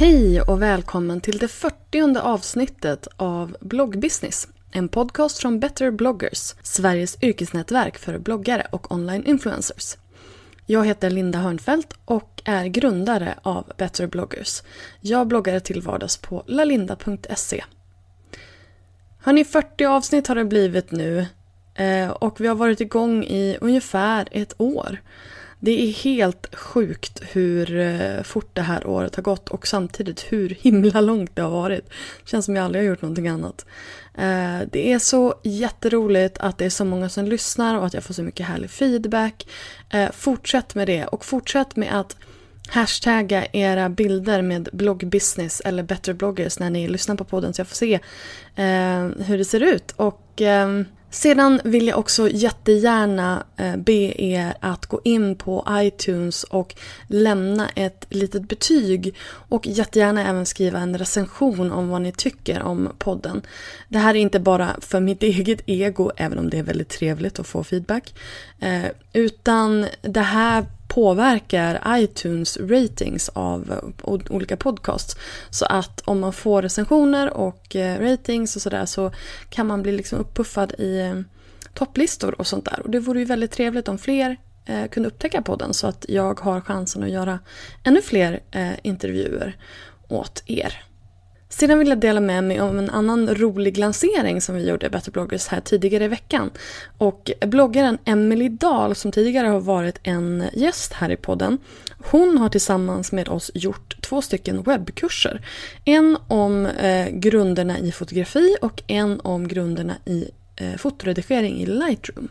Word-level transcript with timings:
Hej 0.00 0.40
och 0.40 0.62
välkommen 0.62 1.20
till 1.20 1.38
det 1.38 1.48
40 1.48 2.18
avsnittet 2.18 3.08
av 3.16 3.56
Bloggbusiness. 3.60 4.48
En 4.72 4.88
podcast 4.88 5.38
från 5.38 5.60
Better 5.60 5.90
bloggers, 5.90 6.54
Sveriges 6.62 7.22
yrkesnätverk 7.22 7.98
för 7.98 8.18
bloggare 8.18 8.66
och 8.70 8.92
online-influencers. 8.92 9.96
Jag 10.66 10.86
heter 10.86 11.10
Linda 11.10 11.38
Hörnfeldt 11.38 11.92
och 12.04 12.42
är 12.44 12.66
grundare 12.66 13.34
av 13.42 13.72
Better 13.76 14.06
bloggers. 14.06 14.62
Jag 15.00 15.26
bloggar 15.26 15.60
till 15.60 15.82
vardags 15.82 16.16
på 16.16 16.44
lalinda.se. 16.46 17.64
Hörni, 19.18 19.44
40 19.44 19.84
avsnitt 19.84 20.26
har 20.26 20.34
det 20.34 20.44
blivit 20.44 20.90
nu 20.90 21.26
eh, 21.74 22.10
och 22.10 22.40
vi 22.40 22.46
har 22.46 22.54
varit 22.54 22.80
igång 22.80 23.24
i 23.24 23.58
ungefär 23.60 24.28
ett 24.30 24.54
år. 24.58 24.98
Det 25.62 25.88
är 25.88 25.92
helt 25.92 26.54
sjukt 26.54 27.22
hur 27.32 27.78
eh, 27.78 28.22
fort 28.22 28.50
det 28.52 28.62
här 28.62 28.86
året 28.86 29.16
har 29.16 29.22
gått 29.22 29.48
och 29.48 29.66
samtidigt 29.66 30.20
hur 30.32 30.48
himla 30.60 31.00
långt 31.00 31.36
det 31.36 31.42
har 31.42 31.50
varit. 31.50 31.88
Det 32.24 32.30
känns 32.30 32.44
som 32.44 32.56
jag 32.56 32.64
aldrig 32.64 32.84
har 32.84 32.88
gjort 32.88 33.02
någonting 33.02 33.28
annat. 33.28 33.66
Eh, 34.14 34.58
det 34.72 34.92
är 34.92 34.98
så 34.98 35.34
jätteroligt 35.42 36.38
att 36.38 36.58
det 36.58 36.64
är 36.64 36.70
så 36.70 36.84
många 36.84 37.08
som 37.08 37.24
lyssnar 37.24 37.78
och 37.78 37.86
att 37.86 37.94
jag 37.94 38.04
får 38.04 38.14
så 38.14 38.22
mycket 38.22 38.46
härlig 38.46 38.70
feedback. 38.70 39.48
Eh, 39.90 40.10
fortsätt 40.12 40.74
med 40.74 40.88
det 40.88 41.06
och 41.06 41.24
fortsätt 41.24 41.76
med 41.76 42.00
att 42.00 42.16
hashtagga 42.68 43.46
era 43.52 43.88
bilder 43.88 44.42
med 44.42 44.68
bloggbusiness 44.72 45.60
eller 45.60 45.82
better 45.82 46.12
bloggers 46.12 46.58
när 46.58 46.70
ni 46.70 46.88
lyssnar 46.88 47.16
på 47.16 47.24
podden 47.24 47.54
så 47.54 47.60
jag 47.60 47.68
får 47.68 47.76
se 47.76 47.98
hur 49.24 49.38
det 49.38 49.44
ser 49.44 49.60
ut. 49.60 49.92
Och 49.96 50.40
ehm, 50.40 50.84
sedan 51.10 51.60
vill 51.64 51.86
jag 51.86 51.98
också 51.98 52.28
jättegärna 52.28 53.44
eh, 53.56 53.76
be 53.76 54.22
er 54.22 54.54
att 54.60 54.86
gå 54.86 55.00
in 55.04 55.36
på 55.36 55.66
iTunes 55.70 56.44
och 56.44 56.74
lämna 57.06 57.68
ett 57.68 58.06
litet 58.08 58.48
betyg 58.48 59.14
och 59.26 59.66
jättegärna 59.66 60.28
även 60.28 60.46
skriva 60.46 60.78
en 60.78 60.98
recension 60.98 61.72
om 61.72 61.88
vad 61.88 62.02
ni 62.02 62.12
tycker 62.12 62.62
om 62.62 62.88
podden. 62.98 63.42
Det 63.88 63.98
här 63.98 64.14
är 64.14 64.18
inte 64.18 64.40
bara 64.40 64.76
för 64.80 65.00
mitt 65.00 65.22
eget 65.22 65.60
ego, 65.66 66.10
även 66.16 66.38
om 66.38 66.50
det 66.50 66.58
är 66.58 66.62
väldigt 66.62 66.88
trevligt 66.88 67.38
att 67.38 67.46
få 67.46 67.64
feedback, 67.64 68.14
eh, 68.60 68.84
utan 69.12 69.86
det 70.02 70.20
här 70.20 70.66
påverkar 70.90 71.82
iTunes 71.88 72.56
ratings 72.56 73.28
av 73.28 73.92
olika 74.30 74.56
podcasts. 74.56 75.16
Så 75.50 75.64
att 75.64 76.00
om 76.04 76.20
man 76.20 76.32
får 76.32 76.62
recensioner 76.62 77.36
och 77.36 77.76
eh, 77.76 78.00
ratings 78.00 78.56
och 78.56 78.62
sådär 78.62 78.86
så 78.86 79.12
kan 79.48 79.66
man 79.66 79.82
bli 79.82 79.92
liksom 79.92 80.18
uppuffad 80.18 80.72
i 80.78 81.00
eh, 81.00 81.20
topplistor 81.74 82.40
och 82.40 82.46
sånt 82.46 82.64
där. 82.64 82.80
Och 82.80 82.90
det 82.90 83.00
vore 83.00 83.18
ju 83.18 83.24
väldigt 83.24 83.50
trevligt 83.50 83.88
om 83.88 83.98
fler 83.98 84.36
eh, 84.66 84.86
kunde 84.86 85.08
upptäcka 85.08 85.42
podden 85.42 85.74
så 85.74 85.86
att 85.86 86.06
jag 86.08 86.40
har 86.40 86.60
chansen 86.60 87.02
att 87.02 87.10
göra 87.10 87.38
ännu 87.84 88.02
fler 88.02 88.40
eh, 88.50 88.72
intervjuer 88.82 89.56
åt 90.08 90.42
er. 90.46 90.89
Sedan 91.52 91.78
vill 91.78 91.88
jag 91.88 91.98
dela 91.98 92.20
med 92.20 92.44
mig 92.44 92.60
om 92.60 92.78
en 92.78 92.90
annan 92.90 93.34
rolig 93.34 93.78
lansering 93.78 94.40
som 94.40 94.54
vi 94.54 94.68
gjorde 94.68 94.86
i 94.86 94.88
Better 94.88 95.12
bloggers 95.12 95.46
här 95.46 95.60
tidigare 95.60 96.04
i 96.04 96.08
veckan. 96.08 96.50
Och 96.98 97.30
bloggaren 97.46 97.98
Emily 98.04 98.48
Dahl 98.48 98.94
som 98.94 99.12
tidigare 99.12 99.46
har 99.46 99.60
varit 99.60 99.98
en 100.02 100.44
gäst 100.52 100.92
här 100.92 101.10
i 101.10 101.16
podden. 101.16 101.58
Hon 101.98 102.38
har 102.38 102.48
tillsammans 102.48 103.12
med 103.12 103.28
oss 103.28 103.50
gjort 103.54 104.02
två 104.02 104.22
stycken 104.22 104.62
webbkurser. 104.62 105.46
En 105.84 106.16
om 106.28 106.66
eh, 106.66 107.08
grunderna 107.08 107.78
i 107.78 107.92
fotografi 107.92 108.56
och 108.62 108.82
en 108.86 109.20
om 109.20 109.48
grunderna 109.48 109.94
i 110.04 110.30
eh, 110.56 110.76
fotoredigering 110.76 111.60
i 111.60 111.66
Lightroom 111.66 112.28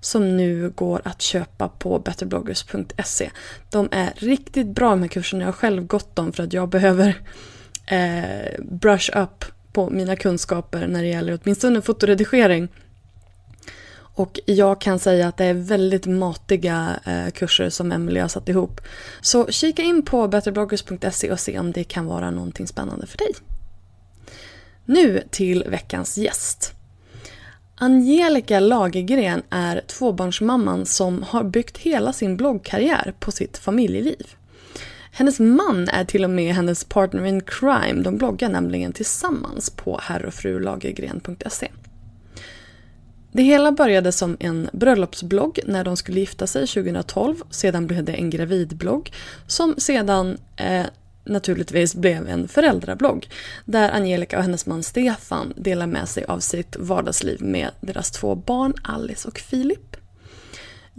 som 0.00 0.36
nu 0.36 0.70
går 0.70 1.00
att 1.04 1.22
köpa 1.22 1.68
på 1.68 1.98
betterbloggers.se. 1.98 3.30
De 3.70 3.88
är 3.90 4.12
riktigt 4.16 4.66
bra 4.66 4.90
de 4.90 5.02
här 5.02 5.08
kurserna. 5.08 5.42
Jag 5.42 5.48
har 5.48 5.52
själv 5.52 5.86
gått 5.86 6.16
dem 6.16 6.32
för 6.32 6.42
att 6.42 6.52
jag 6.52 6.68
behöver 6.68 7.22
eh, 7.88 8.60
brush 8.64 9.10
up 9.16 9.44
på 9.72 9.90
mina 9.90 10.16
kunskaper 10.16 10.86
när 10.86 11.02
det 11.02 11.08
gäller 11.08 11.38
åtminstone 11.42 11.82
fotoredigering. 11.82 12.68
Och 14.18 14.40
jag 14.46 14.80
kan 14.80 14.98
säga 14.98 15.28
att 15.28 15.36
det 15.36 15.44
är 15.44 15.54
väldigt 15.54 16.06
matiga 16.06 17.00
eh, 17.04 17.30
kurser 17.30 17.70
som 17.70 17.92
Emily 17.92 18.20
har 18.20 18.28
satt 18.28 18.48
ihop. 18.48 18.80
Så 19.20 19.46
kika 19.50 19.82
in 19.82 20.04
på 20.04 20.28
betterbloggers.se 20.28 21.32
och 21.32 21.40
se 21.40 21.58
om 21.58 21.72
det 21.72 21.84
kan 21.84 22.06
vara 22.06 22.30
någonting 22.30 22.66
spännande 22.66 23.06
för 23.06 23.18
dig. 23.18 23.34
Nu 24.84 25.22
till 25.30 25.64
veckans 25.64 26.18
gäst. 26.18 26.74
Angelica 27.74 28.60
Lagergren 28.60 29.42
är 29.50 29.80
tvåbarnsmamman 29.86 30.86
som 30.86 31.22
har 31.22 31.44
byggt 31.44 31.78
hela 31.78 32.12
sin 32.12 32.36
bloggkarriär 32.36 33.14
på 33.18 33.32
sitt 33.32 33.58
familjeliv. 33.58 34.26
Hennes 35.18 35.40
man 35.40 35.88
är 35.88 36.04
till 36.04 36.24
och 36.24 36.30
med 36.30 36.54
hennes 36.54 36.84
partner 36.84 37.24
in 37.24 37.40
crime. 37.40 38.02
De 38.02 38.18
bloggar 38.18 38.48
nämligen 38.48 38.92
tillsammans 38.92 39.70
på 39.70 40.00
herrofrulagergren.se. 40.02 41.68
Det 43.32 43.42
hela 43.42 43.72
började 43.72 44.12
som 44.12 44.36
en 44.40 44.70
bröllopsblogg 44.72 45.60
när 45.66 45.84
de 45.84 45.96
skulle 45.96 46.20
gifta 46.20 46.46
sig 46.46 46.66
2012. 46.66 47.36
Sedan 47.50 47.86
blev 47.86 48.04
det 48.04 48.12
en 48.12 48.30
gravidblogg 48.30 49.12
som 49.46 49.74
sedan 49.78 50.38
eh, 50.56 50.86
naturligtvis 51.24 51.94
blev 51.94 52.28
en 52.28 52.48
föräldrablogg 52.48 53.28
där 53.64 53.90
Angelica 53.90 54.36
och 54.36 54.42
hennes 54.42 54.66
man 54.66 54.82
Stefan 54.82 55.52
delar 55.56 55.86
med 55.86 56.08
sig 56.08 56.24
av 56.24 56.40
sitt 56.40 56.76
vardagsliv 56.76 57.42
med 57.42 57.70
deras 57.80 58.10
två 58.10 58.34
barn 58.34 58.74
Alice 58.82 59.28
och 59.28 59.38
Filip. 59.38 59.96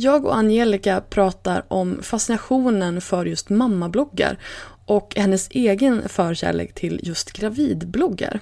Jag 0.01 0.25
och 0.25 0.36
Angelica 0.36 1.01
pratar 1.10 1.66
om 1.68 2.00
fascinationen 2.01 3.01
för 3.01 3.25
just 3.25 3.50
mammabloggar 3.50 4.40
och 4.86 5.13
hennes 5.16 5.48
egen 5.51 6.10
förkärlek 6.10 6.74
till 6.74 7.00
just 7.04 7.31
gravidbloggar. 7.31 8.40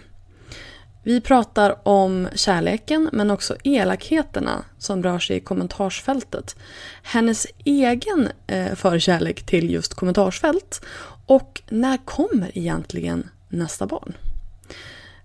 Vi 1.03 1.21
pratar 1.21 1.87
om 1.87 2.27
kärleken 2.35 3.09
men 3.13 3.31
också 3.31 3.55
elakheterna 3.63 4.65
som 4.77 5.03
rör 5.03 5.19
sig 5.19 5.37
i 5.37 5.39
kommentarsfältet. 5.39 6.55
Hennes 7.03 7.47
egen 7.65 8.29
eh, 8.47 8.75
förkärlek 8.75 9.45
till 9.45 9.71
just 9.71 9.93
kommentarsfält 9.93 10.81
och 11.25 11.61
när 11.69 11.97
kommer 12.05 12.57
egentligen 12.57 13.29
nästa 13.49 13.87
barn? 13.87 14.13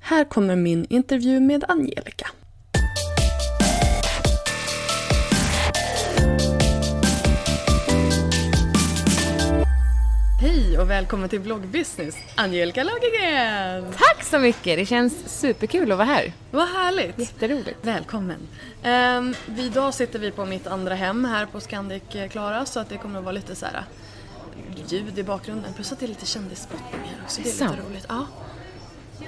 Här 0.00 0.24
kommer 0.24 0.56
min 0.56 0.86
intervju 0.90 1.40
med 1.40 1.64
Angelica. 1.68 2.26
Och 10.78 10.90
välkommen 10.90 11.28
till 11.28 11.40
Bloggbusiness, 11.40 12.16
Angelica 12.34 12.82
Lagergren! 12.84 13.92
Tack 13.92 14.24
så 14.24 14.38
mycket! 14.38 14.78
Det 14.78 14.86
känns 14.86 15.40
superkul 15.40 15.92
att 15.92 15.98
vara 15.98 16.08
här. 16.08 16.32
Vad 16.50 16.68
härligt! 16.68 17.18
Jätteroligt. 17.18 17.78
Välkommen! 17.82 18.48
Um, 18.84 19.34
idag 19.58 19.94
sitter 19.94 20.18
vi 20.18 20.30
på 20.30 20.44
mitt 20.44 20.66
andra 20.66 20.94
hem 20.94 21.24
här 21.24 21.46
på 21.46 21.60
Scandic 21.60 22.02
eh, 22.14 22.28
Klara 22.28 22.66
så 22.66 22.80
att 22.80 22.88
det 22.88 22.96
kommer 22.96 23.18
att 23.18 23.24
vara 23.24 23.32
lite 23.32 23.54
så 23.54 23.66
här 23.66 23.84
ljud 24.88 25.18
i 25.18 25.22
bakgrunden 25.22 25.72
plus 25.72 25.92
att 25.92 25.98
det 25.98 26.06
är 26.06 26.08
lite 26.08 26.26
kändisspottning 26.26 27.00
här 27.04 27.22
också. 27.24 27.42
Det 27.42 27.48
är 27.48 27.52
Sant. 27.52 27.76
lite 27.76 27.88
roligt. 27.88 28.06
Ja. 28.08 28.26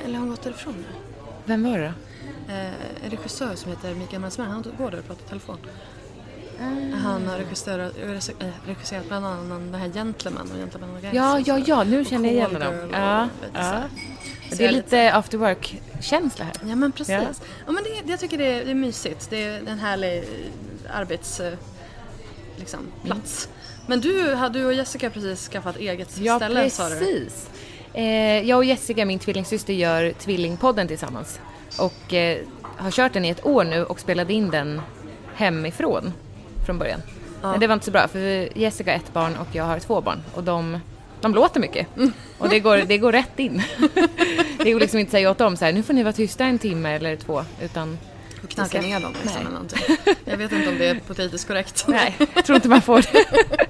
Eller 0.05 0.13
har 0.13 0.21
han 0.21 0.29
gått 0.29 0.43
därifrån 0.43 0.75
nu? 0.75 0.99
Vem 1.45 1.63
var 1.63 1.79
det 1.79 1.85
då? 2.49 2.53
Eh, 2.53 2.67
en 3.05 3.11
regissör 3.11 3.55
som 3.55 3.71
heter 3.71 3.95
Mikael 3.95 4.21
Mansberg, 4.21 4.47
han 4.47 4.65
går 4.79 4.91
där 4.91 4.99
och 4.99 5.07
pratar 5.07 5.25
i 5.25 5.29
telefon. 5.29 5.59
Ah. 6.61 6.97
Han 6.97 7.27
har 7.27 7.39
regisserat, 7.39 7.93
äh, 7.99 8.49
regisserat 8.67 9.09
bland 9.09 9.27
annat 9.27 9.49
den 9.73 9.75
här 9.81 9.89
Gentleman 9.89 10.51
och 10.53 10.59
Gentleman 10.59 10.95
och 10.97 11.01
Guys. 11.01 11.15
Ja, 11.15 11.41
ja, 11.47 11.59
ja, 11.67 11.85
nu 11.85 12.05
känner 12.05 12.25
jag 12.29 12.35
igen 12.35 12.57
och 12.63 12.75
Ja, 12.93 13.29
ja. 13.55 13.83
Det 14.59 14.65
är 14.67 14.73
lite 14.73 15.13
after 15.15 15.39
work-känsla 15.39 16.45
här. 16.45 16.55
Ja 16.69 16.77
men 16.77 16.93
precis. 16.93 17.15
Ja. 17.15 17.23
Ja. 17.67 17.73
men 17.73 17.85
det, 17.85 18.11
jag 18.11 18.21
tycker 18.21 18.39
det 18.39 18.45
är, 18.47 18.65
det 18.65 18.71
är 18.71 18.75
mysigt. 18.75 19.31
Det 19.31 19.45
är 19.45 19.61
en 19.69 19.79
härlig 19.79 20.19
eh, 20.19 20.97
arbets... 21.01 21.41
eh, 21.41 21.53
Liksom, 22.57 22.81
plats. 23.05 23.49
Men 23.87 24.01
du, 24.01 24.37
du 24.53 24.65
och 24.67 24.75
Jessica 24.75 25.11
precis 25.11 25.49
skaffat 25.49 25.77
eget 25.77 26.19
Ja, 26.19 26.37
ställe 26.37 26.71
sa 26.71 26.89
du? 26.89 26.99
precis. 26.99 27.49
Eh, 27.93 28.49
jag 28.49 28.57
och 28.59 28.65
Jessica, 28.65 29.05
min 29.05 29.19
tvillingsyster, 29.19 29.73
gör 29.73 30.13
Tvillingpodden 30.13 30.89
tillsammans. 30.89 31.41
Och 31.79 32.15
eh, 32.15 32.39
har 32.77 32.91
kört 32.91 33.13
den 33.13 33.25
i 33.25 33.29
ett 33.29 33.47
år 33.47 33.65
nu 33.65 33.85
och 33.85 34.01
spelade 34.01 34.33
in 34.33 34.51
den 34.51 34.81
hemifrån 35.35 36.13
från 36.65 36.79
början. 36.79 37.01
Men 37.43 37.61
det 37.61 37.67
var 37.67 37.75
inte 37.75 37.87
så 37.87 37.93
bra 37.93 38.09
för 38.09 38.59
Jessica 38.59 38.91
har 38.91 38.97
ett 38.97 39.13
barn 39.13 39.37
och 39.37 39.47
jag 39.53 39.65
har 39.65 39.79
två 39.79 40.01
barn 40.01 40.23
och 40.35 40.45
de, 40.45 40.79
de 41.21 41.35
låter 41.35 41.61
mycket. 41.61 41.87
Och 42.39 42.49
det 42.49 42.61
går, 42.61 42.77
det 42.77 42.99
går 42.99 43.13
rätt 43.13 43.39
in. 43.39 43.63
det 44.59 44.73
går 44.73 44.81
liksom 44.81 44.99
inte 44.99 45.09
att 45.09 45.13
säga 45.13 45.31
åt 45.31 45.39
dem 45.39 45.57
så 45.57 45.65
här, 45.65 45.73
nu 45.73 45.83
får 45.83 45.95
ni 45.95 46.03
vara 46.03 46.13
tysta 46.13 46.45
en 46.45 46.59
timme 46.59 46.91
eller 46.91 47.17
två, 47.17 47.45
utan 47.63 47.99
Och 48.45 48.51
knacka 48.51 48.69
ska- 48.69 48.81
ner 48.81 49.01
dem 49.01 49.13
liksom 49.23 49.41
eller 49.41 49.51
någonting. 49.51 49.79
Jag 50.25 50.37
vet 50.37 50.53
inte 50.53 50.69
om 50.69 50.79
det 50.79 50.87
är 50.87 50.95
politiskt 51.07 51.47
korrekt. 51.49 51.85
nej, 51.89 52.17
jag 52.35 52.45
tror 52.45 52.57
inte 52.57 52.69
man 52.69 52.83
får 52.83 52.97
det. 53.13 53.25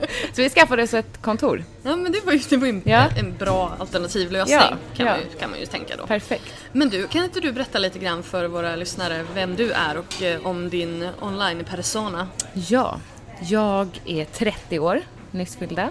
så 0.35 0.43
vi 0.43 0.51
skaffade 0.51 0.83
oss 0.83 0.95
ett 0.95 1.23
kontor. 1.23 1.65
Ja 1.83 1.97
men 1.97 2.13
det 2.13 2.21
var 2.25 2.33
ju, 2.33 2.39
det 2.49 2.57
var 2.57 2.67
ju 2.67 2.71
en, 2.73 2.83
Ja. 2.85 3.09
en 3.19 3.37
bra 3.39 3.77
alternativ 3.79 4.33
lösning 4.33 4.57
Ja, 4.59 4.69
kan, 4.97 5.07
ja. 5.07 5.13
Man 5.13 5.21
ju, 5.21 5.39
kan 5.39 5.51
man 5.51 5.61
ju 5.61 5.67
tänka 5.67 5.97
då. 5.97 6.07
Perfekt. 6.07 6.55
Men 6.73 6.89
du, 6.89 7.07
kan 7.07 7.25
inte 7.25 7.41
du 7.41 7.53
berätta 7.53 7.79
lite 7.79 7.99
grann 7.99 8.23
för 8.23 8.45
våra 8.49 8.77
lyssnare 8.77 9.25
vem 9.35 9.57
du 9.57 9.71
är 9.73 9.97
och 9.97 10.23
eh, 10.23 10.47
om 10.47 10.69
din 10.71 11.09
online-persona? 11.21 12.29
Ja, 12.53 13.01
jag 13.41 13.89
är 14.05 14.25
30 14.25 14.79
år, 14.79 15.01
nyss 15.31 15.57
fyllda. 15.57 15.91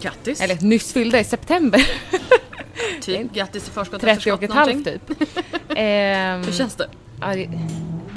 Grattis! 0.00 0.40
Eller 0.40 0.56
nyss 0.60 0.92
fyllda 0.92 1.20
i 1.20 1.24
september. 1.24 1.86
typ, 3.00 3.32
grattis 3.32 3.68
i 3.68 3.70
förskott 3.70 4.00
30 4.00 4.32
och 4.32 4.42
ett 4.42 4.52
halvt 4.52 4.84
typ. 4.84 5.02
Ehm, 5.76 6.42
Hur 6.44 6.52
känns 6.52 6.74
det? 6.76 6.88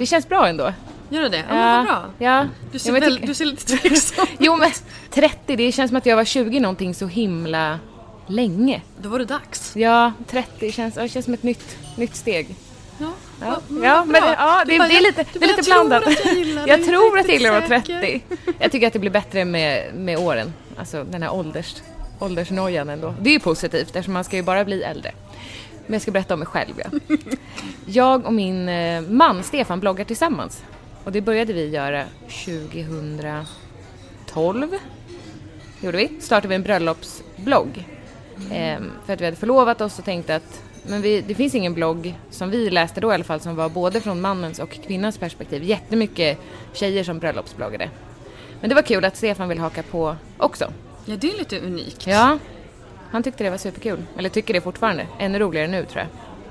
Ja, 0.03 0.05
det, 0.05 0.09
känns 0.09 0.29
bra 0.29 0.47
ändå. 0.47 0.73
Gör 1.09 1.21
det 1.21 1.29
det? 1.29 1.37
Ja, 1.49 1.53
men 1.55 1.75
vad 1.77 1.85
bra. 1.85 2.05
Ja. 2.17 2.47
Du 2.71 2.77
Ja, 2.77 2.79
ser, 2.79 2.91
men 2.91 3.01
jag 3.01 3.09
väl, 3.09 3.21
du 3.21 3.33
ser 3.33 3.45
lite 3.45 3.77
tveksam 3.77 4.25
Jo 4.39 4.55
men 4.55 4.71
30, 5.11 5.55
det 5.55 5.71
känns 5.71 5.89
som 5.89 5.97
att 5.97 6.05
jag 6.05 6.15
var 6.15 6.25
20 6.25 6.59
någonting 6.59 6.93
så 6.95 7.07
himla 7.07 7.79
länge. 8.27 8.81
Då 9.01 9.09
var 9.09 9.19
det 9.19 9.25
dags. 9.25 9.75
Ja, 9.75 10.11
30 10.27 10.71
känns, 10.71 10.95
ja, 10.95 11.07
känns 11.07 11.25
som 11.25 11.33
ett 11.33 11.43
nytt, 11.43 11.77
nytt 11.97 12.15
steg. 12.15 12.55
Ja, 12.99 13.11
Ja, 13.41 13.61
vad 13.67 13.85
ja 13.85 14.05
men 14.05 14.21
det, 14.21 14.27
ja, 14.27 14.35
bara, 14.37 14.65
det 14.65 14.75
är 14.75 15.01
lite, 15.01 15.25
det 15.33 15.45
är 15.45 15.47
lite 15.47 15.53
jag 15.57 15.65
tror 15.65 15.85
blandat. 15.85 16.07
att 16.07 16.25
jag 16.25 16.35
gillar 16.35 16.67
jag 16.67 16.85
tror 16.85 17.19
att 17.19 17.27
jag 17.27 17.37
gillar 17.37 17.57
att 17.57 17.69
vara 17.69 17.79
riktigt 17.79 18.29
30. 18.29 18.55
Jag 18.59 18.71
tycker 18.71 18.87
att 18.87 18.93
det 18.93 18.99
blir 18.99 19.11
bättre 19.11 19.45
med, 19.45 19.93
med 19.95 20.17
åren. 20.17 20.53
Alltså 20.77 21.03
den 21.03 21.21
här 21.23 21.33
ålders, 21.33 21.75
åldersnojan 22.19 22.89
ändå. 22.89 23.15
Det 23.21 23.29
är 23.29 23.33
ju 23.33 23.39
positivt 23.39 23.87
eftersom 23.87 24.13
man 24.13 24.23
ska 24.23 24.35
ju 24.35 24.43
bara 24.43 24.65
bli 24.65 24.83
äldre. 24.83 25.11
Men 25.85 25.93
jag 25.93 26.01
ska 26.01 26.11
berätta 26.11 26.33
om 26.33 26.39
mig 26.39 26.47
själv 26.47 26.73
ja. 26.77 26.85
Jag 27.85 28.25
och 28.25 28.33
min 28.33 28.69
eh, 28.69 29.01
man 29.01 29.43
Stefan 29.43 29.79
bloggar 29.79 30.05
tillsammans. 30.05 30.63
Och 31.03 31.11
det 31.11 31.21
började 31.21 31.53
vi 31.53 31.69
göra 31.69 32.05
2012. 32.45 34.77
Gjorde 35.81 35.97
vi. 35.97 36.09
Startade 36.19 36.47
vi 36.47 36.55
en 36.55 36.63
bröllopsblogg. 36.63 37.87
Ehm, 38.51 38.91
för 39.05 39.13
att 39.13 39.21
vi 39.21 39.25
hade 39.25 39.37
förlovat 39.37 39.81
oss 39.81 39.99
och 39.99 40.05
tänkte 40.05 40.35
att 40.35 40.63
men 40.87 41.01
vi, 41.01 41.21
det 41.21 41.35
finns 41.35 41.55
ingen 41.55 41.73
blogg, 41.73 42.19
som 42.29 42.49
vi 42.49 42.69
läste 42.69 43.01
då 43.01 43.11
i 43.11 43.13
alla 43.13 43.23
fall, 43.23 43.39
som 43.39 43.55
var 43.55 43.69
både 43.69 44.01
från 44.01 44.21
mannens 44.21 44.59
och 44.59 44.69
kvinnans 44.69 45.17
perspektiv. 45.17 45.63
Jättemycket 45.63 46.37
tjejer 46.73 47.03
som 47.03 47.19
bröllopsbloggade. 47.19 47.89
Men 48.59 48.69
det 48.69 48.75
var 48.75 48.81
kul 48.81 49.05
att 49.05 49.17
Stefan 49.17 49.49
ville 49.49 49.61
haka 49.61 49.83
på 49.83 50.15
också. 50.37 50.73
Ja, 51.05 51.15
det 51.15 51.31
är 51.31 51.37
lite 51.37 51.59
unikt. 51.59 52.07
Ja, 52.07 52.37
han 53.13 53.23
tyckte 53.23 53.43
det 53.43 53.49
var 53.49 53.57
superkul. 53.57 54.03
Eller 54.17 54.29
tycker 54.29 54.53
det 54.53 54.61
fortfarande. 54.61 55.07
Ännu 55.19 55.39
roligare 55.39 55.67
nu 55.67 55.85
tror 55.85 56.01
jag. 56.01 56.07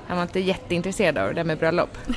Han 0.07 0.17
var 0.17 0.23
inte 0.23 0.39
jätteintresserad 0.39 1.17
av 1.17 1.27
det 1.27 1.33
där 1.33 1.43
med 1.43 1.57
bröllop. 1.57 1.97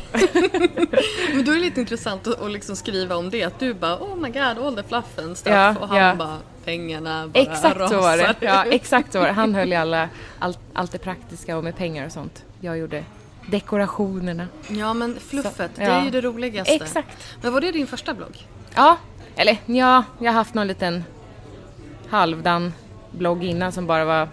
Men 1.34 1.44
då 1.44 1.52
är 1.52 1.54
det 1.54 1.60
lite 1.60 1.80
intressant 1.80 2.26
att, 2.26 2.42
att 2.42 2.50
liksom 2.50 2.76
skriva 2.76 3.16
om 3.16 3.30
det. 3.30 3.42
Att 3.42 3.58
du 3.58 3.74
bara 3.74 3.96
oh 3.96 4.16
my 4.16 4.28
god, 4.28 4.42
all 4.42 4.76
the 4.76 4.82
fluff 4.82 5.18
and 5.18 5.36
stuff. 5.36 5.52
Ja, 5.52 5.74
och 5.80 5.88
han 5.88 5.98
ja. 5.98 6.14
bara 6.14 6.38
pengarna 6.64 7.28
bara 7.28 7.40
Exakt 7.40 7.88
så 7.90 8.00
var 8.00 8.16
det. 8.16 8.22
rasar. 8.22 8.36
Ja, 8.40 8.64
exakt 8.64 9.12
så 9.12 9.18
var 9.18 9.26
det. 9.26 9.32
Han 9.32 9.54
höll 9.54 9.72
i 9.72 9.76
alla, 9.86 10.08
allt, 10.38 10.58
allt 10.72 10.92
det 10.92 10.98
praktiska 10.98 11.56
och 11.56 11.64
med 11.64 11.76
pengar 11.76 12.06
och 12.06 12.12
sånt. 12.12 12.44
Jag 12.60 12.78
gjorde 12.78 13.04
dekorationerna. 13.46 14.48
Ja, 14.68 14.94
men 14.94 15.18
fluffet, 15.20 15.70
Så, 15.74 15.80
det 15.80 15.84
är 15.84 15.98
ja. 15.98 16.04
ju 16.04 16.10
det 16.10 16.20
roligaste. 16.20 16.74
Exakt. 16.74 17.36
Men 17.42 17.52
var 17.52 17.60
det 17.60 17.72
din 17.72 17.86
första 17.86 18.14
blogg? 18.14 18.46
Ja, 18.74 18.96
eller 19.36 19.56
ja, 19.66 20.04
jag 20.18 20.32
har 20.32 20.38
haft 20.38 20.54
någon 20.54 20.66
liten 20.66 21.04
halvdan 22.08 22.72
blogg 23.16 23.44
innan 23.44 23.72
som 23.72 23.86
bara 23.86 24.04
var, 24.04 24.18
jag 24.18 24.28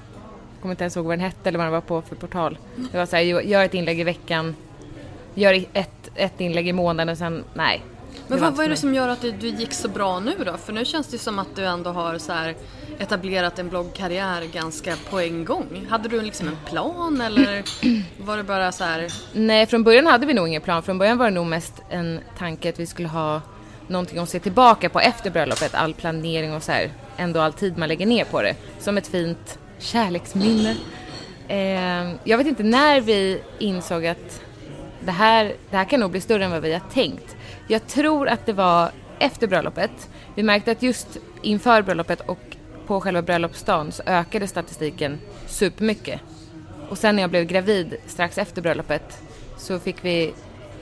kommer 0.62 0.74
inte 0.74 0.84
ens 0.84 0.98
ihåg 0.98 1.06
vad 1.06 1.18
den 1.18 1.26
hette 1.26 1.50
eller 1.50 1.58
vad 1.58 1.66
den 1.66 1.74
var 1.74 1.82
på 1.82 2.02
för 2.02 2.16
portal. 2.16 2.58
Det 2.92 2.98
var 2.98 3.06
så 3.06 3.16
här, 3.16 3.24
gör 3.24 3.64
ett 3.64 3.74
inlägg 3.74 4.00
i 4.00 4.04
veckan, 4.04 4.56
gör 5.34 5.66
ett, 5.74 6.12
ett 6.16 6.42
inlägg 6.42 6.68
i 6.68 6.74
månaden 6.74 7.10
och 7.12 7.18
sen, 7.18 7.44
nej. 7.54 7.84
Men 8.28 8.40
vad, 8.40 8.56
vad 8.56 8.66
är 8.66 8.70
det 8.70 8.76
som 8.76 8.94
gör 8.94 9.08
att 9.08 9.22
det, 9.22 9.32
du 9.32 9.48
gick 9.48 9.74
så 9.74 9.88
bra 9.88 10.20
nu 10.20 10.32
då? 10.46 10.58
För 10.58 10.74
nu 10.74 10.86
känns 10.86 11.08
det 11.08 11.18
som 11.18 11.40
att 11.40 11.56
du 11.56 11.66
ändå 11.66 11.90
har 11.90 12.18
så 12.18 12.34
här 12.34 12.56
etablerat 13.00 13.60
en 13.60 13.70
bloggkarriär 13.70 14.44
ganska 14.54 14.96
på 15.10 15.20
en 15.20 15.46
gång. 15.46 15.86
Hade 15.90 16.10
du 16.10 16.22
liksom 16.22 16.48
en 16.48 16.58
plan 16.66 17.22
eller 17.22 17.64
var 18.26 18.38
det 18.38 18.44
bara 18.44 18.72
så 18.72 18.84
här... 18.84 19.08
Nej, 19.34 19.66
från 19.66 19.84
början 19.84 20.08
hade 20.08 20.26
vi 20.26 20.34
nog 20.34 20.48
ingen 20.48 20.62
plan. 20.62 20.84
Från 20.84 20.98
början 20.98 21.18
var 21.18 21.26
det 21.26 21.32
nog 21.32 21.46
mest 21.46 21.74
en 21.90 22.20
tanke 22.38 22.70
att 22.70 22.80
vi 22.80 22.86
skulle 22.86 23.08
ha 23.08 23.42
någonting 23.88 24.20
att 24.20 24.30
se 24.30 24.40
tillbaka 24.40 24.90
på 24.90 25.00
efter 25.00 25.30
bröllopet. 25.30 25.76
All 25.76 25.94
planering 25.94 26.54
och 26.54 26.64
så 26.64 26.72
här. 26.72 26.92
Ändå 27.18 27.40
all 27.40 27.54
tid 27.54 27.78
man 27.78 27.90
lägger 27.90 28.06
ner 28.06 28.26
på 28.26 28.42
det. 28.42 28.56
Som 28.80 28.98
ett 28.98 29.08
fint 29.08 29.60
kärleksminne. 29.80 30.76
Eh, 31.48 32.16
jag 32.24 32.38
vet 32.38 32.48
inte 32.48 32.64
när 32.64 33.02
vi 33.02 33.42
insåg 33.60 34.06
att 34.06 34.42
det 35.00 35.12
här, 35.12 35.54
det 35.70 35.78
här 35.78 35.86
kan 35.86 36.00
nog 36.00 36.12
bli 36.12 36.22
större 36.22 36.46
än 36.46 36.52
vad 36.52 36.62
vi 36.62 36.74
har 36.74 36.82
tänkt. 36.94 37.36
Jag 37.68 37.88
tror 37.88 38.28
att 38.28 38.46
det 38.46 38.54
var 38.54 38.92
efter 39.20 39.48
bröllopet. 39.48 40.10
Vi 40.36 40.44
märkte 40.44 40.72
att 40.72 40.82
just 40.84 41.18
inför 41.42 41.82
bröllopet 41.82 42.22
och 42.22 42.40
på 42.88 43.02
själva 43.02 43.22
bröllopsdagen 43.22 43.92
så 43.92 44.04
ökade 44.06 44.48
statistiken 44.48 45.20
supermycket. 45.48 46.22
Och 46.90 46.98
sen 46.98 47.16
när 47.16 47.24
jag 47.24 47.30
blev 47.30 47.44
gravid 47.44 47.96
strax 48.08 48.38
efter 48.38 48.62
bröllopet 48.62 49.22
så 49.58 49.80
fick 49.80 50.06
vi 50.06 50.34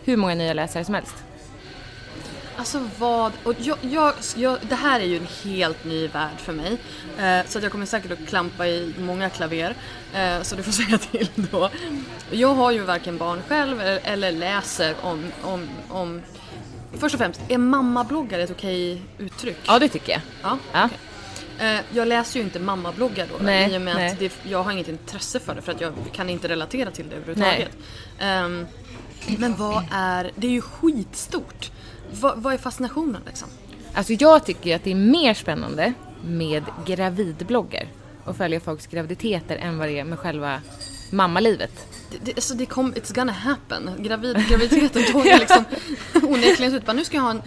hur 0.03 0.17
många 0.17 0.35
nya 0.35 0.53
läsare 0.53 0.85
som 0.85 0.95
helst. 0.95 1.15
Alltså 2.57 2.89
vad... 2.99 3.31
Och 3.43 3.53
jag, 3.59 3.77
jag, 3.81 4.13
jag, 4.35 4.57
det 4.69 4.75
här 4.75 4.99
är 4.99 5.05
ju 5.05 5.17
en 5.17 5.27
helt 5.43 5.85
ny 5.85 6.07
värld 6.07 6.37
för 6.39 6.53
mig. 6.53 6.77
Eh, 7.19 7.45
så 7.47 7.57
att 7.57 7.63
jag 7.63 7.71
kommer 7.71 7.85
säkert 7.85 8.11
att 8.11 8.27
klampa 8.27 8.67
i 8.67 8.93
många 8.99 9.29
klaver. 9.29 9.75
Eh, 10.13 10.41
så 10.41 10.55
du 10.55 10.63
får 10.63 10.71
säga 10.83 10.97
till 10.97 11.29
då. 11.51 11.69
Jag 12.31 12.53
har 12.55 12.71
ju 12.71 12.79
varken 12.81 13.17
barn 13.17 13.41
själv 13.47 13.81
eller, 13.81 13.99
eller 14.03 14.31
läser 14.31 14.95
om, 15.01 15.23
om, 15.43 15.69
om... 15.89 16.21
Först 16.97 17.15
och 17.15 17.19
främst, 17.21 17.41
är 17.47 17.57
mammabloggare 17.57 18.43
ett 18.43 18.51
okej 18.51 19.01
uttryck? 19.17 19.57
Ja, 19.67 19.79
det 19.79 19.87
tycker 19.89 20.11
jag. 20.11 20.21
Ja, 20.41 20.57
Ja. 20.73 20.89
Eh, 21.65 21.79
Jag 21.93 22.07
läser 22.07 22.39
ju 22.39 22.45
inte 22.45 22.59
mammabloggar 22.59 23.27
då, 23.31 23.43
Nej, 23.43 23.73
i 23.73 23.77
och 23.77 23.81
med 23.81 23.95
nej. 23.95 24.11
att 24.11 24.19
det, 24.19 24.33
jag 24.43 24.63
har 24.63 24.71
inget 24.71 24.87
intresse 24.87 25.39
för 25.39 25.55
det 25.55 25.61
för 25.61 25.71
att 25.71 25.81
jag 25.81 25.93
kan 26.13 26.29
inte 26.29 26.47
relatera 26.47 26.91
till 26.91 27.09
det 27.09 27.15
överhuvudtaget. 27.15 27.77
Ehm, 28.19 28.67
men 29.37 29.55
vad 29.55 29.83
är, 29.91 30.31
det 30.35 30.47
är 30.47 30.51
ju 30.51 30.61
skitstort. 30.61 31.71
Vad, 32.11 32.37
vad 32.41 32.53
är 32.53 32.57
fascinationen 32.57 33.21
liksom? 33.25 33.47
Alltså 33.93 34.13
jag 34.13 34.45
tycker 34.45 34.69
ju 34.69 34.75
att 34.75 34.83
det 34.83 34.91
är 34.91 34.95
mer 34.95 35.33
spännande 35.33 35.93
med 36.25 36.63
gravidbloggar 36.85 37.87
och 38.25 38.37
följa 38.37 38.59
folks 38.59 38.87
graviditeter 38.87 39.55
än 39.55 39.77
vad 39.77 39.87
det 39.87 39.99
är 39.99 40.03
med 40.03 40.19
själva 40.19 40.61
mammalivet. 41.11 41.87
Det, 42.21 42.33
alltså 42.35 42.53
det 42.53 42.65
kom, 42.65 42.93
it's 42.93 43.13
gonna 43.15 43.31
happen. 43.31 43.89
Gravid, 43.99 44.47
graviditeten 44.49 45.03
tog 45.11 45.25
ju 45.25 45.37
liksom 45.37 45.63
onekligen 46.23 46.73
ut. 46.73 46.85
Bara, 46.85 46.93
nu 46.93 47.03
ska 47.05 47.17
jag 47.17 47.23
ha 47.23 47.31
en 47.31 47.41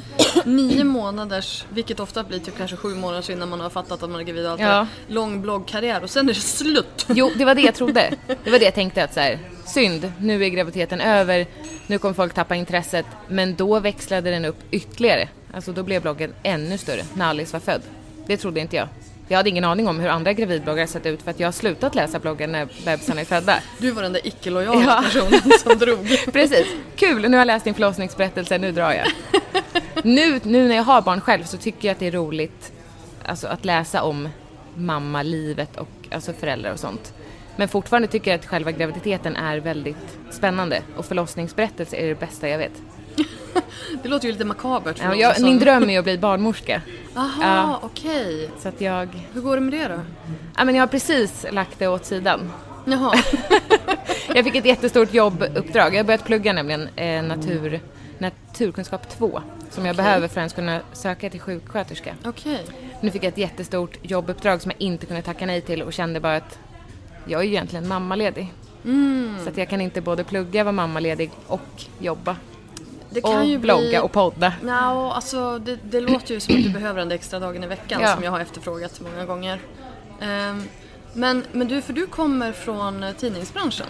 nio 0.44 0.84
månaders, 0.84 1.64
vilket 1.70 2.00
ofta 2.00 2.24
blir 2.24 2.38
typ 2.38 2.56
kanske 2.58 2.76
sju 2.76 2.94
månader 2.94 3.30
innan 3.30 3.48
man 3.48 3.60
har 3.60 3.70
fattat 3.70 4.02
att 4.02 4.10
man 4.10 4.20
är 4.20 4.24
gravid 4.24 4.44
och 4.46 4.52
allt 4.52 4.60
Ja. 4.60 4.66
där, 4.68 4.86
lång 5.14 5.42
bloggkarriär 5.42 6.02
och 6.02 6.10
sen 6.10 6.28
är 6.28 6.34
det 6.34 6.40
slut. 6.40 7.06
Jo, 7.08 7.30
det 7.36 7.44
var 7.44 7.54
det 7.54 7.62
jag 7.62 7.74
trodde. 7.74 8.10
Det 8.44 8.50
var 8.50 8.58
det 8.58 8.64
jag 8.64 8.74
tänkte 8.74 9.04
att 9.04 9.14
så 9.14 9.20
här, 9.20 9.38
synd, 9.66 10.12
nu 10.20 10.44
är 10.44 10.48
graviditeten 10.48 11.00
över, 11.00 11.46
nu 11.86 11.98
kommer 11.98 12.14
folk 12.14 12.34
tappa 12.34 12.54
intresset. 12.54 13.06
Men 13.28 13.54
då 13.54 13.80
växlade 13.80 14.30
den 14.30 14.44
upp 14.44 14.58
ytterligare. 14.70 15.28
Alltså 15.54 15.72
då 15.72 15.82
blev 15.82 16.02
bloggen 16.02 16.32
ännu 16.42 16.78
större 16.78 17.02
när 17.14 17.26
Alice 17.26 17.52
var 17.52 17.60
född. 17.60 17.82
Det 18.26 18.36
trodde 18.36 18.60
inte 18.60 18.76
jag. 18.76 18.88
Jag 19.28 19.36
hade 19.36 19.48
ingen 19.50 19.64
aning 19.64 19.88
om 19.88 20.00
hur 20.00 20.08
andra 20.08 20.32
gravidbloggar 20.32 20.86
sett 20.86 21.06
ut 21.06 21.22
för 21.22 21.30
att 21.30 21.40
jag 21.40 21.46
har 21.46 21.52
slutat 21.52 21.94
läsa 21.94 22.18
bloggen 22.18 22.52
när 22.52 22.68
bebisarna 22.84 23.20
är 23.20 23.24
födda. 23.24 23.58
Du 23.78 23.90
var 23.90 24.02
den 24.02 24.12
där 24.12 24.26
icke-lojala 24.26 24.80
Ja. 24.86 25.02
personen 25.04 25.40
som 25.62 25.78
drog. 25.78 26.32
Precis. 26.32 26.66
Kul, 26.96 27.22
nu 27.22 27.28
har 27.28 27.38
jag 27.38 27.46
läst 27.46 27.64
din 27.64 27.74
förlossningsberättelse, 27.74 28.58
nu 28.58 28.72
drar 28.72 28.92
jag. 28.92 29.06
Nu, 30.06 30.40
nu 30.42 30.68
när 30.68 30.76
jag 30.76 30.82
har 30.82 31.02
barn 31.02 31.20
själv 31.20 31.44
så 31.44 31.56
tycker 31.56 31.88
jag 31.88 31.92
att 31.92 31.98
det 31.98 32.06
är 32.06 32.10
roligt 32.12 32.72
alltså, 33.26 33.46
att 33.46 33.64
läsa 33.64 34.02
om 34.02 34.28
mammalivet 34.74 35.76
och 35.76 35.88
alltså 36.12 36.32
föräldrar 36.32 36.72
och 36.72 36.80
sånt. 36.80 37.14
Men 37.56 37.68
fortfarande 37.68 38.08
tycker 38.08 38.30
jag 38.30 38.38
att 38.40 38.46
själva 38.46 38.72
graviditeten 38.72 39.36
är 39.36 39.56
väldigt 39.58 40.18
spännande 40.30 40.82
och 40.96 41.04
förlossningsberättelse 41.06 41.96
är 41.96 42.06
det 42.08 42.14
bästa 42.20 42.48
jag 42.48 42.58
vet. 42.58 42.72
Det 44.02 44.08
låter 44.08 44.26
ju 44.26 44.32
lite 44.32 44.44
makabert 44.44 44.98
för 44.98 45.04
Ja, 45.06 45.14
jag, 45.14 45.36
som... 45.36 45.44
min 45.44 45.58
dröm 45.58 45.90
är 45.90 45.98
att 45.98 46.04
bli 46.04 46.18
barnmorska. 46.18 46.82
Aha, 47.16 47.30
Ja. 47.42 47.80
okej. 47.82 48.50
Så 48.58 48.68
att 48.68 48.80
jag, 48.80 49.08
Hur 49.32 49.40
går 49.40 49.54
det 49.56 49.60
med 49.62 49.72
det 49.72 49.88
då? 49.88 50.00
ja, 50.56 50.64
men 50.64 50.74
jag 50.74 50.82
har 50.82 50.86
precis 50.86 51.46
lagt 51.52 51.78
det 51.78 51.88
åt 51.88 52.04
sidan. 52.04 52.52
Jaha. 52.84 53.12
Jag 54.34 54.44
fick 54.44 54.54
ett 54.56 54.64
jättestort 54.64 55.14
jobbuppdrag. 55.14 55.94
Jag 55.94 55.98
har 55.98 56.04
börjat 56.04 56.24
plugga 56.24 56.52
nämligen 56.52 56.88
eh, 56.96 57.22
natur, 57.22 57.80
naturkunskap 58.18 59.08
2 59.18 59.40
som 59.70 59.86
jag 59.86 59.96
behöver 59.96 60.28
för 60.28 60.32
att 60.34 60.36
ens 60.36 60.52
kunna 60.52 60.80
söka 60.92 61.30
till 61.30 61.40
sjuksköterska. 61.40 62.14
Okej. 62.24 62.60
Nu 63.00 63.10
fick 63.10 63.22
jag 63.22 63.28
ett 63.28 63.38
jättestort 63.38 63.98
jobbuppdrag 64.02 64.62
som 64.62 64.70
jag 64.70 64.80
inte 64.80 65.06
kunde 65.06 65.22
tacka 65.22 65.46
nej 65.46 65.60
till 65.60 65.82
och 65.82 65.92
kände 65.92 66.20
bara 66.20 66.36
att 66.36 66.58
jag 67.26 67.40
är 67.40 67.44
ju 67.44 67.50
egentligen 67.50 67.88
mammaledig. 67.88 68.52
Mm. 68.84 69.36
Så 69.42 69.48
att 69.48 69.56
jag 69.56 69.68
kan 69.68 69.80
inte 69.80 70.00
både 70.00 70.24
plugga, 70.24 70.64
vara 70.64 70.72
mammaledig 70.72 71.30
och 71.46 71.84
jobba. 71.98 72.36
Det 73.14 73.20
kan 73.20 73.38
och 73.38 73.44
ju 73.44 73.58
blogga 73.58 73.88
bli... 73.88 73.98
och 73.98 74.12
podda. 74.12 74.52
Ja, 74.66 75.12
alltså 75.14 75.58
det, 75.58 75.78
det 75.90 76.00
låter 76.00 76.34
ju 76.34 76.40
som 76.40 76.56
att 76.56 76.62
du 76.62 76.70
behöver 76.70 76.98
den 76.98 77.12
extra 77.12 77.38
dagen 77.38 77.64
i 77.64 77.66
veckan 77.66 78.00
Ja. 78.02 78.14
som 78.14 78.24
jag 78.24 78.30
har 78.30 78.40
efterfrågat 78.40 79.00
många 79.00 79.26
gånger. 79.26 79.60
Ehm, 80.20 80.62
men, 81.12 81.44
men 81.52 81.68
du, 81.68 81.82
för 81.82 81.92
du 81.92 82.06
kommer 82.06 82.52
från 82.52 83.02
eh, 83.02 83.12
tidningsbranschen. 83.12 83.86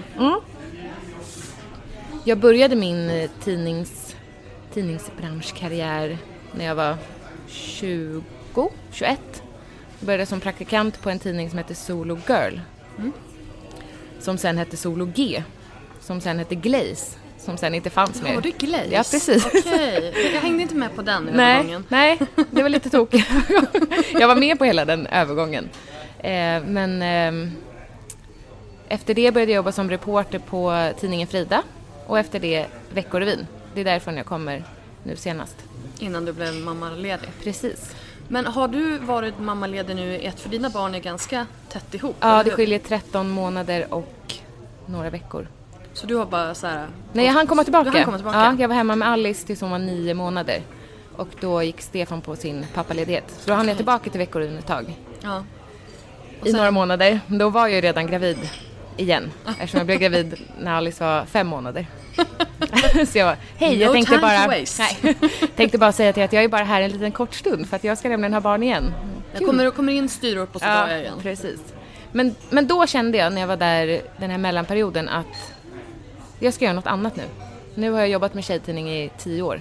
Jag 2.24 2.38
började 2.38 2.76
min 2.76 3.10
eh, 3.10 3.30
tidnings, 3.44 4.16
tidningsbranschkarriär 4.74 6.18
när 6.52 6.64
jag 6.64 6.74
var 6.74 6.96
20, 7.48 8.24
21. 8.92 9.20
Jag 9.98 10.06
började 10.06 10.26
som 10.26 10.40
praktikant 10.40 11.00
på 11.02 11.10
en 11.10 11.18
tidning 11.18 11.50
som 11.50 11.58
hette 11.58 11.74
Solo 11.74 12.18
Girl. 12.28 12.58
Som 14.20 14.38
sen 14.38 14.58
hette 14.58 14.76
Solo 14.76 15.12
G. 15.14 15.42
Som 16.00 16.20
sen 16.20 16.38
hette 16.38 16.54
Glaze. 16.54 17.16
Som 17.44 17.56
sen 17.56 17.74
inte 17.74 17.90
fanns 17.90 18.22
mer. 18.22 18.34
Har 18.34 18.40
du 18.40 18.50
Glaze? 18.50 18.88
Ja, 18.90 18.98
precis. 19.10 19.46
Okej, 19.46 20.30
jag 20.34 20.40
hängde 20.40 20.62
inte 20.62 20.74
med 20.74 20.96
på 20.96 21.02
den 21.02 21.24
Nej, 21.32 21.54
övergången. 21.54 21.84
nej, 21.88 22.18
det 22.50 22.62
var 22.62 22.68
lite 22.68 22.90
tokigt. 22.90 23.30
jag 24.12 24.28
var 24.28 24.36
med 24.36 24.58
på 24.58 24.64
hela 24.64 24.84
den 24.84 25.06
övergången. 25.06 25.68
Eh, 26.18 26.62
men 26.64 27.02
ehm, 27.02 27.50
efter 28.88 29.14
det 29.14 29.32
började 29.34 29.52
jag 29.52 29.56
jobba 29.56 29.72
som 29.72 29.90
reporter 29.90 30.38
på 30.38 30.92
tidningen 31.00 31.28
Frida 31.28 31.62
och 32.06 32.18
efter 32.18 32.40
det 32.40 32.66
Veckorevyn. 32.92 33.46
Det 33.74 33.80
är 33.80 33.84
därifrån 33.84 34.16
jag 34.16 34.26
kommer 34.26 34.64
nu 35.02 35.16
senast. 35.16 35.56
Innan 35.98 36.24
du 36.24 36.32
blev 36.32 36.54
mammaledig. 36.54 37.28
Precis. 37.42 37.94
Men 38.28 38.46
har 38.46 38.68
du 38.68 38.98
varit 38.98 39.38
mammaledig 39.38 39.96
nu 39.96 40.14
i 40.14 40.26
ett, 40.26 40.40
för 40.40 40.48
dina 40.48 40.70
barn 40.70 40.94
är 40.94 40.98
ganska 41.00 41.46
tätt 41.68 41.94
ihop? 41.94 42.16
Ja, 42.20 42.42
det 42.42 42.50
skiljer 42.50 42.78
13 42.78 43.30
månader 43.30 43.86
och 43.94 44.34
några 44.86 45.10
veckor. 45.10 45.48
Så 45.94 46.06
du 46.06 46.16
har 46.16 46.26
bara 46.26 46.54
så 46.54 46.66
här... 46.66 46.86
Nej, 47.12 47.26
jag 47.26 47.32
hann 47.32 47.46
komma 47.46 47.64
tillbaka. 47.64 47.90
Du 47.90 47.96
hann 47.96 48.04
komma 48.04 48.16
tillbaka? 48.18 48.38
Ja, 48.38 48.56
jag 48.58 48.68
var 48.68 48.76
hemma 48.76 48.96
med 48.96 49.08
Alice 49.08 49.46
tills 49.46 49.60
hon 49.60 49.70
var 49.70 49.78
nio 49.78 50.14
månader. 50.14 50.62
Och 51.16 51.28
då 51.40 51.62
gick 51.62 51.80
Stefan 51.80 52.20
på 52.20 52.36
sin 52.36 52.66
pappaledighet. 52.74 53.24
Så 53.38 53.50
då 53.50 53.56
hann 53.56 53.68
jag 53.68 53.76
tillbaka 53.76 54.10
till 54.10 54.18
Veckorevyn 54.18 54.58
ett 54.58 54.66
tag. 54.66 54.96
Ja. 55.22 55.44
Och 56.40 56.46
I 56.46 56.50
sen- 56.50 56.56
några 56.56 56.70
månader. 56.70 57.20
Då 57.26 57.48
var 57.50 57.60
jag 57.66 57.74
ju 57.74 57.80
redan 57.80 58.06
gravid 58.06 58.38
igen. 58.96 59.30
Eftersom 59.46 59.78
jag 59.78 59.86
blev 59.86 59.98
gravid 59.98 60.34
när 60.60 60.72
Alice 60.74 61.04
var 61.04 61.24
fem 61.24 61.46
månader. 61.46 61.86
så 63.06 63.18
jag 63.18 63.36
hej 63.56 63.78
jag 63.80 63.88
No 63.88 63.92
tänkte 63.92 64.14
time 64.14 64.20
to 64.20 64.46
bara, 64.46 64.60
waste." 64.60 64.82
nej, 65.02 65.16
tänkte 65.56 65.78
bara 65.78 65.92
säga 65.92 66.12
till 66.12 66.22
att 66.22 66.32
jag 66.32 66.44
är 66.44 66.48
bara 66.48 66.64
här 66.64 66.80
en 66.82 66.90
liten 66.90 67.12
kort 67.12 67.34
stund 67.34 67.68
för 67.68 67.76
att 67.76 67.84
jag 67.84 67.98
ska 67.98 68.08
nämligen 68.08 68.32
ha 68.32 68.40
barn 68.40 68.62
igen. 68.62 68.94
Jag 69.32 69.46
kommer, 69.46 69.70
kommer 69.70 69.92
in 69.92 70.08
styråt 70.08 70.52
på 70.52 70.58
sådär 70.58 70.88
Ja, 70.88 70.96
igen. 70.98 71.14
precis. 71.22 71.60
Men, 72.12 72.34
men 72.50 72.66
då 72.66 72.86
kände 72.86 73.18
jag 73.18 73.32
när 73.32 73.40
jag 73.40 73.48
var 73.48 73.56
där 73.56 74.02
den 74.16 74.30
här 74.30 74.38
mellanperioden 74.38 75.08
att 75.08 75.53
jag 76.44 76.54
ska 76.54 76.64
göra 76.64 76.74
något 76.74 76.86
annat 76.86 77.16
nu. 77.16 77.22
Nu 77.74 77.90
har 77.90 78.00
jag 78.00 78.08
jobbat 78.08 78.34
med 78.34 78.44
tjejtidning 78.44 78.90
i 78.90 79.10
tio 79.18 79.42
år. 79.42 79.60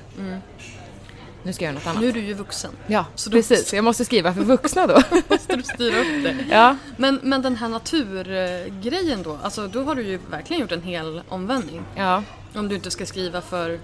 Nu 1.46 1.54
ska 1.54 1.66
jag 1.66 1.72
göra 1.74 1.80
något 1.80 1.88
annat. 1.88 2.02
Nu 2.02 2.10
är 2.10 2.14
du 2.14 2.20
ju 2.20 2.34
vuxen. 2.34 2.72
Ja, 2.88 3.06
Så 3.16 3.30
då- 3.30 3.38
precis. 3.38 3.74
Jag 3.74 3.84
måste 3.84 4.06
skriva 4.06 4.34
för 4.34 4.42
vuxna 4.42 4.88
då. 4.88 5.02
Måste 5.30 5.56
du 5.56 5.64
styra 5.64 6.00
upp 6.00 6.24
det. 6.24 6.36
ja. 6.52 6.78
Men, 6.98 7.20
men 7.24 7.42
den 7.42 7.56
här 7.56 7.68
naturgrejen 7.70 9.24
då, 9.24 9.38
alltså 9.44 9.68
då 9.68 9.84
har 9.84 9.96
du 9.96 10.04
ju 10.04 10.20
verkligen 10.32 10.62
gjort 10.62 10.72
en 10.72 10.82
hel 10.82 11.22
omvändning. 11.30 11.82
ja. 11.96 12.24
Om 12.56 12.68
du 12.70 12.76
inte 12.76 12.92
ska 12.92 13.06
skriva 13.06 13.42
för 13.42 13.80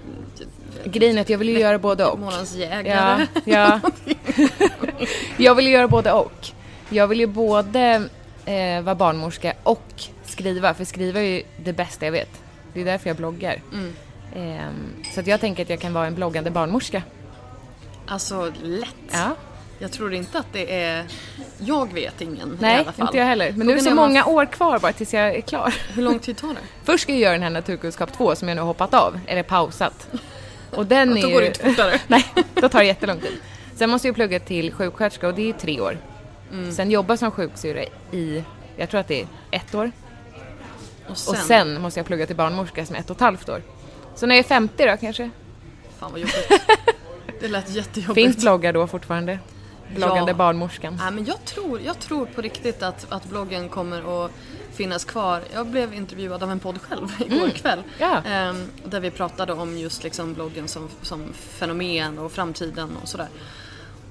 Grejen 0.86 1.18
är 1.18 1.22
att 1.22 1.29
jag 1.29 1.38
vill 1.38 1.50
ju 1.50 1.60
göra 1.60 1.79
både 1.79 2.06
och. 2.06 2.20
Månadens 2.20 2.56
Ja, 2.56 2.60
jägare. 2.65 3.27
ja. 3.46 3.79
jag 5.38 5.56
vill 5.56 5.65
ju 5.68 5.72
göra 5.74 5.88
både 5.88 6.12
och. 6.12 6.48
Jag 6.89 7.08
vill 7.08 7.20
ju 7.20 7.27
både 7.27 8.10
eh, 8.46 8.82
vara 8.82 8.96
barnmorska 8.96 9.53
och 9.63 10.03
skriva, 10.25 10.74
för 10.74 10.86
skriva 10.86 11.20
är 11.20 11.24
ju 11.24 11.44
det 11.63 11.74
bästa 11.74 12.06
jag 12.06 12.12
vet. 12.12 12.29
Det 12.73 12.81
är 12.81 12.85
därför 12.85 13.09
jag 13.09 13.17
bloggar. 13.17 13.61
Mm. 13.73 13.93
Ehm, 14.35 14.93
så 15.15 15.21
jag 15.25 15.39
tänker 15.41 15.63
att 15.63 15.69
jag 15.69 15.79
kan 15.79 15.93
vara 15.93 16.07
en 16.07 16.15
bloggande 16.15 16.51
barnmorska. 16.51 17.03
Alltså 18.07 18.51
lätt. 18.63 18.95
Ja. 19.11 19.35
Jag 19.79 19.91
tror 19.91 20.13
inte 20.13 20.39
att 20.39 20.47
det 20.53 20.81
är... 20.81 21.05
Jag 21.59 21.93
vet 21.93 22.21
ingen 22.21 22.49
i 22.53 22.57
Nej, 22.59 22.75
alla 22.79 22.91
fall. 22.91 23.05
inte 23.07 23.17
jag 23.17 23.25
heller. 23.25 23.51
Men 23.51 23.67
nu 23.67 23.73
är 23.73 23.77
det 23.77 23.81
så 23.83 23.88
är 23.89 23.91
om 23.91 23.95
man- 23.95 24.09
många 24.09 24.25
år 24.25 24.45
kvar 24.45 24.79
bara 24.79 24.93
tills 24.93 25.13
jag 25.13 25.35
är 25.35 25.41
klar. 25.41 25.73
Hur 25.93 26.01
lång 26.03 26.19
tid 26.19 26.38
tar 26.38 26.47
det? 26.47 26.55
Först 26.83 27.03
ska 27.03 27.11
jag 27.11 27.21
göra 27.21 27.33
den 27.33 27.43
här 27.43 27.49
naturkunskap 27.49 28.13
2 28.17 28.35
som 28.35 28.47
jag 28.47 28.55
nu 28.55 28.61
har 28.61 28.67
hoppat 28.67 28.93
av, 28.93 29.19
eller 29.27 29.43
pausat. 29.43 30.07
Och 30.71 30.85
den 30.85 31.17
är 31.17 31.21
Då 31.21 31.27
ju... 31.27 31.33
går 31.33 31.41
det 31.41 31.47
inte 31.47 31.59
fortare. 31.69 31.99
Nej, 32.07 32.25
då 32.53 32.69
tar 32.69 32.79
det 32.79 32.85
jättelång 32.85 33.19
tid. 33.19 33.38
Sen 33.75 33.89
måste 33.89 34.07
jag 34.07 34.15
plugga 34.15 34.39
till 34.39 34.73
sjuksköterska 34.73 35.27
och 35.27 35.33
det 35.33 35.41
är 35.41 35.45
ju 35.45 35.53
tre 35.53 35.81
år. 35.81 35.97
Mm. 36.51 36.71
Sen 36.71 36.91
jobba 36.91 37.17
som 37.17 37.31
sjuksyrra 37.31 37.83
i, 38.11 38.43
jag 38.77 38.89
tror 38.89 38.99
att 39.01 39.07
det 39.07 39.21
är 39.21 39.27
ett 39.51 39.75
år. 39.75 39.91
Och 41.09 41.17
sen, 41.17 41.33
Och 41.35 41.37
sen 41.37 41.81
måste 41.81 41.99
jag 41.99 42.07
plugga 42.07 42.25
till 42.27 42.35
barnmorska 42.35 42.85
som 42.85 42.95
är 42.95 42.99
ett 42.99 43.09
och 43.09 43.15
ett 43.15 43.21
halvt 43.21 43.49
år. 43.49 43.61
Så 44.15 44.25
när 44.25 44.35
jag 44.35 44.45
är 44.45 44.47
50 44.47 44.85
då 44.85 44.97
kanske? 44.97 45.29
Fan 45.99 46.11
vad 46.11 46.19
jobbigt. 46.19 46.51
Det 47.41 47.47
lät 47.47 47.69
jättejobbigt. 47.69 48.15
Finns 48.15 48.37
bloggar 48.37 48.73
då 48.73 48.87
fortfarande? 48.87 49.39
Bloggande 49.95 50.31
Ja. 50.31 50.35
barnmorskan. 50.35 50.95
Nej, 51.01 51.11
men 51.11 51.25
jag, 51.25 51.45
tror, 51.45 51.81
jag 51.81 51.99
tror 51.99 52.25
på 52.25 52.41
riktigt 52.41 52.83
att, 52.83 53.05
att 53.09 53.25
bloggen 53.25 53.69
kommer 53.69 54.25
att 54.25 54.31
finnas 54.73 55.05
kvar. 55.05 55.41
Jag 55.53 55.67
blev 55.67 55.93
intervjuad 55.93 56.43
av 56.43 56.51
en 56.51 56.59
podd 56.59 56.81
själv 56.81 57.07
igår 57.19 57.49
kväll. 57.49 57.79
Mm. 57.79 57.89
Ja. 57.97 58.21
Ehm, 58.31 58.67
där 58.85 58.99
vi 58.99 59.11
pratade 59.11 59.53
om 59.53 59.77
just 59.77 60.03
liksom 60.03 60.33
bloggen 60.33 60.67
som, 60.67 60.89
som 61.01 61.33
fenomen 61.33 62.19
och 62.19 62.31
framtiden 62.31 62.97
och 63.01 63.07
sådär. 63.09 63.27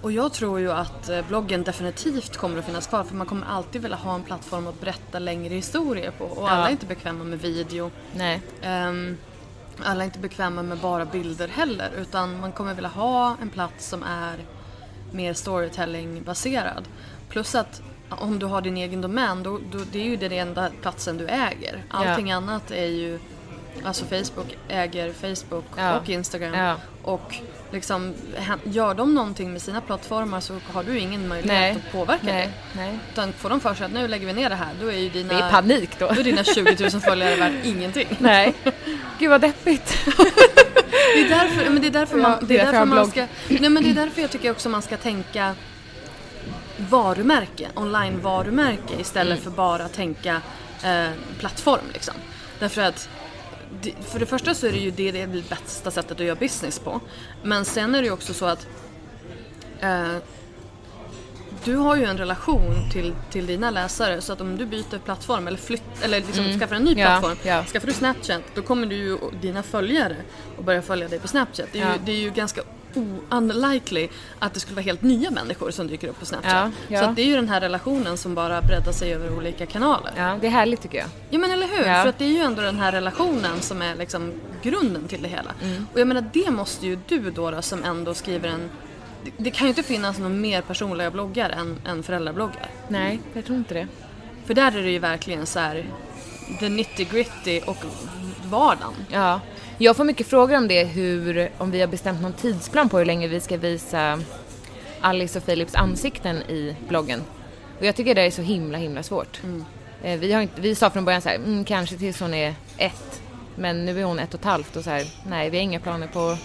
Och 0.02 0.12
jag 0.12 0.32
tror 0.32 0.60
ju 0.60 0.72
att 0.72 1.08
eh, 1.08 1.26
bloggen 1.28 1.62
definitivt 1.64 2.36
kommer 2.36 2.58
att 2.58 2.64
finnas 2.64 2.86
kvar 2.86 3.04
för 3.04 3.14
man 3.14 3.26
kommer 3.26 3.46
alltid 3.46 3.82
vilja 3.82 3.96
ha 3.96 4.14
en 4.14 4.22
plattform 4.22 4.66
att 4.66 4.80
berätta 4.80 5.18
längre 5.18 5.54
historier 5.54 6.10
på. 6.10 6.24
Och 6.24 6.50
alla 6.50 6.60
Ja. 6.60 6.66
är 6.66 6.70
inte 6.70 6.86
bekväma 6.86 7.24
med 7.24 7.38
video. 7.40 7.90
Nej. 8.14 8.42
Ehm, 8.62 9.16
alla 9.84 10.00
är 10.00 10.04
inte 10.04 10.18
bekväma 10.18 10.62
med 10.62 10.78
bara 10.78 11.04
bilder 11.04 11.48
heller 11.48 11.90
utan 11.98 12.40
man 12.40 12.52
kommer 12.52 12.74
vilja 12.74 12.88
ha 12.90 13.36
en 13.42 13.50
plats 13.50 13.88
som 13.88 14.02
är 14.02 14.36
mer 15.12 15.34
storytelling-baserad. 15.34 16.84
Plus 17.28 17.54
att 17.54 17.82
om 18.10 18.38
du 18.38 18.46
har 18.46 18.60
din 18.60 18.76
egen 18.76 19.00
domän, 19.00 19.42
då, 19.42 19.58
då, 19.72 19.78
det 19.92 19.98
är 20.00 20.04
ju 20.04 20.16
den 20.16 20.32
enda 20.32 20.70
platsen 20.82 21.18
du 21.18 21.26
äger. 21.28 21.84
Allting 21.90 22.32
annat 22.32 22.70
är 22.70 22.86
ju, 22.86 23.18
alltså 23.85 24.04
Facebook 24.04 24.56
äger 24.68 25.12
Facebook 25.12 25.64
Ja. 25.76 25.99
och 25.99 26.08
Instagram. 26.08 26.54
Ja. 26.54 26.76
Och 27.02 27.35
liksom, 27.70 28.14
gör 28.64 28.94
de 28.94 29.14
någonting 29.14 29.52
med 29.52 29.62
sina 29.62 29.80
plattformar 29.80 30.40
så 30.40 30.58
har 30.73 30.82
du 30.82 30.99
ingen 30.99 31.28
möjlighet 31.28 31.61
Nej. 31.61 31.70
att 31.87 31.92
påverka 31.92 32.23
Nej. 32.26 32.47
det. 32.73 32.80
Nej. 32.80 32.99
Utan 33.12 33.32
får 33.32 33.50
de 33.50 33.61
för 33.61 33.75
sig 33.75 33.87
att 33.87 33.92
nu 33.92 34.08
lägger 34.08 34.26
vi 34.26 34.32
ner 34.32 34.49
det 34.49 34.54
här, 34.56 34.68
då 34.80 34.87
är 34.87 34.99
ju 34.99 35.08
dina, 35.08 35.35
Det 35.35 35.40
är 35.40 35.50
panik 35.50 35.90
då. 35.99 36.06
då 36.06 36.20
är 36.20 36.25
dina 36.25 36.44
20 36.44 36.76
000 36.80 36.90
följare 37.00 37.37
värt 37.37 37.52
ingenting. 37.64 38.08
Nej. 38.18 38.54
Gud 39.18 39.30
vad 39.30 39.40
deppigt. 39.40 39.99
Det 41.14 41.20
är 41.20 41.28
därför, 41.28 41.70
men 41.70 41.82
det 41.82 41.87
är 41.88 41.90
därför, 41.90 42.16
Ja, 42.18 42.23
man, 42.28 42.38
det 42.47 42.58
är 42.58 42.64
därför 42.73 42.85
man 42.85 43.11
ska... 43.11 43.26
Nej 43.49 43.70
men 43.70 43.82
det 43.82 43.90
är 43.90 43.94
därför 43.94 44.20
jag 44.20 44.30
tycker 44.30 44.50
också 44.50 44.68
man 44.68 44.82
ska 44.82 44.97
tänka 44.97 45.54
varumärke, 46.76 47.68
online-varumärke 47.75 49.00
istället 49.00 49.32
Mm. 49.38 49.44
för 49.44 49.50
bara 49.50 49.88
tänka 49.88 50.40
eh, 50.85 51.08
plattform 51.38 51.80
liksom. 51.92 52.14
Därför 52.58 52.82
att 52.82 53.08
för 54.00 54.18
det 54.18 54.26
första 54.26 54.54
så 54.54 54.66
är 54.66 54.72
det 54.72 54.78
ju 54.78 54.90
det, 54.90 55.12
det 55.12 55.26
det 55.26 55.48
bästa 55.48 55.90
sättet 55.90 56.20
att 56.20 56.26
göra 56.26 56.34
business 56.37 56.78
på. 56.78 57.00
Men 57.42 57.64
sen 57.64 57.94
är 57.94 57.98
det 58.00 58.06
ju 58.06 58.12
också 58.12 58.34
så 58.34 58.46
att 58.46 58.66
eh, 59.80 60.16
du 61.64 61.76
har 61.76 61.96
ju 61.96 62.04
en 62.04 62.18
relation 62.18 62.90
till, 62.92 63.14
till 63.30 63.46
dina 63.46 63.70
läsare 63.70 64.20
så 64.20 64.32
att 64.32 64.40
om 64.40 64.56
du 64.56 64.66
byter 64.66 64.98
plattform 65.04 65.46
eller, 65.48 65.58
flytt, 65.58 65.82
eller 66.02 66.20
liksom 66.20 66.58
skaffar 66.58 66.76
en 66.76 66.82
ny 66.84 66.90
Mm. 66.92 67.02
Ja, 67.02 67.06
plattform. 67.20 67.37
ja. 67.44 67.64
Skaffar 67.64 67.87
du 67.87 67.92
Snapchat 67.94 68.42
då 68.54 68.62
kommer 68.62 68.87
du 68.87 68.96
ju, 68.96 69.18
dina 69.40 69.62
följare 69.62 70.16
att 70.58 70.64
börja 70.64 70.82
följa 70.82 71.08
dig 71.08 71.18
på 71.18 71.28
Snapchat. 71.28 71.66
Det 71.72 71.80
är, 71.80 71.87
Ja. 71.87 71.92
ju, 71.92 71.98
det 72.04 72.12
är 72.12 72.16
ju 72.20 72.30
ganska 72.30 72.62
unlikely 73.30 74.09
att 74.38 74.54
det 74.54 74.61
skulle 74.61 74.75
vara 74.75 74.85
helt 74.85 75.02
nya 75.02 75.30
människor 75.30 75.71
som 75.71 75.87
dyker 75.87 76.09
upp 76.09 76.18
på 76.18 76.26
Snapchat. 76.26 76.73
Ja, 76.88 76.97
ja. 76.97 77.04
Så 77.04 77.12
det 77.12 77.23
är 77.23 77.26
ju 77.26 77.35
den 77.35 77.49
här 77.49 77.61
relationen 77.61 78.16
som 78.16 78.35
bara 78.35 78.62
breddar 78.62 78.92
sig 78.92 79.14
över 79.14 79.37
olika 79.37 79.66
kanaler. 79.66 80.12
Ja, 80.16 80.38
det 80.40 80.47
är 80.47 80.50
härligt 80.50 80.83
tycker 80.83 80.99
jag. 80.99 81.09
Ja 81.30 81.38
men 81.38 81.50
eller 81.50 81.66
hur? 81.66 81.87
Ja. 81.87 82.02
För 82.02 82.09
att 82.09 82.18
det 82.18 82.25
är 82.25 82.28
ju 82.28 82.38
ändå 82.38 82.62
den 82.62 82.78
här 82.78 82.92
relationen 82.92 83.61
som 83.61 83.83
är 83.83 83.97
liksom 83.97 84.33
grunden 84.62 85.09
till 85.09 85.23
det 85.23 85.28
hela. 85.28 85.50
Mm. 85.62 85.87
Och 85.92 86.00
jag 86.00 86.09
menar 86.09 86.25
det 86.33 86.50
måste 86.50 86.87
ju 86.87 86.99
du 87.09 87.30
då 87.30 87.62
som 87.62 87.85
ändå 87.85 88.14
skriver 88.14 88.49
en... 88.49 88.71
Det, 89.25 89.30
det 89.37 89.50
kan 89.50 89.66
ju 89.66 89.68
inte 89.68 89.83
finnas 89.83 90.18
någon 90.18 90.40
mer 90.40 90.62
personliga 90.62 91.11
bloggar 91.11 91.50
än, 91.50 91.78
än 91.87 92.02
föräldrabloggar. 92.02 92.71
Nej, 92.88 93.21
jag 93.33 93.45
tror 93.45 93.59
inte 93.59 93.75
det. 93.75 93.88
För 94.47 94.54
där 94.54 94.76
är 94.76 94.83
det 94.83 94.90
ju 94.90 94.99
verkligen 94.99 95.47
så 95.47 95.59
här 95.59 95.85
the 96.61 96.68
nitty 96.68 97.04
gritty 97.04 97.61
och 97.61 97.76
vardagen. 98.50 98.95
Ja. 99.09 99.40
Jag 99.80 99.97
får 99.97 100.04
mycket 100.04 100.26
frågor 100.26 100.56
om 100.56 100.68
det, 100.68 100.85
hur, 100.85 101.50
om 101.58 101.70
vi 101.70 101.80
har 101.80 101.87
bestämt 101.88 102.20
någon 102.23 102.32
tidsplan 102.32 102.88
på 102.88 102.99
hur 102.99 103.04
länge 103.04 103.28
vi 103.28 103.40
ska 103.40 103.56
visa 103.56 104.20
Alice 105.00 105.38
och 105.38 105.47
Philips 105.47 105.75
ansikten 105.75 106.37
i 106.37 106.76
bloggen. 106.88 107.23
Och 107.78 107.85
jag 107.87 107.97
tycker 107.97 108.14
det 108.14 108.23
är 108.23 108.30
så 108.30 108.42
himla, 108.42 108.78
himla 108.78 109.02
svårt. 109.02 109.40
Eh, 110.02 110.18
Vi, 110.18 110.32
har 110.32 110.42
inte, 110.42 110.61
vi 110.61 110.75
sa 110.75 110.90
från 110.90 111.04
början 111.04 111.23
så 111.23 111.28
här, 111.28 111.37
mm, 111.37 111.64
kanske 111.64 111.97
tills 111.97 112.20
hon 112.20 112.35
är 112.35 112.54
ett. 112.78 113.23
Men 113.56 113.85
nu 113.85 114.00
är 114.00 114.04
hon 114.04 114.18
ett 114.18 114.35
och 114.35 114.40
ett 114.40 114.47
halvt 114.47 114.76
och 114.76 114.85
så 114.85 114.90
här, 114.90 115.06
nej 115.26 115.50
vi 115.50 115.56
har 115.56 115.62
inga 115.62 115.80
planer 115.80 116.06
på 116.06 116.28
att 116.28 116.38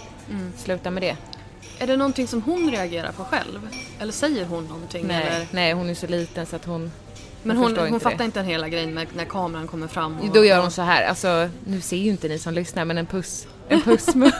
sluta 0.60 0.90
med 0.90 1.02
det. 1.02 1.16
Är 1.78 1.86
det 1.86 1.96
någonting 1.96 2.28
som 2.28 2.42
hon 2.42 2.70
reagerar 2.70 3.12
på 3.12 3.24
själv? 3.24 3.68
Eller 4.00 4.12
säger 4.12 4.44
hon 4.44 4.64
någonting? 4.66 5.06
Nej, 5.06 5.26
Eller? 5.26 5.46
nej, 5.50 5.72
hon 5.72 5.90
är 5.90 5.94
så 5.94 6.06
liten 6.06 6.46
så 6.46 6.56
att 6.56 6.64
hon 6.64 6.92
Men 7.44 7.56
hon 7.56 7.76
hon, 7.76 7.86
inte 7.88 8.00
fattar 8.00 8.18
det. 8.18 8.24
inte 8.24 8.42
hela 8.42 8.68
grejen 8.68 8.94
med 8.94 9.06
när 9.16 9.24
kameran 9.24 9.66
kommer 9.68 9.88
fram? 9.88 10.18
Och, 10.20 10.32
Då 10.32 10.44
gör 10.44 10.60
hon 10.60 10.70
så 10.70 10.82
här, 10.82 11.04
alltså 11.06 11.48
nu 11.66 11.80
ser 11.80 11.96
ju 11.96 12.10
inte 12.10 12.28
ni 12.28 12.38
som 12.38 12.54
lyssnar 12.54 12.84
men 12.84 12.98
en 12.98 13.06
puss, 13.06 13.46
en 13.68 13.80
pussmun. 13.84 14.32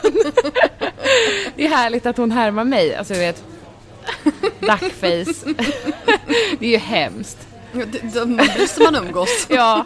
det 1.55 1.65
är 1.65 1.69
härligt 1.69 2.05
att 2.05 2.17
hon 2.17 2.31
härmar 2.31 2.63
mig, 2.63 2.95
alltså 2.95 3.13
du 3.13 3.19
vet 3.19 3.43
duckface. 4.59 5.53
det 6.59 6.65
är 6.65 6.69
ju 6.71 6.77
hemskt. 6.77 7.37
Ja, 7.71 7.85
det- 7.85 8.13
de 8.13 8.35
blir 8.35 8.67
som 8.67 8.83
man 8.83 8.95
umgås. 8.95 9.47
Ja, 9.49 9.85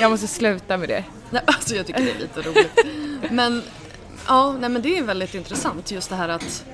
jag 0.00 0.10
måste 0.10 0.26
sluta 0.26 0.76
med 0.76 0.88
det. 0.88 1.04
Nej, 1.30 1.42
alltså 1.46 1.74
jag 1.76 1.86
tycker 1.86 2.00
det 2.02 2.10
är 2.10 2.18
lite 2.18 2.40
roligt. 2.42 2.84
Men, 3.30 3.62
ja, 4.26 4.52
nej, 4.60 4.70
men 4.70 4.82
det 4.82 4.98
är 4.98 5.02
väldigt 5.02 5.34
intressant 5.34 5.90
just 5.90 6.10
det 6.10 6.16
här 6.16 6.28
att 6.28 6.64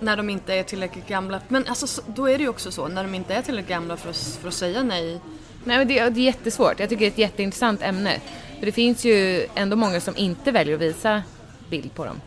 när 0.00 0.16
de 0.16 0.30
inte 0.30 0.54
är 0.54 0.62
tillräckligt 0.62 1.06
gamla. 1.08 1.40
Men 1.48 1.66
alltså, 1.66 1.86
så- 1.86 2.02
då 2.06 2.26
är 2.28 2.38
det 2.38 2.42
ju 2.42 2.48
också 2.48 2.72
så, 2.72 2.88
när 2.88 3.02
de 3.02 3.14
inte 3.14 3.34
är 3.34 3.42
tillräckligt 3.42 3.68
gamla 3.70 3.96
för 3.96 4.10
att, 4.10 4.16
för 4.16 4.48
att 4.48 4.54
säga 4.54 4.82
nej. 4.82 5.20
Nej 5.64 5.78
men 5.78 5.88
det, 5.88 5.94
det 6.10 6.20
är 6.20 6.24
jättesvårt, 6.24 6.80
jag 6.80 6.88
tycker 6.88 7.00
det 7.00 7.06
är 7.06 7.10
ett 7.10 7.18
jätteintressant 7.18 7.82
ämne. 7.82 8.20
För 8.58 8.66
det 8.66 8.72
finns 8.72 9.04
ju 9.04 9.46
ändå 9.54 9.76
många 9.76 10.00
som 10.00 10.16
inte 10.16 10.52
väljer 10.52 10.74
att 10.74 10.80
visa 10.80 11.22
bild 11.70 11.94
på 11.94 12.04
dem. 12.04 12.20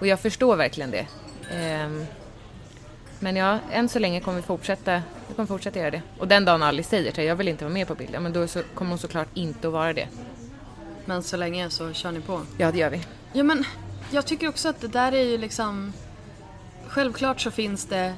Och 0.00 0.06
jag 0.06 0.20
förstår 0.20 0.56
verkligen 0.56 0.90
det. 0.90 1.06
Ehm, 1.54 2.04
men 3.20 3.36
ja, 3.36 3.58
än 3.72 3.88
så 3.88 3.98
länge 3.98 4.20
kommer 4.20 4.36
vi 4.36 4.42
fortsätta, 4.42 5.02
vi 5.28 5.34
kommer 5.34 5.46
fortsätta 5.46 5.78
göra 5.78 5.90
det. 5.90 6.02
Och 6.18 6.28
den 6.28 6.44
dagen 6.44 6.62
Alice 6.62 6.88
säger 6.90 7.12
till 7.12 7.24
jag 7.24 7.36
vill 7.36 7.48
inte 7.48 7.64
vara 7.64 7.74
med 7.74 7.88
på 7.88 7.94
bilden, 7.94 8.22
men 8.22 8.32
då 8.32 8.46
så, 8.46 8.62
kommer 8.74 8.88
hon 8.90 8.98
såklart 8.98 9.28
inte 9.34 9.66
att 9.66 9.72
vara 9.72 9.92
det. 9.92 10.08
Men 11.04 11.22
så 11.22 11.36
länge 11.36 11.70
så 11.70 11.92
kör 11.92 12.12
ni 12.12 12.20
på. 12.20 12.40
Ja, 12.58 12.72
det 12.72 12.78
gör 12.78 12.90
vi. 12.90 13.00
Ja 13.32 13.42
men 13.42 13.64
jag 14.10 14.26
tycker 14.26 14.48
också 14.48 14.68
att 14.68 14.80
det 14.80 14.88
där 14.88 15.12
är 15.12 15.22
ju 15.22 15.38
liksom 15.38 15.92
Självklart 16.92 17.40
så 17.40 17.50
finns 17.50 17.84
det 17.84 18.14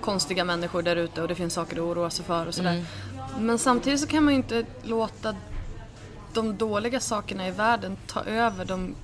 konstiga 0.00 0.44
människor 0.44 0.82
där 0.82 0.96
ute 0.96 1.22
och 1.22 1.28
det 1.28 1.34
finns 1.34 1.54
saker 1.54 1.76
att 1.76 1.82
oroa 1.82 2.10
sig 2.10 2.24
för 2.24 2.46
och 2.46 2.54
sådär. 2.54 2.72
Mm. 2.72 3.46
Men 3.46 3.58
samtidigt 3.58 4.00
så 4.00 4.06
kan 4.06 4.24
man 4.24 4.34
ju 4.34 4.38
inte 4.38 4.64
låta 4.82 5.36
de 6.34 6.56
dåliga 6.56 7.00
sakerna 7.00 7.48
i 7.48 7.50
världen 7.50 7.96
ta 8.06 8.24
över 8.24 8.64
de, 8.64 8.94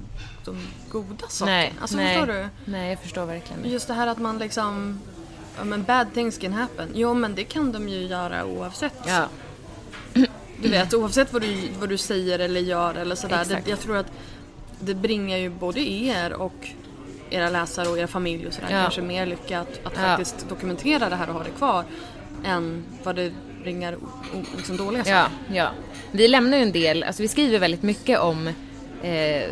de 0.45 0.69
goda 0.91 1.29
sakerna. 1.29 1.57
Nej, 1.57 1.75
alltså 1.81 1.97
nej, 1.97 2.17
förstår 2.17 2.33
du? 2.33 2.49
nej, 2.65 2.91
jag 2.91 2.99
förstår 2.99 3.27
verkligen. 3.27 3.71
Just 3.71 3.89
det 3.89 3.95
här 3.95 4.07
att 4.07 4.19
man 4.19 4.39
liksom 4.39 5.01
Ja 5.59 5.65
men 5.65 5.83
bad 5.83 6.15
things 6.15 6.39
can 6.39 6.53
happen. 6.53 6.89
Jo 6.95 7.15
men 7.15 7.35
det 7.35 7.45
kan 7.45 7.73
de 7.73 7.89
ju 7.89 8.07
göra 8.07 8.45
oavsett. 8.45 8.95
Ja, 9.07 9.29
Du 10.63 10.69
vet 10.69 10.95
oavsett 10.95 11.33
vad 11.33 11.43
du, 11.43 11.69
vad 11.81 11.89
du 11.89 11.99
säger 11.99 12.39
eller 12.39 12.61
gör 12.61 12.95
eller 12.95 13.15
sådär. 13.15 13.41
Exakt. 13.41 13.65
Det, 13.65 13.71
jag 13.71 13.81
tror 13.81 13.97
att 13.97 14.13
det 14.81 14.95
bringar 14.95 15.37
ju 15.37 15.51
både 15.51 15.81
er 15.81 16.33
och 16.33 16.69
era 17.31 17.51
läsare 17.51 17.89
och 17.89 17.99
er 17.99 18.07
familj 18.07 18.47
och 18.47 18.53
sådär 18.55 18.69
Ja. 18.71 18.83
kanske 18.83 19.01
mer 19.03 19.27
lycka 19.27 19.61
att, 19.61 19.69
att 19.87 19.93
Ja. 19.97 20.01
faktiskt 20.03 20.49
dokumentera 20.49 21.09
det 21.09 21.17
här 21.17 21.29
och 21.29 21.35
ha 21.35 21.43
det 21.45 21.51
kvar 21.51 21.85
än 22.45 22.85
vad 23.03 23.17
det 23.17 23.33
o, 24.35 24.43
liksom 24.57 24.77
dåliga 24.77 25.03
ja, 25.07 25.23
saker. 25.23 25.57
ja. 25.57 25.69
Vi 26.13 26.29
lämnar 26.29 26.57
ju 26.57 26.63
en 26.63 26.73
del, 26.73 27.03
alltså 27.03 27.23
vi 27.23 27.29
skriver 27.29 27.59
väldigt 27.59 27.83
mycket 27.83 28.19
om 28.21 28.49
eh, 29.03 29.43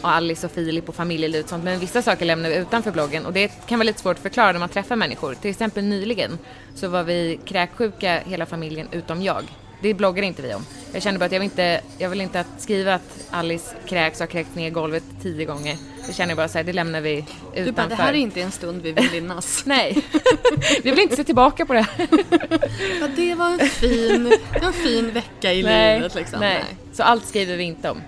Alice 0.00 0.46
och 0.46 0.52
Filip 0.52 0.88
och 0.88 0.94
familjelivet 0.94 1.44
och 1.44 1.50
sånt, 1.50 1.64
men 1.64 1.78
vissa 1.78 2.02
saker 2.02 2.24
lämnar 2.26 2.48
vi 2.50 2.56
utanför 2.56 2.90
bloggen 2.90 3.26
och 3.26 3.32
det 3.32 3.48
kan 3.66 3.78
vara 3.78 3.86
lite 3.86 4.00
svårt 4.00 4.16
att 4.16 4.22
förklara 4.22 4.52
när 4.52 4.58
man 4.60 4.68
träffar 4.68 4.96
människor. 4.96 5.34
Till 5.34 5.50
exempel 5.50 5.84
nyligen 5.84 6.38
så 6.74 6.88
var 6.88 7.02
vi 7.02 7.40
kräksjuka 7.44 8.18
hela 8.26 8.46
familjen 8.46 8.88
utom 8.92 9.22
jag. 9.22 9.44
Det 9.80 9.94
bloggar 9.94 10.22
inte 10.22 10.42
vi 10.42 10.54
om. 10.54 10.66
Jag 10.92 11.02
kände 11.02 11.18
bara 11.18 11.26
att 11.26 11.32
jag 11.32 11.40
vill 11.40 11.50
inte, 11.50 11.80
jag 11.98 12.10
vill 12.10 12.20
inte 12.20 12.40
att 12.40 12.46
skriva 12.58 12.94
att 12.94 13.26
Alice 13.30 13.74
kräks 13.86 14.20
och 14.20 14.26
har 14.26 14.30
kräkt 14.30 14.54
ner 14.54 14.70
golvet 14.70 15.04
tio 15.22 15.44
gånger. 15.44 15.76
Det 16.06 16.12
känner 16.12 16.30
jag 16.30 16.36
bara 16.36 16.48
så 16.48 16.58
här, 16.58 16.64
det 16.64 16.72
lämnar 16.72 17.00
vi 17.00 17.16
utanför. 17.18 17.64
Du 17.64 17.72
bara, 17.72 17.86
det 17.86 17.94
här 17.94 18.12
är 18.12 18.16
inte 18.16 18.40
en 18.40 18.50
stund 18.50 18.82
vi 18.82 18.92
vill 18.92 19.10
minnas. 19.12 19.62
Nej, 19.66 20.04
vi 20.82 20.90
vill 20.90 20.98
inte 20.98 21.16
se 21.16 21.24
tillbaka 21.24 21.66
på 21.66 21.72
det 21.72 21.80
här. 21.80 22.08
ja, 23.00 23.08
det 23.16 23.34
var 23.34 23.50
en 23.50 23.58
fin, 23.58 24.24
var 24.60 24.66
en 24.66 24.72
fin 24.72 25.10
vecka 25.10 25.52
i 25.52 25.62
livet 25.62 26.14
liksom. 26.14 26.40
nej. 26.40 26.64
Så 26.92 27.02
allt 27.02 27.26
skriver 27.26 27.56
vi 27.56 27.64
inte 27.64 27.90
om. 27.90 28.02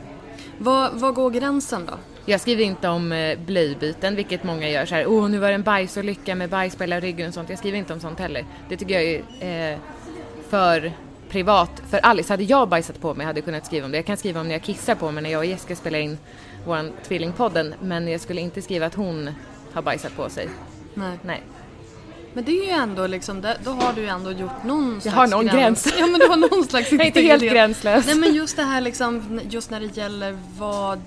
Vad, 0.59 0.93
vad 0.93 1.15
går 1.15 1.31
gränsen 1.31 1.87
då? 1.87 1.93
Jag 2.27 2.41
skriver 2.41 2.65
inte 2.65 2.89
om 2.89 3.13
eh, 3.13 3.39
blöjbyten, 3.39 4.17
vilket 4.17 4.45
många 4.45 4.69
gör 4.69 4.87
så 4.87 4.95
här. 4.95 5.07
Åh, 5.07 5.29
nu 5.29 5.39
var 5.39 5.49
det 5.49 5.55
en 5.55 5.63
bajsolycka 5.63 6.35
med 6.35 6.51
bajs 6.51 6.77
på 6.77 6.83
hela 6.83 7.01
ryggen 7.01 7.29
och 7.29 7.35
sånt. 7.35 7.51
Jag 7.51 7.59
skriver 7.59 7.79
inte 7.79 7.93
om 7.93 8.01
sånt 8.01 8.19
heller. 8.19 8.45
Det 8.69 8.77
tycker 8.77 9.01
jag 9.01 9.23
är 9.41 9.73
eh, 9.73 9.79
för 10.51 10.93
privat. 11.31 11.71
För 11.91 11.99
Alice, 11.99 12.33
hade 12.33 12.45
jag 12.45 12.69
bajsat 12.69 13.01
på 13.01 13.15
mig 13.15 13.27
hade 13.27 13.39
jag 13.39 13.45
kunnat 13.45 13.67
skriva 13.67 13.85
om 13.85 13.93
det. 13.93 13.99
Jag 13.99 14.07
kan 14.07 14.17
skriva 14.17 14.41
om 14.41 14.49
när 14.49 14.55
jag 14.55 14.63
kissar 14.63 14.95
på 14.95 15.11
mig 15.11 15.23
när 15.23 15.31
jag 15.31 15.39
och 15.39 15.45
Jessica 15.45 15.77
spelar 15.77 15.99
in 15.99 16.19
våran 16.67 16.93
tvillingpodden. 17.09 17.75
Men 17.83 18.09
jag 18.09 18.21
skulle 18.21 18.41
inte 18.41 18.63
skriva 18.63 18.87
att 18.87 18.95
hon 18.95 19.31
har 19.73 19.83
bajsat 19.83 20.17
på 20.17 20.31
sig. 20.31 20.49
Nej. 20.95 21.19
Nej. 21.23 21.43
Men 22.33 22.45
det 22.45 22.51
är 22.61 22.65
ju 22.65 22.71
ändå 22.71 23.07
liksom, 23.07 23.41
då 23.65 23.71
har 23.71 23.93
du 23.93 24.01
ju 24.01 24.07
ändå 24.07 24.33
gjort 24.33 24.65
någon 24.65 25.01
slags 25.01 25.17
har 25.17 25.27
någon 25.27 25.47
gräns. 25.47 25.95
Ja 25.99 26.07
men 26.07 26.21
du 26.21 26.27
har 26.27 26.37
någon 26.37 26.65
slags 26.65 26.93
Jag 26.93 27.01
är 27.01 27.05
inte 27.07 27.21
helt 27.21 27.43
gränslös. 27.43 28.07
Nej 28.07 28.15
men 28.15 28.35
just 28.35 28.57
det 28.57 28.63
här 28.63 28.81
liksom, 28.81 29.41
just 29.51 29.71
när 29.71 29.81
det 29.81 29.97
gäller 29.97 30.39
vad, 30.59 31.01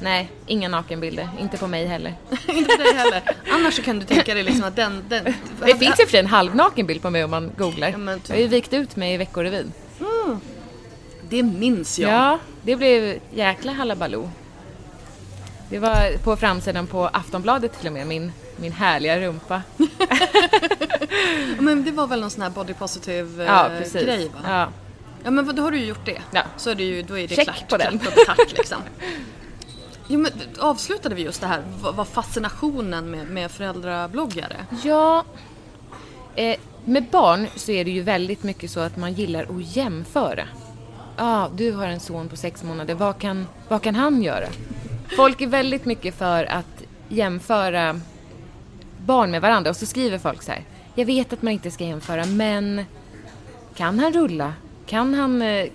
Nej, 0.00 0.30
inga 0.46 0.68
nakenbilder. 0.68 1.28
Inte 1.40 1.58
på 1.58 1.66
mig 1.66 1.86
heller. 1.86 2.14
inte 2.48 2.76
det 2.76 2.96
heller. 2.96 3.22
Annars 3.50 3.74
så 3.74 3.82
kan 3.82 3.98
du 3.98 4.04
tänka 4.04 4.34
dig 4.34 4.42
liksom 4.42 4.64
att 4.64 4.76
den, 4.76 5.04
den 5.08 5.24
Det 5.64 5.76
finns 5.78 5.90
och 5.90 5.96
för 6.04 6.10
sig 6.10 6.20
en 6.20 6.26
halvnaken 6.26 6.86
bild 6.86 7.02
på 7.02 7.10
mig 7.10 7.24
om 7.24 7.30
man 7.30 7.52
googlar. 7.58 7.88
Ja, 7.88 7.98
men 7.98 8.20
typ. 8.20 8.28
Jag 8.28 8.36
har 8.36 8.42
ju 8.42 8.48
vikt 8.48 8.72
ut 8.72 8.96
mig 8.96 9.14
i 9.14 9.16
Veckorevyn. 9.16 9.72
Det 11.28 11.42
minns 11.42 11.98
jag. 11.98 12.10
Ja, 12.10 12.38
det 12.62 12.76
blev 12.76 13.18
jäkla 13.34 13.72
halabaloo. 13.72 14.30
Det 15.70 15.78
var 15.78 16.18
på 16.24 16.36
framsidan 16.36 16.86
på 16.86 17.06
Aftonbladet 17.06 17.78
till 17.78 17.86
och 17.86 17.92
med, 17.92 18.06
min, 18.06 18.32
min 18.56 18.72
härliga 18.72 19.20
rumpa. 19.20 19.62
Men 21.58 21.84
det 21.84 21.90
var 21.90 22.06
väl 22.06 22.20
någon 22.20 22.30
sån 22.30 22.42
här 22.42 22.50
body 22.50 22.74
positive 22.74 23.44
eh, 23.44 23.48
Ja, 23.48 23.70
precis. 23.78 24.02
grej 24.02 24.28
va? 24.28 24.40
Ja. 24.44 24.68
Ja 25.24 25.30
men 25.30 25.56
då 25.56 25.62
har 25.62 25.70
du 25.70 25.78
ju 25.78 25.86
gjort 25.86 26.04
det. 26.06 26.22
Ja. 26.30 26.42
Så 26.56 26.70
är 26.70 26.74
det 26.74 26.82
ju, 26.82 27.02
då 27.02 27.18
är 27.18 27.28
det 27.28 27.34
Check 27.34 27.44
klart. 27.44 27.68
på 27.68 27.76
den. 27.76 27.98
Klart 27.98 28.16
och 28.16 28.24
tack 28.26 28.52
liksom. 28.52 28.78
Jo 30.08 30.20
men 30.20 30.32
avslutade 30.58 31.14
vi 31.14 31.22
just 31.22 31.40
det 31.40 31.46
här, 31.46 31.62
vad 31.80 32.08
fascinationen 32.08 33.10
med, 33.10 33.26
med 33.28 33.50
föräldrabloggare? 33.50 34.56
ja. 34.84 35.24
Eh, 36.34 36.56
med 36.84 37.04
barn 37.10 37.46
så 37.56 37.72
är 37.72 37.84
det 37.84 37.90
ju 37.90 38.02
väldigt 38.02 38.42
mycket 38.42 38.70
så 38.70 38.80
att 38.80 38.96
man 38.96 39.12
gillar 39.12 39.42
att 39.42 39.76
jämföra. 39.76 40.44
Ja, 41.16 41.44
ah, 41.44 41.48
du 41.56 41.72
har 41.72 41.86
en 41.86 42.00
son 42.00 42.28
på 42.28 42.36
sex 42.36 42.64
månader, 42.64 42.94
vad 42.94 43.18
kan, 43.18 43.46
vad 43.68 43.82
kan 43.82 43.94
han 43.94 44.22
göra? 44.22 44.46
Folk 45.16 45.40
är 45.40 45.46
väldigt 45.46 45.84
mycket 45.84 46.14
för 46.14 46.44
att 46.44 46.82
jämföra 47.08 48.00
barn 48.98 49.30
med 49.30 49.42
varandra 49.42 49.70
och 49.70 49.76
så 49.76 49.86
skriver 49.86 50.18
folk 50.18 50.42
så 50.42 50.52
här. 50.52 50.64
Jag 50.94 51.06
vet 51.06 51.32
att 51.32 51.42
man 51.42 51.52
inte 51.52 51.70
ska 51.70 51.84
jämföra 51.84 52.26
men 52.26 52.84
kan 53.74 53.98
han 53.98 54.12
rulla? 54.12 54.52
Kan 54.86 55.14
han, 55.14 55.42
eh, 55.42 55.66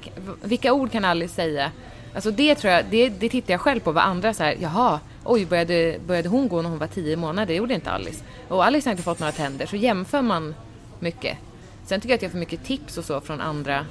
vilka 0.42 0.74
ord 0.74 0.92
kan 0.92 1.06
Alice 1.06 1.36
säga? 1.36 1.72
Alltså 2.16 2.32
det 2.32 2.56
tror 2.56 2.74
jag, 2.74 2.86
det, 2.90 3.10
det 3.10 3.30
tittar 3.30 3.54
jag 3.54 3.62
själv 3.62 3.80
på 3.80 3.92
vad 3.92 4.04
andra 4.04 4.34
så 4.34 4.44
här, 4.44 4.58
jaha, 4.60 5.00
oj 5.24 5.46
började, 5.46 6.00
började 6.08 6.30
hon 6.30 6.48
gå 6.48 6.62
när 6.62 6.70
hon 6.70 6.80
var 6.80 6.88
tio 6.88 7.18
månader? 7.18 7.46
Det 7.46 7.54
gjorde 7.54 7.74
inte 7.74 7.92
Alice. 7.92 8.24
Och 8.48 8.66
Alice 8.66 8.90
har 8.90 8.92
inte 8.92 9.04
fått 9.04 9.20
några 9.20 9.32
tänder, 9.32 9.66
så 9.66 9.76
jämför 9.76 10.22
man 10.22 10.56
mycket. 11.00 11.38
Sen 11.86 12.02
tycker 12.02 12.14
jag 12.14 12.18
att 12.18 12.22
jag 12.22 12.32
får 12.32 12.40
mycket 12.40 12.64
tips 12.66 12.98
och 12.98 13.06
så 13.06 13.22
från 13.22 13.42
andra, 13.42 13.86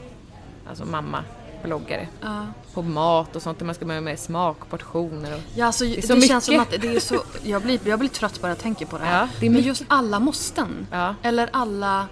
alltså 0.69 0.85
mamma-bloggare. 0.85 2.09
Ja. 2.21 2.47
På 2.75 2.83
mat 2.83 3.37
och 3.37 3.43
sånt, 3.43 3.59
där 3.59 3.67
man 3.67 3.75
ska 3.75 3.85
börja 3.85 4.01
med 4.01 4.19
smakportioner 4.19 5.35
och... 5.35 5.41
Ja, 5.55 5.67
alltså, 5.67 5.85
det, 5.85 6.07
så 6.07 6.21
känns 6.21 6.45
som 6.45 6.61
att 6.61 6.71
det 6.71 6.97
är 6.97 7.01
så, 7.01 7.23
jag 7.43 7.63
blir, 7.63 7.81
jag 7.85 7.99
blir 7.99 8.09
trött 8.09 8.41
bara 8.41 8.49
jag 8.49 8.59
tänker 8.59 8.87
på 8.87 8.99
det 8.99 9.05
här. 9.05 9.21
Ja, 9.21 9.29
det 9.41 9.47
är 9.47 9.51
Men 9.51 9.63
just 9.63 9.85
alla 9.89 10.21
måsten. 10.21 10.87
Ja. 10.91 11.15
Eller 11.23 11.49
alla, 11.53 12.07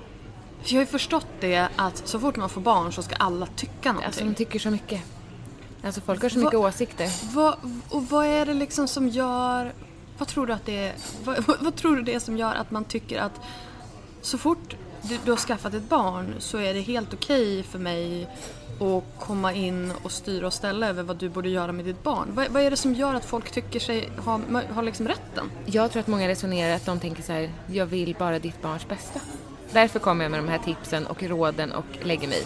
för 0.62 0.72
jag 0.72 0.76
har 0.76 0.82
ju 0.82 0.86
förstått 0.86 1.26
det 1.40 1.68
att 1.76 2.08
så 2.08 2.20
fort 2.20 2.36
man 2.36 2.48
får 2.48 2.60
barn 2.60 2.92
så 2.92 3.02
ska 3.02 3.14
alla 3.16 3.46
tycka 3.46 3.92
någonting. 3.92 4.06
Alltså 4.06 4.24
de 4.24 4.34
tycker 4.34 4.58
så 4.58 4.70
mycket. 4.70 5.00
Alltså 5.84 6.00
folk 6.00 6.22
har 6.22 6.28
så 6.28 6.38
Va- 6.38 6.44
mycket 6.44 6.58
åsikter. 6.58 7.08
vad, 7.34 7.54
och 7.88 8.06
vad 8.08 8.26
är 8.26 8.46
det 8.46 8.54
liksom 8.54 8.88
som 8.88 9.08
gör, 9.08 9.72
vad 10.18 10.28
tror 10.28 10.46
du 10.46 10.52
att 10.52 10.66
det 10.66 10.78
är, 10.86 10.94
vad, 11.24 11.44
vad, 11.60 11.76
tror 11.76 11.96
du 11.96 12.02
det 12.02 12.14
är 12.14 12.20
som 12.20 12.36
gör 12.36 12.54
att 12.54 12.70
man 12.70 12.84
tycker 12.84 13.18
att 13.20 13.40
så 14.22 14.38
fort 14.38 14.76
du, 15.02 15.18
du 15.24 15.30
har 15.30 15.38
skaffat 15.38 15.74
ett 15.74 15.88
barn 15.88 16.34
så 16.38 16.58
är 16.58 16.74
det 16.74 16.80
helt 16.80 17.14
okej 17.14 17.62
för 17.62 17.78
mig 17.78 18.28
att 18.80 19.20
komma 19.26 19.52
in 19.52 19.92
och 20.02 20.12
styra 20.12 20.46
och 20.46 20.52
ställa 20.52 20.88
över 20.88 21.02
vad 21.02 21.16
du 21.16 21.28
borde 21.28 21.48
göra 21.48 21.72
med 21.72 21.84
ditt 21.84 22.02
barn. 22.02 22.28
Vad, 22.34 22.48
vad 22.48 22.62
är 22.62 22.70
det 22.70 22.76
som 22.76 22.94
gör 22.94 23.14
att 23.14 23.24
folk 23.24 23.50
tycker 23.50 23.80
sig 23.80 24.10
ha, 24.24 24.40
ha 24.74 24.82
liksom 24.82 25.08
rätten? 25.08 25.50
Jag 25.66 25.90
tror 25.92 26.00
att 26.00 26.06
många 26.06 26.28
resonerar 26.28 26.74
att 26.76 26.86
de 26.86 27.00
tänker 27.00 27.22
så 27.22 27.32
här, 27.32 27.50
jag 27.66 27.86
vill 27.86 28.16
bara 28.18 28.38
ditt 28.38 28.62
barns 28.62 28.88
bästa. 28.88 29.20
Därför 29.72 29.98
kommer 29.98 30.24
jag 30.24 30.30
med 30.30 30.40
de 30.40 30.48
här 30.48 30.58
tipsen 30.58 31.06
och 31.06 31.22
råden 31.22 31.72
och 31.72 31.84
lägger 32.02 32.28
mig. 32.28 32.42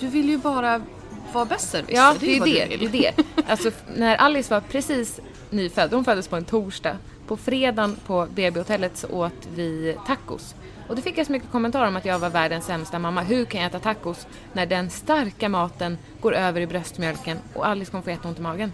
Du 0.00 0.06
vill 0.08 0.28
ju 0.28 0.38
bara 0.38 0.82
vara 1.32 1.44
besserwisser. 1.44 1.94
Ja, 1.94 2.14
det 2.20 2.36
är 2.36 2.40
vad 2.40 2.48
det. 2.48 2.76
du 2.76 2.88
det, 2.88 3.06
är 3.06 3.14
det. 3.16 3.42
Alltså, 3.48 3.70
när 3.96 4.16
Alice 4.16 4.54
var 4.54 4.60
precis 4.60 5.20
nyfödd, 5.50 5.92
hon 5.92 6.04
föddes 6.04 6.28
på 6.28 6.36
en 6.36 6.44
torsdag. 6.44 6.96
På 7.26 7.36
fredagen 7.36 7.96
på 8.06 8.26
BB-hotellet 8.34 8.96
så 8.96 9.08
åt 9.08 9.48
vi 9.54 9.96
tacos. 10.06 10.54
Och 10.88 10.96
då 10.96 11.02
fick 11.02 11.18
jag 11.18 11.26
så 11.26 11.32
mycket 11.32 11.50
kommentarer 11.50 11.88
om 11.88 11.96
att 11.96 12.04
jag 12.04 12.18
var 12.18 12.30
världens 12.30 12.66
sämsta 12.66 12.98
mamma. 12.98 13.22
Hur 13.22 13.44
kan 13.44 13.60
jag 13.60 13.68
äta 13.68 13.78
tacos 13.78 14.26
när 14.52 14.66
den 14.66 14.90
starka 14.90 15.48
maten 15.48 15.98
går 16.20 16.34
över 16.34 16.60
i 16.60 16.66
bröstmjölken 16.66 17.38
och 17.54 17.66
Alice 17.66 17.90
kommer 17.90 18.02
få 18.02 18.10
jätteont 18.10 18.38
i 18.38 18.42
magen? 18.42 18.72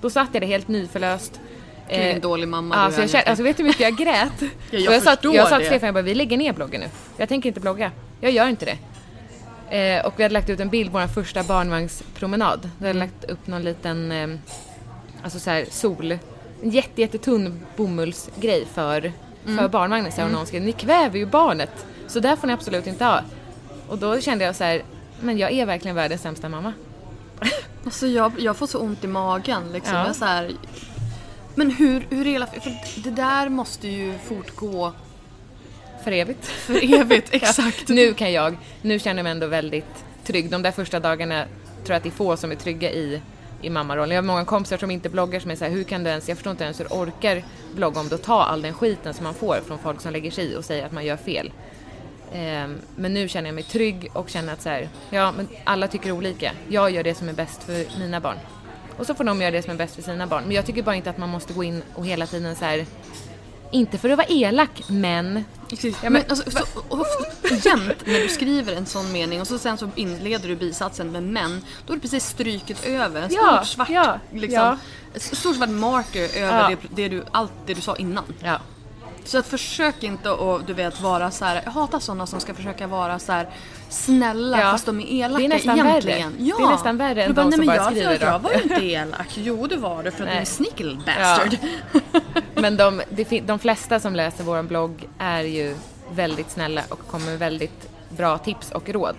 Då 0.00 0.10
satt 0.10 0.28
jag 0.32 0.42
där 0.42 0.46
helt 0.46 0.68
nyförlöst. 0.68 1.40
Gud, 1.88 1.98
vilken 1.98 2.20
dålig 2.20 2.48
mamma 2.48 2.74
alltså, 2.74 3.00
du 3.00 3.04
är, 3.04 3.08
jag, 3.08 3.14
Annika. 3.16 3.30
alltså 3.30 3.44
vet 3.44 3.56
du 3.56 3.62
hur 3.62 3.68
mycket 3.68 3.82
jag 3.82 3.96
grät? 3.96 4.32
Ja, 4.40 4.78
jag 4.78 4.88
Och 4.88 4.94
jag, 4.94 5.02
sa, 5.02 5.10
förstår 5.10 5.34
jag 5.34 5.48
sa 5.48 5.58
till. 5.58 5.66
Stefan, 5.66 5.86
jag 5.86 5.94
bara, 5.94 6.02
vi 6.02 6.14
lägger 6.14 6.36
ner 6.36 6.52
bloggen 6.52 6.80
nu. 6.80 6.86
Jag 7.16 7.28
tänker 7.28 7.48
inte 7.48 7.60
blogga. 7.60 7.90
Jag 8.20 8.32
gör 8.32 8.48
inte 8.48 8.64
det. 8.64 8.78
Eh, 9.72 10.06
och 10.06 10.14
vi 10.16 10.22
hade 10.22 10.32
lagt 10.32 10.50
ut 10.50 10.60
en 10.60 10.68
bild 10.68 10.92
på 10.92 10.98
vår 10.98 11.06
första 11.06 11.42
barnvagnspromenad. 11.42 12.70
Vi 12.78 12.86
hade 12.86 12.98
lagt 12.98 13.24
upp 13.24 13.46
någon 13.46 13.62
liten, 13.62 14.12
eh, 14.12 14.28
alltså 15.22 15.38
så 15.38 15.50
här 15.50 15.66
sol, 15.70 16.18
en 16.62 16.70
jätte, 16.70 17.00
jättetunn 17.00 17.60
bomullsgrej 17.76 18.66
för, 18.74 19.12
för 19.44 19.68
barnvagnen. 19.68 20.12
Så 20.12 20.20
här, 20.20 20.26
och 20.26 20.32
någon 20.32 20.46
skrev, 20.46 20.62
ni 20.62 20.72
kväver 20.72 21.18
ju 21.18 21.26
barnet. 21.26 21.86
Så 22.06 22.20
där 22.20 22.36
får 22.36 22.46
ni 22.46 22.52
absolut 22.52 22.86
inte 22.86 23.04
ha. 23.04 23.20
Och 23.88 23.98
då 23.98 24.20
kände 24.20 24.44
jag 24.44 24.56
så 24.56 24.64
här, 24.64 24.82
men 25.20 25.38
jag 25.38 25.52
är 25.52 25.66
verkligen 25.66 25.94
världens 25.94 26.22
sämsta 26.22 26.48
mamma. 26.48 26.72
Alltså 27.84 28.06
jag, 28.06 28.32
jag 28.38 28.56
får 28.56 28.66
så 28.66 28.78
ont 28.78 29.04
i 29.04 29.06
magen 29.06 29.72
liksom. 29.72 29.94
Ja. 29.94 30.06
Jag 30.06 30.16
så 30.16 30.24
här, 30.24 30.52
men 31.54 31.70
hur, 31.70 32.06
hur 32.10 32.24
hela, 32.24 32.46
för 32.46 33.02
det 33.04 33.10
där 33.10 33.48
måste 33.48 33.88
ju 33.88 34.18
fortgå 34.18 34.92
För 36.04 36.12
evigt. 36.12 36.46
för 36.46 37.00
evigt. 37.00 37.28
Exakt. 37.34 37.88
Nu 37.88 38.14
kan 38.14 38.32
jag, 38.32 38.56
nu 38.82 38.98
känner 38.98 39.18
jag 39.18 39.24
mig 39.24 39.32
ändå 39.32 39.46
väldigt 39.46 40.04
trygg. 40.24 40.50
De 40.50 40.62
där 40.62 40.70
första 40.70 41.00
dagarna 41.00 41.44
tror 41.84 41.90
jag 41.90 41.96
att 41.96 42.02
det 42.02 42.08
är 42.08 42.10
få 42.10 42.36
som 42.36 42.50
är 42.50 42.56
trygga 42.56 42.90
i, 42.90 43.20
i 43.62 43.70
mammarollen. 43.70 44.10
Jag 44.10 44.22
har 44.22 44.26
många 44.26 44.44
kompisar 44.44 44.76
som 44.76 44.90
inte 44.90 45.08
bloggar 45.08 45.40
som 45.40 45.50
är 45.50 45.56
såhär, 45.56 45.72
hur 45.72 45.84
kan 45.84 46.04
du 46.04 46.10
ens, 46.10 46.28
jag 46.28 46.36
förstår 46.36 46.50
inte 46.50 46.64
ens 46.64 46.80
hur 46.80 46.84
du 46.84 46.94
orkar 46.94 47.44
blogga 47.74 48.00
om 48.00 48.08
du 48.08 48.18
tar 48.18 48.42
all 48.42 48.62
den 48.62 48.74
skiten 48.74 49.14
som 49.14 49.24
man 49.24 49.34
får 49.34 49.60
från 49.66 49.78
folk 49.78 50.00
som 50.00 50.12
lägger 50.12 50.30
sig 50.30 50.44
i 50.44 50.56
och 50.56 50.64
säger 50.64 50.86
att 50.86 50.92
man 50.92 51.04
gör 51.04 51.16
fel. 51.16 51.52
Ehm, 52.34 52.78
men 52.96 53.14
nu 53.14 53.28
känner 53.28 53.48
jag 53.48 53.54
mig 53.54 53.64
trygg 53.64 54.10
och 54.12 54.28
känner 54.28 54.52
att 54.52 54.62
så 54.62 54.68
här, 54.68 54.88
ja 55.10 55.32
men 55.36 55.48
alla 55.64 55.88
tycker 55.88 56.12
olika. 56.12 56.52
Jag 56.68 56.90
gör 56.90 57.02
det 57.02 57.14
som 57.14 57.28
är 57.28 57.32
bäst 57.32 57.62
för 57.62 57.98
mina 57.98 58.20
barn. 58.20 58.36
Och 58.96 59.06
så 59.06 59.14
får 59.14 59.24
de 59.24 59.40
göra 59.40 59.50
det 59.50 59.62
som 59.62 59.72
är 59.72 59.76
bäst 59.76 59.94
för 59.94 60.02
sina 60.02 60.26
barn. 60.26 60.42
Men 60.46 60.56
jag 60.56 60.66
tycker 60.66 60.82
bara 60.82 60.96
inte 60.96 61.10
att 61.10 61.18
man 61.18 61.28
måste 61.28 61.52
gå 61.52 61.64
in 61.64 61.82
och 61.94 62.06
hela 62.06 62.26
tiden 62.26 62.56
så 62.56 62.64
här. 62.64 62.86
Inte 63.72 63.98
för 63.98 64.10
att 64.10 64.18
vara 64.18 64.26
elak, 64.26 64.82
men 64.86 65.44
Precis. 65.68 65.96
Ja, 66.02 66.10
men, 66.10 66.12
men- 66.12 66.30
alltså, 66.30 66.50
så, 66.50 66.58
och, 66.88 67.00
och, 67.00 67.06
jämt 67.64 68.06
när 68.06 68.20
du 68.20 68.28
skriver 68.28 68.72
en 68.72 68.86
sån 68.86 69.12
mening 69.12 69.40
och 69.40 69.46
så 69.46 69.58
sen 69.58 69.78
så 69.78 69.88
inleder 69.94 70.48
du 70.48 70.56
bisatsen 70.56 71.12
med 71.12 71.22
men, 71.22 71.64
då 71.86 71.92
är 71.92 71.96
det 71.96 72.00
precis 72.02 72.26
stryket 72.26 72.84
över. 72.86 73.22
En 73.22 73.30
stor 73.30 73.42
Ja, 73.42 73.64
svart, 73.64 73.90
ja, 73.90 74.18
liksom, 74.32 74.62
ja. 74.62 74.78
stor 75.16 75.54
svart 75.54 75.70
marker 75.70 76.38
över 76.42 76.68
det, 76.68 76.76
det 77.02 77.08
du, 77.08 77.24
allt 77.30 77.52
det 77.66 77.74
du 77.74 77.80
sa 77.80 77.96
innan. 77.96 78.24
Ja. 79.24 79.28
Så 79.30 79.38
att 79.38 79.46
försök 79.46 80.02
inte 80.02 80.32
att 80.32 80.66
du 80.66 80.72
vet 80.74 81.00
vara 81.00 81.30
så 81.30 81.44
här. 81.44 81.62
jag 81.64 81.72
hatar 81.72 81.98
sådana 82.00 82.26
som 82.26 82.40
ska 82.40 82.54
försöka 82.54 82.86
vara 82.86 83.18
så 83.18 83.32
här 83.32 83.48
snälla 83.88 84.60
Ja. 84.60 84.70
fast 84.72 84.86
de 84.86 85.00
är 85.00 85.04
elaka 85.24 85.38
Det 85.38 85.44
är 85.44 85.48
nästan 85.48 85.78
egentligen. 85.78 86.18
värre. 86.32 86.32
Ja. 86.38 86.56
Det 86.58 86.64
är 86.64 86.68
nästan 86.70 86.96
värre 86.96 87.22
än 87.22 87.28
Du 87.28 87.34
bara, 87.34 87.44
de 87.44 87.52
som 87.52 87.58
men 87.58 87.66
bara 87.66 87.76
jag, 87.76 87.86
skriver 87.86 88.12
jag, 88.12 88.22
jag 88.22 88.38
var 88.38 88.50
ju 88.52 88.62
inte 88.62 88.84
elak. 88.84 89.28
Jo 89.34 89.66
det 89.66 89.76
var 89.76 90.02
det 90.02 90.10
för 90.10 90.24
att 90.26 90.30
du 90.30 90.36
är 90.36 90.62
little 90.62 90.98
bastard. 91.06 91.56
Men 92.54 92.76
de, 92.76 93.02
de 93.46 93.58
flesta 93.58 94.00
som 94.00 94.14
läser 94.14 94.44
vår 94.44 94.62
blogg 94.62 95.08
är 95.18 95.42
ju 95.42 95.76
väldigt 96.12 96.50
snälla 96.50 96.82
och 96.88 97.06
kommer 97.10 97.26
med 97.26 97.38
väldigt 97.38 97.88
bra 98.08 98.38
tips 98.38 98.70
och 98.70 98.88
råd. 98.88 99.14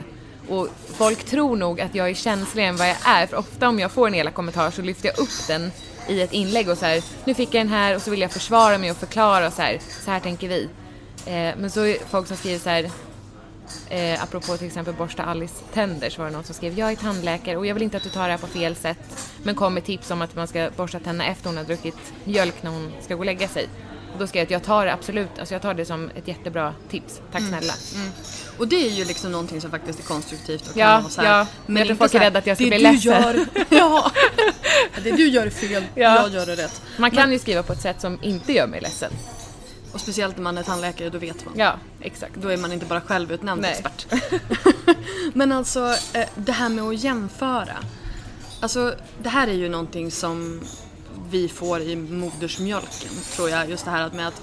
Och 0.49 0.67
folk 0.97 1.23
tror 1.23 1.55
nog 1.55 1.81
att 1.81 1.95
jag 1.95 2.09
är 2.09 2.13
känsligare 2.13 2.69
än 2.69 2.77
vad 2.77 2.87
jag 2.89 2.97
är, 3.05 3.27
för 3.27 3.37
ofta 3.37 3.69
om 3.69 3.79
jag 3.79 3.91
får 3.91 4.07
en 4.07 4.15
elak 4.15 4.33
kommentar 4.33 4.71
så 4.71 4.81
lyfter 4.81 5.07
jag 5.07 5.19
upp 5.19 5.47
den 5.47 5.71
i 6.09 6.21
ett 6.21 6.33
inlägg 6.33 6.69
och 6.69 6.77
så 6.77 6.85
här, 6.85 7.03
nu 7.25 7.33
fick 7.33 7.53
jag 7.53 7.61
den 7.61 7.73
här 7.73 7.95
och 7.95 8.01
så 8.01 8.11
vill 8.11 8.21
jag 8.21 8.31
försvara 8.31 8.77
mig 8.77 8.91
och 8.91 8.97
förklara 8.97 9.47
och 9.47 9.53
så 9.53 9.61
här, 9.61 9.79
så 10.05 10.11
här 10.11 10.19
tänker 10.19 10.47
vi. 10.47 10.69
Eh, 11.25 11.55
men 11.57 11.69
så 11.69 11.81
är 11.81 11.97
folk 12.09 12.27
som 12.27 12.37
skriver 12.37 12.59
så 12.59 12.69
här, 12.69 12.91
Eh, 13.89 14.23
apropå 14.23 14.57
till 14.57 14.67
exempel 14.67 14.93
borsta 14.93 15.23
Alice 15.23 15.63
tänder 15.73 16.09
så 16.09 16.21
var 16.21 16.29
det 16.29 16.35
någon 16.35 16.43
som 16.43 16.55
skrev 16.55 16.79
Jag 16.79 16.91
är 16.91 16.95
tandläkare 16.95 17.57
och 17.57 17.65
jag 17.65 17.73
vill 17.73 17.83
inte 17.83 17.97
att 17.97 18.03
du 18.03 18.09
tar 18.09 18.25
det 18.25 18.31
här 18.31 18.37
på 18.37 18.47
fel 18.47 18.75
sätt 18.75 19.31
men 19.43 19.55
kom 19.55 19.73
med 19.73 19.83
tips 19.83 20.11
om 20.11 20.21
att 20.21 20.35
man 20.35 20.47
ska 20.47 20.69
borsta 20.75 20.99
tänderna 20.99 21.31
efter 21.31 21.49
hon 21.49 21.57
har 21.57 21.63
druckit 21.63 22.13
mjölk 22.23 22.63
när 22.63 22.71
hon 22.71 22.91
ska 23.01 23.13
gå 23.13 23.19
och 23.19 23.25
lägga 23.25 23.47
sig. 23.47 23.69
Och 24.13 24.19
då 24.19 24.27
skrev 24.27 24.39
jag 24.39 24.45
att 24.45 24.51
jag 24.51 24.63
tar 24.63 24.85
det 24.85 24.93
absolut, 24.93 25.39
alltså 25.39 25.55
jag 25.55 25.61
tar 25.61 25.73
det 25.73 25.85
som 25.85 26.09
ett 26.15 26.27
jättebra 26.27 26.73
tips. 26.89 27.21
Tack 27.31 27.41
snälla. 27.47 27.73
Och 28.57 28.67
det 28.67 28.75
är 28.87 28.89
ju 28.91 29.05
liksom 29.05 29.31
någonting 29.31 29.61
som 29.61 29.71
faktiskt 29.71 29.99
är 29.99 30.03
konstruktivt 30.03 30.67
och 30.67 30.73
kan 30.73 30.81
Ja, 30.81 30.99
vara 30.99 31.09
så 31.09 31.21
här, 31.21 31.47
ja. 31.67 31.73
Jag 31.79 31.87
tror 31.87 31.95
folk 31.97 32.13
är 32.13 32.19
rädda 32.19 32.39
att 32.39 32.47
jag 32.47 32.57
ska 32.57 32.65
bli 32.67 32.77
du 32.77 32.83
ledsen." 32.83 33.11
Gör, 33.13 33.45
ja, 33.69 34.11
det 35.03 35.11
du 35.11 35.27
gör 35.27 35.45
är 35.45 35.49
fel, 35.49 35.83
Ja. 35.95 36.15
jag 36.15 36.29
gör 36.31 36.45
det 36.45 36.55
rätt. 36.55 36.81
Man 36.97 37.11
kan 37.11 37.31
ju 37.31 37.39
skriva 37.39 37.63
på 37.63 37.73
ett 37.73 37.81
sätt 37.81 38.01
som 38.01 38.19
inte 38.21 38.53
gör 38.53 38.67
mig 38.67 38.81
ledsen. 38.81 39.11
Och 39.93 39.99
speciellt 39.99 40.35
när 40.37 40.43
man 40.43 40.57
är 40.57 40.63
tandläkare, 40.63 41.09
då 41.09 41.17
vet 41.17 41.45
man. 41.45 41.53
Ja, 41.57 41.75
exakt. 42.01 42.35
Då 42.35 42.47
är 42.49 42.57
man 42.57 42.71
inte 42.71 42.85
bara 42.85 43.01
självutnämnd 43.01 43.61
Nej. 43.61 43.71
expert. 43.71 44.07
Men 45.33 45.51
alltså, 45.51 45.95
eh, 46.13 46.27
det 46.35 46.51
här 46.51 46.69
med 46.69 46.83
att 46.83 47.03
jämföra. 47.03 47.77
Alltså, 48.59 48.95
det 49.23 49.29
här 49.29 49.47
är 49.47 49.53
ju 49.53 49.69
någonting 49.69 50.11
som 50.11 50.61
vi 51.33 51.47
får 51.49 51.79
i 51.81 51.95
modersmjölken, 51.95 53.09
tror 53.35 53.49
jag. 53.49 53.69
Just 53.69 53.85
det 53.85 53.91
här 53.91 54.11
med 54.11 54.27
att 54.27 54.41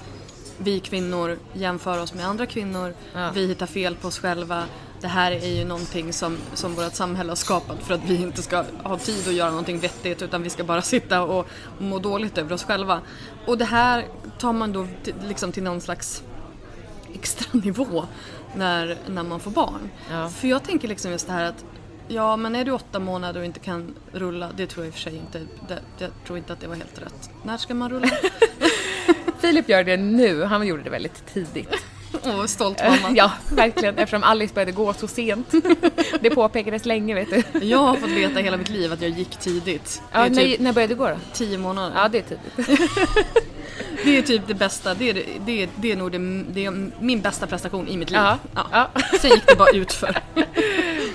vi 0.59 0.81
kvinnor 0.81 1.39
jämför 1.53 2.03
oss 2.03 2.15
med 2.15 2.27
andra 2.27 2.47
kvinnor, 2.47 2.95
Ja. 3.15 3.31
vi 3.35 3.47
hittar 3.47 3.67
fel 3.67 3.95
på 3.97 4.09
oss 4.09 4.19
själva. 4.19 4.65
Det 5.01 5.09
här 5.09 5.33
är 5.33 5.49
ju 5.49 5.65
någonting 5.65 6.13
som, 6.13 6.37
som 6.55 6.75
vårt 6.75 6.95
samhälle 6.95 7.31
har 7.31 7.37
skapat 7.37 7.79
för 7.83 7.95
att 7.95 8.05
vi 8.05 8.23
inte 8.23 8.43
ska 8.43 8.65
ha 8.83 8.99
tid 8.99 9.29
att 9.29 9.35
göra 9.35 9.51
någonting 9.51 9.79
vettigt 9.79 10.23
utan 10.23 10.43
vi 10.43 10.51
ska 10.51 10.65
bara 10.65 10.83
sitta 10.83 11.23
och 11.23 11.47
må 11.79 11.99
dåligt 11.99 12.39
över 12.39 12.53
oss 12.53 12.65
själva. 12.65 13.01
Och 13.47 13.59
det 13.59 13.65
här 13.65 14.05
tar 14.39 14.53
man 14.53 14.73
då 14.73 14.87
till, 15.05 15.15
liksom 15.29 15.53
till 15.53 15.63
någon 15.63 15.81
slags 15.81 16.23
extra 17.15 17.47
nivå 17.65 18.05
när, 18.55 18.97
när 19.09 19.23
man 19.23 19.41
får 19.41 19.51
barn. 19.51 19.91
Ja. 20.11 20.29
För 20.29 20.49
jag 20.49 20.63
tänker 20.63 20.89
liksom 20.89 21.11
just 21.11 21.27
det 21.27 21.33
här 21.33 21.45
att 21.45 21.65
Ja 22.13 22.37
men 22.37 22.55
är 22.57 22.65
du 22.65 22.71
åtta 22.73 22.99
månader 22.99 23.41
och 23.41 23.47
inte 23.47 23.61
kan 23.61 23.95
rulla, 24.13 24.51
det 24.57 24.67
tror 24.67 24.85
jag 24.85 24.89
i 24.89 24.91
och 24.91 24.95
för 24.95 25.01
sig 25.01 25.17
inte, 25.17 25.39
det, 25.69 25.79
jag 25.99 26.11
tror 26.27 26.39
inte 26.39 26.53
att 26.53 26.61
det 26.61 26.67
var 26.67 26.75
helt 26.77 26.99
rätt. 27.03 27.31
När 27.43 27.57
ska 27.57 27.75
man 27.75 27.91
rulla? 27.91 28.09
Filip 29.41 29.69
gör 29.69 29.85
det 29.85 29.97
nu, 29.97 30.43
han 30.45 30.67
gjorde 30.67 30.83
det 30.83 30.91
väldigt 30.91 31.27
tidigt. 31.35 31.75
Åh, 32.25 32.45
stolt 32.47 32.79
mamma. 32.85 33.17
Ja, 33.17 33.33
verkligen, 33.53 33.99
eftersom 33.99 34.23
Alice 34.23 34.55
började 34.55 34.73
gå 34.73 34.93
så 34.93 35.09
sent. 35.09 35.53
Det 36.21 36.31
påpekades 36.31 36.85
länge 36.85 37.15
vet 37.15 37.31
du. 37.31 37.67
Jag 37.67 37.79
har 37.79 37.97
fått 37.97 38.11
veta 38.11 38.41
hela 38.41 38.57
mitt 38.57 38.69
liv 38.69 38.93
att 38.93 39.03
jag 39.03 39.11
gick 39.11 39.37
tidigt. 39.37 40.03
Ja, 40.13 40.27
är 40.27 40.31
när, 40.31 40.43
typ 40.43 40.61
när 40.61 40.73
började 40.73 40.95
du 40.95 40.99
gå 40.99 41.09
då? 41.09 41.17
tio 41.33 41.59
månader. 41.59 41.93
Ja, 41.97 42.09
det 42.09 42.19
är 42.19 42.23
tidigt. 42.23 42.81
Det 44.05 44.19
är 44.19 44.23
typ 44.23 44.43
det 44.47 44.55
bästa, 44.55 44.95
det 44.95 45.11
är, 45.11 45.15
det, 45.15 45.25
det 45.47 45.63
är, 45.63 45.69
det 45.77 45.93
är 45.93 45.97
nog 45.97 46.13
det, 46.13 46.45
det 46.53 46.65
är 46.65 46.91
min 47.01 47.21
bästa 47.21 47.47
prestation 47.47 47.89
i 47.89 47.97
mitt 47.97 48.11
liv. 48.11 48.21
Ja, 48.21 48.39
Ja. 48.55 48.67
ja. 48.95 49.03
Sen 49.21 49.31
gick 49.31 49.47
det 49.47 49.57
bara 49.57 49.71
utför. 49.71 50.17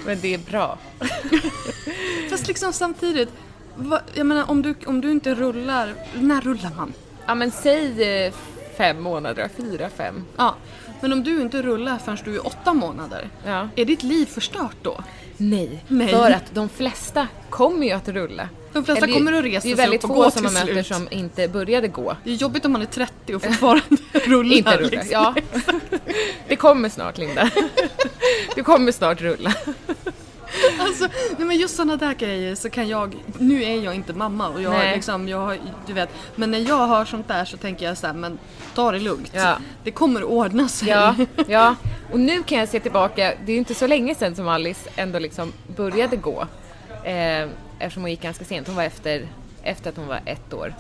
Men 0.06 0.18
det 0.22 0.34
är 0.34 0.38
bra. 0.38 0.78
Fast 2.30 2.48
liksom 2.48 2.74
samtidigt, 2.74 3.30
vad, 3.76 4.02
jag 4.13 4.26
menar 4.26 4.50
om 4.50 4.62
du, 4.62 4.76
om 4.86 5.02
du 5.02 5.12
inte 5.12 5.36
rullar, 5.36 5.94
när 6.20 6.41
rullar 6.41 6.72
man? 6.76 6.94
Ja 7.26 7.36
men 7.36 7.52
säg 7.52 8.04
eh, 8.26 8.34
fem 8.78 9.02
månader, 9.02 9.50
fyra, 9.58 9.89
fem. 9.89 10.24
Ja, 10.38 10.56
men 11.02 11.13
om 11.13 11.24
du 11.24 11.41
inte 11.41 11.62
rullar 11.62 11.98
förrän 11.98 12.18
du 12.26 12.36
är 12.36 12.48
åtta 12.48 12.74
månader, 12.74 13.30
Ja. 13.46 13.70
är 13.76 13.86
ditt 13.86 14.04
liv 14.04 14.26
förstört 14.26 14.76
då? 14.82 15.04
Nej. 15.38 15.84
Nej. 15.88 16.08
för 16.08 16.32
att 16.32 16.43
de 16.56 16.69
flesta 16.69 17.28
kommer 17.50 17.86
ju 17.86 17.91
att 17.91 18.08
rulla. 18.08 18.50
De 18.74 18.86
flesta 18.86 19.06
Eller, 19.06 19.13
kommer 19.13 19.34
att 19.34 19.43
resa 19.45 19.67
Det 19.67 19.71
är 19.71 19.76
sig 19.76 19.86
väldigt 19.86 20.04
upp 20.04 20.10
och 20.10 20.15
få 20.15 20.24
gå 20.24 20.32
som 20.32 20.43
man 20.43 20.52
till 20.54 20.62
möter 20.62 20.74
slut. 20.84 20.86
som 20.98 21.08
inte 21.12 21.48
började 21.48 21.88
gå. 21.88 22.15
Det 22.24 22.32
är 22.32 22.36
jobbigt 22.36 22.65
om 22.65 22.71
man 22.71 22.82
är 22.82 22.86
30 22.86 23.36
och 23.36 23.43
fortfarande 23.43 23.84
rullar. 24.13 24.56
Inte 24.58 24.78
rulla. 24.78 24.89
liksom. 24.89 25.10
Ja. 25.12 25.36
Det 26.48 26.56
kommer 26.56 26.89
snart 26.89 27.17
Linda. 27.17 27.50
Du 28.56 28.63
kommer 28.63 28.91
snart 28.91 29.21
rulla. 29.21 29.54
Alltså, 30.80 31.08
nej 31.38 31.48
men 31.48 31.58
just 31.58 31.76
sådana 31.76 31.98
där 31.98 32.13
grejer 32.13 32.56
så 32.56 32.70
kan 32.70 32.88
jag, 32.88 33.15
nu 33.39 33.63
är 33.63 33.84
jag 33.84 33.96
inte 33.96 34.13
mamma 34.13 34.50
och 34.50 34.62
jag 34.62 34.72
Nej. 34.72 34.96
liksom, 34.96 35.28
jag 35.28 35.60
du 35.88 35.94
vet, 35.94 36.10
men 36.36 36.52
när 36.52 36.60
jag 36.60 36.88
hör 36.88 37.06
sånt 37.06 37.28
där 37.28 37.46
så 37.46 37.58
tänker 37.58 37.86
jag 37.86 37.98
så 37.98 38.08
här, 38.08 38.13
men 38.13 38.39
ta 38.76 38.91
det 38.91 39.00
lugnt. 39.00 39.32
Ja. 39.34 39.58
Det 39.84 39.91
kommer 39.91 40.22
att 40.22 40.28
ordna 40.28 40.68
sig. 40.68 40.89
Ja, 40.89 41.15
ja. 41.48 41.76
Och 42.12 42.20
nu 42.20 42.44
kan 42.44 42.58
jag 42.58 42.70
se 42.70 42.80
tillbaka, 42.80 43.34
det 43.46 43.52
är 43.52 43.54
ju 43.54 43.60
inte 43.60 43.76
så 43.76 43.88
länge 43.88 44.15
sedan 44.15 44.36
som 44.36 44.48
Alice 44.48 44.89
ändå 44.96 45.20
liksom 45.20 45.54
började 45.76 46.18
gå. 46.18 46.48
Eh, 47.04 47.50
eftersom 47.80 48.04
hon 48.04 48.12
gick 48.12 48.22
ganska 48.22 48.46
sent, 48.46 48.68
hon 48.68 48.76
var 48.76 48.84
efter, 48.84 49.28
efter 49.63 49.89
att 49.89 49.98
hon 49.98 50.08
var 50.08 50.22
ett 50.26 50.54
år. 50.54 50.74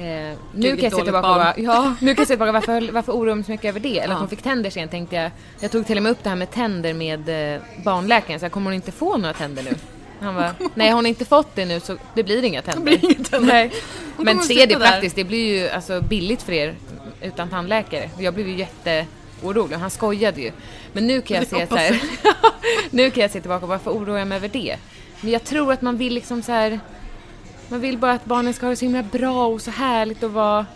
Eh, 0.00 0.36
nu 0.54 0.76
kan 0.76 0.84
jag 0.84 0.92
se 0.92 1.02
tillbaka 1.04 1.28
bara, 1.28 1.54
ja, 1.56 1.94
nu 2.00 2.14
kan 2.14 2.20
jag 2.22 2.26
se 2.28 2.32
tillbaka 2.32 2.52
varför, 2.52 2.92
varför 2.92 3.12
oroar 3.12 3.28
jag 3.28 3.36
mig 3.36 3.44
så 3.44 3.50
mycket 3.50 3.68
över 3.68 3.80
det? 3.80 3.98
Eller 3.98 4.08
Ja. 4.08 4.12
att 4.14 4.18
hon 4.20 4.28
fick 4.28 4.42
tänder 4.42 4.70
sent 4.70 4.90
tänkte 4.90 5.16
jag. 5.16 5.30
Jag 5.60 5.70
tog 5.70 5.86
till 5.86 5.96
och 5.96 6.02
med 6.02 6.12
upp 6.12 6.22
det 6.22 6.28
här 6.28 6.36
med 6.36 6.50
tänder 6.50 6.94
med 6.94 7.54
eh, 7.54 7.60
barnläkaren 7.84 8.40
så 8.40 8.44
jag 8.44 8.52
kommer 8.52 8.66
hon 8.66 8.74
inte 8.74 8.92
få 8.92 9.16
några 9.16 9.34
tänder 9.34 9.62
nu? 9.62 9.74
Han 10.20 10.34
bara, 10.34 10.54
nej 10.74 10.88
har 10.88 10.94
hon 10.96 11.06
inte 11.06 11.24
fått 11.24 11.54
det 11.54 11.64
nu 11.64 11.80
så 11.80 11.96
det 12.14 12.22
blir 12.22 12.44
inga 12.44 12.62
tänder. 12.62 12.82
blir 12.82 13.04
inga 13.04 13.24
tänder. 13.24 13.52
Nej. 13.52 13.72
Men 14.16 14.40
se 14.40 14.54
det 14.54 14.66
där. 14.66 14.86
praktiskt, 14.86 15.16
det 15.16 15.24
blir 15.24 15.58
ju 15.58 15.68
alltså 15.68 16.00
billigt 16.00 16.42
för 16.42 16.52
er 16.52 16.74
utan 17.22 17.48
tandläkare. 17.48 18.10
Jag 18.18 18.34
blev 18.34 18.48
ju 18.48 18.54
jätteorolig 18.56 19.74
och 19.76 19.80
han 19.80 19.90
skojade 19.90 20.40
ju. 20.40 20.50
Men 20.92 21.06
nu 21.06 21.20
kan 21.20 21.34
jag 21.36 21.44
Det 21.44 21.48
se 21.50 21.66
så 21.66 21.76
här, 21.76 22.00
nu 22.90 23.10
kan 23.10 23.22
jag 23.22 23.30
se 23.30 23.40
tillbaka 23.40 23.66
varför 23.66 23.90
oroar 23.90 24.18
jag 24.18 24.28
mig 24.28 24.36
över 24.36 24.48
det? 24.48 24.76
Men 25.20 25.30
jag 25.32 25.44
tror 25.44 25.72
att 25.72 25.82
man 25.82 25.96
vill 25.96 26.14
liksom 26.14 26.42
så 26.42 26.52
här 26.52 26.80
man 27.70 27.80
vill 27.80 27.98
bara 27.98 28.12
att 28.12 28.24
barnen 28.24 28.54
ska 28.54 28.66
ha 28.66 28.70
det 28.70 28.76
så 28.76 28.84
himla 28.84 29.02
bra 29.02 29.46
och 29.46 29.62
så 29.62 29.70
härligt 29.70 30.22
att 30.22 30.30
vara 30.30 30.66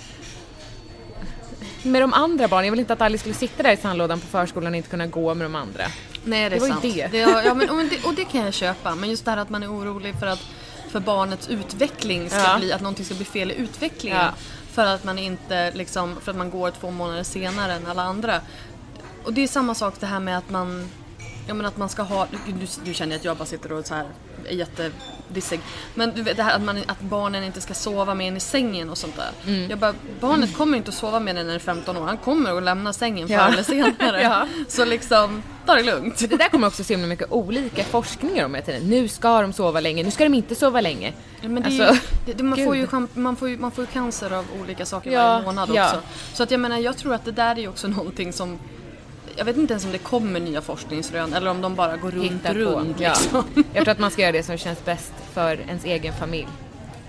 med 1.82 2.02
de 2.02 2.12
andra 2.12 2.48
barnen. 2.48 2.64
Jag 2.64 2.72
vill 2.72 2.80
inte 2.80 2.92
att 2.92 3.00
Alice 3.02 3.20
skulle 3.22 3.34
sitta 3.34 3.62
där 3.62 3.72
i 3.72 3.76
sandlådan 3.76 4.20
på 4.20 4.26
förskolan 4.26 4.72
och 4.72 4.76
inte 4.76 4.88
kunna 4.88 5.06
gå 5.06 5.34
med 5.34 5.44
de 5.44 5.54
andra. 5.54 5.84
Nej, 6.24 6.50
det 6.50 6.56
är 6.56 6.60
Det 6.60 6.66
ju 6.66 6.72
sant. 6.72 6.82
det. 6.82 7.18
ja, 7.44 7.54
men, 7.54 7.70
och, 7.70 7.76
det. 7.84 8.04
Och 8.04 8.14
det 8.14 8.24
kan 8.24 8.40
jag 8.44 8.54
köpa. 8.54 8.94
Men 8.94 9.10
just 9.10 9.24
det 9.24 9.30
här 9.30 9.38
att 9.38 9.50
man 9.50 9.62
är 9.62 9.72
orolig 9.72 10.14
för 10.20 10.26
att 10.26 10.46
för 10.90 11.00
barnets 11.00 11.48
utveckling 11.48 12.30
ska 12.30 12.38
Ja. 12.38 12.56
bli, 12.58 12.72
att 12.72 12.80
någonting 12.80 13.04
ska 13.04 13.14
bli 13.14 13.24
fel 13.24 13.50
i 13.50 13.54
utvecklingen. 13.54 14.18
Ja. 14.18 14.30
För 14.72 14.86
att 14.86 15.04
man 15.04 15.18
inte 15.18 15.70
liksom, 15.74 16.16
för 16.20 16.30
att 16.30 16.36
man 16.36 16.50
går 16.50 16.70
två 16.70 16.90
månader 16.90 17.22
senare 17.22 17.72
än 17.72 17.86
alla 17.86 18.02
andra. 18.02 18.40
Och 19.24 19.32
det 19.32 19.40
är 19.42 19.48
samma 19.48 19.74
sak 19.74 19.94
det 20.00 20.06
här 20.06 20.20
med 20.20 20.38
att 20.38 20.50
man, 20.50 20.88
ja 21.46 21.54
men 21.54 21.66
att 21.66 21.76
man 21.76 21.88
ska 21.88 22.02
ha, 22.02 22.26
du, 22.46 22.66
du 22.84 22.94
känner 22.94 23.16
att 23.16 23.24
jag 23.24 23.36
bara 23.36 23.44
sitter 23.46 23.72
och 23.72 23.86
så 23.86 23.94
här 23.94 24.06
är 24.44 24.54
jättedissig. 24.54 25.60
Men 25.94 26.12
du 26.14 26.22
vet 26.22 26.36
det 26.36 26.42
här 26.42 26.56
att, 26.56 26.62
man, 26.62 26.78
att 26.86 27.00
barnen 27.00 27.44
inte 27.44 27.60
ska 27.60 27.74
sova 27.74 28.14
med 28.14 28.28
en 28.28 28.36
i 28.36 28.40
sängen 28.40 28.90
och 28.90 28.98
sånt 28.98 29.16
där. 29.16 29.30
Mm. 29.52 29.70
Jag 29.70 29.78
bara, 29.78 29.94
barnet 30.20 30.56
kommer 30.56 30.76
inte 30.76 30.88
att 30.88 30.94
sova 30.94 31.20
med 31.20 31.36
den 31.36 31.46
när 31.46 31.52
den 31.52 31.60
är 31.60 31.64
15 31.64 31.96
år. 31.96 32.02
Han 32.06 32.16
kommer 32.16 32.56
att 32.56 32.62
lämna 32.62 32.92
sängen 32.92 33.28
förr 33.28 33.34
Ja. 33.34 33.48
eller 33.52 33.62
senare. 33.62 34.22
Ja. 34.22 34.46
Så 34.68 34.84
liksom, 34.84 35.42
ta 35.66 35.74
det 35.74 35.82
lugnt. 35.82 36.18
Det 36.18 36.36
där 36.36 36.48
kommer 36.48 36.66
också 36.66 36.84
så 36.84 36.92
himla 36.92 37.06
mycket 37.06 37.32
olika 37.32 37.84
forskningar 37.84 38.44
om 38.44 38.54
hela 38.54 38.66
tiden. 38.66 38.82
Nu 38.90 39.08
ska 39.08 39.42
de 39.42 39.52
sova 39.52 39.80
länge, 39.80 40.02
nu 40.02 40.10
ska 40.10 40.24
de 40.24 40.34
inte 40.34 40.54
sova 40.54 40.80
länge. 40.80 41.12
Ja, 41.40 41.48
Men 41.48 41.62
det, 41.62 41.68
är 41.68 41.86
Alltså, 41.88 41.94
ju- 41.94 42.16
det, 42.26 42.32
det, 42.32 42.42
man, 42.44 42.64
får 42.64 42.74
ju, 42.76 42.80
gud. 42.80 42.90
cham- 42.90 43.08
man, 43.14 43.36
får 43.36 43.48
ju, 43.48 43.58
man 43.58 43.70
får 43.70 43.84
ju 43.84 43.90
cancer 43.90 44.30
av 44.32 44.44
olika 44.62 44.86
saker 44.86 45.10
varje 45.16 45.44
månad 45.44 45.70
också. 45.70 46.00
Så 46.32 46.42
att 46.42 46.50
jag 46.50 46.60
menar, 46.60 46.78
jag 46.78 46.96
tror 46.96 47.14
att 47.14 47.24
det 47.24 47.32
där 47.32 47.56
är 47.56 47.60
ju 47.60 47.68
också 47.68 47.88
någonting 47.88 48.32
som 48.32 48.58
jag 49.36 49.44
vet 49.44 49.56
inte 49.56 49.72
ens 49.72 49.84
om 49.84 49.92
det 49.92 49.98
kommer 49.98 50.40
nya 50.40 50.60
forskningsrön 50.60 51.32
eller 51.34 51.50
om 51.50 51.60
de 51.60 51.74
bara 51.74 51.96
går 51.96 52.10
runt, 52.10 52.24
Hitta 52.32 52.48
på. 52.48 52.54
runt 52.54 53.00
Ja. 53.00 53.08
liksom. 53.08 53.44
Jag 53.72 53.84
tror 53.84 53.92
att 53.92 53.98
man 53.98 54.10
ska 54.10 54.22
göra 54.22 54.32
det 54.32 54.42
som 54.42 54.56
känns 54.58 54.84
bäst 54.84 55.12
för 55.32 55.60
ens 55.60 55.84
egen 55.84 56.12
familj. 56.14 56.48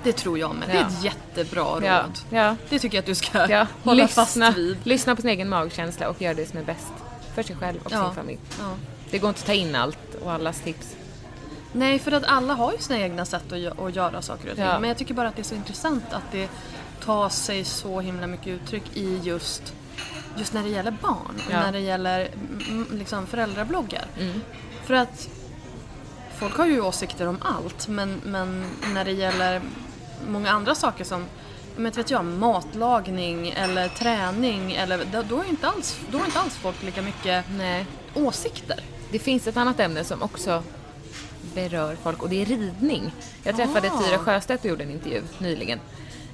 Det 0.03 0.11
tror 0.11 0.39
jag 0.39 0.55
med. 0.55 0.67
Det 0.69 0.73
är 0.73 0.81
Ja. 0.81 0.87
ett 0.87 1.03
jättebra 1.03 1.63
råd. 1.63 1.83
Ja, 1.83 2.03
ja, 2.29 2.55
Det 2.69 2.79
tycker 2.79 2.97
jag 2.97 3.01
att 3.01 3.05
du 3.05 3.15
ska 3.15 3.49
ja. 3.49 3.67
hålla 3.83 4.03
Lyssna, 4.03 4.25
fast 4.25 4.57
vid. 4.57 4.77
lyssna 4.83 5.15
på 5.15 5.21
sin 5.21 5.29
egen 5.31 5.49
magkänsla 5.49 6.09
och 6.09 6.21
göra 6.21 6.33
det 6.33 6.49
som 6.49 6.59
är 6.59 6.63
bäst 6.63 6.93
för 7.35 7.43
sig 7.43 7.55
själv 7.55 7.79
och 7.83 7.91
Ja. 7.91 8.05
sin 8.05 8.15
familj. 8.15 8.39
Ja. 8.59 8.75
Det 9.11 9.19
går 9.19 9.27
inte 9.27 9.39
att 9.39 9.45
ta 9.45 9.53
in 9.53 9.75
allt 9.75 10.15
och 10.23 10.31
allas 10.31 10.61
tips. 10.61 10.95
Nej, 11.71 11.99
för 11.99 12.11
att 12.11 12.23
alla 12.25 12.53
har 12.53 12.71
ju 12.71 12.77
sina 12.77 12.99
egna 12.99 13.25
sätt 13.25 13.51
att, 13.51 13.79
att 13.79 13.95
göra 13.95 14.21
saker 14.21 14.49
och 14.49 14.55
ting. 14.55 14.65
Ja. 14.65 14.79
Men 14.79 14.87
jag 14.87 14.97
tycker 14.97 15.13
bara 15.13 15.27
att 15.27 15.35
det 15.35 15.41
är 15.41 15.43
så 15.43 15.55
intressant 15.55 16.03
att 16.13 16.31
det 16.31 16.49
tar 17.05 17.29
sig 17.29 17.63
så 17.63 17.99
himla 18.01 18.27
mycket 18.27 18.47
uttryck 18.47 18.83
i 18.93 19.19
just, 19.23 19.73
just 20.37 20.53
när 20.53 20.63
det 20.63 20.69
gäller 20.69 20.91
barn 21.01 21.35
och 21.47 21.51
Ja. 21.51 21.59
när 21.59 21.71
det 21.71 21.79
gäller 21.79 22.29
mm, 22.69 22.87
liksom 22.91 23.27
föräldrabloggar. 23.27 24.05
Mm. 24.19 24.41
För 24.83 24.93
att 24.93 25.29
folk 26.37 26.57
har 26.57 26.65
ju 26.65 26.81
åsikter 26.81 27.27
om 27.27 27.37
allt 27.41 27.87
men, 27.87 28.21
men 28.25 28.65
när 28.93 29.05
det 29.05 29.11
gäller 29.11 29.61
många 30.27 30.51
andra 30.51 30.75
saker 30.75 31.03
som 31.03 31.25
men 31.77 31.91
vet 31.91 32.11
jag, 32.11 32.25
matlagning 32.25 33.49
eller 33.49 33.87
träning 33.87 34.71
eller, 34.73 35.23
då, 35.29 35.39
är 35.39 35.49
inte 35.49 35.67
alls, 35.67 35.99
då 36.11 36.17
har 36.17 36.25
inte 36.25 36.39
alls 36.39 36.55
folk 36.55 36.83
lika 36.83 37.01
mycket 37.01 37.45
Nej. 37.57 37.85
åsikter. 38.13 38.79
Det 39.11 39.19
finns 39.19 39.47
ett 39.47 39.57
annat 39.57 39.79
ämne 39.79 40.03
som 40.03 40.23
också 40.23 40.63
berör 41.53 41.97
folk 42.03 42.23
och 42.23 42.29
det 42.29 42.41
är 42.41 42.45
ridning. 42.45 43.11
Jag 43.43 43.55
träffade 43.55 43.91
Ah. 43.91 44.01
Tyra 44.01 44.17
Sjöstedt 44.17 44.63
och 44.63 44.69
gjorde 44.69 44.83
en 44.83 44.91
intervju 44.91 45.23
nyligen. 45.37 45.79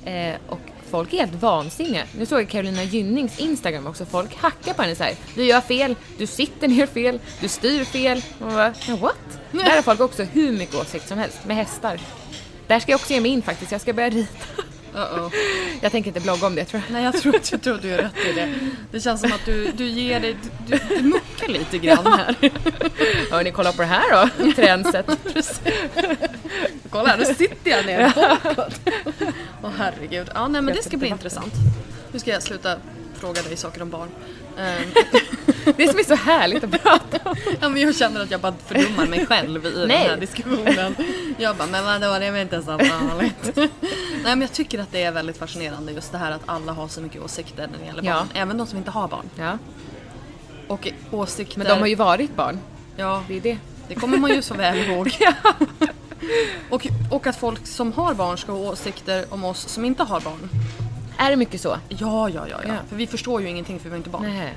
Eh, 0.05 0.35
och 0.49 0.59
folk 0.91 1.13
är 1.13 1.17
helt 1.17 1.41
vansinniga. 1.41 2.03
Nu 2.17 2.25
såg 2.25 2.39
jag 2.41 2.49
Carolina 2.49 2.83
Gynnings 2.83 3.39
Instagram 3.39 3.87
också. 3.87 4.05
Folk 4.05 4.35
hackar 4.35 4.73
på 4.73 4.81
henne 4.81 4.95
så 4.95 5.03
här. 5.03 5.15
Du 5.35 5.43
gör 5.45 5.61
fel, 5.61 5.95
du 6.17 6.27
sitter 6.27 6.67
ner 6.67 6.85
fel, 6.87 7.19
du 7.41 7.47
styr 7.47 7.83
fel. 7.83 8.21
Och 8.39 8.45
man 8.45 8.53
bara, 8.55 8.73
"Ja, 8.87 8.95
what? 8.95 9.15
Där 9.51 9.75
har 9.75 9.81
folk 9.81 9.99
också 9.99 10.23
hur 10.23 10.51
mycket 10.51 10.75
åsikt 10.75 11.07
som 11.07 11.17
helst 11.17 11.37
med 11.45 11.55
hästar. 11.55 11.99
Där 12.67 12.79
ska 12.79 12.91
jag 12.91 12.99
också 12.99 13.13
ge 13.13 13.21
mig 13.21 13.31
in 13.31 13.41
faktiskt. 13.41 13.71
Jag 13.71 13.81
ska 13.81 13.93
börja 13.93 14.09
rita 14.09 14.45
rida. 14.93 15.07
Uh-oh. 15.07 15.31
Jag 15.81 15.91
tänker 15.91 16.07
inte 16.07 16.19
blogga 16.19 16.47
om 16.47 16.55
det 16.55 16.65
tror 16.65 16.83
jag. 16.87 16.93
Nej 16.93 17.03
jag 17.03 17.21
tror, 17.21 17.35
jag 17.51 17.61
tror 17.61 17.77
du 17.81 17.93
är 17.93 17.97
rätt 17.97 18.25
i 18.29 18.33
det. 18.33 18.53
Det 18.91 18.99
känns 18.99 19.21
som 19.21 19.31
att 19.31 19.45
du, 19.45 19.71
du 19.71 19.85
ger 19.85 20.19
dig, 20.19 20.35
du, 20.67 20.79
du 20.89 21.01
muckar 21.03 21.47
lite 21.47 21.77
grann 21.77 22.05
här. 22.05 22.35
Hörni, 23.31 23.51
kolla 23.51 23.71
på 23.71 23.81
det 23.81 23.87
här 23.87 24.11
då, 24.11 24.51
trendset. 24.55 25.05
Kolla 26.89 27.09
här, 27.09 27.17
nu 27.17 27.25
sitter 27.25 27.71
jag 27.71 27.85
ner 27.85 28.13
bakåt. 28.15 28.79
Åh 29.63 29.71
herregud. 29.77 30.29
Ja 30.33 30.47
nej 30.47 30.61
men 30.61 30.75
det 30.75 30.83
ska 30.83 30.97
bli 30.97 31.07
intressant. 31.07 31.53
Nu 32.11 32.19
ska 32.19 32.31
jag 32.31 32.43
sluta 32.43 32.77
fråga 33.21 33.41
dig 33.41 33.57
saker 33.57 33.81
om 33.81 33.89
barn. 33.89 34.09
Ehm, 34.57 34.83
Det 35.77 35.87
som 35.87 35.99
är 35.99 36.03
så 36.03 36.15
härligt 36.15 36.63
att 36.63 36.71
prata 36.83 37.29
om. 37.29 37.35
ja 37.61 37.69
men 37.69 37.81
jag 37.81 37.95
känner 37.95 38.21
att 38.21 38.31
jag 38.31 38.39
bara 38.41 38.53
fördummar 38.67 39.05
mig 39.07 39.25
själv 39.25 39.65
i 39.65 39.69
den 39.71 39.87
Nej. 39.87 39.97
här 40.07 40.17
diskussionen. 40.17 40.95
Jag 41.37 41.55
bara, 41.55 41.67
men 41.67 41.83
vadå 41.85 42.19
det 42.19 42.25
är 42.25 42.31
väl 42.31 42.41
inte 42.41 42.61
så 42.61 42.71
vanligt. 42.77 43.55
nej 43.55 43.69
men 44.23 44.41
jag 44.41 44.51
tycker 44.53 44.79
att 44.79 44.91
det 44.91 45.03
är 45.03 45.11
väldigt 45.11 45.37
fascinerande 45.37 45.91
just 45.91 46.11
det 46.11 46.17
här 46.17 46.31
att 46.31 46.41
alla 46.45 46.71
har 46.71 46.87
så 46.87 47.01
mycket 47.01 47.21
åsikter 47.21 47.67
när 47.71 47.79
det 47.79 47.85
gäller 47.85 48.03
Ja. 48.03 48.13
barn. 48.13 48.27
Även 48.33 48.57
de 48.57 48.67
som 48.67 48.77
inte 48.77 48.91
har 48.91 49.07
barn. 49.07 49.29
Ja, 49.35 49.57
Och 50.67 50.87
åsikter. 51.11 51.57
men 51.57 51.67
de 51.67 51.79
har 51.79 51.87
ju 51.87 51.95
varit 51.95 52.35
barn. 52.35 52.59
Ja, 52.97 53.23
Det 53.27 53.37
är 53.37 53.41
det. 53.41 53.57
Det 53.87 53.95
kommer 53.95 54.17
man 54.17 54.31
ju 54.31 54.41
så 54.41 54.53
väl 54.53 54.77
ihåg. 54.89 55.17
och, 56.69 56.87
och 57.11 57.27
att 57.27 57.35
folk 57.35 57.67
som 57.67 57.91
har 57.93 58.13
barn 58.13 58.37
ska 58.37 58.51
ha 58.51 58.59
åsikter 58.59 59.25
om 59.29 59.43
oss 59.43 59.67
som 59.67 59.85
inte 59.85 60.03
har 60.03 60.19
barn. 60.21 60.49
Är 61.21 61.29
det 61.29 61.35
mycket 61.35 61.61
så? 61.61 61.77
Ja, 61.89 62.29
ja, 62.29 62.47
ja, 62.49 62.59
ja. 62.67 62.73
För 62.89 62.95
vi 62.95 63.07
förstår 63.07 63.41
ju 63.41 63.49
ingenting 63.49 63.79
för 63.79 63.83
vi 63.83 63.89
har 63.89 63.97
inte 63.97 64.09
barn. 64.09 64.23
Nej. 64.23 64.53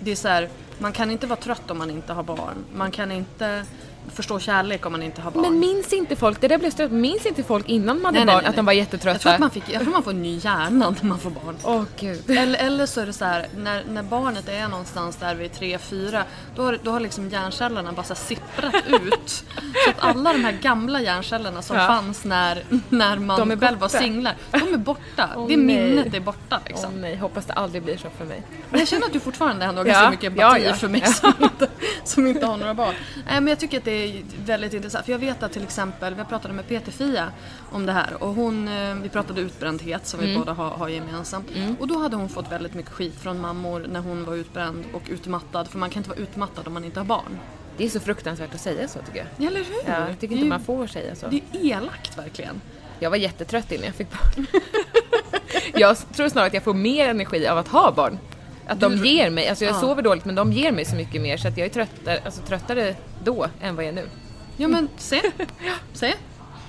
Det 0.00 0.10
är 0.10 0.16
så 0.16 0.28
här, 0.28 0.48
man 0.78 0.92
kan 0.92 1.10
inte 1.10 1.26
vara 1.26 1.40
trött 1.40 1.70
om 1.70 1.78
man 1.78 1.90
inte 1.90 2.12
har 2.12 2.22
barn. 2.22 2.64
Man 2.74 2.90
kan 2.90 3.12
inte 3.12 3.66
förstå 4.14 4.38
kärlek 4.38 4.86
om 4.86 4.92
man 4.92 5.02
inte 5.02 5.20
har 5.22 5.30
barn. 5.30 5.42
Men 5.42 5.58
minns 5.58 5.92
inte 5.92 6.16
folk, 6.16 6.40
det 6.40 6.48
där 6.48 6.58
blev 6.58 6.70
stört, 6.70 6.90
minns 6.90 7.26
inte 7.26 7.42
folk 7.42 7.68
innan 7.68 7.96
de 7.96 8.04
hade 8.04 8.18
Nej, 8.18 8.24
nej, 8.26 8.34
barn 8.34 8.42
nej, 8.42 8.48
att 8.50 8.56
de 8.56 8.62
nej. 8.62 8.66
var 8.66 8.72
jag, 8.72 8.90
tror 8.90 9.00
jättetrötta? 9.12 9.34
att 9.34 9.40
man 9.40 9.50
fick, 9.50 9.64
jag 9.68 9.82
tror 9.82 9.92
man 9.92 10.02
får 10.02 10.10
en 10.10 10.22
ny 10.22 10.36
hjärna 10.38 10.94
när 11.00 11.04
man 11.08 11.18
får 11.18 11.30
barn. 11.30 11.56
Åh 11.64 11.82
gud. 12.00 12.30
Eller, 12.30 12.58
eller 12.66 12.86
så 12.86 13.00
är 13.00 13.06
det 13.06 13.12
så 13.12 13.24
här, 13.24 13.46
när, 13.56 13.84
när 13.88 14.02
barnet 14.02 14.48
är 14.48 14.68
någonstans 14.68 15.16
där 15.16 15.34
vid 15.34 15.50
3-4 15.50 16.22
då, 16.56 16.62
har- 16.62 16.78
då 16.82 16.90
har 16.90 17.00
liksom 17.00 17.28
hjärncellerna 17.28 17.92
bara 17.92 18.02
så 18.02 18.14
sipprat 18.14 18.74
ut. 18.86 19.44
Så 19.84 19.90
att 19.90 19.96
alla 19.98 20.32
de 20.32 20.44
här 20.44 20.52
gamla 20.62 21.00
hjärncellerna 21.00 21.62
som 21.62 21.76
Ja. 21.76 21.86
fanns 21.86 22.24
när, 22.24 22.64
när 22.88 23.18
man 23.18 23.38
De 23.40 23.50
är 23.50 23.56
själv 23.56 23.78
var 23.78 23.88
borta. 23.88 23.98
singlar, 23.98 24.34
de 24.50 24.74
är 24.74 24.76
borta. 24.78 25.30
Åh, 25.36 25.48
det 25.48 25.56
nej. 25.56 25.66
minnet 25.86 26.14
är 26.14 26.20
borta 26.20 26.56
Åh 26.62 26.68
liksom. 26.68 27.00
nej, 27.00 27.16
hoppas 27.16 27.46
det 27.46 27.52
aldrig 27.52 27.82
blir 27.82 27.96
så 27.96 28.08
för 28.18 28.24
mig. 28.24 28.42
Men 28.70 28.78
jag 28.80 28.88
känner 28.88 29.06
att 29.06 29.12
du 29.12 29.20
fortfarande 29.20 29.64
ändå 29.64 29.80
har 29.80 29.86
Ja, 29.86 29.92
ganska 29.92 30.10
mycket 30.10 30.24
empati 30.26 30.40
ja, 30.42 30.58
ja. 30.58 30.74
för 30.74 30.88
mig 30.88 31.06
som, 31.06 31.32
inte, 31.42 31.68
som 32.04 32.26
inte 32.26 32.46
har 32.46 32.56
några 32.56 32.74
barn. 32.74 32.94
Nej, 33.14 33.34
men 33.40 33.46
jag 33.46 33.58
tycker 33.60 33.78
att 33.78 33.84
det 33.84 33.93
är 33.94 34.22
väldigt 34.44 34.72
intressant. 34.74 35.04
För 35.04 35.12
jag 35.12 35.18
vet 35.18 35.42
att 35.42 35.52
till 35.52 35.62
exempel, 35.62 36.14
vi 36.14 36.24
pratade 36.24 36.54
med 36.54 36.68
Peter-Fia 36.68 37.32
om 37.72 37.86
det 37.86 37.92
här 37.92 38.22
och 38.22 38.34
hon, 38.34 38.68
eh, 38.68 38.94
vi 38.94 39.08
pratade 39.08 39.40
utbrändhet 39.40 40.06
som 40.06 40.20
vi 40.20 40.26
Mm. 40.26 40.38
båda 40.40 40.52
har, 40.52 40.70
har 40.70 40.88
gemensamt. 40.88 41.46
Och 41.80 41.88
då 41.88 41.98
hade 41.98 42.16
hon 42.16 42.28
fått 42.28 42.52
väldigt 42.52 42.74
mycket 42.74 42.92
skit 42.92 43.14
från 43.20 43.40
mammor 43.40 43.86
när 43.92 44.00
hon 44.00 44.24
var 44.24 44.34
utbränd 44.34 44.84
och 44.92 45.02
utmattad. 45.08 45.68
För 45.68 45.78
man 45.78 45.90
kan 45.90 46.00
inte 46.00 46.10
vara 46.10 46.18
utmattad 46.20 46.66
om 46.66 46.72
man 46.74 46.84
inte 46.84 47.00
har 47.00 47.04
barn. 47.04 47.38
Det 47.76 47.84
är 47.84 47.88
så 47.88 48.00
fruktansvärt 48.00 48.54
att 48.54 48.60
säga 48.60 48.88
så 48.88 48.98
tycker 48.98 49.26
jag. 49.38 49.46
Eller 49.46 49.58
hur? 49.60 49.74
Ja, 49.86 50.08
jag 50.08 50.08
tycker 50.08 50.18
Det 50.20 50.24
inte 50.34 50.34
ju- 50.44 50.48
man 50.48 50.64
får 50.64 50.86
säga 50.86 51.14
så. 51.14 51.26
Det 51.26 51.36
är 51.52 51.64
elakt 51.66 52.18
verkligen. 52.18 52.60
Jag 53.00 53.10
var 53.10 53.16
jättetrött 53.16 53.72
innan 53.72 53.84
jag 53.86 53.94
fick 53.94 54.08
barn. 54.10 54.46
jag 55.74 55.96
tror 56.14 56.28
snarare 56.28 56.46
att 56.46 56.54
jag 56.54 56.62
får 56.62 56.74
mer 56.74 57.08
energi 57.08 57.46
av 57.46 57.58
att 57.58 57.68
ha 57.68 57.92
barn. 57.92 58.18
Att 58.66 58.80
de 58.80 58.96
Du- 58.96 59.08
ger 59.08 59.30
mig, 59.30 59.48
alltså 59.48 59.64
jag 59.64 59.74
Ja. 59.74 59.80
sover 59.80 60.02
dåligt 60.02 60.24
men 60.24 60.34
de 60.34 60.52
ger 60.52 60.72
mig 60.72 60.84
så 60.84 60.96
mycket 60.96 61.22
mer 61.22 61.36
så 61.36 61.48
att 61.48 61.58
jag 61.58 61.64
är 61.66 61.70
tröttare, 61.70 62.20
alltså 62.24 62.42
tröttare 62.42 62.94
då 63.24 63.46
än 63.60 63.76
vad 63.76 63.84
jag 63.84 63.88
är 63.88 63.94
nu. 63.94 64.08
Ja 64.56 64.68
men 64.68 64.88
se. 64.96 65.22
Se. 65.92 66.14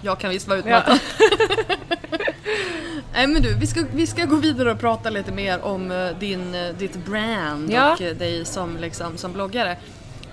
Jag 0.01 0.19
kan 0.19 0.29
visst 0.29 0.47
vara 0.47 0.59
utmattad. 0.59 0.99
Nej 3.13 3.27
men 3.27 3.41
du, 3.41 3.53
vi 3.53 3.67
ska, 3.67 3.83
vi 3.93 4.07
ska 4.07 4.25
gå 4.25 4.35
vidare 4.35 4.71
och 4.71 4.79
prata 4.79 5.09
lite 5.09 5.31
mer 5.31 5.61
om 5.61 5.91
eh, 5.91 6.09
din, 6.19 6.55
eh, 6.55 6.73
ditt 6.77 7.05
brand 7.05 7.71
Ja. 7.71 7.93
och 7.93 8.01
eh, 8.01 8.15
dig 8.15 8.45
som, 8.45 8.77
liksom, 8.77 9.17
som 9.17 9.33
bloggare. 9.33 9.77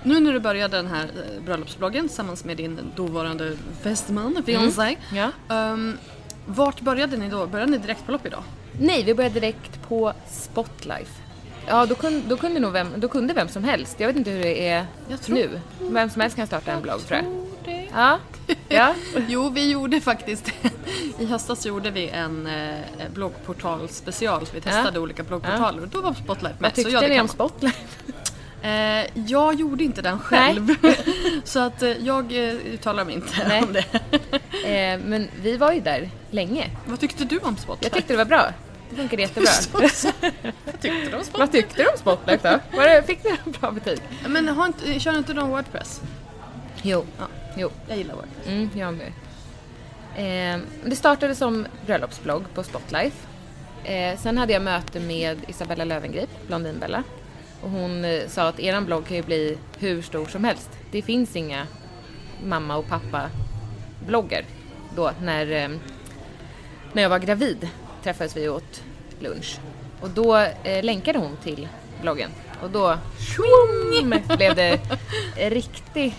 Nu 0.03 0.19
när 0.19 0.33
du 0.33 0.39
började 0.39 0.77
den 0.77 0.87
här 0.87 1.09
bröllopsbloggen 1.45 2.07
tillsammans 2.07 2.45
med 2.45 2.57
din 2.57 2.79
dåvarande 2.95 3.57
fästman, 3.81 4.43
fiancé. 4.45 4.95
Ja. 5.13 5.29
Um, 5.71 5.97
vart 6.45 6.81
började 6.81 7.17
ni 7.17 7.29
då? 7.29 7.47
Började 7.47 7.71
ni 7.71 7.77
direkt 7.77 8.05
på 8.05 8.11
lopp 8.11 8.25
idag? 8.25 8.43
Nej, 8.79 9.03
vi 9.03 9.13
började 9.13 9.39
direkt 9.39 9.87
på 9.87 10.13
Spotlife. 10.29 11.22
Ja, 11.67 11.85
då 11.85 11.95
kunde, 11.95 12.21
då 12.27 12.37
kunde 12.37 12.59
nog 12.59 12.71
vem, 12.71 12.87
då 12.95 13.07
kunde 13.07 13.33
vem 13.33 13.47
som 13.47 13.63
helst. 13.63 13.99
Jag 13.99 14.07
vet 14.07 14.15
inte 14.15 14.31
hur 14.31 14.43
det 14.43 14.67
är 14.67 14.85
Jag 15.09 15.21
tror- 15.21 15.35
nu. 15.35 15.59
Vem 15.79 16.09
som 16.09 16.21
helst 16.21 16.35
kan 16.35 16.47
starta 16.47 16.71
en 16.71 16.81
blogg 16.81 17.07
tror 17.07 17.19
jag. 17.19 17.25
det. 17.65 17.87
Ja. 17.93 18.19
ja. 18.69 18.93
jo, 19.27 19.49
vi 19.49 19.71
gjorde 19.71 20.01
faktiskt 20.01 20.51
I 21.19 21.25
höstas 21.25 21.65
gjorde 21.65 21.91
vi 21.91 22.09
en 22.09 22.47
eh, 22.47 22.79
bloggportal 23.13 23.89
special. 23.89 24.45
Vi 24.53 24.61
testade 24.61 24.91
ja. 24.93 24.99
olika 24.99 25.23
bloggportaler 25.23 25.81
och 25.81 25.87
då 25.87 26.01
var 26.01 26.13
Spotlight 26.13 26.59
med. 26.59 26.69
Vad 26.69 26.73
tyckte 26.73 26.91
så 26.91 27.07
ni 27.07 27.21
om 27.21 27.27
Spotlight? 27.27 27.97
Eh, 28.63 29.05
jag 29.15 29.55
gjorde 29.55 29.83
inte 29.83 30.01
den 30.01 30.19
själv. 30.19 30.75
så 31.43 31.59
att 31.59 31.81
eh, 31.83 31.89
jag 31.89 32.47
eh, 32.49 32.53
uttalar 32.53 33.05
mig 33.05 33.15
inte 33.15 33.47
Nej. 33.47 33.63
om 33.63 33.73
det. 33.73 33.85
Eh, 34.69 34.99
men 35.05 35.27
vi 35.41 35.57
var 35.57 35.71
ju 35.71 35.79
där 35.79 36.09
länge. 36.31 36.69
Vad 36.85 36.99
tyckte 36.99 37.25
du 37.25 37.39
om 37.39 37.57
Spotlight? 37.57 37.83
Jag 37.83 37.91
tyckte 37.91 38.13
det 38.13 38.17
var 38.17 38.25
bra. 38.25 38.45
Det 38.93 38.97
funkade 38.97 39.21
jättebra. 39.21 39.51
Vad 40.65 40.81
tyckte 40.81 41.09
du 41.09 41.17
om 41.17 41.23
Spotlight? 41.23 41.33
Vad 41.39 41.51
tyckte 41.51 41.83
du 41.83 41.89
om 41.89 41.97
Spotlight 41.97 42.43
då? 42.43 42.59
Var 42.77 42.83
det, 42.83 43.03
fick 43.03 43.23
du 43.23 43.29
en 43.29 43.51
bra 43.51 43.71
betyg? 43.71 43.99
Men 44.27 44.47
har 44.47 44.65
inte, 44.65 44.99
kör 44.99 45.17
inte 45.17 45.33
de 45.33 45.49
Wordpress? 45.49 46.01
Jo. 46.81 47.05
Ja. 47.17 47.27
jo. 47.57 47.71
Jag 47.87 47.97
gillar 47.97 48.15
Wordpress. 48.15 48.47
Mm, 48.47 48.69
jag 48.75 48.93
med. 48.93 49.11
Eh, 50.15 50.61
det 50.85 50.95
startade 50.95 51.35
som 51.35 51.67
bröllopsblogg 51.85 52.43
på 52.53 52.63
Spotlife. 52.63 53.27
Eh, 53.83 54.17
sen 54.17 54.37
hade 54.37 54.53
jag 54.53 54.61
möte 54.61 54.99
med 54.99 55.37
Isabella 55.47 55.83
Lövengrip, 55.83 56.29
Blondinbella. 56.47 57.03
Och 57.61 57.69
hon 57.69 58.05
eh, 58.05 58.27
sa 58.27 58.47
att 58.47 58.59
eran 58.59 58.85
blogg 58.85 59.07
kan 59.07 59.17
ju 59.17 59.23
bli 59.23 59.57
hur 59.79 60.01
stor 60.01 60.25
som 60.25 60.43
helst. 60.43 60.69
Det 60.91 61.01
finns 61.01 61.35
inga 61.35 61.67
mamma 62.43 62.77
och 62.77 62.87
pappa 62.87 63.29
bloggar. 64.07 64.45
Då 64.95 65.11
när, 65.21 65.51
eh, 65.51 65.69
när 66.93 67.01
jag 67.01 67.09
var 67.09 67.19
gravid 67.19 67.69
träffades 68.03 68.37
vi 68.37 68.49
åt 68.49 68.83
lunch. 69.19 69.59
Och 70.01 70.09
då 70.09 70.37
eh, 70.37 70.83
länkade 70.83 71.19
hon 71.19 71.37
till 71.43 71.67
bloggen. 72.01 72.29
Och 72.63 72.69
då 72.69 72.97
swing, 73.17 74.23
blev 74.37 74.55
det 74.55 74.79
riktig 75.35 76.15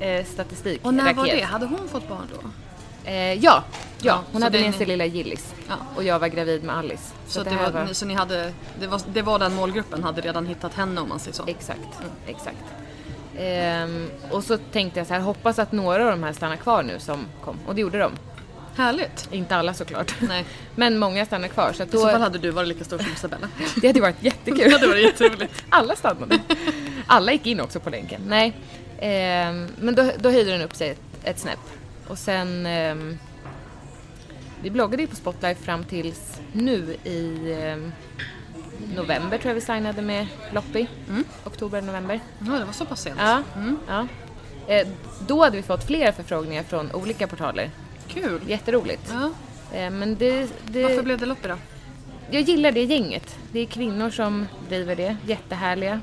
eh, 0.00 0.24
statistik. 0.24 0.80
Och 0.84 0.94
när 0.94 1.14
var 1.14 1.24
det? 1.24 1.42
Hade 1.42 1.66
hon 1.66 1.88
fått 1.88 2.08
barn 2.08 2.28
då? 2.34 2.50
Eh, 3.10 3.34
ja, 3.34 3.64
ja, 4.02 4.22
hon 4.32 4.42
hade 4.42 4.60
med 4.60 4.74
sig 4.74 4.86
lilla 4.86 5.04
Gillis. 5.04 5.54
Ja. 5.68 5.74
Och 5.96 6.04
jag 6.04 6.18
var 6.18 6.28
gravid 6.28 6.64
med 6.64 6.76
Alice. 6.76 7.14
Så, 7.26 7.32
så 7.32 7.44
det, 7.44 7.56
var, 7.56 7.70
var... 7.70 7.92
så 7.92 8.06
ni 8.06 8.14
hade, 8.14 8.52
det 8.80 8.86
var, 8.86 9.00
det 9.12 9.22
var 9.22 9.38
den 9.38 9.54
målgruppen, 9.54 10.04
hade 10.04 10.20
redan 10.20 10.46
hittat 10.46 10.74
henne 10.74 11.00
om 11.00 11.08
man 11.08 11.18
säger 11.18 11.34
så? 11.34 11.44
Exakt, 11.46 12.00
mm. 12.00 12.10
exakt. 12.26 12.64
Ehm, 13.38 14.10
och 14.30 14.44
så 14.44 14.58
tänkte 14.58 15.00
jag 15.00 15.06
så 15.06 15.14
här, 15.14 15.20
hoppas 15.20 15.58
att 15.58 15.72
några 15.72 16.04
av 16.04 16.10
de 16.10 16.22
här 16.22 16.32
stannar 16.32 16.56
kvar 16.56 16.82
nu 16.82 16.98
som 16.98 17.26
kom. 17.44 17.56
Och 17.66 17.74
det 17.74 17.80
gjorde 17.80 17.98
de. 17.98 18.12
Härligt. 18.78 19.28
Inte 19.32 19.56
alla 19.56 19.74
såklart. 19.74 20.14
Nej. 20.20 20.44
Men 20.76 20.98
många 20.98 21.26
stannar 21.26 21.48
kvar. 21.48 21.72
Så 21.72 21.82
att 21.82 21.92
då... 21.92 21.98
I 21.98 22.00
så 22.00 22.08
fall 22.08 22.20
hade 22.20 22.38
du 22.38 22.50
varit 22.50 22.68
lika 22.68 22.84
stor 22.84 22.98
som 22.98 23.12
Isabella. 23.12 23.48
det 23.80 23.86
hade 23.86 24.00
varit 24.00 24.22
jättekul. 24.22 24.58
det 24.64 24.72
hade 24.72 24.86
varit 24.86 25.04
jätteroligt. 25.04 25.64
alla 25.68 25.96
stannade. 25.96 26.38
Alla 27.06 27.32
gick 27.32 27.46
in 27.46 27.60
också 27.60 27.80
på 27.80 27.90
länken. 27.90 28.20
Nej. 28.26 28.52
Ehm, 28.98 29.66
men 29.80 29.94
då, 29.94 30.10
då 30.18 30.30
höjde 30.30 30.50
den 30.50 30.62
upp 30.62 30.74
sig 30.74 30.90
ett, 30.90 31.00
ett 31.22 31.38
snäpp. 31.38 31.58
Och 32.08 32.18
sen... 32.18 32.66
Eh, 32.66 32.94
vi 34.62 34.70
bloggade 34.70 35.02
ju 35.02 35.06
på 35.06 35.16
Spotlife 35.16 35.62
fram 35.62 35.84
tills 35.84 36.40
nu 36.52 36.96
i 37.04 37.52
eh, 37.52 37.76
november 38.96 39.38
tror 39.38 39.50
jag 39.50 39.54
vi 39.54 39.60
signade 39.60 40.02
med 40.02 40.26
Loppi. 40.52 40.88
Mm. 41.08 41.24
Oktober, 41.44 41.82
november. 41.82 42.20
Ja, 42.38 42.52
det 42.52 42.64
var 42.64 42.72
så 42.72 42.84
pass 42.84 43.02
sent. 43.02 43.16
Ja. 43.18 43.42
Mm. 43.56 43.78
ja. 43.88 44.06
Eh, 44.68 44.88
då 45.26 45.44
hade 45.44 45.56
vi 45.56 45.62
fått 45.62 45.86
flera 45.86 46.12
förfrågningar 46.12 46.62
från 46.62 46.92
olika 46.92 47.26
portaler. 47.26 47.70
Kul. 48.08 48.40
Jätteroligt. 48.46 49.12
Ja. 49.12 49.30
Eh, 49.78 49.90
men 49.90 50.16
det, 50.16 50.48
det... 50.66 50.82
Varför 50.82 51.02
blev 51.02 51.18
det 51.18 51.26
Loppi 51.26 51.48
då? 51.48 51.54
Jag 52.30 52.42
gillar 52.42 52.72
det 52.72 52.84
gänget. 52.84 53.38
Det 53.52 53.60
är 53.60 53.66
kvinnor 53.66 54.10
som 54.10 54.46
driver 54.68 54.96
det. 54.96 55.16
Jättehärliga. 55.26 56.00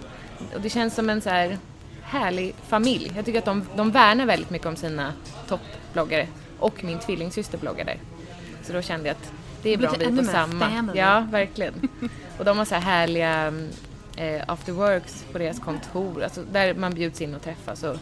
Och 0.55 0.61
det 0.61 0.69
känns 0.69 0.95
som 0.95 1.09
en 1.09 1.21
så 1.21 1.29
här 1.29 1.57
härlig 2.03 2.55
familj. 2.67 3.11
Jag 3.15 3.25
tycker 3.25 3.39
att 3.39 3.45
de, 3.45 3.65
de 3.75 3.91
värnar 3.91 4.25
väldigt 4.25 4.49
mycket 4.49 4.67
om 4.67 4.75
sina 4.75 5.13
toppbloggare. 5.47 6.27
Och 6.59 6.83
min 6.83 6.99
tvillingsyster 6.99 7.57
bloggar 7.57 7.85
där. 7.85 7.97
Så 8.63 8.73
då 8.73 8.81
kände 8.81 9.07
jag 9.07 9.15
att 9.15 9.31
det 9.63 9.73
är 9.73 9.77
bra 9.77 9.89
om 9.89 9.95
vi 9.99 10.05
är 10.05 10.17
på 10.17 10.23
samma. 10.23 10.69
Family. 10.69 10.99
Ja, 10.99 11.27
verkligen. 11.31 11.73
och 12.37 12.45
de 12.45 12.57
har 12.57 12.65
så 12.65 12.75
här 12.75 12.81
härliga 12.81 13.53
eh, 14.17 14.43
afterworks 14.47 15.25
på 15.31 15.37
deras 15.37 15.59
kontor, 15.59 16.23
alltså 16.23 16.43
där 16.51 16.73
man 16.73 16.93
bjuds 16.93 17.21
in 17.21 17.35
och 17.35 17.41
träffas. 17.41 17.83
Och... 17.83 17.97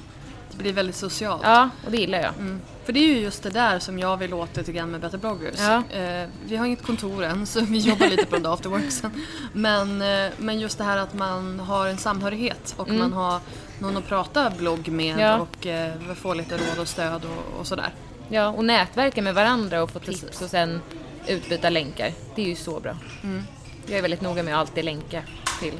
Det 0.52 0.58
blir 0.58 0.74
väldigt 0.74 0.96
socialt. 0.96 1.42
Ja, 1.44 1.70
och 1.86 1.92
det 1.92 1.98
gillar 1.98 2.20
jag. 2.20 2.34
Mm. 2.34 2.62
För 2.86 2.94
det 2.94 3.00
är 3.00 3.08
ju 3.08 3.20
just 3.20 3.44
det 3.44 3.50
där 3.50 3.80
som 3.80 4.00
jag 4.00 4.18
vill 4.18 4.34
åt 4.34 4.58
lite 4.58 4.72
grann 4.72 4.92
med 4.92 5.02
Better 5.02 5.18
bloggers. 5.18 5.60
Ja. 5.60 5.84
Eh, 5.98 6.30
vi 6.46 6.56
har 6.56 6.66
inget 6.66 6.84
kontor 6.84 7.24
än 7.24 7.46
så 7.46 7.62
vi 7.62 7.78
jobbar 7.78 8.08
lite 8.08 8.26
på 8.26 8.36
de 8.36 8.44
där 8.44 8.54
afterworksen. 8.54 9.12
Men, 9.54 10.02
eh, 10.02 10.32
men 10.38 10.60
just 10.60 10.78
det 10.78 10.84
här 10.84 10.98
att 10.98 11.14
man 11.14 11.60
har 11.60 11.88
en 11.88 11.98
samhörighet 11.98 12.74
och 12.78 12.90
mm. 12.90 13.00
man 13.00 13.14
har 13.14 13.40
någon 13.80 13.98
att 13.98 14.08
prata 14.08 14.50
blogg 14.50 14.88
med 14.88 15.20
ja. 15.20 15.38
och 15.40 15.68
eh, 15.68 15.94
få 16.16 16.34
lite 16.34 16.58
råd 16.58 16.80
och 16.80 16.88
stöd 16.88 17.22
och, 17.26 17.60
och, 17.60 17.68
sådär. 17.68 17.94
Ja, 18.30 18.48
och 18.48 18.66
nätverka 18.66 19.22
med 19.22 19.36
varandra 19.36 19.84
och 19.84 19.92
få 19.92 20.00
Precis. 20.00 20.22
tips 20.22 20.42
och 20.42 20.50
sen 20.50 20.82
utbyta 21.28 21.70
länkar. 21.70 22.12
Det 22.36 22.42
är 22.42 22.48
ju 22.48 22.56
så 22.56 22.80
bra. 22.80 22.96
Mm. 23.24 23.44
Jag 23.86 23.98
är 23.98 24.02
väldigt 24.02 24.22
noga 24.22 24.44
med 24.44 24.54
att 24.54 24.60
alltid 24.60 24.86
länka 24.86 25.24
till 25.60 25.74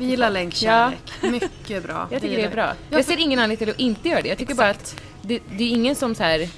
vi 0.00 0.06
gillar 0.06 0.30
länkkärlek. 0.30 1.12
Ja. 1.22 1.30
Mycket 1.30 1.82
bra. 1.82 2.08
Jag 2.10 2.22
tycker 2.22 2.36
det, 2.36 2.42
är 2.42 2.50
bra. 2.50 2.72
Jag 2.90 3.04
ser 3.04 3.16
ingen 3.16 3.38
anledning 3.38 3.56
till 3.56 3.70
att 3.70 3.80
inte 3.80 4.08
göra 4.08 4.22
det. 4.22 4.28
Jag 4.28 4.38
tycker 4.38 4.52
Exakt. 4.52 4.58
bara 4.58 4.70
att 4.70 5.02
det, 5.22 5.40
det, 5.56 5.64
är 5.64 5.68
ingen 5.68 5.94
som 5.94 6.14
så 6.14 6.22
här, 6.22 6.48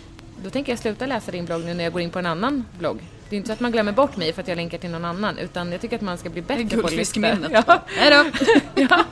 då 0.44 0.50
tänker 0.50 0.72
jag 0.72 0.78
sluta 0.78 1.06
läsa 1.06 1.30
din 1.30 1.44
blogg 1.44 1.64
nu 1.64 1.74
när 1.74 1.84
jag 1.84 1.92
går 1.92 2.02
in 2.02 2.10
på 2.10 2.18
en 2.18 2.26
annan 2.26 2.64
blogg. 2.78 2.98
Det 3.28 3.36
är 3.36 3.38
inte 3.38 3.46
så 3.46 3.52
att 3.52 3.60
man 3.60 3.72
glömmer 3.72 3.92
bort 3.92 4.16
mig 4.16 4.32
för 4.32 4.42
att 4.42 4.48
jag 4.48 4.56
länkar 4.56 4.78
till 4.78 4.90
någon 4.90 5.04
annan 5.04 5.38
utan 5.38 5.72
jag 5.72 5.80
tycker 5.80 5.96
att 5.96 6.02
man 6.02 6.18
ska 6.18 6.30
bli 6.30 6.42
bättre 6.42 6.76
på 6.78 6.86
att 6.86 6.92
lyssna. 6.92 7.36
Ja. 7.50 7.82
Hejdå! 7.86 8.30
ja. 8.74 9.04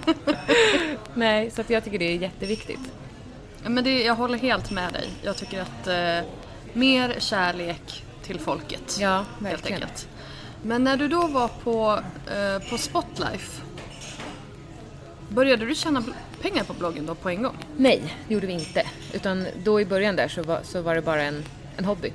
Nej, 1.15 1.51
så 1.51 1.61
att 1.61 1.71
jag 1.71 1.85
tycker 1.85 1.99
det 1.99 2.05
är 2.05 2.17
jätteviktigt. 2.17 2.81
Men 3.67 3.85
det, 3.85 4.03
jag 4.03 4.15
håller 4.15 4.39
helt 4.39 4.71
med 4.71 4.93
dig. 4.93 5.09
Jag 5.23 5.37
tycker 5.37 5.63
att 5.63 5.87
eh, 5.87 6.31
mer 6.73 7.15
kärlek 7.19 8.05
till 8.23 8.41
folket. 8.41 8.97
Ja, 9.01 9.25
verkligen. 9.39 9.83
Men 10.63 10.85
när 10.85 10.97
du 10.97 11.09
då 11.09 11.27
var 11.27 11.49
på, 11.49 12.01
eh, 12.35 12.71
på 12.71 12.79
Spotlife 12.79 13.63
Började 15.35 15.67
du 15.67 15.75
tjäna 15.75 16.03
pengar 16.43 16.65
på 16.65 16.73
bloggen 16.73 17.07
då 17.07 17.15
på 17.15 17.29
en 17.31 17.43
gång? 17.43 17.57
Nej, 17.77 18.17
det 18.29 18.35
gjorde 18.35 18.47
vi 18.47 18.53
inte. 18.53 18.83
Utan 19.13 19.47
då 19.65 19.81
i 19.81 19.85
början 19.85 20.17
där 20.17 20.29
så 20.29 20.43
var, 20.43 20.61
så 20.63 20.83
var 20.83 20.95
det 20.95 21.03
bara 21.03 21.23
en, 21.23 21.45
en 21.77 21.85
hobby. 21.85 22.13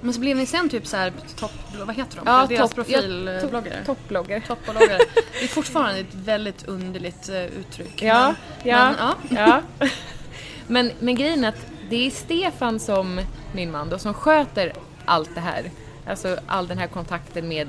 Men 0.00 0.14
så 0.14 0.20
blev 0.20 0.36
ni 0.36 0.46
sen 0.46 0.68
typ 0.68 0.86
såhär 0.86 1.12
topp, 1.36 1.52
vad 1.86 1.96
heter 1.96 2.16
de? 2.16 2.22
Ja, 2.26 2.46
Deras 2.48 2.74
profilbloggare? 2.74 3.76
Ja, 3.78 3.84
toppbloggare. 3.86 4.40
Toppbloggare. 4.40 4.98
det 5.40 5.44
är 5.44 5.48
fortfarande 5.48 6.00
ett 6.00 6.14
väldigt 6.14 6.68
underligt 6.68 7.30
uh, 7.30 7.44
uttryck. 7.44 8.02
Ja, 8.02 8.34
men, 8.62 8.70
ja, 8.70 9.14
men, 9.28 9.38
ja. 9.38 9.62
ja. 9.78 9.88
men, 10.66 10.90
men 10.98 11.14
grejen 11.14 11.44
är 11.44 11.48
att 11.48 11.66
det 11.90 12.06
är 12.06 12.10
Stefan 12.10 12.80
som, 12.80 13.20
min 13.54 13.70
man 13.70 13.88
då, 13.88 13.98
som 13.98 14.14
sköter 14.14 14.72
allt 15.04 15.34
det 15.34 15.40
här. 15.40 15.70
Alltså 16.06 16.38
all 16.46 16.68
den 16.68 16.78
här 16.78 16.86
kontakten 16.86 17.48
med 17.48 17.68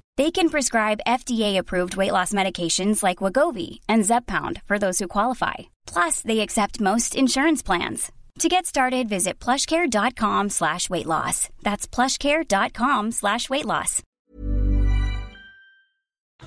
They 0.21 0.31
can 0.31 0.49
prescribe 0.49 0.99
FDA-approved 1.07 1.95
weight 1.97 2.11
loss 2.11 2.31
medications 2.33 3.01
like 3.07 3.23
Wagovi 3.23 3.79
and 3.89 4.03
Zepbound 4.05 4.61
for 4.67 4.77
those 4.77 4.99
who 4.99 5.07
qualify. 5.07 5.53
Plus, 5.93 6.21
they 6.21 6.41
accept 6.41 6.79
most 6.79 7.15
insurance 7.15 7.63
plans. 7.65 8.11
To 8.37 8.47
get 8.47 8.65
started, 8.67 9.09
visit 9.09 9.39
plushcare.com 9.45 10.49
slash 10.49 10.89
weight 10.91 11.07
loss. 11.07 11.49
That's 11.63 11.87
plushcare.com 11.95 13.11
slash 13.11 13.49
weight 13.49 13.65
loss. 13.65 14.03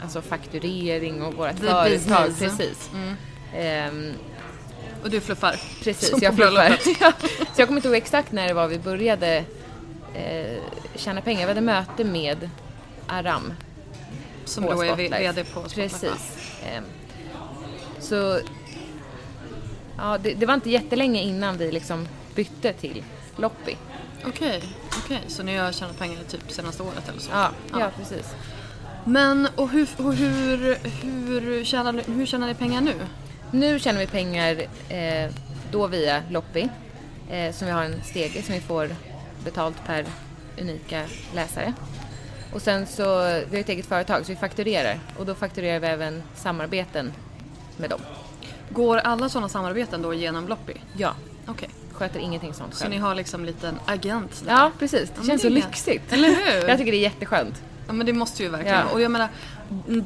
Alltså 0.03 0.21
fakturering 0.23 1.23
och 1.23 1.35
vårt 1.35 1.57
The 1.57 1.63
företag. 1.67 1.91
business. 1.91 2.39
Precis. 2.39 2.91
Ehm, 3.55 4.13
Och 5.05 5.11
du 5.11 5.21
fluffar. 5.21 5.61
Precis, 5.85 6.11
Som 6.11 6.19
jag 6.23 6.35
fluffar. 6.35 6.77
Så 7.55 7.61
jag 7.61 7.69
kommer 7.69 7.79
inte 7.79 7.89
ihåg 7.89 7.97
exakt 7.97 8.33
när 8.33 8.49
det 8.49 8.55
var 8.55 8.69
vi 8.69 8.79
började 8.79 9.45
eh, 10.15 10.63
tjäna 10.97 11.21
pengar. 11.21 11.41
Vi 11.41 11.49
hade 11.49 11.61
möte 11.61 12.05
med 12.05 12.51
Aram. 13.07 13.53
Som 14.45 14.65
då 14.65 14.83
är 14.83 14.87
Spotlife. 14.87 15.19
VD 15.19 15.45
på 15.45 15.61
Spotlife. 15.61 15.99
Precis. 15.99 16.39
Ehm, 16.67 16.85
så 18.01 18.41
ja, 19.97 20.19
det, 20.19 20.35
det 20.35 20.47
var 20.47 20.55
inte 20.55 20.71
jättelänge 20.71 21.23
innan 21.23 21.59
vi 21.59 21.73
liksom 21.73 22.09
bytte 22.35 22.73
till 22.73 23.05
Loppi. 23.37 23.77
Okej, 24.27 24.63
okej. 25.05 25.21
Så 25.27 25.43
ni 25.43 25.57
har 25.57 25.73
tjänat 25.73 25.99
pengar 25.99 26.19
typ 26.29 26.53
senaste 26.53 26.83
året 26.83 27.09
eller 27.09 27.21
så? 27.21 27.31
Ja, 27.33 27.51
ja. 27.73 27.91
precis. 27.97 28.35
Men 29.05 29.49
och 29.57 29.69
hur, 29.69 29.89
och 29.97 30.15
hur, 30.15 30.79
hur, 31.03 31.65
tjänar, 31.65 32.03
hur 32.07 32.27
tjänar 32.27 32.47
ni 32.47 32.55
pengar 32.55 32.81
nu? 32.81 32.95
Nu 33.51 33.79
tjänar 33.79 34.01
vi 34.01 34.07
pengar 34.07 34.63
eh, 34.89 35.31
då 35.71 35.87
via 35.87 36.23
Loppi. 36.31 36.69
Eh, 37.31 37.53
som 37.53 37.67
vi 37.67 37.73
har 37.73 37.85
en 37.85 38.03
stege 38.03 38.43
som 38.43 38.55
vi 38.55 38.61
får 38.61 38.91
betalt 39.45 39.85
per 39.87 40.05
unika 40.61 41.05
läsare. 41.35 41.75
Och 42.55 42.63
sen 42.63 42.87
så, 42.87 43.05
vi 43.51 43.57
har 43.57 43.57
ett 43.61 43.69
eget 43.69 43.87
företag 43.87 44.27
så 44.27 44.33
vi 44.33 44.37
fakturerar 44.37 44.99
och 45.19 45.27
då 45.27 45.35
fakturerar 45.35 45.81
vi 45.81 45.87
även 45.87 46.23
samarbeten 46.35 47.13
med 47.77 47.91
dem. 47.91 48.01
Går 48.71 48.97
alla 48.97 49.29
sådana 49.29 49.49
samarbeten 49.49 50.03
då 50.03 50.15
genom 50.15 50.49
Loppi? 50.49 50.81
Ja, 50.97 51.15
Okej. 51.47 51.69
sköter 51.93 52.21
ingenting 52.21 52.55
sånt 52.55 52.75
Så 52.75 52.81
själv. 52.81 52.91
ni 52.91 52.99
har 52.99 53.15
liksom 53.15 53.41
en 53.41 53.47
liten 53.47 53.79
agent 53.87 54.43
där? 54.47 54.53
Ja, 54.53 54.71
precis. 54.79 55.09
Det 55.11 55.15
Ja, 55.21 55.27
känns 55.27 55.43
det 55.43 55.49
så 55.49 55.55
lyxigt. 55.55 56.13
Eller 56.13 56.29
hur? 56.29 56.69
Jag 56.69 56.79
tycker 56.79 56.93
det 56.93 56.99
är 56.99 57.01
jätteskönt. 57.03 57.63
Ja 57.87 57.93
men 57.93 58.07
det 58.07 58.13
måste 58.13 58.43
ju 58.43 58.49
verkligen 58.49 58.79
Ja. 58.79 58.85
Och 58.93 59.01
jag 59.01 59.11
menar, 59.11 59.29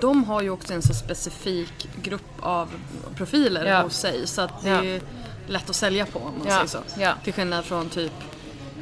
de 0.01 0.25
har 0.25 0.43
ju 0.43 0.51
också 0.51 0.75
en 0.75 0.83
så 0.83 0.95
specifik 0.95 1.89
grupp 2.03 2.31
av 2.41 2.69
profiler 3.17 3.67
Ja. 3.67 3.83
hos 3.83 3.97
sig 3.97 4.27
så 4.27 4.43
att 4.43 4.63
det 4.63 4.69
är 4.71 5.01
lätt 5.47 5.71
att 5.71 5.77
sälja 5.77 6.07
på 6.07 6.19
om 6.19 6.25
man 6.39 6.47
Ja. 6.49 6.67
säger 6.67 6.67
så. 7.15 7.15
Till 7.25 7.33
skillnad 7.33 7.65
från 7.65 7.89
typ 7.89 8.13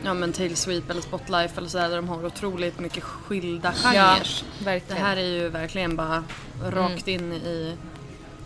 ja, 0.05 0.15
men 0.15 0.33
Tailsweep 0.33 0.91
eller 0.91 1.01
Spotlife 1.01 1.59
eller 1.59 1.69
sådär 1.69 1.89
där 1.89 1.97
de 1.97 2.09
har 2.09 2.27
otroligt 2.27 2.81
mycket 2.81 3.03
skilda 3.03 3.75
Ja, 3.85 3.91
genrer. 3.91 4.43
det 4.59 4.65
verkligen. 4.65 5.03
här 5.03 5.17
är 5.17 5.21
ju 5.29 5.49
verkligen 5.49 5.97
bara 5.97 6.25
rakt 6.65 7.09
in 7.09 7.33
i 7.33 7.77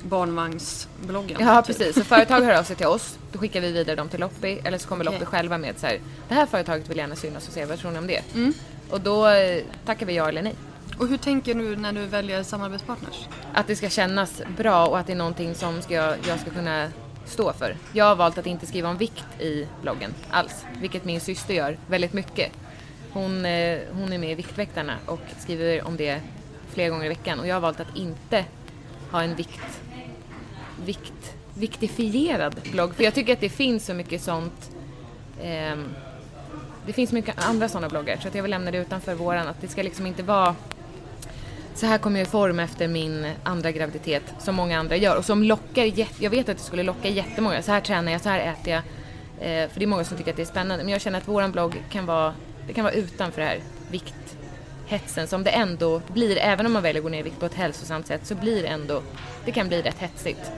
barnvagnsbloggen. 0.03 1.36
Ja, 1.40 1.62
typ. 1.62 1.66
precis. 1.76 1.94
Så 1.96 2.05
företag 2.05 2.40
hör 2.40 2.59
av 2.59 2.62
sig 2.62 2.76
till 2.76 2.86
oss, 2.86 3.18
då 3.32 3.38
skickar 3.38 3.61
vi 3.61 3.72
vidare 3.72 3.96
dem 3.96 4.09
till 4.09 4.20
Loppi 4.20 4.61
eller 4.64 4.78
så 4.78 4.88
kommer 4.88 5.05
Okej. 5.05 5.12
Loppi 5.18 5.26
själva 5.26 5.59
med 5.59 5.78
så 5.78 5.86
här, 5.86 6.01
det 6.28 6.34
här 6.34 6.46
företaget 6.46 6.88
vill 6.90 6.96
gärna 6.98 7.16
synas 7.16 7.48
och 7.48 7.53
se 7.55 7.64
vad 7.64 7.78
tror 7.78 7.90
ni 7.90 7.98
om 7.98 8.07
det? 8.07 8.22
Mm. 8.34 8.55
Och 8.90 9.01
då 9.01 9.28
eh, 9.28 9.62
tackar 9.86 10.07
vi 10.07 10.14
ja 10.16 10.28
eller 10.28 10.42
nej. 10.42 10.55
Och 10.98 11.09
hur 11.09 11.16
tänker 11.16 11.55
du 11.55 11.76
när 11.76 11.92
du 11.92 12.07
väljer 12.07 12.42
samarbetspartners? 12.42 13.28
Att 13.55 13.66
det 13.66 13.76
ska 13.76 13.88
kännas 13.90 14.42
bra 14.57 14.86
och 14.86 14.98
att 14.98 15.07
det 15.07 15.12
är 15.12 15.16
någonting 15.16 15.55
som 15.55 15.82
ska, 15.82 15.94
jag 16.28 16.40
ska 16.40 16.51
kunna 16.51 16.88
stå 17.24 17.52
för. 17.52 17.76
Jag 17.92 18.04
har 18.04 18.16
valt 18.16 18.38
att 18.38 18.46
inte 18.46 18.66
skriva 18.66 18.88
om 18.88 18.96
vikt 18.96 19.40
i 19.40 19.66
bloggen 19.82 20.14
alls, 20.30 20.64
vilket 20.80 21.04
min 21.04 21.20
syster 21.20 21.54
gör 21.54 21.78
väldigt 21.86 22.12
mycket. 22.12 22.52
Hon, 23.12 23.44
eh, 23.44 23.78
hon 23.92 24.12
är 24.12 24.18
med 24.18 24.30
i 24.30 24.34
Viktväktarna 24.34 24.96
och 25.06 25.20
skriver 25.38 25.86
om 25.86 25.96
det 25.96 26.20
flera 26.68 26.88
gånger 26.88 27.04
i 27.04 27.08
veckan 27.08 27.40
och 27.40 27.46
jag 27.46 27.54
har 27.54 27.60
valt 27.60 27.80
att 27.80 27.96
inte 27.96 28.44
ha 29.10 29.22
en 29.22 29.34
vikt, 29.34 29.80
vikt, 30.84 31.34
viktifierad 31.54 32.60
blogg. 32.72 32.94
För 32.94 33.04
jag 33.04 33.14
tycker 33.14 33.32
att 33.32 33.40
det 33.40 33.48
finns 33.48 33.86
så 33.86 33.94
mycket 33.94 34.22
sånt 34.22 34.70
eh, 35.40 35.76
det 36.86 36.92
finns 36.92 37.12
mycket 37.12 37.48
andra 37.48 37.68
sådana 37.68 37.88
bloggar 37.88 38.16
så 38.22 38.28
att 38.28 38.34
jag 38.34 38.42
vill 38.42 38.50
lämna 38.50 38.70
det 38.70 38.78
utanför 38.78 39.14
våran. 39.14 39.48
Att 39.48 39.60
det 39.60 39.68
ska 39.68 39.82
liksom 39.82 40.06
inte 40.06 40.22
vara 40.22 40.54
så 41.74 41.86
här 41.86 41.98
kommer 41.98 42.20
jag 42.20 42.26
i 42.26 42.30
form 42.30 42.60
efter 42.60 42.88
min 42.88 43.26
andra 43.42 43.72
graviditet 43.72 44.22
som 44.38 44.54
många 44.54 44.78
andra 44.78 44.96
gör 44.96 45.16
och 45.16 45.24
som 45.24 45.42
lockar 45.44 45.84
jätte, 45.84 46.24
jag 46.24 46.30
vet 46.30 46.48
att 46.48 46.56
det 46.56 46.62
skulle 46.62 46.82
locka 46.82 47.08
jättemånga. 47.08 47.62
Så 47.62 47.72
här 47.72 47.80
tränar 47.80 48.12
jag, 48.12 48.20
så 48.20 48.28
här 48.28 48.38
äter 48.52 48.72
jag. 48.72 48.82
Eh, 49.40 49.68
för 49.68 49.78
det 49.80 49.84
är 49.84 49.86
många 49.86 50.04
som 50.04 50.16
tycker 50.16 50.30
att 50.30 50.36
det 50.36 50.42
är 50.42 50.46
spännande. 50.46 50.84
Men 50.84 50.92
jag 50.92 51.00
känner 51.00 51.18
att 51.18 51.28
våran 51.28 51.52
blogg 51.52 51.82
kan 51.90 52.06
vara, 52.06 52.34
det 52.66 52.72
kan 52.72 52.84
vara 52.84 52.94
utanför 52.94 53.40
det 53.40 53.46
här 53.48 53.60
vikthetsen 53.90 55.26
som 55.26 55.44
det 55.44 55.50
ändå 55.50 56.02
blir. 56.08 56.38
Även 56.38 56.66
om 56.66 56.72
man 56.72 56.82
väljer 56.82 57.00
att 57.00 57.04
gå 57.04 57.08
ner 57.08 57.18
i 57.18 57.22
vikt 57.22 57.40
på 57.40 57.46
ett 57.46 57.54
hälsosamt 57.54 58.06
sätt 58.06 58.26
så 58.26 58.34
blir 58.34 58.62
det 58.62 58.68
ändå, 58.68 59.02
det 59.44 59.52
kan 59.52 59.68
bli 59.68 59.82
rätt 59.82 59.98
hetsigt. 59.98 60.50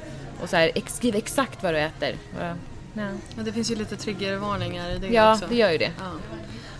Och 0.42 0.48
så 0.48 0.56
här, 0.56 0.70
skriv 0.86 1.16
exakt 1.16 1.62
vad 1.62 1.74
du 1.74 1.78
äter. 1.78 2.16
Ja, 2.40 2.46
ja. 2.94 3.02
Ja, 3.36 3.42
det 3.42 3.52
finns 3.52 3.70
ju 3.70 3.74
lite 3.74 3.96
triggervarningar 3.96 4.90
i 4.90 4.98
det 4.98 5.06
Ja, 5.06 5.32
också. 5.34 5.46
det 5.48 5.54
gör 5.56 5.70
ju 5.70 5.78
det. 5.78 5.90
Ja. 5.98 6.10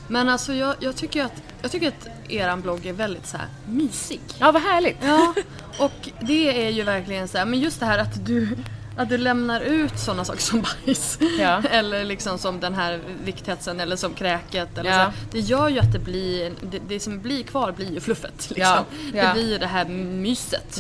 Men 0.09 0.29
alltså 0.29 0.53
jag, 0.55 0.75
jag, 0.81 0.97
tycker 0.97 1.25
att, 1.25 1.43
jag 1.63 1.71
tycker 1.71 1.89
att 1.89 2.09
eran 2.29 2.61
blogg 2.61 2.87
är 2.87 2.93
väldigt 2.93 3.27
så 3.27 3.37
här 3.37 3.47
mysig. 3.69 4.21
Ja, 4.39 4.53
vad 4.53 4.63
härligt. 4.63 4.97
Ja, 5.03 5.35
och 5.79 6.09
det 6.21 6.67
är 6.67 6.71
ju 6.71 6.83
verkligen 6.83 7.29
så 7.29 7.39
här, 7.39 7.45
men 7.45 7.61
just 7.61 7.81
det 7.81 7.87
här 7.87 7.99
att 7.99 8.27
du, 8.27 8.57
att 8.97 9.09
du 9.09 9.19
lämnar 9.19 9.61
ut 9.61 9.99
sådana 9.99 10.25
saker 10.25 10.41
som 10.41 10.63
bajs. 10.63 11.19
Ja. 11.39 11.63
eller 11.71 12.05
liksom 12.05 12.39
som 12.39 12.61
den 12.61 12.75
här 12.75 13.01
vikthetsen 13.25 13.81
eller 13.81 13.97
som 13.97 14.15
kräket. 14.15 14.79
Eller 14.79 14.91
Ja. 14.91 14.97
så 14.97 15.03
här. 15.03 15.13
Det 15.31 15.41
gör 15.41 15.69
ju 15.69 15.79
att 15.79 15.93
det 15.93 15.99
blir, 15.99 16.53
det, 16.71 16.79
det 16.89 17.01
som 17.01 17.21
blir 17.21 17.43
kvar 17.43 17.73
blir 17.73 17.93
ju 17.93 18.01
fluffet. 18.01 18.51
Liksom. 18.51 18.63
Ja, 18.63 18.85
ja. 19.15 19.27
Det 19.27 19.33
blir 19.33 19.49
ju 19.53 19.59
det 19.59 19.67
här 19.67 19.85
myset. 19.89 20.79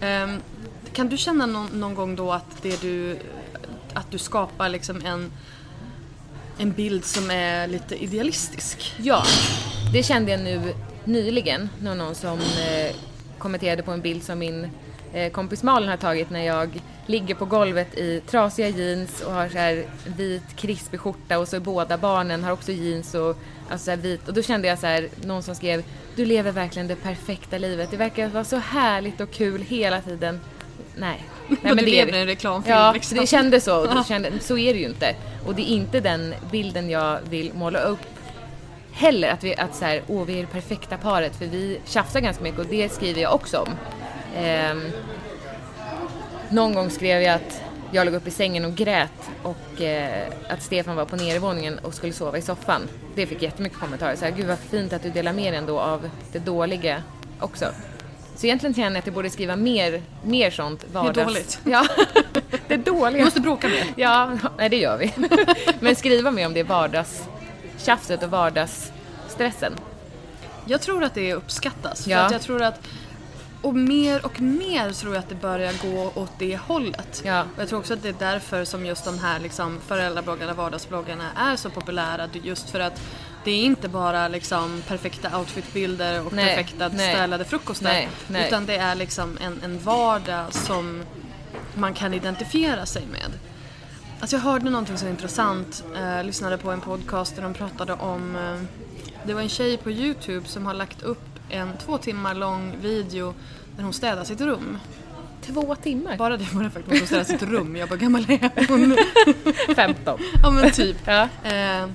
Ehm, 0.00 0.40
kan 0.92 1.08
du 1.08 1.16
känna 1.16 1.46
någon, 1.46 1.66
någon 1.66 1.94
gång 1.94 2.16
då 2.16 2.32
att 2.32 2.62
det 2.62 2.82
du, 2.82 3.18
att 3.94 4.10
du 4.10 4.18
skapar 4.18 4.68
liksom 4.68 5.02
en, 5.06 5.32
en 6.60 6.72
bild 6.72 7.04
som 7.04 7.30
är 7.30 7.66
lite 7.66 8.04
idealistisk? 8.04 8.94
Ja, 8.98 9.22
det 9.92 10.02
kände 10.02 10.30
jag 10.30 10.40
nu 10.40 10.74
nyligen. 11.04 11.68
När 11.82 11.94
någon 11.94 12.14
som 12.14 12.38
eh, 12.38 12.96
kommenterade 13.38 13.82
på 13.82 13.90
en 13.90 14.00
bild 14.00 14.22
som 14.22 14.38
min 14.38 14.70
eh, 15.12 15.32
kompis 15.32 15.62
Malin 15.62 15.88
har 15.88 15.96
tagit 15.96 16.30
när 16.30 16.46
jag 16.46 16.80
ligger 17.06 17.34
på 17.34 17.44
golvet 17.44 17.94
i 17.94 18.20
trasiga 18.20 18.68
jeans 18.68 19.20
och 19.20 19.32
har 19.32 19.48
så 19.48 19.58
här 19.58 19.84
vit 20.16 20.56
krispig 20.56 21.00
skjorta 21.00 21.38
och 21.38 21.48
så 21.48 21.56
är 21.56 21.60
båda 21.60 21.98
barnen 21.98 22.44
har 22.44 22.52
också 22.52 22.72
jeans 22.72 23.14
och 23.14 23.36
alltså 23.70 23.84
så 23.84 23.90
här 23.90 23.98
vit. 23.98 24.28
Och 24.28 24.34
då 24.34 24.42
kände 24.42 24.68
jag 24.68 24.78
så 24.78 24.86
här, 24.86 25.08
någon 25.24 25.42
som 25.42 25.54
skrev 25.54 25.84
Du 26.16 26.24
lever 26.24 26.52
verkligen 26.52 26.88
det 26.88 26.96
perfekta 26.96 27.58
livet. 27.58 27.90
Det 27.90 27.96
verkar 27.96 28.28
vara 28.28 28.44
så 28.44 28.56
härligt 28.56 29.20
och 29.20 29.30
kul 29.30 29.62
hela 29.62 30.00
tiden. 30.00 30.40
Nej. 30.96 31.24
Nej 31.62 31.74
du 31.76 31.84
det 31.84 32.00
är- 32.00 32.14
en 32.14 32.26
reklamfilm 32.26 32.76
Ja, 32.76 32.92
liksom. 32.92 33.18
det 33.18 33.26
kändes 33.26 33.64
så. 33.64 33.80
Och 33.80 33.94
då 33.94 34.04
kände, 34.04 34.30
så 34.40 34.58
är 34.58 34.74
det 34.74 34.80
ju 34.80 34.86
inte. 34.86 35.14
Och 35.46 35.54
det 35.54 35.62
är 35.62 35.74
inte 35.74 36.00
den 36.00 36.34
bilden 36.50 36.90
jag 36.90 37.18
vill 37.30 37.52
måla 37.54 37.80
upp 37.80 38.00
heller. 38.92 39.28
Att 39.28 39.44
vi, 39.44 39.56
att 39.56 39.74
så 39.74 39.84
här, 39.84 40.02
åh 40.08 40.24
vi 40.24 40.38
är 40.38 40.40
det 40.40 40.46
perfekta 40.46 40.96
paret. 40.96 41.36
För 41.36 41.46
vi 41.46 41.80
tjafsar 41.84 42.20
ganska 42.20 42.42
mycket 42.42 42.60
och 42.60 42.66
det 42.66 42.92
skriver 42.92 43.22
jag 43.22 43.34
också 43.34 43.58
om. 43.58 43.68
Ehm, 44.36 44.82
någon 46.50 46.74
gång 46.74 46.90
skrev 46.90 47.22
jag 47.22 47.34
att 47.34 47.60
jag 47.92 48.04
låg 48.06 48.14
upp 48.14 48.26
i 48.26 48.30
sängen 48.30 48.64
och 48.64 48.74
grät 48.74 49.30
och 49.42 49.82
eh, 49.82 50.28
att 50.48 50.62
Stefan 50.62 50.96
var 50.96 51.04
på 51.04 51.16
nedervåningen 51.16 51.78
och 51.78 51.94
skulle 51.94 52.12
sova 52.12 52.38
i 52.38 52.42
soffan. 52.42 52.88
Det 53.14 53.26
fick 53.26 53.42
jättemycket 53.42 53.78
kommentarer. 53.78 54.16
Så 54.16 54.24
här, 54.24 54.32
Gud 54.32 54.46
vad 54.46 54.58
fint 54.58 54.92
att 54.92 55.02
du 55.02 55.10
delar 55.10 55.32
med 55.32 55.52
dig 55.52 55.58
ändå 55.58 55.80
av 55.80 56.10
det 56.32 56.38
dåliga 56.38 57.02
också. 57.40 57.66
Så 58.40 58.46
egentligen 58.46 58.74
känner 58.74 58.90
jag 58.90 58.98
att 58.98 59.06
jag 59.06 59.14
borde 59.14 59.30
skriva 59.30 59.56
mer, 59.56 60.02
mer 60.24 60.50
sånt 60.50 60.84
vardags... 60.92 61.26
dåligt. 61.26 61.60
Ja, 61.64 61.86
det 62.68 62.74
är 62.74 62.78
dåliga. 62.78 63.18
Vi 63.18 63.24
måste 63.24 63.40
bråka 63.40 63.68
mer. 63.68 63.84
Ja, 63.96 64.38
nej 64.58 64.68
det 64.68 64.76
gör 64.76 64.98
vi. 64.98 65.12
Men 65.80 65.96
skriva 65.96 66.30
mer 66.30 66.46
om 66.46 66.54
det 66.54 66.62
vardagstjafset 66.62 68.22
och 68.22 68.30
vardagsstressen. 68.30 69.72
Jag 70.66 70.80
tror 70.80 71.04
att 71.04 71.14
det 71.14 71.34
uppskattas. 71.34 72.04
För 72.04 72.10
Ja. 72.10 72.18
att 72.18 72.32
jag 72.32 72.42
tror 72.42 72.62
att 72.62 72.86
och 73.62 73.74
mer 73.74 74.24
och 74.26 74.40
mer 74.40 74.92
tror 74.92 75.14
jag 75.14 75.20
att 75.20 75.28
det 75.28 75.34
börjar 75.34 75.72
gå 75.82 76.12
åt 76.14 76.32
det 76.38 76.56
hållet. 76.56 77.22
Ja. 77.24 77.42
Och 77.56 77.62
jag 77.62 77.68
tror 77.68 77.78
också 77.78 77.94
att 77.94 78.02
det 78.02 78.08
är 78.08 78.14
därför 78.18 78.64
som 78.64 78.86
just 78.86 79.04
de 79.04 79.18
här 79.18 79.38
liksom 79.40 79.80
föräldrabloggarna, 79.86 80.54
vardagsbloggarna 80.54 81.24
är 81.36 81.56
så 81.56 81.70
populära. 81.70 82.28
Just 82.42 82.70
för 82.70 82.80
att 82.80 83.00
det 83.44 83.50
är 83.50 83.62
inte 83.64 83.88
bara 83.88 84.28
liksom 84.28 84.82
perfekta 84.88 85.38
outfitbilder 85.38 86.26
och 86.26 86.32
Nej, 86.32 86.56
perfekta 86.56 86.88
nej. 86.88 87.14
städade 87.14 87.44
frukostar. 87.44 87.88
Nej, 87.88 88.08
nej. 88.28 88.46
Utan 88.48 88.66
det 88.66 88.76
är 88.76 88.94
liksom 88.94 89.38
en, 89.40 89.60
en 89.64 89.78
vardag 89.78 90.54
som 90.54 91.02
man 91.74 91.94
kan 91.94 92.14
identifiera 92.14 92.86
sig 92.86 93.06
med. 93.12 93.30
Alltså 94.20 94.36
jag 94.36 94.40
hörde 94.42 94.70
någonting 94.70 94.98
så 94.98 95.08
intressant, 95.08 95.84
eh, 95.96 96.24
lyssnade 96.24 96.58
på 96.58 96.70
en 96.70 96.80
podcast 96.80 97.36
där 97.36 97.42
de 97.42 97.54
pratade 97.54 97.92
om, 97.92 98.36
eh, 98.36 98.60
det 99.26 99.34
var 99.34 99.40
en 99.40 99.48
tjej 99.48 99.76
på 99.76 99.90
Youtube 99.90 100.48
som 100.48 100.66
har 100.66 100.74
lagt 100.74 101.02
upp 101.02 101.24
en 101.48 101.70
två 101.86 101.98
timmar 101.98 102.34
lång 102.34 102.76
video 102.80 103.34
där 103.76 103.82
hon 103.84 103.92
städar 103.92 104.24
sitt 104.24 104.40
rum. 104.40 104.78
Två 105.46 105.74
timmar? 105.74 106.16
Bara 106.16 106.36
det 106.36 106.52
var 106.52 106.62
det 106.62 106.70
faktiskt, 106.70 106.98
hon 107.00 107.06
städar 107.06 107.24
sitt 107.24 107.42
rum. 107.42 107.76
Jag 107.76 107.88
bara, 107.88 107.96
gammal 107.96 108.24
är 108.28 108.68
hon? 108.68 108.96
15. 109.76 110.18
ja 110.42 110.50
men 110.50 110.70
typ. 110.70 110.96
Ja. 111.04 111.28
Eh, 111.44 111.86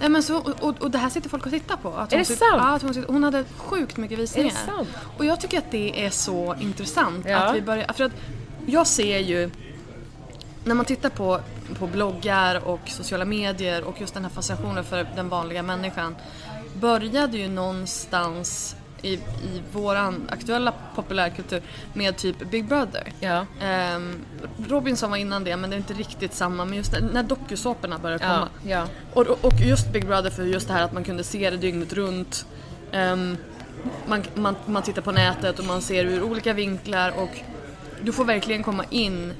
Ja, 0.00 0.08
men 0.08 0.22
så, 0.22 0.36
och, 0.60 0.82
och 0.82 0.90
det 0.90 0.98
här 0.98 1.08
sitter 1.10 1.28
folk 1.28 1.46
och 1.46 1.52
tittar 1.52 1.76
på. 1.76 1.88
Att 1.92 2.12
Är 2.12 2.18
det 2.18 2.24
sitter- 2.24 2.46
sant? 2.50 2.62
Ja, 2.64 2.74
att 2.74 2.82
hon, 2.82 2.94
sitter, 2.94 3.12
hon 3.12 3.24
hade 3.24 3.44
sjukt 3.56 3.96
mycket 3.96 4.18
visningar. 4.18 4.48
Är 4.48 4.52
det 4.52 4.72
sant? 4.72 4.88
Och 5.18 5.24
jag 5.24 5.40
tycker 5.40 5.58
att 5.58 5.70
det 5.70 6.06
är 6.06 6.10
så 6.10 6.54
intressant 6.60 7.26
Ja. 7.28 7.36
att 7.38 7.56
vi 7.56 7.62
börjar, 7.62 7.92
för 7.92 8.04
att 8.04 8.12
jag 8.66 8.86
ser 8.86 9.18
ju 9.18 9.50
när 10.64 10.74
man 10.74 10.84
tittar 10.84 11.08
på, 11.10 11.40
på 11.78 11.86
bloggar 11.86 12.64
och 12.68 12.80
sociala 12.86 13.24
medier 13.24 13.84
och 13.84 14.00
just 14.00 14.14
den 14.14 14.22
här 14.24 14.30
fascinationen 14.30 14.84
för 14.84 15.06
den 15.16 15.28
vanliga 15.28 15.62
människan 15.62 16.16
började 16.74 17.38
ju 17.38 17.48
någonstans 17.48 18.76
i, 19.04 19.12
i 19.14 19.62
våran 19.72 20.28
aktuella 20.32 20.72
populärkultur 20.94 21.62
med 21.92 22.16
typ 22.16 22.50
Big 22.50 22.64
Brother. 22.64 23.12
Ja. 23.20 23.46
Ehm, 23.60 24.14
Robinson 24.68 25.10
var 25.10 25.16
innan 25.16 25.44
det 25.44 25.56
men 25.56 25.70
det 25.70 25.76
är 25.76 25.78
inte 25.78 25.94
riktigt 25.94 26.34
samma 26.34 26.64
men 26.64 26.76
just 26.76 26.92
när, 26.92 27.00
när 27.00 27.22
dokusåporna 27.22 27.98
började 27.98 28.24
komma. 28.24 28.48
Ja, 28.62 28.70
ja. 28.70 28.86
Och, 29.12 29.44
och 29.44 29.60
just 29.60 29.92
Big 29.92 30.06
Brother 30.06 30.30
för 30.30 30.42
just 30.44 30.68
det 30.68 30.74
här 30.74 30.82
att 30.84 30.92
man 30.92 31.04
kunde 31.04 31.24
se 31.24 31.50
det 31.50 31.56
dygnet 31.56 31.92
runt. 31.92 32.46
Ehm, 32.92 33.36
man, 34.06 34.22
man, 34.34 34.56
man 34.66 34.82
tittar 34.82 35.02
på 35.02 35.12
nätet 35.12 35.58
och 35.58 35.64
man 35.64 35.82
ser 35.82 36.04
ur 36.04 36.22
olika 36.22 36.52
vinklar 36.52 37.12
och 37.16 37.30
du 38.02 38.12
får 38.12 38.24
verkligen 38.24 38.62
komma 38.62 38.84
in 38.90 39.32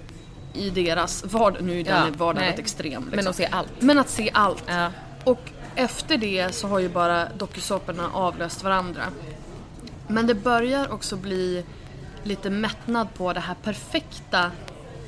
i 0.54 0.70
deras 0.70 1.24
vardag. 1.24 1.62
Nu 1.62 1.80
är 1.80 1.84
den 1.84 2.06
Ja, 2.06 2.12
vardagen 2.16 2.48
nej. 2.48 2.58
extrem. 2.58 3.02
Liksom. 3.02 3.16
Men 3.16 3.26
att 3.28 3.36
se 3.36 3.48
allt. 3.50 3.70
Men 3.78 3.98
att 3.98 4.08
se 4.08 4.30
allt. 4.32 4.64
Ja. 4.66 4.90
Och 5.24 5.50
efter 5.74 6.16
det 6.16 6.54
så 6.54 6.68
har 6.68 6.78
ju 6.78 6.88
bara 6.88 7.28
dokusåporna 7.38 8.10
avlöst 8.12 8.64
varandra. 8.64 9.02
Men 10.08 10.26
det 10.26 10.34
börjar 10.34 10.92
också 10.92 11.16
bli 11.16 11.64
lite 12.22 12.50
mättnad 12.50 13.14
på 13.14 13.32
det 13.32 13.40
här 13.40 13.54
perfekta 13.64 14.50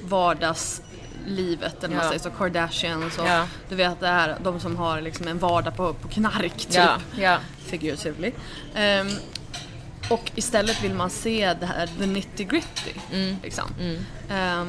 vardagslivet. 0.02 1.84
Eller 1.84 1.94
man 1.96 2.04
Ja. 2.04 2.08
säger 2.10 2.22
så, 2.22 2.30
Kardashians 2.30 3.18
och 3.18 3.26
Ja. 3.28 3.46
du 3.68 3.74
vet 3.76 4.00
det 4.00 4.06
här, 4.06 4.36
de 4.42 4.60
som 4.60 4.76
har 4.76 5.00
liksom 5.00 5.28
en 5.28 5.38
vardag 5.38 5.76
på, 5.76 5.92
på 5.94 6.08
knark 6.08 6.56
typ. 6.56 6.74
Ja, 6.74 6.96
ja. 7.18 7.38
Figuratively. 7.58 8.32
Ehm, 8.74 9.08
och 10.10 10.30
istället 10.34 10.84
vill 10.84 10.94
man 10.94 11.10
se 11.10 11.54
det 11.60 11.66
här, 11.66 11.86
the 11.98 12.06
nitty 12.06 12.44
gritty. 12.44 12.90
Mm. 13.12 13.36
Liksom. 13.42 13.64
Ehm, 14.30 14.68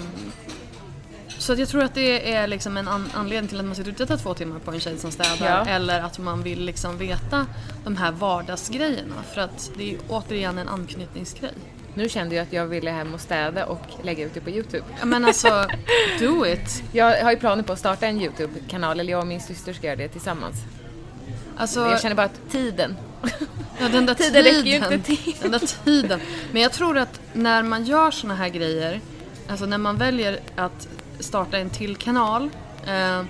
så 1.56 1.62
jag 1.62 1.70
tror 1.70 1.84
att 1.84 1.94
det 1.96 2.34
är 2.34 2.48
liksom 2.48 2.78
en 2.78 2.88
an- 2.88 3.10
anledning 3.14 3.48
till 3.50 3.60
att 3.60 3.66
man 3.66 3.76
sitter 3.76 3.92
och 3.92 3.98
tittar 3.98 4.18
två 4.18 4.34
timmar 4.34 4.60
på 4.60 4.72
en 4.72 4.80
tjej 4.80 4.98
som 4.98 5.12
städar. 5.12 5.38
Ja. 5.66 5.66
Eller 5.66 6.02
att 6.02 6.20
man 6.20 6.44
vill 6.44 6.62
liksom 6.66 6.98
veta 6.98 7.46
de 7.84 7.98
här 7.98 8.12
vardagsgrejerna. 8.12 9.16
För 9.34 9.42
att 9.42 9.72
det 9.78 9.94
är 9.94 10.00
återigen 10.08 10.58
en 10.58 10.68
anknytningsgrej. 10.70 11.54
Nu 11.94 12.10
kände 12.10 12.36
jag 12.36 12.44
att 12.44 12.54
jag 12.54 12.66
ville 12.66 12.92
hem 12.92 13.14
och 13.14 13.22
städa 13.22 13.66
och 13.66 13.82
lägga 14.04 14.26
ut 14.26 14.34
det 14.34 14.42
på 14.42 14.50
Youtube. 14.50 14.84
Men 15.04 15.26
alltså, 15.26 15.66
do 16.20 16.46
it! 16.46 16.84
Jag 16.92 17.24
har 17.24 17.32
ju 17.32 17.38
planer 17.38 17.64
på 17.64 17.74
att 17.74 17.80
starta 17.80 18.08
en 18.08 18.22
Youtube-kanal, 18.22 19.00
eller 19.00 19.12
jag 19.12 19.22
och 19.22 19.28
min 19.28 19.42
syster 19.42 19.74
ska 19.74 19.88
göra 19.88 19.96
det 19.96 20.08
tillsammans. 20.08 20.56
Alltså, 21.58 21.80
Jag 21.80 22.02
känner 22.02 22.16
bara 22.16 22.26
att 22.26 22.52
tiden... 22.52 22.96
Ja, 23.82 23.90
den 23.90 24.06
där 24.06 24.14
Tiden 24.14 24.34
tiden. 24.44 24.44
räcker 24.44 24.70
ju 24.70 24.76
inte 24.76 25.00
till. 25.00 25.36
Den 25.42 25.52
där 25.52 25.84
tiden. 25.84 26.20
Men 26.52 26.62
jag 26.62 26.72
tror 26.74 26.98
att 26.98 27.20
när 27.34 27.64
man 27.64 27.86
gör 27.86 28.12
såna 28.12 28.36
här 28.36 28.50
grejer, 28.50 29.02
alltså 29.50 29.66
när 29.66 29.78
man 29.78 29.98
väljer 29.98 30.40
att 30.56 30.88
starta 31.20 31.58
en 31.58 31.70
till 31.70 31.96
kanal, 31.96 32.50
eh, 32.88 33.24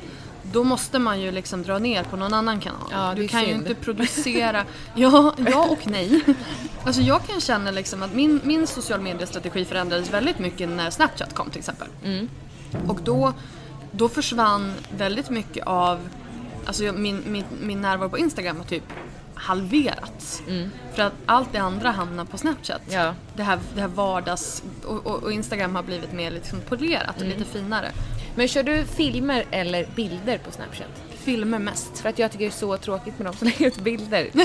då 0.51 0.63
måste 0.63 0.99
man 0.99 1.21
ju 1.21 1.31
liksom 1.31 1.63
dra 1.63 1.79
ner 1.79 2.03
på 2.03 2.17
någon 2.17 2.33
annan 2.33 2.59
kanal. 2.59 2.89
Ja, 2.91 3.13
du 3.15 3.27
kan 3.27 3.41
ju 3.41 3.47
synd. 3.47 3.67
inte 3.67 3.75
producera... 3.81 4.65
Ja, 4.95 5.33
ja 5.37 5.67
och 5.69 5.87
nej. 5.87 6.21
Alltså 6.83 7.01
jag 7.01 7.27
kan 7.27 7.41
känna 7.41 7.71
liksom 7.71 8.03
att 8.03 8.13
min, 8.13 8.41
min 8.43 8.67
social 8.67 9.01
mediestrategi 9.01 9.65
förändrades 9.65 10.13
väldigt 10.13 10.39
mycket 10.39 10.69
när 10.69 10.89
Snapchat 10.89 11.33
kom 11.33 11.49
till 11.49 11.59
exempel. 11.59 11.87
Mm. 12.03 12.29
Och 12.87 13.01
då, 13.03 13.33
då 13.91 14.09
försvann 14.09 14.73
väldigt 14.97 15.29
mycket 15.29 15.67
av, 15.67 16.09
alltså 16.65 16.83
min, 16.83 17.23
min, 17.27 17.43
min 17.61 17.81
närvaro 17.81 18.09
på 18.09 18.17
Instagram 18.17 18.57
har 18.57 18.63
typ 18.63 18.83
halverats. 19.39 20.41
För 20.95 21.01
att 21.01 21.13
allt 21.25 21.49
det 21.51 21.57
andra 21.57 21.91
hamnar 21.91 22.25
på 22.25 22.37
Snapchat. 22.37 22.81
Mm. 22.87 23.05
Ja. 23.05 23.13
Det, 23.35 23.43
här, 23.43 23.59
det 23.75 23.81
här 23.81 23.87
vardags... 23.87 24.63
Och, 24.85 25.05
och, 25.07 25.23
och 25.23 25.31
Instagram 25.31 25.75
har 25.75 25.83
blivit 25.83 26.11
mer 26.13 26.31
liksom 26.31 26.59
polerat 26.61 27.15
och 27.15 27.21
Mm. 27.21 27.37
lite 27.37 27.51
finare. 27.51 27.91
Men 28.35 28.47
kör 28.47 28.63
du 28.63 28.83
filmer 28.85 29.43
eller 29.51 29.87
bilder 29.95 30.37
på 30.37 30.51
Snapchat? 30.51 30.87
Filmer 31.17 31.59
mest. 31.59 31.99
För 31.99 32.09
att 32.09 32.19
jag 32.19 32.31
tycker 32.31 32.45
det 32.45 32.49
är 32.49 32.59
så 32.59 32.77
tråkigt 32.77 33.19
med 33.19 33.27
de 33.27 33.35
som 33.37 33.47
lägger 33.47 33.67
ut 33.67 33.77
bilder. 33.79 34.27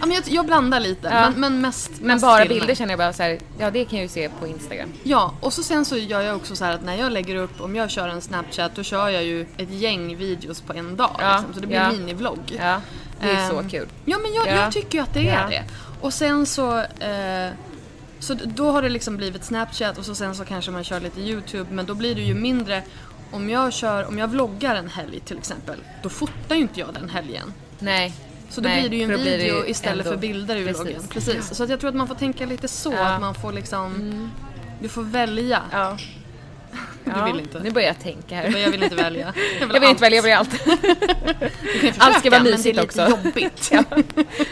Ja, 0.00 0.06
men 0.06 0.14
jag, 0.14 0.24
jag 0.28 0.46
blandar 0.46 0.80
lite, 0.80 1.08
Ja. 1.08 1.30
men, 1.30 1.40
men 1.40 1.60
mest 1.60 1.90
Men 1.98 2.06
mest 2.06 2.22
bara 2.22 2.42
filmer. 2.42 2.54
bilder 2.60 2.74
känner 2.74 2.92
jag 2.92 2.98
bara 2.98 3.12
så 3.12 3.22
här, 3.22 3.38
ja 3.58 3.70
det 3.70 3.84
kan 3.84 3.98
jag 3.98 4.02
ju 4.02 4.08
se 4.08 4.28
på 4.40 4.46
Instagram. 4.46 4.88
Ja, 5.02 5.34
och 5.40 5.52
så 5.52 5.62
sen 5.62 5.84
så 5.84 5.96
gör 5.96 6.20
jag 6.20 6.36
också 6.36 6.56
så 6.56 6.64
att 6.64 6.84
när 6.84 6.94
jag 6.96 7.12
lägger 7.12 7.36
upp, 7.36 7.60
om 7.60 7.76
jag 7.76 7.90
kör 7.90 8.08
en 8.08 8.20
Snapchat, 8.20 8.74
då 8.74 8.82
kör 8.82 9.08
jag 9.08 9.24
ju 9.24 9.46
ett 9.56 9.70
gäng 9.70 10.16
videos 10.16 10.60
på 10.60 10.72
en 10.72 10.96
dag. 10.96 11.16
Ja, 11.18 11.36
Liksom, 11.36 11.54
så 11.54 11.60
det 11.60 11.66
blir 11.66 11.76
ja. 11.76 11.82
en 11.84 11.98
minivlogg. 11.98 12.56
Ja, 12.58 12.80
det 13.20 13.30
är 13.30 13.48
så 13.50 13.58
Ehm, 13.58 13.68
kul. 13.70 13.88
Ja 14.04 14.18
men 14.22 14.34
jag, 14.34 14.46
Ja. 14.46 14.50
jag 14.62 14.72
tycker 14.72 14.98
ju 14.98 15.04
att 15.04 15.14
det 15.14 15.28
är 15.28 15.42
Ja. 15.42 15.48
det. 15.48 15.64
Och 16.00 16.12
sen 16.14 16.46
så, 16.46 16.78
eh, 16.80 17.50
så 18.18 18.34
då 18.34 18.70
har 18.70 18.82
det 18.82 18.88
liksom 18.88 19.16
blivit 19.16 19.44
Snapchat 19.44 19.98
och 19.98 20.04
så 20.04 20.14
sen 20.14 20.34
så 20.34 20.44
kanske 20.44 20.70
man 20.70 20.84
kör 20.84 21.00
lite 21.00 21.20
YouTube 21.20 21.66
men 21.70 21.86
då 21.86 21.94
blir 21.94 22.14
det 22.14 22.20
ju 22.22 22.34
mindre 22.34 22.82
om 23.30 23.50
jag 23.50 23.72
kör, 23.72 24.08
om 24.08 24.18
jag 24.18 24.28
vloggar 24.28 24.74
en 24.74 24.88
helg 24.88 25.20
till 25.20 25.38
exempel, 25.38 25.78
då 26.02 26.08
fotar 26.08 26.54
ju 26.54 26.60
inte 26.62 26.80
jag 26.80 26.94
den 26.94 27.08
helgen. 27.08 27.52
Nej. 27.78 28.12
Så 28.50 28.60
då 28.60 28.68
Nej, 28.68 28.80
blir 28.80 28.90
det 28.90 28.96
ju 28.96 29.02
en 29.14 29.24
video 29.24 29.64
ju 29.64 29.70
istället 29.70 30.06
ändå- 30.06 30.10
för 30.16 30.20
bilder 30.20 30.56
i 30.56 30.64
Precis. 30.66 30.82
vloggen. 30.82 31.02
Precis. 31.08 31.54
Så 31.56 31.62
att 31.64 31.70
jag 31.70 31.80
tror 31.80 31.88
att 31.90 31.96
man 31.96 32.08
får 32.08 32.14
tänka 32.14 32.46
lite 32.46 32.68
så, 32.68 32.92
Ja. 32.92 32.98
Mm. 33.00 33.12
att 33.12 33.20
man 33.20 33.34
får 33.34 33.52
liksom, 33.52 34.30
du 34.80 34.88
får 34.88 35.02
välja. 35.02 35.62
Ja. 35.72 35.96
Du 37.04 37.10
Ja, 37.16 37.24
vill 37.24 37.40
inte. 37.40 37.58
Nu 37.58 37.70
börjar 37.70 37.88
jag 37.88 37.98
tänka 38.00 38.34
här. 38.36 38.50
Men 38.50 38.60
jag 38.60 38.70
vill 38.70 38.82
inte 38.82 38.96
välja. 38.96 39.32
Jag 39.60 39.80
vill 39.80 39.88
inte 39.90 40.00
välja, 40.02 40.16
jag 40.16 40.22
vill 40.22 40.32
allt. 40.34 40.64
Du 41.80 41.86
ju 41.86 41.92
Allt 41.98 42.18
ska 42.18 42.30
vara 42.30 42.30
försöka, 42.30 42.30
men 42.30 42.44
det 42.44 42.50
är 42.50 42.52
mysigt 42.52 42.76
lite 42.76 42.82
också. 42.82 43.08
jobbigt. 43.10 43.68
ja. 43.72 43.84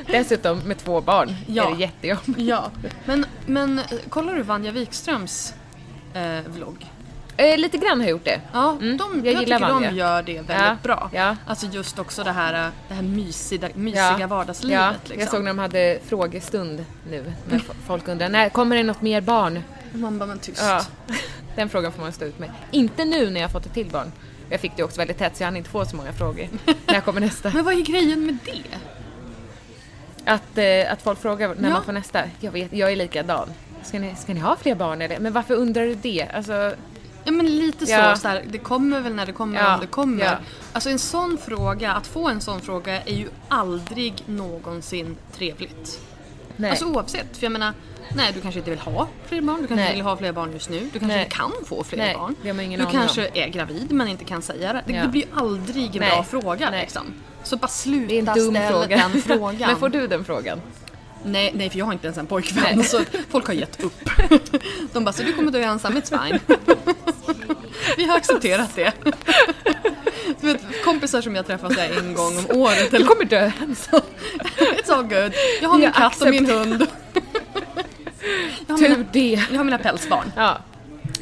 Dessutom 0.07 0.59
med 0.59 0.79
två 0.79 1.01
barn 1.01 1.35
Ja. 1.47 1.67
är 1.71 1.75
det 1.75 1.81
jättejobbigt. 1.81 2.39
Ja, 2.41 2.71
men, 3.05 3.27
men 3.47 3.81
kollar 4.09 4.35
du 4.35 4.43
Vanja 4.43 4.71
Wikströms 4.73 5.55
eh, 6.15 6.23
vlogg? 6.47 6.87
Eh, 7.37 7.59
lite 7.59 7.79
grann 7.79 7.99
har 8.01 8.05
jag 8.07 8.11
gjort 8.11 8.25
det. 8.25 8.41
Ja, 8.53 8.71
Mm, 8.81 8.97
de, 8.97 9.17
jag 9.25 9.35
jag, 9.35 9.43
gillar 9.43 9.59
tycker 9.59 9.73
Vanja. 9.73 9.91
de 9.91 9.97
gör 9.97 10.23
det 10.23 10.33
väldigt 10.35 10.57
Ja, 10.57 10.77
bra. 10.83 11.11
ja. 11.15 11.37
Alltså 11.47 11.67
just 11.67 11.99
också 11.99 12.25
det 12.25 12.33
här, 12.33 12.67
eh, 12.67 12.71
det 12.89 12.95
här 12.95 13.03
mysiga, 13.03 13.69
mysiga 13.75 14.27
vardagslivet. 14.27 14.79
ja. 14.81 14.91
Liksom. 15.05 15.21
Jag 15.21 15.29
såg 15.31 15.41
när 15.43 15.51
de 15.51 15.59
hade 15.59 15.99
frågestund 16.09 16.85
nu. 17.11 17.33
När 17.51 17.61
folk 17.87 18.09
undrar, 18.09 18.29
när 18.29 18.49
kommer 18.49 18.77
det 18.77 18.83
något 18.83 19.03
mer 19.03 19.21
barn? 19.21 19.61
Och 19.95 20.01
Man 20.01 20.19
bara, 20.19 20.27
men 20.27 20.39
tyst. 20.39 20.63
Ja. 20.65 20.85
Den 21.57 21.69
frågan 21.69 21.93
får 21.93 22.03
man 22.03 22.13
stå 22.13 22.25
ut 22.25 22.39
med. 22.39 22.51
Inte 22.71 23.05
nu 23.05 23.31
när 23.31 23.41
jag 23.41 23.49
har 23.49 23.53
fått 23.53 23.67
ett 23.67 23.75
till 23.75 23.87
barn. 23.91 24.13
Jag 24.51 24.61
fick 24.61 24.77
det 24.77 24.83
också 24.83 24.99
väldigt 25.01 25.19
tätt 25.19 25.37
så 25.37 25.43
jag 25.43 25.47
hann 25.47 25.57
inte 25.57 25.71
få 25.71 25.85
så 25.85 25.97
många 25.97 26.13
frågor. 26.13 26.49
när 26.87 27.01
kommer 27.01 27.21
nästa? 27.21 27.51
Men 27.55 27.65
vad 27.65 27.75
är 27.75 27.81
grejen 27.81 28.27
med 28.27 28.39
det? 28.45 28.63
Att, 30.25 30.59
eh, 30.59 30.93
att 30.93 31.03
folk 31.03 31.19
frågar 31.23 31.55
när 31.59 31.69
Ja. 31.69 31.75
man 31.75 31.85
får 31.85 31.93
nästa. 31.93 32.23
Jag 32.41 32.53
vet, 32.53 32.73
jag 32.73 32.93
är 32.93 32.97
likadan. 32.97 33.49
Ska 33.83 33.99
ni, 33.99 34.15
ska 34.17 34.35
ni 34.35 34.41
ha 34.41 34.57
fler 34.57 34.75
barn 34.75 35.03
eller? 35.03 35.19
Men 35.21 35.33
varför 35.33 35.55
undrar 35.55 35.83
du 35.87 35.95
det? 35.95 36.27
Alltså, 36.35 36.75
Ja 37.27 37.33
men 37.33 37.47
lite 37.57 37.85
Ja. 37.85 38.15
så, 38.17 38.21
så 38.21 38.29
här, 38.29 38.45
det 38.51 38.59
kommer 38.59 39.01
väl 39.01 39.15
när 39.15 39.27
det 39.27 39.33
kommer 39.33 39.61
Ja, 39.61 39.75
om 39.75 39.81
det 39.81 39.87
kommer. 39.87 40.25
ja. 40.25 40.37
Alltså 40.73 40.91
en 40.91 40.99
sån 40.99 41.39
fråga, 41.39 41.93
att 41.93 42.07
få 42.07 42.29
en 42.29 42.41
sån 42.41 42.61
fråga 42.61 43.03
är 43.03 43.15
ju 43.15 43.29
aldrig 43.49 44.15
någonsin 44.27 45.17
trevligt. 45.33 46.01
nej. 46.57 46.71
Alltså 46.71 46.85
oavsett, 46.87 47.37
för 47.37 47.45
jag 47.45 47.53
menar, 47.53 47.73
nej 48.17 48.31
du 48.35 48.41
kanske 48.41 48.59
inte 48.59 48.71
vill 48.71 48.79
ha 48.81 49.09
fler 49.27 49.41
barn, 49.41 49.57
du 49.63 49.67
kanske 49.69 49.85
Nej. 49.85 49.95
vill 49.95 50.03
ha 50.03 50.17
fler 50.17 50.33
barn 50.33 50.53
just 50.53 50.69
nu, 50.69 50.81
du 50.93 50.99
kanske 50.99 51.17
Nej. 51.17 51.29
kan 51.31 51.53
få 51.67 51.85
fler 51.85 51.99
Nej, 51.99 52.15
barn. 52.15 52.37
du 52.43 52.51
aning 52.51 52.81
om. 52.81 52.93
kanske 52.93 53.29
är 53.35 53.49
gravid 53.49 53.93
men 53.93 54.09
inte 54.09 54.25
kan 54.25 54.43
säga 54.43 54.73
det. 54.73 54.83
Det, 54.87 54.93
Ja. 54.93 55.03
det 55.03 55.09
blir 55.09 55.25
aldrig 55.35 55.97
en 55.97 56.01
Nej. 56.01 56.11
bra 56.11 56.23
fråga 56.25 56.71
liksom. 56.71 57.03
Så 57.43 57.57
bara 57.57 57.69
sluta 57.69 58.07
det 58.09 58.15
är 58.15 58.19
en 58.19 58.25
dum 58.53 58.59
fråga. 58.71 58.97
den 58.97 59.23
frågan. 59.23 59.69
Men 59.71 59.77
får 59.77 59.89
du 59.89 60.07
den 60.07 60.25
frågan? 60.25 60.61
nej, 61.27 61.53
nej, 61.55 61.71
för 61.71 61.79
jag 61.79 61.85
har 61.87 61.93
inte 61.93 62.07
ens 62.07 62.19
en 62.19 62.27
pojkvän 62.27 62.65
Nej. 62.77 62.85
så 62.85 63.01
folk 63.31 63.47
har 63.47 63.55
gett 63.55 63.85
upp. 63.85 64.11
De 64.93 65.05
bara, 65.05 65.13
så 65.13 65.23
du 65.23 65.33
kommer 65.33 65.53
dö 65.53 65.63
ensam, 65.63 65.97
it's 65.97 66.29
fine. 66.29 66.41
Vi 67.97 68.05
har 68.05 68.17
accepterat 68.17 68.75
det. 68.77 68.93
Du 70.41 70.47
vet, 70.53 70.85
kompisar 70.85 71.21
som 71.21 71.35
jag 71.35 71.47
träffar 71.47 71.71
så 71.71 71.81
här 71.81 71.99
en 71.99 72.15
gång 72.15 72.39
om 72.39 72.61
året. 72.61 72.91
Du 72.91 72.97
Eller, 72.97 73.07
kommer 73.07 73.25
dö 73.25 73.51
ensam. 73.63 74.01
it's 74.59 74.93
all 74.93 75.03
good. 75.03 75.33
Jag 75.63 75.69
har 75.69 75.79
min 75.79 75.87
har 75.93 76.11
katt 76.11 76.21
och 76.21 76.29
min 76.31 76.47
hund. 76.51 76.87
Jag 78.67 78.75
har, 78.75 78.81
mina, 78.83 78.95
Tur 78.95 79.07
det. 79.13 79.45
jag 79.51 79.57
har 79.57 79.65
mina 79.65 79.79
pälsbarn. 79.79 80.33
Ja. 80.37 80.59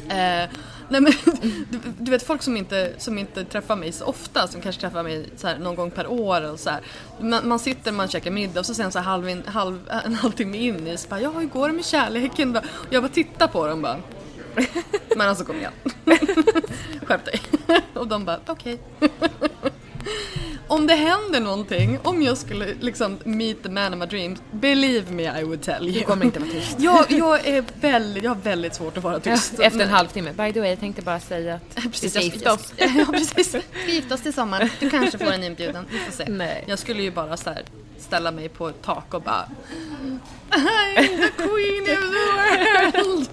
Eh, 0.09 0.49
nej 0.89 1.01
men, 1.01 1.13
du, 1.69 1.79
du 1.99 2.11
vet 2.11 2.23
folk 2.27 2.41
som 2.43 2.57
inte, 2.57 2.93
som 2.97 3.17
inte 3.17 3.45
träffar 3.45 3.75
mig 3.75 3.91
så 3.91 4.05
ofta, 4.05 4.47
som 4.47 4.61
kanske 4.61 4.81
träffar 4.81 5.03
mig 5.03 5.29
så 5.37 5.47
här, 5.47 5.57
någon 5.57 5.75
gång 5.75 5.91
per 5.91 6.07
år 6.07 6.51
och 6.51 6.59
så. 6.59 6.69
Man, 7.19 7.47
man 7.47 7.59
sitter, 7.59 7.91
man 7.91 8.07
käkar 8.07 8.31
middag 8.31 8.59
och 8.59 8.65
så 8.65 8.73
sen 8.73 8.91
så 8.91 8.99
halv, 8.99 9.29
in- 9.29 9.43
halv, 9.47 9.79
en 10.05 10.15
halvtimme 10.15 10.57
in 10.57 10.87
i 10.87 10.97
så 10.97 11.07
bara, 11.07 11.21
ja 11.21 11.29
hur 11.31 11.45
går 11.47 11.67
det 11.67 11.73
med 11.73 11.85
kärleken? 11.85 12.55
Och 12.57 12.63
jag 12.89 13.03
bara 13.03 13.09
tittar 13.13 13.47
på 13.47 13.67
dem 13.67 13.81
bara. 13.81 13.97
Men 15.15 15.29
alltså 15.29 15.45
kom 15.45 15.55
igen. 15.55 15.71
Skärp 17.05 17.25
dig. 17.25 17.41
Och 17.93 18.07
de 18.07 18.25
bara, 18.25 18.39
okej. 18.47 18.79
Om 20.73 20.87
det 20.87 20.95
händer 20.95 21.39
någonting, 21.39 21.99
om 22.03 22.21
jag 22.21 22.37
skulle 22.37 22.73
liksom 22.79 23.19
meet 23.23 23.63
the 23.63 23.69
man 23.69 23.93
of 23.93 23.99
my 23.99 24.05
dreams, 24.05 24.41
believe 24.51 25.11
me 25.11 25.39
I 25.41 25.43
would 25.43 25.61
tell 25.61 25.83
you. 25.83 25.99
Du 25.99 26.05
kommer 26.05 26.25
inte 26.25 26.39
vara 26.39 26.51
tyst. 26.51 26.75
Jag, 26.79 27.11
jag, 27.11 27.47
är 27.47 27.63
väldigt, 27.75 28.23
jag 28.23 28.31
har 28.31 28.41
väldigt 28.41 28.75
svårt 28.75 28.97
att 28.97 29.03
vara 29.03 29.19
tyst. 29.19 29.59
Efter 29.59 29.79
en 29.79 29.89
halvtimme. 29.89 30.33
By 30.33 30.53
the 30.53 30.59
way, 30.59 30.69
jag 30.69 30.79
tänkte 30.79 31.01
bara 31.01 31.19
säga 31.19 31.55
att 31.55 32.03
vi 32.03 32.09
ska 32.09 32.21
gifta 32.21 32.53
oss. 32.53 32.73
Ja, 32.77 33.05
precis. 33.11 33.55
Vi 33.85 33.95
gifter 33.95 34.15
oss 34.15 34.21
till 34.21 34.33
sommaren. 34.33 34.69
Du 34.79 34.89
kanske 34.89 35.17
får 35.17 35.31
en 35.31 35.43
inbjudan. 35.43 35.85
Vi 35.91 35.97
får 35.97 36.11
se. 36.11 36.25
Nej. 36.29 36.63
Jag 36.67 36.79
skulle 36.79 37.01
ju 37.01 37.11
bara 37.11 37.37
så 37.37 37.49
här 37.49 37.63
ställa 37.97 38.31
mig 38.31 38.49
på 38.49 38.67
ett 38.67 38.81
tak 38.81 39.13
och 39.13 39.21
bara 39.21 39.49
I'm 40.49 41.17
the 41.17 41.29
queen 41.29 41.83
of 41.83 42.03
the 42.13 43.01
world. 43.01 43.29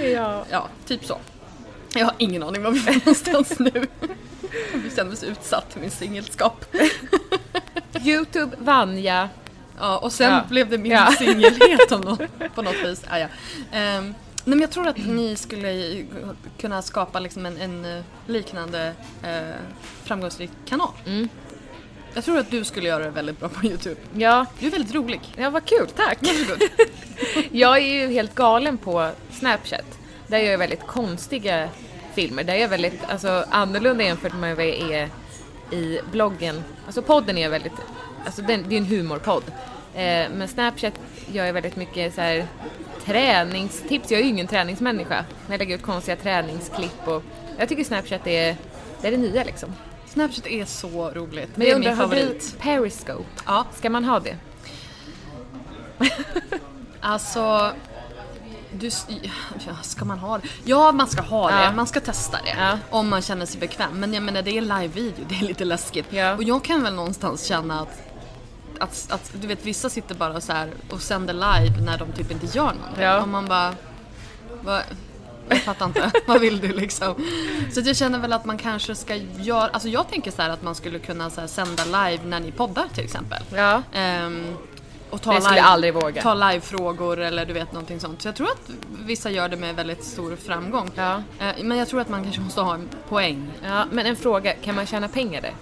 Ja. 0.14 0.44
Ja, 0.50 0.68
typ 0.86 1.04
så. 1.04 1.18
Jag 1.94 2.04
har 2.04 2.14
ingen 2.18 2.42
aning 2.42 2.62
var 2.62 2.70
vi 2.70 2.88
är 2.88 2.94
någonstans 2.94 3.58
nu. 3.58 3.86
Jag 4.84 4.92
känner 4.96 5.04
mig 5.08 5.16
så 5.16 5.26
utsatt 5.26 5.76
i 5.76 5.80
min 5.80 5.90
singelskap. 5.90 6.64
Youtube, 8.04 8.56
Vanja. 8.58 9.28
Ja, 9.78 9.98
och 9.98 10.12
sen 10.12 10.32
Ja. 10.32 10.42
blev 10.48 10.68
det 10.70 10.78
min 10.78 10.92
Ja. 10.92 11.06
singelhet 11.18 11.92
om 11.92 12.00
något, 12.00 12.20
på 12.54 12.62
något 12.62 12.84
vis. 12.84 13.02
Ah, 13.08 13.18
ja. 13.18 13.26
Ehm, 13.72 14.04
nej, 14.04 14.14
men 14.44 14.60
jag 14.60 14.70
tror 14.70 14.88
att 14.88 14.96
ni 15.06 15.36
skulle 15.36 16.02
kunna 16.58 16.82
skapa 16.82 17.20
liksom 17.20 17.46
en, 17.46 17.56
en 17.56 17.84
eh, 17.98 18.04
liknande 18.26 18.92
eh, 19.22 19.54
framgångsrik 20.04 20.50
kanal. 20.66 20.90
Mm. 21.06 21.28
Jag 22.14 22.24
tror 22.24 22.38
att 22.38 22.50
du 22.50 22.64
skulle 22.64 22.88
göra 22.88 23.04
det 23.04 23.10
väldigt 23.10 23.40
bra 23.40 23.48
på 23.48 23.66
Youtube. 23.66 24.00
Ja, 24.14 24.46
Du 24.58 24.66
är 24.66 24.70
väldigt 24.70 24.94
rolig. 24.94 25.20
ja 25.36 25.50
vad 25.50 25.64
kul, 25.64 25.86
tack. 25.96 26.18
jag 27.52 27.76
är 27.76 27.86
ju 27.86 28.12
helt 28.12 28.34
galen 28.34 28.78
på 28.78 29.10
Snapchat. 29.32 29.98
Där 30.26 30.38
gör 30.38 30.50
jag 30.50 30.58
väldigt 30.58 30.86
konstiga 30.86 31.68
filmer. 32.14 32.44
Där 32.44 32.54
är 32.54 32.68
väldigt 32.68 33.00
alltså, 33.08 33.44
annorlunda 33.50 34.04
jämfört 34.04 34.34
med 34.34 34.56
vad 34.56 34.66
jag 34.66 34.92
är 34.92 35.08
i 35.70 36.00
bloggen. 36.12 36.64
Alltså 36.86 37.02
podden 37.02 37.38
är 37.38 37.48
väldigt, 37.48 37.72
alltså 38.24 38.42
den, 38.42 38.64
det 38.68 38.74
är 38.74 38.78
en 38.78 38.86
humorpodd. 38.86 39.44
Eh, 39.94 40.30
men 40.34 40.48
Snapchat 40.48 40.94
gör 41.32 41.44
jag 41.46 41.52
väldigt 41.52 41.76
mycket 41.76 42.14
så 42.14 42.20
här 42.20 42.46
träningstips. 43.04 44.10
Jag 44.10 44.20
är 44.20 44.24
ju 44.24 44.30
ingen 44.30 44.46
träningsmänniska. 44.46 45.24
Men 45.42 45.52
jag 45.52 45.58
lägger 45.58 45.74
ut 45.74 45.82
konstiga 45.82 46.16
träningsklipp 46.16 47.08
och 47.08 47.22
jag 47.58 47.68
tycker 47.68 47.84
Snapchat 47.84 48.26
är, 48.26 48.56
det 49.00 49.08
är 49.08 49.12
det 49.12 49.16
nya 49.16 49.44
liksom. 49.44 49.74
Snapchat 50.06 50.46
är 50.46 50.64
så 50.64 51.10
roligt. 51.10 51.56
Men 51.56 51.66
det 51.66 51.70
är 51.70 51.78
min 51.78 51.96
favorit. 51.96 52.56
Periscope? 52.58 53.24
Ja, 53.46 53.66
Ska 53.74 53.90
man 53.90 54.04
ha 54.04 54.20
det? 54.20 54.36
alltså... 57.00 57.72
Du, 58.72 58.90
ja, 59.66 59.72
ska 59.82 60.04
man 60.04 60.18
ha 60.18 60.38
det? 60.38 60.48
Ja, 60.64 60.92
man 60.92 61.06
ska 61.06 61.22
ha 61.22 61.50
det. 61.50 61.64
Ja. 61.64 61.72
Man 61.72 61.86
ska 61.86 62.00
testa 62.00 62.38
det. 62.44 62.56
Ja. 62.58 62.78
Om 62.90 63.08
man 63.08 63.22
känner 63.22 63.46
sig 63.46 63.60
bekväm. 63.60 64.00
Men 64.00 64.14
jag 64.14 64.22
menar, 64.22 64.42
det 64.42 64.58
är 64.58 64.60
live-video. 64.60 65.24
Det 65.28 65.34
är 65.34 65.48
lite 65.48 65.64
läskigt. 65.64 66.06
Och 66.36 66.42
jag 66.42 66.64
kan 66.64 66.82
väl 66.82 66.94
någonstans 66.94 67.44
känna 67.44 67.80
att, 67.80 68.02
att, 68.78 69.06
att 69.12 69.32
du 69.40 69.46
vet, 69.46 69.66
vissa 69.66 69.90
sitter 69.90 70.14
bara 70.14 70.40
så 70.40 70.52
här 70.52 70.70
och 70.90 71.02
sänder 71.02 71.34
live 71.34 71.80
när 71.80 71.98
de 71.98 72.12
typ 72.12 72.30
inte 72.30 72.46
gör 72.46 72.72
någonting. 72.74 73.04
Ja. 73.04 73.22
Och 73.22 73.28
man 73.28 73.46
bara... 73.46 73.74
Va? 74.62 74.82
Jag 75.48 75.62
fattar 75.62 75.86
inte. 75.86 76.10
Vad 76.26 76.40
vill 76.40 76.60
du 76.60 76.68
liksom? 76.68 77.14
Så 77.72 77.80
jag 77.80 77.96
känner 77.96 78.18
väl 78.18 78.32
att 78.32 78.44
man 78.44 78.58
kanske 78.58 78.94
ska 78.94 79.16
göra... 79.36 79.68
Alltså 79.68 79.88
jag 79.88 80.08
tänker 80.08 80.30
så 80.30 80.42
här 80.42 80.50
att 80.50 80.62
man 80.62 80.74
skulle 80.74 80.98
kunna 80.98 81.30
så 81.30 81.40
här 81.40 81.48
sända 81.48 81.84
live 81.84 82.24
när 82.24 82.40
ni 82.40 82.52
poddar 82.52 82.86
till 82.94 83.04
exempel. 83.04 83.42
Ja. 83.54 83.82
Ehm, 83.92 84.56
och 85.10 85.22
ta 85.22 85.32
våga. 85.92 86.22
Ta 86.22 86.34
livefrågor 86.34 87.20
eller 87.20 87.44
du 87.46 87.52
vet 87.52 87.72
någonting 87.72 88.00
sånt. 88.00 88.22
Så 88.22 88.28
jag 88.28 88.34
tror 88.34 88.46
att 88.46 88.70
vissa 89.04 89.30
gör 89.30 89.48
det 89.48 89.56
med 89.56 89.76
väldigt 89.76 90.04
stor 90.04 90.36
framgång. 90.36 90.90
Ja. 90.94 91.22
Eh, 91.40 91.54
Men 91.62 91.78
jag 91.78 91.88
tror 91.88 92.00
att 92.00 92.08
man 92.08 92.22
kanske 92.22 92.40
måste 92.40 92.60
ha 92.60 92.74
en 92.74 92.88
poäng. 93.08 93.50
Ja, 93.64 93.84
men 93.90 94.06
en 94.06 94.16
fråga, 94.16 94.52
kan 94.52 94.74
man 94.74 94.86
tjäna 94.86 95.08
pengar 95.08 95.40
där? 95.42 95.54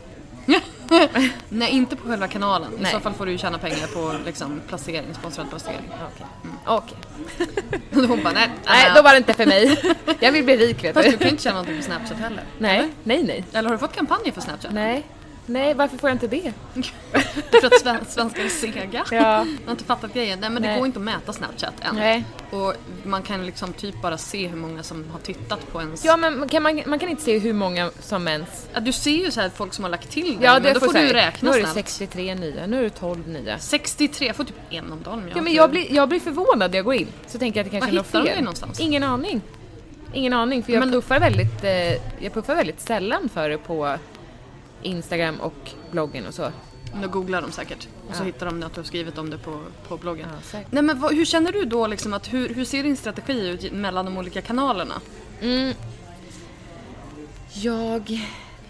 Nej, 1.49 1.71
inte 1.71 1.97
på 1.97 2.09
själva 2.09 2.29
kanalen. 2.29 2.73
I 2.79 2.83
Nej. 2.83 2.93
så 2.93 3.01
fall 3.01 3.13
får 3.13 3.27
du 3.27 3.33
ju 3.33 3.39
tjäna 3.39 3.59
pengar 3.59 3.87
på 3.87 4.15
liksom, 4.25 4.61
placering, 4.69 5.15
sponsrad 5.15 5.51
placering. 5.51 5.91
Okej. 6.13 6.27
Okej. 6.67 6.97
Och 7.93 8.09
Hon 8.09 8.23
bara, 8.25 8.33
nej. 8.35 8.51
Nej, 8.67 8.91
då 8.95 9.03
var 9.03 9.11
det 9.11 9.17
inte 9.17 9.35
för 9.35 9.47
mig. 9.47 9.77
Jag 10.21 10.33
vill 10.33 10.45
bli 10.45 10.57
rik 10.57 10.85
vet 10.85 10.95
Fast 10.95 11.07
du 11.07 11.13
du. 11.13 11.19
kan 11.19 11.29
inte 11.29 11.43
tjäna 11.43 11.55
någonting 11.55 11.77
på 11.77 11.83
Snapchat 11.83 12.19
heller. 12.19 12.45
Nej, 12.59 12.89
nej, 13.05 13.23
nej. 13.23 13.45
Eller 13.53 13.69
har 13.69 13.77
du 13.77 13.79
fått 13.79 13.97
kampanjer 13.97 14.33
för 14.33 14.41
Snapchat? 14.41 14.73
Nej. 14.73 15.07
Nej, 15.49 15.75
varför 15.75 15.99
får 15.99 16.11
jag 16.11 16.15
inte 16.15 16.27
det? 16.27 16.53
För 17.61 17.67
att 17.67 17.81
sven- 17.81 18.05
svenskar 18.09 18.45
är 18.45 18.49
sega. 18.49 19.05
Ja. 19.11 19.17
Jag 19.17 19.25
har 19.65 19.71
inte 19.71 19.85
fattat 19.85 20.15
grejen. 20.15 20.41
Nej 20.41 20.51
men 20.51 20.63
det 20.63 20.69
Nej. 20.69 20.79
går 20.79 20.87
inte 20.87 20.99
att 20.99 21.05
mäta 21.05 21.33
Snapchat 21.33 21.75
än. 21.81 21.95
Nej. 21.97 22.25
Och 22.51 22.75
man 23.05 23.23
kan 23.23 23.47
liksom 23.47 23.73
typ 23.73 24.03
bara 24.03 24.19
se 24.19 24.47
hur 24.49 24.57
många 24.57 24.83
som 24.83 25.05
har 25.13 25.19
tittat 25.19 25.73
på 25.73 25.81
ens... 25.81 26.05
Ja, 26.05 26.17
men 26.17 26.49
kan 26.49 26.63
man, 26.63 26.83
man 26.87 26.99
kan 26.99 27.09
inte 27.09 27.23
se 27.23 27.39
hur 27.39 27.53
många 27.53 27.91
som 28.01 28.29
ens... 28.29 28.69
Ja, 28.75 28.81
du 28.81 28.93
ser 28.93 29.11
ju 29.25 29.31
så 29.31 29.41
här 29.41 29.51
folk 29.57 29.75
som 29.75 29.85
har 29.85 29.91
lagt 29.91 30.11
till 30.11 30.39
det, 30.39 30.45
Ja, 30.45 30.53
men 30.53 30.63
det 30.63 30.73
då 30.73 30.81
får 30.81 30.93
här, 30.95 31.07
du 31.07 31.13
räkna 31.13 31.51
Nu 31.51 31.57
är 31.57 31.61
det 31.61 31.67
snabbt. 31.69 31.89
63 31.89 32.35
nya, 32.35 32.67
nu 32.67 32.79
är 32.79 32.83
det 32.83 32.91
12 32.91 33.29
nya. 33.29 33.59
63, 33.59 34.27
jag 34.27 34.37
får 34.37 34.45
typ 34.45 34.57
en 34.71 34.93
om 34.93 35.03
dagen. 35.03 35.31
Ja, 35.35 35.43
men 35.43 35.53
jag 35.55 35.71
blir, 35.71 35.93
jag 35.95 36.09
blir 36.09 36.21
förvånad 36.21 36.71
när 36.71 36.79
jag 36.79 36.85
går 36.85 36.95
in. 36.95 37.09
Så 37.27 37.39
tänker 37.39 37.61
jag 37.61 37.67
att 37.67 37.73
det 37.73 37.79
kanske 37.79 37.97
Var 37.97 37.99
är 37.99 38.03
något 38.03 38.07
hittar 38.07 38.19
de 38.21 38.27
fel. 38.27 38.35
dig 38.35 38.43
någonstans? 38.45 38.81
Ingen 38.81 39.03
aning. 39.03 39.41
Ingen 40.13 40.33
aning, 40.33 40.63
för 40.63 40.73
jag, 40.73 40.81
Men- 40.81 40.91
puffar 40.93 41.21
väldigt, 41.21 41.65
eh, 41.65 41.93
jag 42.25 42.35
puffar 42.35 42.55
väldigt 42.55 42.81
sällan 42.81 43.29
för 43.35 43.49
det 43.51 43.59
på 43.59 43.97
Instagram 44.83 45.41
och 45.41 45.71
bloggen 45.91 46.27
och 46.27 46.35
så. 46.35 46.53
Då 47.03 47.09
googlar 47.09 47.43
de 47.43 47.53
säkert 47.53 47.89
och 48.09 48.15
så 48.17 48.23
Ja. 48.23 48.27
hittar 48.27 48.47
de 48.47 48.63
att 48.63 48.75
du 48.75 48.81
har 48.81 48.85
skrivit 48.87 49.19
om 49.19 49.31
det 49.31 49.39
på, 49.39 49.61
på 49.89 49.97
bloggen. 49.97 50.27
Ja. 50.53 50.61
Nej 50.71 50.83
men 50.83 51.01
vad, 51.01 51.15
hur 51.15 51.25
känner 51.25 51.53
du 51.53 51.65
då 51.65 51.87
liksom 51.87 52.13
att 52.13 52.33
hur, 52.33 52.55
hur 52.55 52.65
ser 52.65 52.83
din 52.83 52.97
strategi 52.97 53.49
ut 53.49 53.73
mellan 53.73 54.05
de 54.05 54.17
olika 54.19 54.43
kanalerna? 54.43 54.95
Mm. 55.41 55.75
Jag 57.53 58.21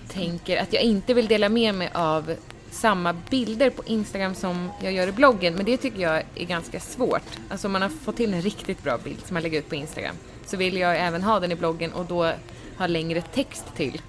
tänker 0.08 0.62
att 0.62 0.72
jag 0.72 0.82
inte 0.82 1.14
vill 1.14 1.26
dela 1.26 1.48
med 1.48 1.74
mig 1.74 1.90
av 1.94 2.34
samma 2.70 3.12
bilder 3.12 3.70
på 3.70 3.82
Instagram 3.86 4.34
som 4.34 4.70
jag 4.82 4.92
gör 4.92 5.08
i 5.08 5.12
bloggen, 5.12 5.54
men 5.54 5.64
det 5.64 5.76
tycker 5.76 6.00
jag 6.02 6.22
är 6.34 6.44
ganska 6.44 6.80
svårt. 6.80 7.38
Alltså 7.50 7.68
om 7.68 7.72
man 7.72 7.82
har 7.82 7.88
fått 7.88 8.16
till 8.16 8.34
en 8.34 8.42
riktigt 8.42 8.82
bra 8.82 8.98
bild 9.04 9.26
som 9.26 9.34
man 9.34 9.42
lägger 9.42 9.58
ut 9.58 9.68
på 9.68 9.74
Instagram 9.74 10.14
så 10.46 10.56
vill 10.56 10.76
jag 10.76 10.96
även 10.96 11.22
ha 11.22 11.40
den 11.40 11.52
i 11.52 11.56
bloggen 11.56 11.92
och 11.92 12.04
då 12.04 12.32
ha 12.78 12.86
längre 12.86 13.22
text 13.22 13.64
till 13.76 14.02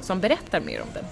som 0.00 0.20
berättar 0.20 0.60
mer 0.60 0.80
om 0.80 0.88
den. 0.94 1.04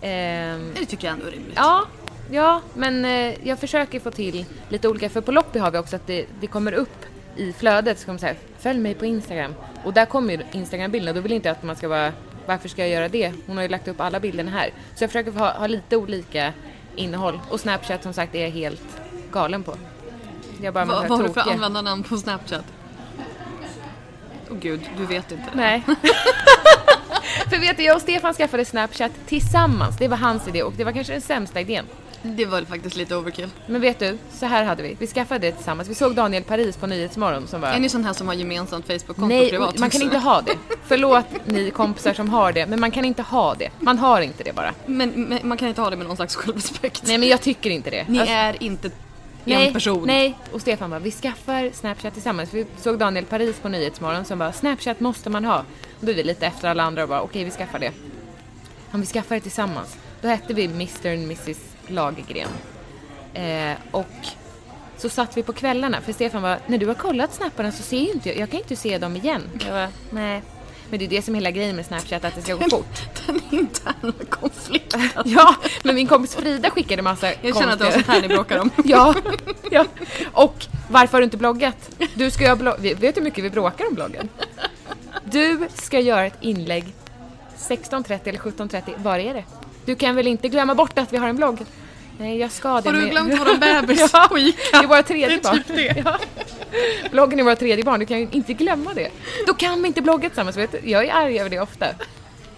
Ehm, 0.00 0.74
Det 0.74 0.86
tycker 0.86 1.06
jag 1.06 1.14
ändå 1.14 1.26
är 1.26 1.30
rimligt. 1.30 1.56
Ja, 1.56 1.84
ja 2.30 2.60
men 2.74 3.04
eh, 3.04 3.48
jag 3.48 3.58
försöker 3.58 4.00
få 4.00 4.10
till 4.10 4.44
lite 4.68 4.88
olika, 4.88 5.08
för 5.08 5.20
på 5.20 5.32
Loppi 5.32 5.58
har 5.58 5.70
vi 5.70 5.78
också 5.78 5.96
att 5.96 6.06
det, 6.06 6.26
det 6.40 6.46
kommer 6.46 6.72
upp 6.72 7.04
i 7.36 7.52
flödet, 7.52 7.98
så 7.98 8.04
kommer 8.04 8.16
det 8.18 8.20
så 8.20 8.26
här, 8.26 8.36
följ 8.58 8.78
mig 8.80 8.94
på 8.94 9.06
Instagram. 9.06 9.54
Och 9.84 9.92
där 9.92 10.06
kommer 10.06 10.32
ju 10.32 10.40
Instagram-bilderna, 10.52 11.12
då 11.14 11.20
vill 11.20 11.32
inte 11.32 11.48
jag 11.48 11.56
att 11.56 11.62
man 11.62 11.76
ska 11.76 11.88
vara, 11.88 12.12
varför 12.46 12.68
ska 12.68 12.82
jag 12.82 12.90
göra 12.90 13.08
det? 13.08 13.32
Hon 13.46 13.56
har 13.56 13.62
ju 13.62 13.68
lagt 13.68 13.88
upp 13.88 14.00
alla 14.00 14.20
bilderna 14.20 14.50
här. 14.50 14.70
Så 14.94 15.02
jag 15.04 15.10
försöker 15.10 15.30
ha, 15.32 15.52
ha 15.52 15.66
lite 15.66 15.96
olika 15.96 16.52
innehåll. 16.96 17.40
Och 17.50 17.60
Snapchat 17.60 18.02
som 18.02 18.12
sagt 18.12 18.34
är 18.34 18.42
jag 18.42 18.50
helt 18.50 19.00
galen 19.32 19.62
på. 19.62 19.74
Jag 20.62 20.74
bara 20.74 20.84
med 20.84 20.96
vad 20.96 21.18
har 21.18 21.22
du 21.28 21.32
för 21.32 21.50
användarnamn 21.52 22.02
på 22.02 22.16
Snapchat? 22.16 22.64
Åh 24.50 24.56
gud, 24.60 24.80
du 24.96 25.06
vet 25.06 25.32
inte. 25.32 25.44
Nej. 25.54 25.82
för 27.50 27.58
vet 27.60 27.76
du, 27.76 27.82
jag 27.82 27.96
och 27.96 28.02
Stefan 28.02 28.34
skaffade 28.34 28.64
Snapchat 28.64 29.12
tillsammans. 29.26 29.96
Det 29.98 30.08
var 30.08 30.16
hans 30.16 30.48
idé 30.48 30.62
och 30.62 30.72
det 30.76 30.84
var 30.84 30.92
kanske 30.92 31.12
den 31.12 31.22
sämsta 31.22 31.60
idén. 31.60 31.84
Det 32.22 32.46
var 32.46 32.62
faktiskt 32.62 32.96
lite 32.96 33.16
overkill. 33.16 33.48
Men 33.66 33.80
vet 33.80 33.98
du, 33.98 34.18
så 34.32 34.46
här 34.46 34.64
hade 34.64 34.82
vi. 34.82 34.96
Vi 34.98 35.06
skaffade 35.06 35.46
det 35.46 35.52
tillsammans. 35.52 35.88
Vi 35.88 35.94
såg 35.94 36.14
Daniel 36.14 36.42
Paris 36.42 36.76
på 36.76 36.86
Nyhetsmorgon 36.86 37.46
som 37.46 37.60
var... 37.60 37.68
Är 37.68 37.78
ni 37.80 37.88
sån 37.88 38.04
här 38.04 38.12
som 38.12 38.26
har 38.28 38.34
gemensamt 38.34 38.86
Facebook-konto 38.86 39.26
Nej, 39.26 39.50
privat? 39.50 39.78
man 39.78 39.90
kan 39.90 40.02
inte 40.02 40.18
ha 40.18 40.40
det. 40.40 40.52
Förlåt 40.86 41.24
ni 41.44 41.70
kompisar 41.70 42.14
som 42.14 42.28
har 42.28 42.52
det, 42.52 42.66
men 42.66 42.80
man 42.80 42.90
kan 42.90 43.04
inte 43.04 43.22
ha 43.22 43.54
det. 43.54 43.70
Man 43.80 43.98
har 43.98 44.20
inte 44.20 44.42
det 44.44 44.52
bara. 44.52 44.74
Men, 44.86 45.08
men 45.10 45.48
man 45.48 45.58
kan 45.58 45.68
inte 45.68 45.80
ha 45.80 45.90
det 45.90 45.96
med 45.96 46.06
någon 46.06 46.16
slags 46.16 46.36
självrespekt. 46.36 47.02
Nej, 47.06 47.18
men 47.18 47.28
jag 47.28 47.40
tycker 47.40 47.70
inte 47.70 47.90
det. 47.90 48.04
Ni 48.08 48.18
Alltså, 48.20 48.34
är 48.34 48.62
inte 48.62 48.90
nej, 49.56 49.66
en 49.66 49.72
person. 49.72 50.06
Nej, 50.06 50.38
och 50.52 50.60
Stefan 50.60 50.90
bara, 50.90 51.00
vi 51.00 51.10
skaffar 51.10 51.70
Snapchat 51.72 52.14
tillsammans. 52.14 52.54
Vi 52.54 52.66
såg 52.76 52.98
Daniel 52.98 53.24
Paris 53.24 53.60
på 53.60 53.68
Nyhetsmorgon 53.68 54.24
som 54.24 54.38
bara, 54.38 54.52
Snapchat 54.52 55.00
måste 55.00 55.30
man 55.30 55.44
ha. 55.44 55.58
Och 56.00 56.06
då 56.06 56.10
är 56.10 56.16
vi 56.16 56.22
lite 56.22 56.46
efter 56.46 56.68
alla 56.68 56.82
andra 56.82 57.02
och 57.02 57.08
bara, 57.08 57.20
okej 57.20 57.44
vi 57.44 57.50
skaffar 57.50 57.78
det. 57.78 57.92
Om 58.92 59.00
vi 59.00 59.06
skaffar 59.06 59.34
det 59.34 59.40
tillsammans. 59.40 59.96
Då 60.20 60.28
hette 60.28 60.54
vi 60.54 60.64
Mr 60.64 61.12
and 61.12 61.22
Mrs 61.24 61.58
Lagergren. 61.86 62.48
Eh, 63.34 63.76
och 63.90 64.06
så 64.96 65.08
satt 65.08 65.36
vi 65.36 65.42
på 65.42 65.52
kvällarna, 65.52 66.00
för 66.00 66.12
Stefan 66.12 66.42
var 66.42 66.58
när 66.66 66.78
du 66.78 66.86
har 66.86 66.94
kollat 66.94 67.34
snapparna 67.34 67.72
så 67.72 67.82
ser 67.82 68.00
ju 68.00 68.12
inte 68.12 68.28
jag, 68.28 68.38
jag 68.38 68.50
kan 68.50 68.60
inte 68.60 68.76
se 68.76 68.98
dem 68.98 69.16
igen. 69.16 69.42
Jag 69.66 69.72
var 69.72 69.88
nej. 70.10 70.42
Men 70.90 70.98
det 70.98 71.04
är 71.04 71.08
det 71.08 71.22
som 71.22 71.34
är 71.34 71.38
hela 71.38 71.50
grejen 71.50 71.76
med 71.76 71.86
Snapchat, 71.86 72.24
att 72.24 72.34
det 72.34 72.42
ska 72.42 72.54
gå 72.54 72.70
fort. 72.70 73.26
Den 73.26 73.40
interna 73.50 74.12
konflikten. 74.30 75.00
Ja, 75.24 75.54
men 75.82 75.94
min 75.94 76.06
kompis 76.06 76.34
Frida 76.34 76.70
skickade 76.70 77.02
massa 77.02 77.32
Jag 77.42 77.56
känner 77.56 77.72
att 77.72 77.78
det 77.78 77.84
var 77.84 77.92
sånt 77.92 78.06
här 78.06 78.22
ni 78.22 78.28
bråkar 78.28 78.58
om. 78.58 78.70
Ja, 78.84 79.14
ja. 79.70 79.84
Och 80.32 80.66
varför 80.90 81.12
har 81.12 81.20
du 81.20 81.24
inte 81.24 81.36
bloggat? 81.36 81.90
Du 82.14 82.30
ska 82.30 82.44
göra 82.44 82.56
blogg... 82.56 82.80
Vet 82.80 83.00
du 83.00 83.06
hur 83.14 83.22
mycket 83.22 83.44
vi 83.44 83.50
bråkar 83.50 83.88
om 83.88 83.94
bloggen? 83.94 84.28
Du 85.24 85.68
ska 85.74 86.00
göra 86.00 86.26
ett 86.26 86.38
inlägg 86.40 86.84
16.30 87.58 88.20
eller 88.24 88.38
17.30. 88.38 88.82
Var 88.96 89.18
är 89.18 89.34
det? 89.34 89.44
Du 89.84 89.94
kan 89.96 90.16
väl 90.16 90.26
inte 90.26 90.48
glömma 90.48 90.74
bort 90.74 90.98
att 90.98 91.12
vi 91.12 91.16
har 91.16 91.28
en 91.28 91.36
blogg? 91.36 91.58
Nej, 92.18 92.38
jag 92.38 92.52
ska 92.52 92.80
det. 92.80 92.88
Har 92.88 92.96
du 92.96 93.08
glömt 93.08 93.40
våran 93.40 93.60
bebis 93.60 94.10
ja, 94.12 94.26
på 94.30 94.38
Ica? 94.38 94.58
Det 94.72 94.76
är 94.78 94.86
våra 94.86 95.02
tredje 95.02 95.28
Det 95.28 95.34
är 95.34 95.54
typ 95.54 95.66
barn. 95.66 95.76
det. 95.76 96.02
Ja. 96.04 96.18
Bloggen 97.10 97.38
är 97.38 97.42
våra 97.42 97.56
tredje 97.56 97.84
barn, 97.84 98.00
du 98.00 98.06
kan 98.06 98.18
ju 98.20 98.28
inte 98.30 98.52
glömma 98.52 98.94
det. 98.94 99.08
Då 99.46 99.54
kan 99.54 99.82
vi 99.82 99.86
inte 99.88 100.02
blogga 100.02 100.28
tillsammans, 100.28 100.56
vet 100.56 100.72
du? 100.72 100.80
Jag 100.90 101.04
är 101.04 101.12
arg 101.14 101.40
över 101.40 101.50
det 101.50 101.60
ofta. 101.60 101.86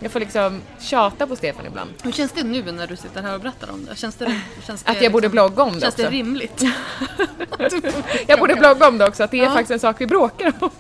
Jag 0.03 0.13
får 0.13 0.21
liksom 0.21 0.61
tjata 0.81 1.27
på 1.27 1.37
Stefan 1.37 1.67
ibland. 1.67 1.91
Hur 2.03 2.13
känns 2.13 2.33
det 2.33 2.43
nu 2.43 2.73
när 2.73 2.87
du 2.87 2.97
sitter 2.97 3.23
här 3.23 3.35
och 3.35 3.41
berättar 3.41 3.71
om 3.71 3.85
det? 3.91 3.97
Känns 3.97 4.15
det, 4.15 4.41
känns 4.67 4.83
det 4.83 4.91
Att 4.91 5.03
jag 5.03 5.13
borde 5.13 5.29
blogga 5.29 5.63
om 5.63 5.75
det 5.75 5.81
Känns 5.81 5.95
också. 5.95 6.03
det 6.03 6.11
rimligt? 6.11 6.63
Jag 8.27 8.39
borde 8.39 8.55
blogga 8.57 8.89
om 8.89 8.99
det 8.99 9.07
också, 9.09 9.23
att 9.23 9.31
det 9.31 9.39
är 9.41 9.45
Ja. 9.45 9.51
faktiskt 9.51 9.71
en 9.71 9.81
sak 9.81 9.97
vi 10.01 10.07
bråkar 10.07 10.53
om. 10.61 10.71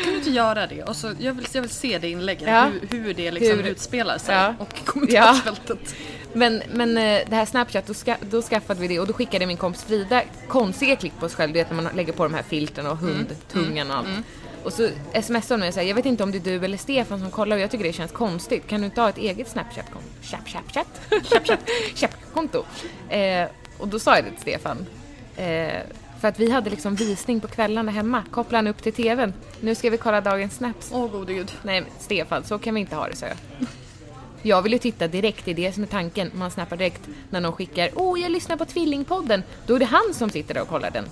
Ska 0.00 0.10
du 0.10 0.16
inte 0.16 0.30
göra 0.30 0.66
det? 0.66 0.82
Och 0.82 0.96
så, 0.96 1.10
jag, 1.18 1.32
vill, 1.34 1.46
jag 1.52 1.62
vill 1.62 1.70
se 1.70 1.98
det 1.98 2.08
inlägget, 2.10 2.48
Ja. 2.48 2.68
hur, 2.90 2.98
hur 2.98 3.14
det 3.14 3.30
liksom 3.30 3.58
Hur- 3.58 3.66
utspelar 3.70 4.18
sig. 4.18 4.34
Ja. 4.34 4.54
Och 4.58 4.84
kommentarsfältet. 4.84 5.94
Men, 6.34 6.62
men 6.72 6.96
eh, 6.98 7.20
det 7.28 7.36
här 7.36 7.44
Snapchat, 7.44 7.86
då, 7.86 7.94
ska, 7.94 8.16
då 8.30 8.42
skaffade 8.42 8.80
vi 8.80 8.88
det 8.88 9.00
och 9.00 9.06
då 9.06 9.12
skickade 9.12 9.46
min 9.46 9.56
kompis 9.56 9.84
Frida 9.84 10.22
konstiga 10.48 10.96
klipp 10.96 11.18
på 11.20 11.26
oss 11.26 11.34
själv, 11.34 11.52
du 11.52 11.58
vet 11.58 11.70
när 11.70 11.82
man 11.82 11.96
lägger 11.96 12.12
på 12.12 12.22
de 12.22 12.34
här 12.34 12.42
filtren 12.42 12.86
och 12.86 12.96
hundtungan 12.98 13.90
och 13.90 13.96
allt. 13.96 14.08
Och 14.64 14.72
så 14.72 14.88
smsade 15.22 15.44
hon 15.48 15.60
mig 15.60 15.68
och 15.68 15.74
sa, 15.74 15.82
jag 15.82 15.94
vet 15.94 16.06
inte 16.06 16.22
om 16.22 16.32
det 16.32 16.38
är 16.38 16.58
du 16.58 16.64
eller 16.64 16.78
Stefan 16.78 17.20
som 17.20 17.30
kollar 17.30 17.56
och 17.56 17.62
jag 17.62 17.70
tycker 17.70 17.84
det 17.84 17.92
känns 17.92 18.12
konstigt. 18.12 18.66
Kan 18.66 18.80
du 18.80 18.84
inte 18.84 19.00
ha 19.00 19.08
ett 19.08 19.18
eget 19.18 19.48
Snapchat-konto? 19.48 20.08
Chap-konto. 21.94 22.64
Eh, 23.08 23.48
och 23.78 23.88
då 23.88 23.98
sa 23.98 24.16
jag 24.16 24.24
det 24.24 24.30
till 24.30 24.40
Stefan. 24.40 24.86
Eh, 25.36 25.72
för 26.20 26.28
att 26.28 26.38
vi 26.38 26.50
hade 26.50 26.70
liksom 26.70 26.94
visning 26.94 27.40
på 27.40 27.48
kvällarna 27.48 27.92
hemma. 27.92 28.22
Kopplade 28.30 28.56
han 28.58 28.66
upp 28.66 28.82
till 28.82 28.92
TVn. 28.92 29.34
Nu 29.60 29.74
ska 29.74 29.90
vi 29.90 29.98
kolla 29.98 30.20
dagens 30.20 30.56
snaps. 30.56 30.90
Åh 30.92 31.10
gode 31.10 31.34
gud. 31.34 31.52
Nej, 31.62 31.84
Stefan, 31.98 32.44
så 32.44 32.58
kan 32.58 32.74
vi 32.74 32.80
inte 32.80 32.96
ha 32.96 33.08
det, 33.08 33.16
så 33.16 33.24
jag. 33.24 33.66
Jag 34.42 34.62
vill 34.62 34.72
ju 34.72 34.78
titta 34.78 35.08
direkt, 35.08 35.44
det 35.44 35.50
är 35.50 35.54
det 35.54 35.72
som 35.72 35.82
är 35.82 35.86
tanken. 35.86 36.30
Man 36.34 36.50
snappar 36.50 36.76
direkt 36.76 37.00
när 37.30 37.40
någon 37.40 37.52
skickar 37.52 37.90
“Åh, 37.94 38.20
jag 38.20 38.32
lyssnar 38.32 38.56
på 38.56 38.64
Tvillingpodden”. 38.64 39.42
Då 39.66 39.74
är 39.74 39.78
det 39.78 39.84
han 39.84 40.14
som 40.14 40.30
sitter 40.30 40.54
där 40.54 40.62
och 40.62 40.68
kollar 40.68 40.90
den. 40.90 41.04
Det 41.04 41.10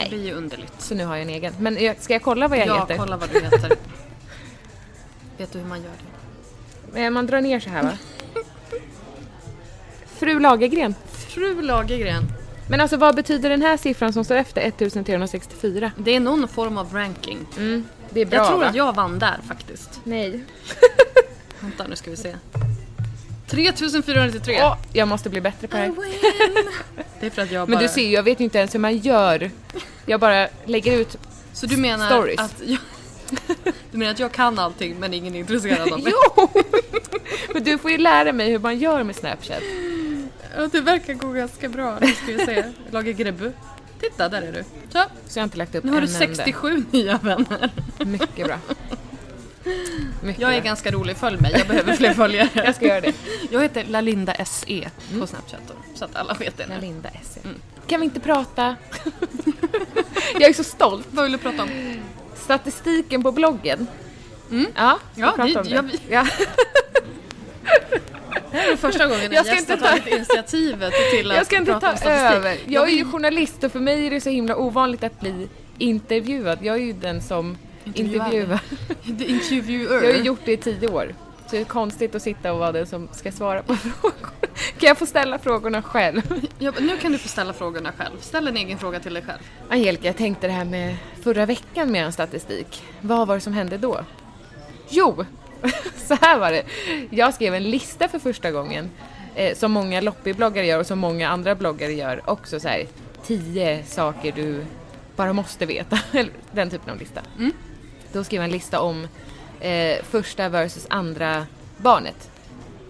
Nej, 0.00 0.08
blir 0.08 0.24
ju 0.26 0.32
underligt. 0.32 0.72
så 0.78 0.94
nu 0.94 1.04
har 1.04 1.14
jag 1.16 1.22
en 1.22 1.28
egen. 1.30 1.54
Men 1.60 1.84
jag- 1.84 2.02
ska 2.02 2.12
jag 2.12 2.22
kolla 2.22 2.48
vad 2.48 2.58
jag 2.58 2.66
ja, 2.66 2.80
heter? 2.80 2.96
kolla 2.96 3.16
vad 3.16 3.30
du 3.32 3.40
heter. 3.40 3.68
Vet 5.38 5.52
du 5.52 5.58
hur 5.58 5.66
man 5.66 5.82
gör 5.82 5.90
det? 6.92 7.00
Eh, 7.04 7.10
Man 7.10 7.26
drar 7.26 7.40
ner 7.40 7.60
så 7.60 7.70
här 7.70 7.82
va? 7.82 7.92
Fru 10.06 10.40
Lagergren. 10.40 10.94
Fru 11.28 11.62
Lagergren. 11.62 12.24
Men 12.70 12.80
alltså 12.80 12.96
vad 12.96 13.14
betyder 13.16 13.50
den 13.50 13.62
här 13.62 13.76
siffran 13.76 14.12
som 14.12 14.24
står 14.24 14.34
efter 14.34 14.60
1364? 14.62 15.92
Det 15.98 16.16
är 16.16 16.20
någon 16.20 16.48
form 16.48 16.78
av 16.78 16.92
ranking. 16.94 17.38
Mm, 17.56 17.84
det 18.10 18.20
är 18.20 18.26
bra 18.26 18.36
jag 18.38 18.46
tror 18.48 18.58
va? 18.60 18.66
att 18.66 18.74
jag 18.74 18.92
vann 18.94 19.18
där 19.18 19.38
faktiskt. 19.48 20.00
Nej. 20.04 20.44
Vänta 21.64 21.86
nu 21.86 21.96
ska 21.96 22.10
vi 22.10 22.16
se. 22.16 22.36
3493. 23.46 24.58
Åh, 24.62 24.76
jag 24.92 25.08
måste 25.08 25.30
bli 25.30 25.40
bättre 25.40 25.68
på 25.68 25.76
det 25.76 25.82
här. 25.82 25.92
Det 27.20 27.26
är 27.26 27.30
för 27.30 27.42
att 27.42 27.50
jag 27.50 27.68
Men 27.68 27.78
bara... 27.78 27.82
du 27.82 27.88
ser 27.88 28.02
ju, 28.02 28.10
jag 28.10 28.22
vet 28.22 28.40
ju 28.40 28.44
inte 28.44 28.58
ens 28.58 28.74
hur 28.74 28.78
man 28.80 28.96
gör. 28.98 29.50
Jag 30.06 30.20
bara 30.20 30.48
lägger 30.64 30.92
ut 30.98 31.16
Så 31.52 31.66
du 31.66 31.76
menar 31.76 32.06
stories. 32.10 32.40
att 32.40 32.62
jag... 32.64 32.78
Du 33.90 33.98
menar 33.98 34.12
att 34.12 34.18
jag 34.18 34.32
kan 34.32 34.58
allting 34.58 34.96
men 35.00 35.14
ingen 35.14 35.34
är 35.34 35.38
intresserad 35.38 35.92
av 35.92 36.00
mig? 36.02 36.12
Jo! 36.36 36.48
Men 37.54 37.64
du 37.64 37.78
får 37.78 37.90
ju 37.90 37.98
lära 37.98 38.32
mig 38.32 38.50
hur 38.50 38.58
man 38.58 38.78
gör 38.78 39.02
med 39.02 39.16
Snapchat. 39.16 39.62
Ja, 40.56 40.68
det 40.72 40.80
verkar 40.80 41.14
gå 41.14 41.32
ganska 41.32 41.68
bra. 41.68 41.98
Nu 42.00 42.12
ska 42.12 42.26
vi 42.26 42.38
se. 42.46 42.64
Lager 42.90 43.12
Grebbu. 43.12 43.52
Titta, 44.00 44.28
där 44.28 44.42
är 44.42 44.52
du. 44.52 44.64
Så, 44.92 45.02
Så 45.28 45.38
jag 45.38 45.42
har 45.42 45.44
inte 45.44 45.58
lagt 45.58 45.74
upp 45.74 45.84
nu 45.84 45.92
har 45.92 46.00
du 46.00 46.06
en 46.06 46.14
enda. 46.22 46.26
67 46.36 46.84
nya 46.90 47.18
vänner. 47.18 47.70
Mycket 48.04 48.46
bra. 48.46 48.58
Mycket 50.22 50.42
Jag 50.42 50.54
är 50.54 50.60
ganska 50.60 50.90
rolig, 50.90 51.16
följ 51.16 51.40
mig. 51.40 51.52
Jag 51.58 51.66
behöver 51.66 51.92
fler 51.92 52.14
följare. 52.14 52.48
Jag 52.64 52.74
ska 52.74 52.86
göra 52.86 53.00
det. 53.00 53.12
Jag 53.50 53.62
heter 53.62 53.84
Lalinda 53.84 54.34
SE 54.44 54.90
på 55.20 55.26
Snapchat 55.26 55.60
så 55.94 56.04
att 56.04 56.16
alla 56.16 56.34
vet 56.34 56.56
det 56.56 56.66
nu. 56.66 56.80
Linda 56.80 57.08
S. 57.22 57.38
Kan 57.86 58.00
vi 58.00 58.04
inte 58.04 58.20
prata? 58.20 58.76
jag 60.40 60.50
är 60.50 60.52
så 60.52 60.64
stolt. 60.64 61.06
Vad 61.10 61.22
vill 61.24 61.32
du 61.32 61.38
prata 61.38 61.62
om? 61.62 61.68
Statistiken 62.36 63.22
på 63.22 63.32
bloggen. 63.32 63.86
Ja, 64.74 64.98
vi 65.14 65.20
Ja, 65.20 65.32
pratar 65.36 65.46
det- 65.46 65.58
om 65.60 65.64
det. 65.64 65.70
ja, 65.74 65.82
vi- 65.82 66.00
Ja. 66.14 66.26
Det 68.50 68.60
här 68.60 68.72
är 68.72 68.76
första 68.76 69.06
gången 69.06 69.24
en 69.26 69.32
Jag 69.32 69.46
ska 69.46 69.58
inte 69.58 69.76
ta- 69.76 69.86
tagit 69.86 70.06
initiativet 70.06 70.92
till 71.12 71.30
att 71.30 71.36
Jag 71.36 71.46
ska 71.46 71.56
inte 71.56 71.72
prata 71.72 71.96
ta 71.96 72.10
över. 72.10 72.56
Jag 72.66 72.88
är 72.88 72.92
ju 72.92 73.04
journalist 73.04 73.64
och 73.64 73.72
för 73.72 73.80
mig 73.80 74.06
är 74.06 74.10
det 74.10 74.20
så 74.20 74.30
himla 74.30 74.56
ovanligt 74.56 75.04
att 75.04 75.20
bli 75.20 75.48
intervjuad. 75.78 76.58
Jag 76.62 76.76
är 76.76 76.80
ju 76.80 76.92
den 76.92 77.22
som 77.22 77.56
Intervjuad. 77.84 78.26
intervjuar. 78.26 78.60
The 79.18 79.24
interviewer. 79.24 79.94
Jag 80.02 80.12
har 80.12 80.18
ju 80.18 80.24
gjort 80.24 80.40
det 80.44 80.52
i 80.52 80.56
tio 80.56 80.88
år. 80.88 81.14
Så 81.46 81.50
det 81.50 81.58
är 81.58 81.64
konstigt 81.64 82.14
att 82.14 82.22
sitta 82.22 82.52
och 82.52 82.58
vara 82.58 82.72
den 82.72 82.86
som 82.86 83.08
ska 83.12 83.32
svara 83.32 83.62
på 83.62 83.76
frågor. 83.76 84.14
Kan 84.78 84.88
jag 84.88 84.98
få 84.98 85.06
ställa 85.06 85.38
frågorna 85.38 85.82
själv? 85.82 86.22
Ja, 86.58 86.72
nu 86.80 86.96
kan 86.96 87.12
du 87.12 87.18
få 87.18 87.28
ställa 87.28 87.52
frågorna 87.52 87.92
själv. 87.92 88.20
Ställ 88.20 88.48
en 88.48 88.56
egen 88.56 88.78
fråga 88.78 89.00
till 89.00 89.14
dig 89.14 89.22
själv. 89.22 89.38
Angelica, 89.68 90.06
jag 90.06 90.16
tänkte 90.16 90.46
det 90.46 90.52
här 90.52 90.64
med 90.64 90.96
förra 91.22 91.46
veckan 91.46 91.92
med 91.92 92.04
en 92.04 92.12
statistik. 92.12 92.82
Vad 93.00 93.28
var 93.28 93.34
det 93.34 93.40
som 93.40 93.52
hände 93.52 93.78
då? 93.78 94.00
Jo, 94.88 95.24
så 95.96 96.14
här 96.14 96.38
var 96.38 96.50
det. 96.50 96.62
Jag 97.10 97.34
skrev 97.34 97.54
en 97.54 97.70
lista 97.70 98.08
för 98.08 98.18
första 98.18 98.50
gången 98.50 98.90
eh, 99.34 99.56
som 99.56 99.72
många 99.72 100.00
loppibloggare 100.00 100.66
gör 100.66 100.78
och 100.80 100.86
som 100.86 100.98
många 100.98 101.28
andra 101.28 101.54
bloggare 101.54 101.92
gör 101.92 102.30
också 102.30 102.60
så 102.60 102.68
här 102.68 102.86
tio 103.26 103.84
saker 103.84 104.32
du 104.32 104.64
bara 105.16 105.32
måste 105.32 105.66
veta. 105.66 105.98
Den 106.52 106.70
typen 106.70 106.90
av 106.90 106.98
lista. 106.98 107.20
Då 108.14 108.24
skrev 108.24 108.38
jag 108.40 108.44
en 108.44 108.50
lista 108.50 108.80
om 108.80 109.08
eh, 109.60 109.96
första 110.10 110.48
versus 110.48 110.86
andra 110.90 111.46
barnet. 111.76 112.30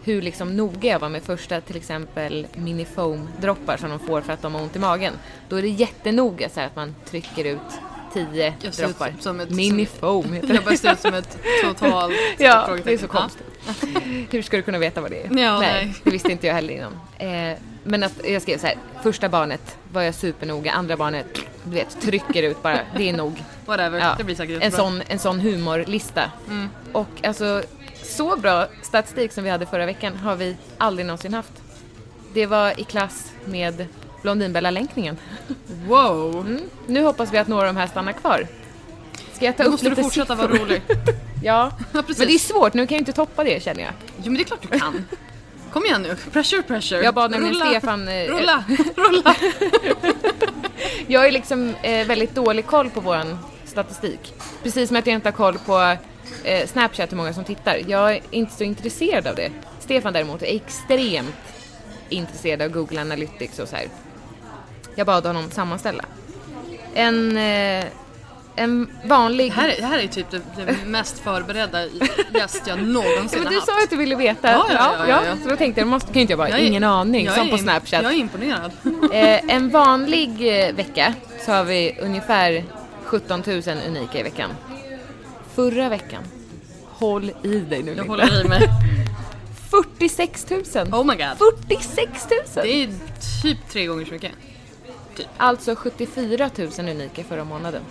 Hur 0.04 0.22
liksom 0.22 0.56
noga 0.56 0.90
jag 0.90 0.98
var 0.98 1.08
med 1.08 1.22
första 1.22 1.60
till 1.60 1.76
exempel 1.76 2.46
minifoam-droppar 2.54 3.76
som 3.76 3.90
de 3.90 3.98
får 3.98 4.20
för 4.20 4.32
att 4.32 4.42
de 4.42 4.54
har 4.54 4.62
ont 4.62 4.76
i 4.76 4.78
magen. 4.78 5.12
Då 5.48 5.56
är 5.56 5.62
det 5.62 5.68
jättenoga 5.68 6.48
så 6.48 6.60
här 6.60 6.66
att 6.66 6.76
man 6.76 6.94
trycker 7.10 7.44
ut 7.44 7.58
tio 8.14 8.54
Jag 8.62 8.74
ser 8.74 8.82
ut 8.82 8.88
droppar. 8.98 9.14
som 9.20 9.40
ett- 9.40 9.50
Minifoam 9.50 10.32
heter 10.32 10.48
det. 10.48 10.54
Jag 10.54 10.64
bara 10.64 10.76
ser 10.76 10.92
ut 10.92 11.00
som 11.00 11.14
ett 11.14 11.38
totalt 11.64 12.14
Ja, 12.38 12.76
det 12.84 12.92
är 12.92 12.98
så 12.98 13.08
konstigt. 13.08 13.46
Hur 14.30 14.42
ska 14.42 14.56
du 14.56 14.62
kunna 14.62 14.78
veta 14.78 15.00
vad 15.00 15.10
det 15.10 15.22
är? 15.26 15.38
Ja, 15.42 15.60
nej. 15.60 15.94
det 16.04 16.10
visste 16.10 16.32
inte 16.32 16.46
jag 16.46 16.54
heller 16.54 16.74
innan. 16.74 16.92
Eh, 17.52 17.58
men 17.84 18.02
att 18.02 18.12
jag 18.24 18.42
skrev 18.42 18.58
så 18.58 18.66
här, 18.66 18.76
första 19.02 19.28
barnet 19.28 19.76
var 19.92 20.02
jag 20.02 20.14
supernoga, 20.14 20.72
andra 20.72 20.96
barnet, 20.96 21.26
du 21.64 21.70
vet, 21.74 22.00
trycker 22.00 22.42
ut 22.42 22.62
bara, 22.62 22.78
det 22.96 23.08
är 23.08 23.12
nog. 23.12 23.42
Whatever, 23.66 23.98
Ja, 23.98 24.14
det 24.18 24.24
blir 24.24 24.34
säkert 24.36 24.62
en 24.62 24.72
sån, 24.72 25.02
en 25.08 25.18
sån 25.18 25.40
humorlista. 25.40 26.30
Mm. 26.48 26.68
Och 26.92 27.08
alltså, 27.22 27.62
så 28.02 28.36
bra 28.36 28.66
statistik 28.82 29.32
som 29.32 29.44
vi 29.44 29.50
hade 29.50 29.66
förra 29.66 29.86
veckan 29.86 30.16
har 30.16 30.36
vi 30.36 30.56
aldrig 30.78 31.06
någonsin 31.06 31.34
haft. 31.34 31.52
Det 32.34 32.46
var 32.46 32.80
i 32.80 32.84
klass 32.84 33.32
med 33.44 33.86
Blondinbella-länkningen. 34.22 35.16
Wow! 35.86 36.46
Mm. 36.46 36.60
Nu 36.86 37.02
hoppas 37.04 37.32
vi 37.32 37.38
att 37.38 37.48
några 37.48 37.68
av 37.68 37.74
de 37.74 37.80
här 37.80 37.86
stannar 37.86 38.12
kvar. 38.12 38.46
Ska 39.32 39.44
jag 39.44 39.56
ta 39.56 39.62
Då 39.62 39.66
upp 39.68 39.72
måste 39.72 39.86
du 39.86 39.90
lite 39.90 40.02
fortsätta 40.02 40.36
siffror? 40.36 40.48
vara 40.48 40.62
rolig. 40.64 40.82
Ja, 41.42 41.70
Ja, 41.92 42.02
men 42.18 42.26
det 42.26 42.34
är 42.34 42.38
svårt. 42.38 42.74
Nu 42.74 42.86
kan 42.86 42.94
jag 42.94 43.00
inte 43.00 43.12
toppa 43.12 43.44
det 43.44 43.62
känner 43.62 43.82
jag. 43.82 43.92
Jo 44.16 44.24
men 44.24 44.34
det 44.34 44.40
är 44.40 44.44
klart 44.44 44.62
du 44.70 44.78
kan. 44.78 45.04
Kom 45.74 45.84
igen 45.84 46.02
nu, 46.02 46.16
pressure 46.32 46.62
pressure. 46.62 47.04
Jag 47.04 47.14
bad 47.14 47.30
nämligen 47.30 47.54
rulla, 47.54 47.70
Stefan... 47.70 48.08
eh, 48.08 48.24
Rulla, 48.24 48.64
rulla. 48.96 49.34
Jag 51.06 51.20
har 51.20 51.26
ju 51.26 51.32
liksom 51.32 51.74
eh, 51.82 52.06
väldigt 52.06 52.34
dålig 52.34 52.66
koll 52.66 52.90
på 52.90 53.00
våran 53.00 53.38
statistik. 53.64 54.34
Precis 54.62 54.88
som 54.88 54.96
att 54.96 55.06
jag 55.06 55.14
inte 55.14 55.28
har 55.28 55.32
koll 55.32 55.58
på 55.58 55.96
eh, 56.44 56.66
Snapchat 56.66 57.12
hur 57.12 57.16
många 57.16 57.32
som 57.32 57.44
tittar. 57.44 57.80
Jag 57.86 58.12
är 58.12 58.20
inte 58.30 58.52
så 58.52 58.64
intresserad 58.64 59.26
av 59.26 59.34
det. 59.34 59.50
Stefan 59.80 60.12
däremot 60.12 60.42
är 60.42 60.56
extremt 60.56 61.54
intresserad 62.08 62.62
av 62.62 62.68
Google 62.68 63.00
Analytics 63.00 63.58
och 63.58 63.68
så 63.68 63.76
här. 63.76 63.88
Jag 64.94 65.06
bad 65.06 65.26
honom 65.26 65.50
sammanställa. 65.50 66.04
En, 66.94 67.36
eh, 67.36 67.84
en 68.56 68.88
vanlig... 69.04 69.50
Det 69.50 69.54
här, 69.54 69.68
är, 69.68 69.76
det 69.76 69.86
här 69.86 69.98
är 69.98 70.06
typ 70.06 70.26
det 70.30 70.76
mest 70.86 71.18
förberedda 71.18 71.86
gäst 72.34 72.62
jag 72.66 72.82
någonsin 72.82 73.38
Ja, 73.38 73.44
men 73.44 73.52
du 73.52 73.60
sa 73.60 73.72
att 73.84 73.90
du 73.90 73.96
ville 73.96 74.16
veta. 74.16 74.50
Ja, 74.50 74.66
ja, 74.70 74.94
ja, 74.98 75.08
ja, 75.08 75.22
ja. 75.26 75.36
Så 75.42 75.48
då 75.48 75.56
tänkte 75.56 75.80
jag, 75.80 75.88
måste, 75.88 76.12
kan 76.12 76.22
inte 76.22 76.32
jag 76.32 76.38
bara, 76.38 76.48
Jag 76.48 76.60
är- 76.60 76.66
ingen 76.66 76.84
aning, 76.84 77.30
som 77.30 77.50
på 77.50 77.58
Snapchat. 77.58 78.02
Jag 78.02 78.12
är 78.12 78.16
imponerad. 78.16 78.72
Eh, 79.12 79.40
en 79.54 79.70
vanlig 79.70 80.30
eh, 80.68 80.74
vecka 80.74 81.14
så 81.44 81.52
har 81.52 81.64
vi 81.64 81.98
ungefär 82.02 82.64
17 83.04 83.42
000 83.46 83.62
unika 83.86 84.20
i 84.20 84.22
veckan. 84.22 84.50
Förra 85.54 85.88
veckan, 85.88 86.22
håll 86.88 87.30
i 87.42 87.58
dig 87.60 87.82
nu 87.82 87.94
Jag 87.96 88.04
håller 88.04 88.44
i 88.44 88.48
mig. 88.48 88.68
46 89.98 90.46
000! 90.50 90.60
Oh 90.92 91.04
my 91.04 91.14
god. 91.14 91.38
46 91.68 92.26
000! 92.56 92.64
Det 92.64 92.82
är 92.82 92.88
typ 93.42 93.58
tre 93.70 93.86
gånger 93.86 94.04
så 94.04 94.12
mycket. 94.12 94.32
Alltså 95.36 95.74
74 95.76 96.50
000 96.58 96.68
unika 96.78 97.24
förra 97.24 97.44
månaden. 97.44 97.82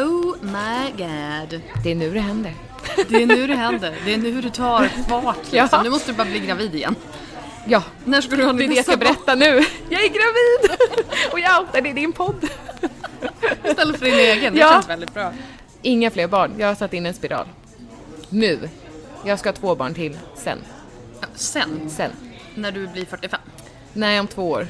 Oh 0.00 0.34
my 0.42 0.90
god. 0.96 1.60
Det 1.84 1.90
är 1.90 1.94
nu 1.94 2.10
det 2.14 2.20
händer. 2.20 2.54
Det 3.08 3.22
är 3.22 3.26
nu 3.26 3.46
det 3.46 3.54
händer. 3.54 3.94
Det 4.04 4.14
är 4.14 4.18
nu 4.18 4.40
du 4.40 4.50
tar 4.50 4.88
fart 5.08 5.36
liksom. 5.50 5.68
Ja. 5.72 5.82
Nu 5.82 5.90
måste 5.90 6.12
du 6.12 6.16
bara 6.16 6.24
bli 6.28 6.38
gravid 6.38 6.74
igen. 6.74 6.94
Ja, 7.66 7.82
När 8.04 8.20
ska 8.20 8.36
du 8.36 8.44
ha 8.44 8.52
det 8.52 8.64
är 8.64 8.68
det 8.68 8.74
jag 8.74 8.84
ska 8.84 8.96
berätta 8.96 9.34
nu. 9.34 9.46
Jag 9.88 10.04
är 10.04 10.08
gravid! 10.08 10.78
Och 11.32 11.40
jag 11.40 11.60
outar 11.60 11.80
det 11.80 11.88
i 11.88 11.92
din 11.92 12.12
podd. 12.12 12.48
Istället 13.64 13.98
för 13.98 14.04
din 14.06 14.14
egen. 14.14 14.54
Det 14.54 14.60
Ja. 14.60 14.68
känns 14.72 14.88
väldigt 14.88 15.14
bra. 15.14 15.32
Inga 15.82 16.10
fler 16.10 16.26
barn, 16.28 16.52
jag 16.58 16.66
har 16.68 16.74
satt 16.74 16.92
in 16.94 17.06
en 17.06 17.14
spiral. 17.14 17.46
Nu. 18.28 18.68
Jag 19.24 19.38
ska 19.38 19.48
ha 19.48 19.54
två 19.54 19.74
barn 19.74 19.94
till 19.94 20.18
sen. 20.36 20.58
Sen, 21.34 21.90
Sen. 21.90 22.10
när 22.54 22.72
du 22.72 22.86
blir 22.86 23.04
45. 23.06 23.40
Nej, 23.92 24.20
om 24.20 24.26
två 24.26 24.50
år. 24.50 24.66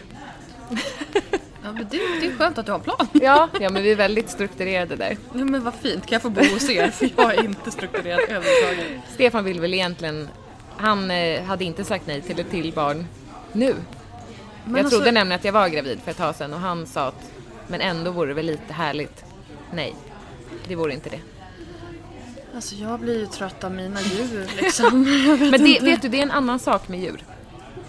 Ja, 1.65 1.73
men 1.73 1.87
det, 1.91 1.99
det 2.21 2.27
är 2.27 2.37
skönt 2.39 2.59
att 2.59 2.67
du 2.67 2.73
har 2.73 2.79
en 2.79 2.85
plan. 2.85 3.09
Ja, 3.13 3.49
ja 3.61 3.71
men 3.71 3.83
vi 3.83 3.91
är 3.93 3.97
väldigt 3.97 4.31
strukturerade 4.31 4.97
där. 4.97 5.17
Ja, 5.35 5.45
men 5.45 5.65
vad 5.65 5.75
fint, 5.75 6.07
kan 6.07 6.13
jag 6.17 6.23
få 6.23 6.31
bo 6.31 6.41
hos 6.41 6.71
er? 6.71 6.91
För 6.91 7.11
jag 7.17 7.35
är 7.35 7.45
inte 7.45 7.71
strukturerad 7.71 8.21
överhuvudtaget. 8.21 9.03
Stefan 9.15 9.45
vill 9.45 9.61
väl 9.61 9.75
egentligen, 9.75 10.29
han 10.77 11.11
eh, 11.11 11.43
hade 11.45 11.65
inte 11.65 11.85
sagt 11.85 12.07
nej 12.07 12.21
till 12.21 12.39
ett 12.41 12.51
till 12.51 12.73
barn 12.73 13.07
nu. 13.53 13.75
Men 14.65 14.75
jag 14.75 14.79
alltså- 14.85 14.97
trodde 14.97 15.13
nämligen 15.13 15.39
att 15.39 15.45
jag 15.45 15.53
var 15.53 15.69
gravid 15.69 16.01
för 16.05 16.11
ett 16.11 16.17
tag 16.17 16.35
sedan 16.35 16.55
och 16.55 16.61
han 16.61 16.87
sa 16.87 17.07
att 17.07 17.31
men 17.69 17.81
ändå 17.81 18.11
vore 18.11 18.29
det 18.29 18.35
väl 18.35 18.47
lite 18.47 18.73
härligt. 18.73 19.25
Nej, 19.73 19.95
det 20.69 20.75
vore 20.75 20.93
inte 20.93 21.11
det. 21.11 21.21
Alltså 22.55 22.75
jag 22.75 23.01
blir 23.01 23.19
ju 23.21 23.27
trött 23.27 23.65
av 23.65 23.73
mina 23.73 24.01
djur 24.01 24.47
liksom. 24.61 25.05
Jag 25.27 25.37
vet 25.37 25.51
Men 25.51 25.63
det, 25.63 25.69
inte. 25.69 25.85
vet 25.85 26.03
du, 26.03 26.09
det 26.09 26.19
är 26.19 26.23
en 26.23 26.31
annan 26.31 26.59
sak 26.59 26.89
med 26.89 27.01
djur. 27.01 27.25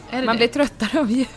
är 0.09 0.19
det 0.19 0.25
Man 0.25 0.35
det? 0.35 0.37
blir 0.37 0.47
tröttare 0.47 0.99
av 0.99 1.11
djur. 1.11 1.27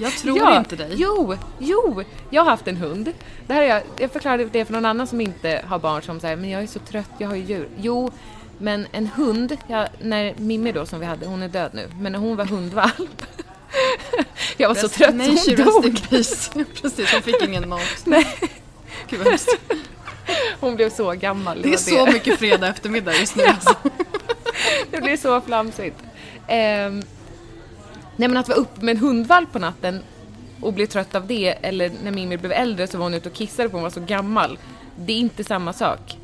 Jag 0.00 0.12
tror 0.12 0.38
Ja, 0.38 0.58
inte 0.58 0.76
dig. 0.76 0.88
Jo, 0.94 1.36
jo. 1.58 2.02
Jag 2.30 2.42
har 2.44 2.50
haft 2.50 2.68
en 2.68 2.76
hund. 2.76 3.12
Det 3.46 3.54
här 3.54 3.62
är 3.62 3.66
jag, 3.66 3.82
jag 3.96 4.10
förklarade 4.12 4.44
det 4.44 4.64
för 4.64 4.72
någon 4.72 4.84
annan 4.84 5.06
som 5.06 5.20
inte 5.20 5.64
har 5.68 5.78
barn 5.78 6.02
som 6.02 6.20
säger 6.20 6.36
men 6.36 6.50
jag 6.50 6.62
är 6.62 6.66
så 6.66 6.78
trött, 6.78 7.10
jag 7.18 7.28
har 7.28 7.36
ju 7.36 7.44
djur. 7.44 7.68
Jo, 7.80 8.10
men 8.58 8.86
en 8.92 9.06
hund, 9.06 9.56
jag, 9.66 9.88
när 10.02 10.34
Mimmi 10.36 10.72
då 10.72 10.86
som 10.86 11.00
vi 11.00 11.06
hade, 11.06 11.26
hon 11.26 11.42
är 11.42 11.48
död 11.48 11.70
nu, 11.74 11.88
men 12.00 12.12
när 12.12 12.18
hon 12.18 12.36
var 12.36 12.44
hundvalp. 12.44 13.22
jag 14.56 14.68
var 14.68 14.74
så 14.74 14.86
Rest- 14.86 14.94
trött 14.98 15.14
Nej, 15.14 15.38
hon 15.46 15.64
dog. 15.64 16.00
Precis, 16.10 17.12
hon 17.12 17.22
fick 17.22 17.42
ingen 17.42 17.68
mat. 17.68 18.02
Nej. 18.04 18.26
Gud 19.08 19.20
vad. 19.24 19.40
Hon 20.60 20.76
blev 20.76 20.90
så 20.90 21.12
gammal. 21.12 21.62
Det 21.62 21.72
är 21.72 21.76
så 21.76 22.06
mycket 22.06 22.38
fredag 22.38 22.68
eftermiddag 22.68 23.14
just 23.14 23.36
nu 23.36 23.44
alltså. 23.44 23.74
Det 24.90 25.00
blir 25.00 25.16
så 25.16 25.40
flamsigt. 25.40 25.96
Ehm, 26.48 27.02
nej 28.20 28.28
men 28.28 28.36
att 28.36 28.48
vara 28.48 28.58
uppe 28.58 28.84
med 28.84 28.92
en 28.92 29.00
hundvalp 29.00 29.52
på 29.52 29.58
natten 29.58 30.02
och 30.60 30.72
bli 30.72 30.86
trött 30.86 31.14
av 31.14 31.26
det, 31.26 31.48
eller 31.48 31.90
när 32.04 32.10
Mimmi 32.10 32.36
blev 32.36 32.52
äldre 32.52 32.86
så 32.86 32.98
var 32.98 33.04
hon 33.04 33.14
ute 33.14 33.28
och 33.28 33.34
kissade 33.34 33.68
för 33.68 33.74
hon 33.74 33.82
var 33.82 33.90
så 33.90 34.00
gammal. 34.00 34.58
Det 34.96 35.12
är 35.12 35.16
inte 35.16 35.44
samma 35.44 35.72
sak. 35.72 36.18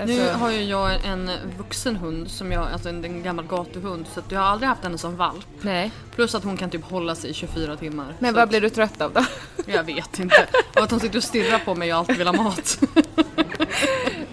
Alltså, 0.00 0.16
Nu 0.16 0.32
har 0.32 0.50
ju 0.50 0.62
jag 0.62 1.06
en 1.06 1.30
vuxen 1.58 1.96
hund, 1.96 2.30
som 2.30 2.52
jag, 2.52 2.68
alltså 2.72 2.88
en, 2.88 3.04
en 3.04 3.22
gammal 3.22 3.46
gatuhund, 3.46 4.06
så 4.14 4.20
jag 4.28 4.40
har 4.40 4.46
aldrig 4.46 4.68
haft 4.68 4.84
henne 4.84 4.98
som 4.98 5.16
valp. 5.16 5.46
Nej. 5.60 5.90
Plus 6.14 6.34
att 6.34 6.44
hon 6.44 6.56
kan 6.56 6.70
typ 6.70 6.84
hålla 6.84 7.14
sig 7.14 7.30
i 7.30 7.34
24 7.34 7.76
timmar. 7.76 8.14
Men 8.18 8.34
vad 8.34 8.42
att, 8.42 8.48
blir 8.48 8.60
du 8.60 8.70
trött 8.70 9.00
av 9.00 9.12
då? 9.12 9.24
Jag 9.66 9.84
vet 9.84 10.18
inte. 10.18 10.46
Av 10.76 10.82
att 10.82 10.90
hon 10.90 11.00
sitter 11.00 11.16
och 11.16 11.24
stirrar 11.24 11.58
på 11.58 11.74
mig 11.74 11.92
och 11.92 11.98
alltid 11.98 12.16
vill 12.16 12.26
ha 12.26 12.42
mat. 12.42 12.78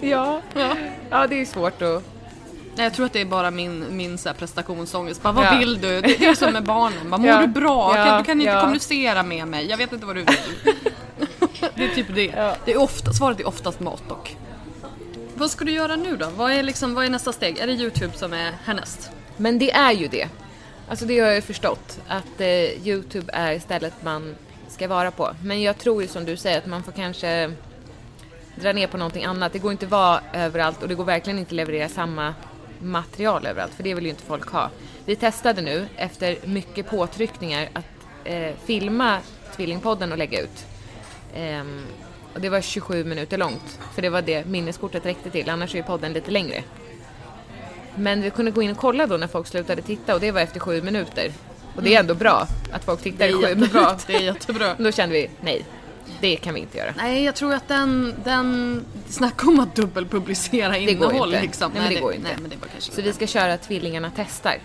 ja. 0.00 0.40
ja, 1.10 1.26
det 1.26 1.40
är 1.40 1.44
svårt 1.44 1.82
att... 1.82 2.02
Nej, 2.74 2.84
jag 2.84 2.94
tror 2.94 3.06
att 3.06 3.12
det 3.12 3.20
är 3.20 3.24
bara 3.24 3.50
min, 3.50 3.96
min 3.96 4.18
så 4.18 4.28
här 4.28 4.36
prestationsångest. 4.36 5.22
Bara, 5.22 5.32
vad 5.32 5.46
Ja. 5.46 5.58
vill 5.58 5.80
du? 5.80 5.88
Det, 6.00 6.00
det 6.18 6.26
är 6.26 6.34
som 6.34 6.52
med 6.52 6.62
barnen. 6.64 7.10
Bara, 7.10 7.18
mår 7.18 7.28
Ja. 7.30 7.40
du 7.40 7.46
bra? 7.46 7.96
Ja, 7.96 8.04
Kan, 8.04 8.18
du 8.18 8.24
kan 8.24 8.40
inte 8.40 8.60
kommunicera 8.60 9.22
med 9.22 9.48
mig. 9.48 9.66
Jag 9.66 9.76
vet 9.76 9.92
inte 9.92 10.06
vad 10.06 10.16
du 10.16 10.22
vill. 10.24 10.36
det 11.76 11.84
är 11.84 11.94
typ 11.94 12.06
det. 12.14 12.54
Det 12.64 12.72
är 12.72 12.80
ofta, 12.80 13.12
svaret 13.12 13.40
är 13.40 13.48
oftast 13.48 13.80
mat 13.80 14.02
dock. 14.08 14.36
Vad 15.34 15.50
ska 15.50 15.64
du 15.64 15.72
göra 15.72 15.96
nu 15.96 16.16
då? 16.16 16.28
Vad 16.36 16.52
är, 16.52 16.62
liksom, 16.62 16.94
vad 16.94 17.04
är 17.04 17.08
nästa 17.10 17.32
steg? 17.32 17.58
Är 17.58 17.66
det 17.66 17.72
Youtube 17.72 18.16
som 18.16 18.32
är 18.32 18.52
härnäst? 18.64 19.10
Men 19.36 19.58
det 19.58 19.72
är 19.72 19.92
ju 19.92 20.08
det. 20.08 20.28
Alltså 20.88 21.04
det 21.04 21.18
har 21.18 21.26
jag 21.26 21.34
ju 21.36 21.42
förstått, 21.42 21.98
att 22.08 22.40
eh, 22.40 22.48
Youtube 22.86 23.32
är 23.32 23.58
stället 23.58 23.92
man 24.04 24.34
ska 24.68 24.88
vara 24.88 25.10
på. 25.10 25.30
Men 25.44 25.62
jag 25.62 25.78
tror 25.78 26.02
ju 26.02 26.08
som 26.08 26.24
du 26.24 26.36
säger 26.36 26.58
att 26.58 26.66
man 26.66 26.82
får 26.82 26.92
kanske 26.92 27.52
dra 28.56 28.72
ner 28.72 28.86
på 28.86 28.96
någonting 28.96 29.24
annat. 29.24 29.52
Det 29.52 29.58
går 29.58 29.72
inte 29.72 29.84
att 29.84 29.90
vara 29.90 30.20
överallt 30.32 30.82
och 30.82 30.88
det 30.88 30.94
går 30.94 31.04
verkligen 31.04 31.38
inte 31.38 31.48
att 31.48 31.52
leverera 31.56 31.88
samma 31.88 32.34
material 32.82 33.46
överallt, 33.46 33.74
för 33.74 33.82
det 33.82 33.94
vill 33.94 34.04
ju 34.04 34.10
inte 34.10 34.22
folk 34.22 34.48
ha. 34.48 34.70
Vi 35.04 35.16
testade 35.16 35.62
nu, 35.62 35.88
efter 35.96 36.36
mycket 36.44 36.90
påtryckningar, 36.90 37.68
att 37.72 37.84
eh, 38.24 38.52
filma 38.64 39.18
Tvillingpodden 39.56 40.12
och 40.12 40.18
lägga 40.18 40.40
ut. 40.40 40.66
Ehm, 41.34 41.82
och 42.34 42.40
det 42.40 42.48
var 42.48 42.60
27 42.60 43.04
minuter 43.04 43.38
långt, 43.38 43.78
för 43.94 44.02
det 44.02 44.08
var 44.08 44.22
det 44.22 44.46
minneskortet 44.46 45.06
räckte 45.06 45.30
till, 45.30 45.50
annars 45.50 45.74
är 45.74 45.78
ju 45.78 45.82
podden 45.82 46.12
lite 46.12 46.30
längre. 46.30 46.62
Men 47.94 48.22
vi 48.22 48.30
kunde 48.30 48.50
gå 48.50 48.62
in 48.62 48.70
och 48.70 48.76
kolla 48.76 49.06
då 49.06 49.16
när 49.16 49.26
folk 49.26 49.46
slutade 49.46 49.82
titta 49.82 50.14
och 50.14 50.20
det 50.20 50.30
var 50.30 50.40
efter 50.40 50.60
sju 50.60 50.82
minuter. 50.82 51.32
Och 51.76 51.82
det 51.82 51.94
är 51.94 52.00
ändå 52.00 52.14
bra 52.14 52.46
att 52.72 52.84
folk 52.84 53.02
tittar 53.02 53.28
i 53.28 53.32
sju 53.32 53.54
minuter. 53.54 54.00
Det 54.06 54.14
är 54.14 54.20
jättebra. 54.20 54.74
Då 54.78 54.92
kände 54.92 55.14
vi, 55.14 55.30
nej, 55.40 55.64
det 56.20 56.36
kan 56.36 56.54
vi 56.54 56.60
inte 56.60 56.78
göra. 56.78 56.94
Nej, 56.96 57.24
jag 57.24 57.34
tror 57.34 57.54
att 57.54 57.68
den, 57.68 58.14
den 58.24 58.84
snacka 59.08 59.48
om 59.48 59.60
att 59.60 59.74
dubbelpublicera 59.74 60.68
går 60.68 60.78
innehåll 60.78 61.28
inte. 61.28 61.42
liksom. 61.42 61.72
Nej, 61.72 61.82
men 61.82 61.94
det 61.94 62.00
går 62.00 62.12
inte. 62.12 62.28
Nej, 62.28 62.36
men 62.40 62.50
det 62.50 62.56
var 62.56 62.68
kanske 62.68 62.92
Så 62.92 63.02
vi 63.02 63.12
ska 63.12 63.26
köra 63.26 63.58
Tvillingarna 63.58 64.12
testar. 64.16 64.58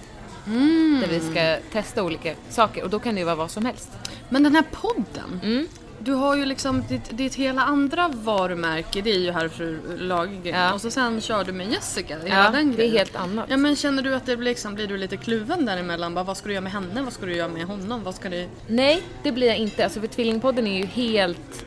Mm. 0.47 1.01
Där 1.01 1.19
vi 1.19 1.31
ska 1.31 1.71
testa 1.71 2.03
olika 2.03 2.33
saker 2.49 2.83
och 2.83 2.89
då 2.89 2.99
kan 2.99 3.15
det 3.15 3.19
ju 3.19 3.25
vara 3.25 3.35
vad 3.35 3.51
som 3.51 3.65
helst. 3.65 3.89
Men 4.29 4.43
den 4.43 4.55
här 4.55 4.63
podden. 4.71 5.41
Mm. 5.43 5.67
Du 6.07 6.13
har 6.13 6.35
ju 6.35 6.45
liksom 6.45 6.83
ditt, 6.89 7.17
ditt 7.17 7.35
hela 7.35 7.61
andra 7.61 8.07
varumärke, 8.07 9.01
det 9.01 9.09
är 9.11 9.19
ju 9.19 9.31
Herrfru 9.31 9.97
Lagergren. 9.97 10.59
Ja. 10.59 10.73
Och 10.73 10.81
så 10.81 10.91
sen 10.91 11.21
kör 11.21 11.43
du 11.43 11.51
med 11.51 11.71
Jessica, 11.71 12.19
hela 12.19 12.35
Ja, 12.35 12.49
den 12.51 12.67
det 12.67 12.73
är 12.73 12.77
grejen. 12.77 12.97
helt 12.97 13.15
annat. 13.15 13.45
Ja 13.49 13.57
men 13.57 13.75
känner 13.75 14.03
du 14.03 14.15
att 14.15 14.25
det 14.25 14.37
blir, 14.37 14.49
liksom, 14.49 14.75
blir 14.75 14.87
du 14.87 14.97
lite 14.97 15.17
kluven 15.17 15.65
däremellan? 15.65 16.13
Bara, 16.13 16.23
vad 16.23 16.37
ska 16.37 16.47
du 16.47 16.53
göra 16.53 16.63
med 16.63 16.71
henne? 16.71 17.01
Vad 17.01 17.13
ska 17.13 17.25
du 17.25 17.35
göra 17.35 17.47
med 17.47 17.63
honom? 17.63 18.03
Vad 18.03 18.15
ska 18.15 18.29
du... 18.29 18.47
Nej, 18.67 19.01
det 19.23 19.31
blir 19.31 19.47
jag 19.47 19.57
inte. 19.57 19.83
Alltså 19.83 19.99
för 19.99 20.07
Tvillingpodden 20.07 20.67
är 20.67 20.77
ju 20.77 20.85
helt... 20.85 21.65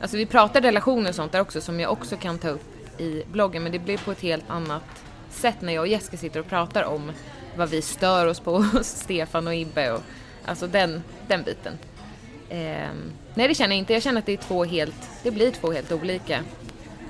Alltså 0.00 0.16
vi 0.16 0.26
pratar 0.26 0.60
relationer 0.60 1.08
och 1.08 1.14
sånt 1.14 1.32
där 1.32 1.40
också 1.40 1.60
som 1.60 1.80
jag 1.80 1.92
också 1.92 2.16
kan 2.16 2.38
ta 2.38 2.48
upp 2.48 3.00
i 3.00 3.22
bloggen 3.32 3.62
men 3.62 3.72
det 3.72 3.78
blir 3.78 3.98
på 3.98 4.12
ett 4.12 4.20
helt 4.20 4.50
annat 4.50 4.84
sätt 5.30 5.56
när 5.60 5.72
jag 5.72 5.82
och 5.82 5.88
Jessica 5.88 6.16
sitter 6.16 6.40
och 6.40 6.48
pratar 6.48 6.82
om 6.82 7.12
vad 7.56 7.68
vi 7.68 7.82
stör 7.82 8.26
oss 8.26 8.40
på 8.40 8.58
hos 8.72 8.86
Stefan 8.86 9.46
och 9.46 9.54
Ibbe 9.54 9.92
och 9.92 10.02
alltså 10.44 10.66
den, 10.66 11.02
den 11.28 11.42
biten. 11.42 11.72
Ehm, 12.50 13.12
nej 13.34 13.48
det 13.48 13.54
känner 13.54 13.76
jag 13.76 13.78
inte, 13.78 13.92
jag 13.92 14.02
känner 14.02 14.18
att 14.18 14.26
det 14.26 14.32
är 14.32 14.36
två 14.36 14.64
helt, 14.64 15.10
det 15.22 15.30
blir 15.30 15.50
två 15.50 15.72
helt 15.72 15.92
olika. 15.92 16.40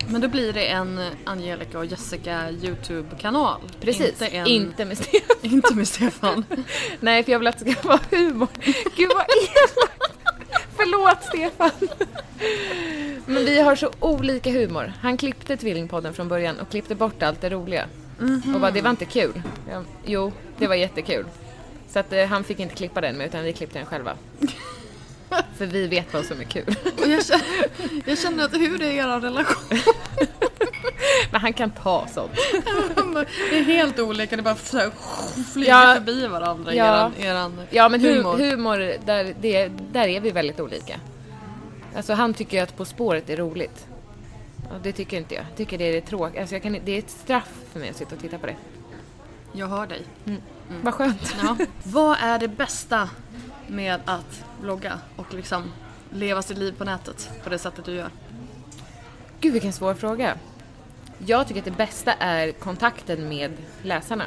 Men 0.09 0.20
då 0.20 0.28
blir 0.28 0.53
det 0.53 0.66
en 0.66 1.01
Angelica 1.24 1.78
och 1.78 1.87
Jessica 1.87 2.51
YouTube-kanal. 2.51 3.61
Precis, 3.80 4.22
Inte, 4.22 4.26
en... 4.26 4.47
inte 4.47 4.84
med 4.84 4.99
Stefan. 4.99 5.37
inte 5.43 5.74
med 5.74 5.89
Stefan. 5.89 6.45
Nej 7.01 7.24
för 7.24 7.32
jag 7.32 7.39
vill 7.39 7.49
att 7.49 7.64
det 7.64 7.72
ska 7.72 7.89
vara 7.89 8.01
humor. 8.11 8.49
Gud 8.97 9.11
vad 9.14 9.26
elakt! 9.26 9.93
Förlåt 10.76 11.22
Stefan! 11.22 11.89
Men 13.26 13.45
vi 13.45 13.61
har 13.61 13.76
så 13.76 13.91
olika 14.01 14.51
humor. 14.51 14.93
Han 15.01 15.16
klippte 15.16 15.57
Tvillingpodden 15.57 16.14
från 16.14 16.28
början 16.28 16.61
och 16.61 16.70
klippte 16.70 16.95
bort 16.95 17.22
allt 17.22 17.41
det 17.41 17.51
roliga. 17.51 17.87
Och 18.55 18.61
bara, 18.61 18.70
det 18.70 18.82
var 18.82 18.91
inte 18.91 19.05
kul. 19.05 19.43
Ja, 19.70 19.82
jo, 20.07 20.32
det 20.59 20.66
var 20.66 20.74
jättekul. 20.74 21.24
Så 21.89 21.99
att 21.99 22.12
eh, 22.12 22.24
han 22.24 22.45
fick 22.45 22.61
inte 22.61 22.74
klippa 22.74 23.01
den 23.01 23.16
med 23.16 23.26
utan 23.26 23.45
vi 23.45 23.53
klippte 23.53 23.78
den 23.78 23.87
själva. 23.87 24.16
För 25.59 25.66
vi 25.66 25.87
vet 25.87 26.12
vad 26.14 26.24
som 26.24 26.41
är 26.41 26.45
kul. 26.45 26.74
Och 27.03 27.09
jag, 27.09 27.27
känner, 27.27 27.45
jag 28.05 28.18
känner 28.18 28.45
att 28.45 28.55
hur 28.55 28.83
är 28.83 28.91
er 28.91 29.20
relation? 29.20 29.62
Men 31.31 31.41
han 31.41 31.53
kan 31.53 31.70
ta 31.70 32.07
sånt. 32.14 32.31
Det 33.51 33.59
är 33.59 33.62
helt 33.64 33.99
olika, 33.99 34.37
det 34.37 34.43
bara 34.43 34.55
flyger 34.55 34.93
Ja. 35.55 35.95
förbi 35.95 36.27
varandra. 36.27 36.74
Ja. 36.74 36.85
Eran, 36.85 37.12
eran 37.18 37.61
Ja 37.70 37.89
men 37.89 38.01
humor, 38.01 38.37
humor. 38.39 38.95
där, 39.07 39.35
det, 39.41 39.68
där 39.93 40.09
är 40.09 40.20
vi 40.20 40.31
väldigt 40.31 40.61
olika. 40.61 41.01
Alltså 41.97 42.12
han 42.14 42.35
tycker 42.35 42.62
att 42.62 42.77
På 42.77 42.85
spåret 42.85 43.31
är 43.31 43.37
roligt. 43.37 43.87
Och 44.70 44.81
det 44.83 44.93
tycker 44.93 45.16
inte 45.16 45.35
jag. 45.35 45.45
Jag 45.51 45.57
tycker 45.57 45.79
det 45.79 45.97
är 45.97 46.01
tråkigt. 46.01 46.41
Alltså 46.41 46.55
jag 46.55 46.62
kan, 46.62 46.79
det 46.85 46.93
är 46.93 46.99
ett 46.99 47.11
straff 47.11 47.51
för 47.72 47.81
mig 47.81 47.91
att 47.91 47.97
sitta 47.97 48.14
och 48.14 48.20
titta 48.20 48.39
på 48.39 48.47
det. 48.47 48.57
Jag 49.53 49.66
hör 49.66 49.87
dig. 49.87 50.03
Vad 50.83 50.95
skönt. 50.95 51.37
Ja. 51.43 51.57
Vad 51.83 52.16
är 52.20 52.39
det 52.39 52.49
bästa 52.49 53.09
med 53.69 54.01
att 54.05 54.45
blogga 54.61 54.99
och 55.17 55.35
liksom 55.35 55.73
leva 56.11 56.43
sitt 56.43 56.59
liv 56.59 56.75
på 56.79 56.85
nätet 56.85 57.31
på 57.45 57.51
det 57.51 57.59
sättet 57.59 57.85
du 57.85 57.93
gör? 57.93 58.11
Gud 59.41 59.53
vilken 59.53 59.73
svår 59.73 59.95
fråga. 59.95 60.39
Jag 61.19 61.49
tycker 61.49 61.61
att 61.61 61.64
det 61.64 61.71
bästa 61.71 62.12
är 62.12 62.53
kontakten 62.53 63.29
med 63.29 63.53
läsarna. 63.83 64.25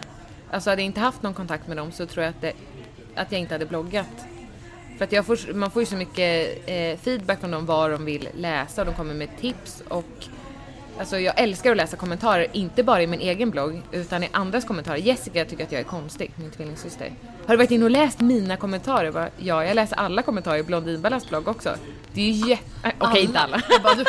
Alltså 0.52 0.70
hade 0.70 0.82
jag 0.82 0.86
inte 0.86 1.00
haft 1.00 1.24
någon 1.24 1.34
kontakt 1.34 1.68
med 1.68 1.78
dem 1.78 1.92
så 1.92 2.06
tror 2.06 2.24
jag 2.24 2.30
att, 2.30 2.42
det, 2.42 2.54
att 3.16 3.32
jag 3.32 3.42
inte 3.42 3.54
hade 3.54 3.66
bloggat. 3.66 4.26
För 4.98 5.06
att 5.06 5.12
jag 5.12 5.26
får, 5.26 5.54
man 5.54 5.72
får 5.72 5.82
ju 5.82 5.86
så 5.86 5.96
mycket 5.96 6.62
eh, 6.66 6.98
feedback 6.98 7.40
från 7.40 7.52
dem 7.52 7.66
vad 7.66 7.92
de 7.92 8.06
vill 8.06 8.30
läsa 8.36 8.82
och 8.82 8.86
de 8.86 8.96
kommer 8.96 9.14
med 9.14 9.38
tips 9.40 9.84
och 9.88 10.28
Alltså 11.00 11.20
jag 11.20 11.39
älskar 11.39 11.72
att 11.72 11.78
läsa 11.78 11.97
kommentarer, 11.97 12.47
inte 12.52 12.84
bara 12.84 13.04
i 13.04 13.08
min 13.08 13.20
egen 13.20 13.50
blogg 13.50 13.82
utan 13.91 14.24
i 14.24 14.30
andras 14.32 14.66
kommentarer. 14.66 14.97
Jessica 14.97 15.45
tycker 15.45 15.64
att 15.64 15.72
jag 15.72 15.80
är 15.80 15.86
konstig, 15.86 16.32
min 16.36 16.52
tvillingsyster. 16.52 17.12
Har 17.45 17.54
du 17.54 17.58
varit 17.58 17.72
inne 17.72 17.86
och 17.86 17.91
läst 17.91 18.20
mina 18.20 18.58
kommentarer? 18.58 19.12
Bara, 19.12 19.30
ja, 19.38 19.66
jag 19.66 19.76
läser 19.76 19.95
alla 19.95 20.22
kommentarer 20.22 20.58
i 20.58 20.64
Blondinballas 20.64 21.30
blogg 21.30 21.47
också. 21.47 21.76
Det 22.14 22.22
är 22.22 22.26
ju 22.26 22.50
jätte... 22.50 22.91
Okej, 23.00 23.24
inte 23.24 23.39
alla. 23.39 23.62
Jag 23.70 23.82
bara, 23.82 23.95
du, 23.95 24.04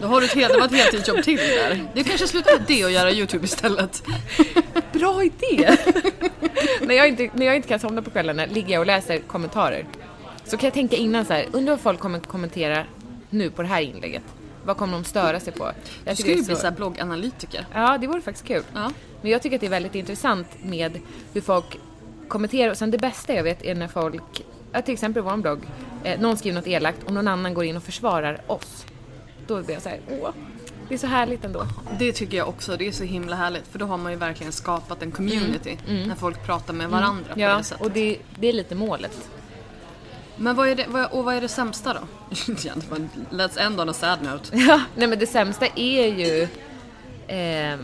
då 0.00 0.06
har 0.06 0.20
du 0.20 0.26
ett, 0.26 0.34
helt, 0.34 0.52
det 0.52 0.58
var 0.58 0.66
ett 0.66 0.72
heltidsjobb 0.72 1.22
till 1.22 1.36
där. 1.36 1.84
Du 1.94 2.04
kanske 2.04 2.26
slutar 2.26 2.58
med 2.58 2.64
det 2.68 2.84
och 2.84 2.90
göra 2.90 3.10
YouTube 3.10 3.44
istället. 3.44 4.02
Bra 4.92 5.22
idé! 5.22 5.76
när, 6.80 6.94
jag 6.94 7.08
inte, 7.08 7.30
när 7.34 7.46
jag 7.46 7.56
inte 7.56 7.68
kan 7.68 7.80
somna 7.80 8.02
på 8.02 8.10
kvällarna 8.10 8.46
ligger 8.46 8.72
jag 8.72 8.80
och 8.80 8.86
läser 8.86 9.18
kommentarer. 9.18 9.86
Så 10.44 10.56
kan 10.56 10.66
jag 10.66 10.74
tänka 10.74 10.96
innan 10.96 11.24
så 11.24 11.32
här, 11.32 11.46
undrar 11.52 11.72
vad 11.72 11.80
folk 11.80 12.00
kommer 12.00 12.20
kommentera 12.20 12.84
nu 13.30 13.50
på 13.50 13.62
det 13.62 13.68
här 13.68 13.80
inlägget. 13.80 14.22
Vad 14.64 14.76
kommer 14.76 14.92
de 14.92 15.04
störa 15.04 15.40
sig 15.40 15.52
på? 15.52 15.64
Du 15.66 15.72
Jag 16.04 16.16
tycker 16.16 16.30
det 16.30 16.36
ju 16.36 16.44
bli 16.44 16.56
så- 16.56 16.70
blogganalytiker. 16.70 17.66
Ja, 17.72 17.98
det 17.98 18.06
vore 18.06 18.20
faktiskt 18.20 18.46
kul. 18.46 18.62
Ja. 18.74 18.90
Men 19.22 19.30
jag 19.30 19.42
tycker 19.42 19.56
att 19.56 19.60
det 19.60 19.66
är 19.66 19.70
väldigt 19.70 19.94
intressant 19.94 20.46
med 20.62 20.98
hur 21.32 21.40
folk 21.40 21.78
kommenterar 22.28 22.70
och 22.70 22.76
sen 22.76 22.90
det 22.90 22.98
bästa 22.98 23.34
jag 23.34 23.42
vet 23.42 23.62
är 23.64 23.74
när 23.74 23.88
folk 23.88 24.44
ja, 24.72 24.82
till 24.82 24.94
exempel 24.94 25.22
vår 25.22 25.36
blogg, 25.36 25.60
eh, 26.04 26.20
någon 26.20 26.36
skriver 26.36 26.54
något 26.58 26.66
elakt 26.66 27.02
och 27.04 27.12
någon 27.12 27.28
annan 27.28 27.54
går 27.54 27.64
in 27.64 27.76
och 27.76 27.82
försvarar 27.82 28.40
oss. 28.46 28.86
Då 29.46 29.62
blir 29.62 29.74
jag 29.74 29.82
så 29.82 29.88
här, 29.88 30.00
åh, 30.10 30.30
det 30.88 30.94
är 30.94 30.98
så 30.98 31.06
härligt 31.06 31.44
ändå. 31.44 31.66
Det 31.98 32.12
tycker 32.12 32.36
jag 32.36 32.48
också, 32.48 32.76
det 32.76 32.88
är 32.88 32.92
så 32.92 33.04
himla 33.04 33.36
härligt 33.36 33.66
för 33.68 33.78
då 33.78 33.86
har 33.86 33.98
man 33.98 34.12
ju 34.12 34.18
verkligen 34.18 34.52
skapat 34.52 35.02
en 35.02 35.10
community 35.10 35.76
Mm. 35.88 36.08
när 36.08 36.14
folk 36.14 36.46
pratar 36.46 36.74
med 36.74 36.90
varandra 36.90 37.34
på 37.34 37.40
Ja, 37.40 37.56
det 37.56 37.64
sättet. 37.64 37.84
och 37.86 37.90
det, 37.90 38.18
det 38.40 38.48
är 38.48 38.52
lite 38.52 38.74
målet. 38.74 39.28
Men 40.36 40.56
vad 40.56 40.68
är 40.68 40.74
det, 40.74 40.86
vad, 40.88 41.12
och 41.12 41.24
vad 41.24 41.34
är 41.34 41.40
det 41.40 41.48
sämsta 41.48 41.94
då? 41.94 42.00
Let's 43.30 43.60
end 43.60 43.80
on 43.80 43.88
a 43.88 43.92
sad 43.92 44.22
note. 44.22 44.56
Ja, 44.68 44.80
nej 44.94 45.08
men 45.08 45.18
det 45.18 45.26
sämsta 45.26 45.66
är 45.66 46.06
ju 46.06 46.42
eh, 47.26 47.78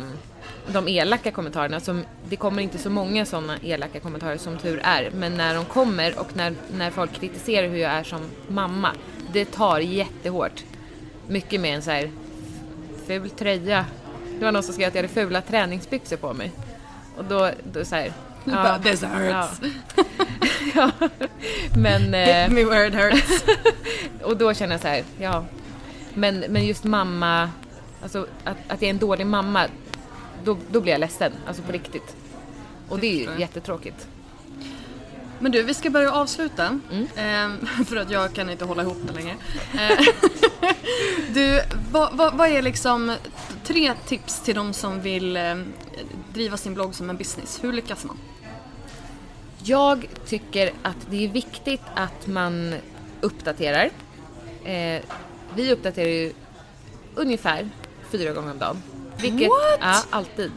de 0.67 0.89
elaka 0.89 1.31
kommentarerna. 1.31 1.81
Som, 1.81 2.05
det 2.29 2.37
kommer 2.37 2.63
inte 2.63 2.79
så 2.79 2.91
många 2.91 3.27
sådana 3.27 3.59
elaka 3.63 4.01
kommentarer 4.01 4.37
som 4.37 4.59
tur 4.59 4.81
är. 4.85 5.11
Men 5.15 5.37
när 5.37 5.55
de 5.55 5.65
kommer 5.65 6.19
och 6.19 6.37
när, 6.37 6.55
när 6.77 6.91
folk 6.91 7.13
kritiserar 7.13 7.69
hur 7.69 7.79
jag 7.79 7.93
är 7.93 8.03
som 8.03 8.21
mamma. 8.49 8.91
Det 9.33 9.45
tar 9.45 9.79
jättehårt. 9.79 10.65
Mycket 11.29 11.61
mer 11.61 11.75
än 11.75 11.83
så 11.83 11.91
här 11.91 12.11
ful 13.07 13.31
tröja. 13.31 13.87
Det 14.39 14.45
var 14.45 14.53
någon 14.53 14.63
som 14.63 14.75
skrev 14.75 14.89
att 14.89 14.95
jag 14.95 15.03
hade 15.03 15.15
fula 15.15 15.41
träningsbyxor 15.43 16.17
på 16.17 16.33
mig. 16.35 16.53
Och 17.17 17.25
då, 17.25 17.51
då 17.73 17.85
så 17.85 17.95
här, 17.95 18.13
bara, 18.45 18.79
"This 18.79 19.03
hurts." 19.03 19.61
ja. 20.75 20.91
Men... 21.77 22.15
eh, 22.15 22.27
Hit 22.45 22.53
me 22.53 22.65
where 22.65 22.87
it 22.89 22.95
hurts. 22.95 23.45
och 24.23 24.37
då 24.37 24.55
känner 24.55 24.73
jag 24.75 24.81
så 24.81 24.89
här, 24.89 25.05
ja. 25.19 25.45
Men, 26.15 26.45
men 26.49 26.67
just 26.67 26.85
mamma, 26.85 27.51
alltså 28.03 28.27
att, 28.45 28.57
att 28.69 28.83
jag 28.83 28.83
är 28.83 28.91
en 28.91 28.99
dålig 28.99 29.27
mamma, 29.27 29.67
då, 30.45 30.57
då 30.71 30.81
blir 30.81 30.93
jag 30.93 31.01
ledsen. 31.01 31.33
Alltså 31.47 31.63
på 31.63 31.73
riktigt. 31.73 32.17
Och 32.89 32.99
det 32.99 33.07
är 33.07 33.17
ju 33.35 33.41
jättetråkigt. 33.41 34.07
Men 35.39 35.53
du, 35.53 35.63
vi 35.63 35.75
ska 35.75 35.91
börja 35.91 36.13
avsluta. 36.13 36.79
Mm. 36.93 37.07
Ehm, 37.17 37.67
för 37.87 37.97
att 37.97 38.11
jag 38.11 38.33
kan 38.35 38.51
inte 38.51 38.65
hålla 38.65 38.83
ihop 38.83 38.99
det 39.07 39.13
längre. 39.13 39.35
Ehm, 39.79 40.05
du, 41.35 41.61
vad, 41.93 42.17
vad, 42.17 42.35
vad 42.35 42.49
är 42.49 42.63
liksom 42.63 43.17
tre 43.71 43.95
tips 44.07 44.41
till 44.41 44.55
de 44.55 44.73
som 44.73 45.01
vill 45.01 45.37
eh, 45.37 45.57
driva 46.33 46.57
sin 46.57 46.75
blogg 46.75 46.95
som 46.95 47.11
en 47.11 47.17
business? 47.17 47.65
Hur 47.65 47.73
lyckas 47.73 48.05
man? 48.05 48.19
Jag 49.63 50.07
tycker 50.27 50.73
att 50.83 50.97
det 51.11 51.25
är 51.25 51.29
viktigt 51.29 51.81
att 51.95 52.27
man 52.27 52.75
uppdaterar. 53.21 53.91
Eh, 54.65 55.03
vi 55.55 55.73
uppdaterar 55.73 56.09
ju 56.09 56.33
ungefär 57.15 57.69
fyra 58.11 58.33
gånger 58.33 58.53
om 58.53 58.59
dagen. 58.59 58.83
Vilket, 59.21 59.49
What? 59.49 59.79
Ja, 59.81 60.03
alltid. 60.11 60.53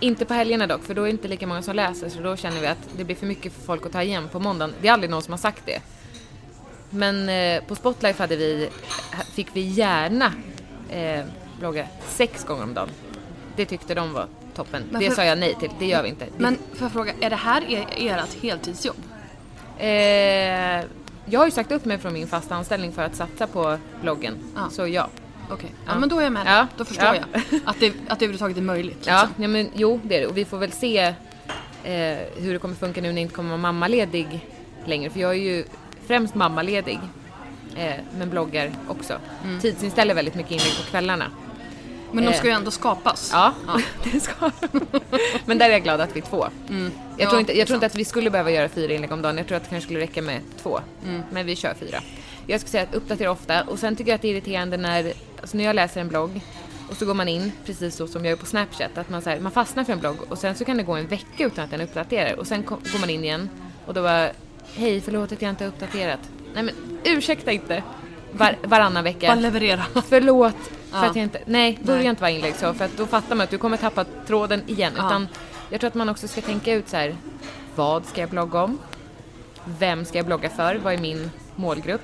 Inte 0.00 0.24
på 0.24 0.34
helgerna 0.34 0.66
dock, 0.66 0.84
för 0.84 0.94
då 0.94 1.02
är 1.02 1.06
det 1.06 1.10
inte 1.10 1.28
lika 1.28 1.46
många 1.46 1.62
som 1.62 1.76
läser 1.76 2.08
så 2.08 2.20
då 2.20 2.36
känner 2.36 2.60
vi 2.60 2.66
att 2.66 2.88
det 2.96 3.04
blir 3.04 3.16
för 3.16 3.26
mycket 3.26 3.52
för 3.52 3.62
folk 3.62 3.86
att 3.86 3.92
ta 3.92 4.02
igen 4.02 4.28
på 4.32 4.40
måndagen. 4.40 4.74
Det 4.80 4.88
är 4.88 4.92
aldrig 4.92 5.10
någon 5.10 5.22
som 5.22 5.32
har 5.32 5.38
sagt 5.38 5.62
det. 5.66 5.80
Men 6.90 7.28
eh, 7.28 7.64
på 7.64 7.74
Spotlife 7.74 8.22
hade 8.22 8.36
vi, 8.36 8.68
fick 9.34 9.48
vi 9.52 9.60
gärna 9.60 10.32
eh, 10.90 11.24
blogga 11.58 11.86
sex 12.08 12.44
gånger 12.44 12.62
om 12.62 12.74
dagen. 12.74 12.88
Det 13.56 13.66
tyckte 13.66 13.94
de 13.94 14.12
var 14.12 14.26
toppen. 14.54 14.82
Men 14.90 15.00
det 15.00 15.08
för- 15.08 15.14
sa 15.16 15.24
jag 15.24 15.38
nej 15.38 15.54
till, 15.60 15.70
det 15.78 15.86
gör 15.86 16.02
vi 16.02 16.08
inte. 16.08 16.26
Men 16.38 16.58
får 16.74 16.82
jag 16.84 16.92
fråga, 16.92 17.12
är 17.20 17.30
det 17.30 17.36
här 17.36 17.70
er, 17.70 17.86
ert 17.96 18.42
heltidsjobb? 18.42 18.96
Eh, 19.78 19.88
jag 21.28 21.40
har 21.40 21.44
ju 21.44 21.50
sagt 21.50 21.72
upp 21.72 21.84
mig 21.84 21.98
från 21.98 22.12
min 22.12 22.26
fasta 22.26 22.54
anställning 22.54 22.92
för 22.92 23.02
att 23.02 23.16
satsa 23.16 23.46
på 23.46 23.78
bloggen. 24.02 24.34
Ja. 24.56 24.68
Så 24.70 24.86
ja. 24.86 25.08
Okej, 25.50 25.70
ja. 25.86 25.92
Ja. 25.92 25.98
men 25.98 26.08
då 26.08 26.18
är 26.18 26.22
jag 26.22 26.32
med. 26.32 26.42
Ja. 26.46 26.66
Då 26.76 26.84
förstår 26.84 27.06
Ja. 27.06 27.14
jag. 27.32 27.60
Att 27.64 27.80
det, 27.80 27.86
att 28.08 28.18
det 28.18 28.24
överhuvudtaget 28.24 28.56
är 28.56 28.62
möjligt. 28.62 28.96
Liksom. 28.96 29.12
Ja, 29.14 29.28
ja 29.36 29.48
men 29.48 29.70
jo 29.74 30.00
det 30.04 30.16
är 30.16 30.20
det. 30.20 30.26
Och 30.26 30.36
vi 30.36 30.44
får 30.44 30.58
väl 30.58 30.72
se 30.72 30.98
eh, 31.84 32.18
hur 32.36 32.52
det 32.52 32.58
kommer 32.58 32.74
funka 32.74 33.00
nu 33.00 33.08
när 33.08 33.14
jag 33.14 33.22
inte 33.22 33.34
kommer 33.34 33.48
vara 33.48 33.58
mammaledig 33.60 34.46
längre. 34.84 35.10
För 35.10 35.20
jag 35.20 35.30
är 35.30 35.34
ju 35.40 35.64
främst 36.06 36.34
mammaledig. 36.34 37.00
Eh, 37.76 37.94
men 38.18 38.30
bloggar 38.30 38.70
också. 38.88 39.18
Mm. 39.44 39.60
Tidsinställer 39.60 40.14
väldigt 40.14 40.34
mycket 40.34 40.52
inlägg 40.52 40.76
på 40.84 40.90
kvällarna. 40.90 41.30
Men 42.12 42.24
de 42.24 42.30
Eh. 42.30 42.36
ska 42.38 42.46
ju 42.46 42.52
ändå 42.52 42.70
skapas. 42.70 43.30
Ja, 43.32 43.52
det 44.04 44.20
ska 44.20 44.50
Men 45.46 45.58
där 45.58 45.66
är 45.68 45.72
jag 45.72 45.82
glad 45.82 46.00
att 46.00 46.16
vi 46.16 46.20
är 46.20 46.24
två. 46.24 46.48
Jag, 46.66 46.76
Mm. 46.76 46.92
Ja, 47.16 47.28
tror 47.28 47.40
inte, 47.40 47.58
jag 47.58 47.66
tror 47.66 47.74
inte 47.76 47.86
att 47.86 47.94
vi 47.94 48.04
skulle 48.04 48.30
behöva 48.30 48.50
göra 48.50 48.68
fyra 48.68 48.92
inlägg 48.94 49.12
om 49.12 49.22
dagen. 49.22 49.38
Jag 49.38 49.46
tror 49.46 49.56
att 49.56 49.62
det 49.64 49.70
kanske 49.70 49.86
skulle 49.86 50.00
räcka 50.00 50.22
med 50.22 50.40
två. 50.62 50.80
Mm. 51.04 51.22
Men 51.30 51.46
vi 51.46 51.56
kör 51.56 51.74
fyra. 51.74 51.98
Jag 52.46 52.60
skulle 52.60 52.70
säga 52.70 52.82
att 52.82 52.94
uppdatera 52.94 53.30
ofta. 53.30 53.62
Och 53.62 53.78
sen 53.78 53.96
tycker 53.96 54.10
jag 54.10 54.14
att 54.14 54.22
det 54.22 54.28
är 54.28 54.32
irriterande 54.32 54.76
när, 54.76 55.12
alltså 55.40 55.56
när 55.56 55.64
jag 55.64 55.76
läser 55.76 56.00
en 56.00 56.08
blogg 56.08 56.40
och 56.90 56.96
så 56.96 57.06
går 57.06 57.14
man 57.14 57.28
in, 57.28 57.52
precis 57.64 57.96
så 57.96 58.06
som 58.06 58.24
jag 58.24 58.30
gör 58.30 58.36
på 58.36 58.46
Snapchat, 58.46 58.98
att 58.98 59.10
man, 59.10 59.22
så 59.22 59.30
här, 59.30 59.40
man 59.40 59.52
fastnar 59.52 59.84
för 59.84 59.92
en 59.92 60.00
blogg 60.00 60.16
och 60.28 60.38
sen 60.38 60.54
så 60.54 60.64
kan 60.64 60.76
det 60.76 60.82
gå 60.82 60.94
en 60.94 61.06
vecka 61.06 61.44
utan 61.44 61.64
att 61.64 61.70
den 61.70 61.80
uppdaterar. 61.80 62.36
Och 62.38 62.46
sen 62.46 62.62
kom, 62.62 62.78
går 62.92 62.98
man 62.98 63.10
in 63.10 63.24
igen 63.24 63.50
och 63.86 63.94
då 63.94 64.02
var 64.02 64.32
hej 64.74 65.00
förlåt 65.00 65.32
att 65.32 65.42
jag 65.42 65.50
inte 65.50 65.64
har 65.64 65.68
uppdaterat. 65.68 66.20
Nej 66.54 66.62
men 66.62 66.74
ursäkta 67.04 67.52
inte. 67.52 67.82
Var, 68.38 68.56
varannan 68.62 69.04
vecka. 69.04 69.26
Bara 69.26 69.40
leverera. 69.40 69.84
Förlåt 70.08 70.54
för 70.90 70.98
Ja. 70.98 71.10
att 71.10 71.16
jag 71.16 71.22
inte... 71.22 71.38
Nej, 71.46 71.78
börja 71.82 71.98
Nej. 71.98 72.08
inte 72.08 72.22
vara 72.22 72.30
inlägg 72.30 72.54
så 72.54 72.74
för 72.74 72.84
att 72.84 72.96
då 72.96 73.06
fattar 73.06 73.34
man 73.36 73.44
att 73.44 73.50
du 73.50 73.58
kommer 73.58 73.76
tappa 73.76 74.04
tråden 74.26 74.62
igen. 74.66 74.92
Ja. 74.96 75.06
Utan 75.06 75.28
jag 75.70 75.80
tror 75.80 75.88
att 75.88 75.94
man 75.94 76.08
också 76.08 76.28
ska 76.28 76.40
tänka 76.40 76.72
ut 76.72 76.88
så 76.88 76.96
här. 76.96 77.16
Vad 77.74 78.06
ska 78.06 78.20
jag 78.20 78.30
blogga 78.30 78.62
om? 78.62 78.78
Vem 79.64 80.04
ska 80.04 80.18
jag 80.18 80.26
blogga 80.26 80.48
för? 80.48 80.74
Vad 80.74 80.94
är 80.94 80.98
min 80.98 81.30
målgrupp? 81.56 82.02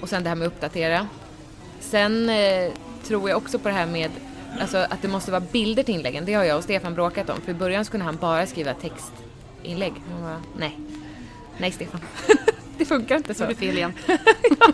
Och 0.00 0.08
sen 0.08 0.22
det 0.22 0.28
här 0.28 0.36
med 0.36 0.46
uppdatera. 0.46 1.06
Sen 1.80 2.28
eh, 2.28 2.72
tror 3.04 3.28
jag 3.30 3.36
också 3.36 3.58
på 3.58 3.68
det 3.68 3.74
här 3.74 3.86
med 3.86 4.10
alltså, 4.60 4.76
att 4.78 5.02
det 5.02 5.08
måste 5.08 5.30
vara 5.30 5.40
bilder 5.52 5.82
till 5.82 5.94
inläggen. 5.94 6.24
Det 6.24 6.34
har 6.34 6.44
jag 6.44 6.56
och 6.58 6.64
Stefan 6.64 6.94
bråkat 6.94 7.30
om. 7.30 7.40
För 7.40 7.50
i 7.50 7.54
början 7.54 7.84
så 7.84 7.90
kunde 7.90 8.06
han 8.06 8.16
bara 8.16 8.46
skriva 8.46 8.74
textinlägg. 8.74 9.92
Bara, 10.22 10.40
nej. 10.58 10.78
Nej 11.58 11.72
Stefan. 11.72 12.00
det 12.78 12.84
funkar 12.84 13.16
inte 13.16 13.34
så. 13.34 13.46
Blir 13.46 13.56
fel 13.56 13.76
igen. 13.76 13.92
ja. 14.60 14.72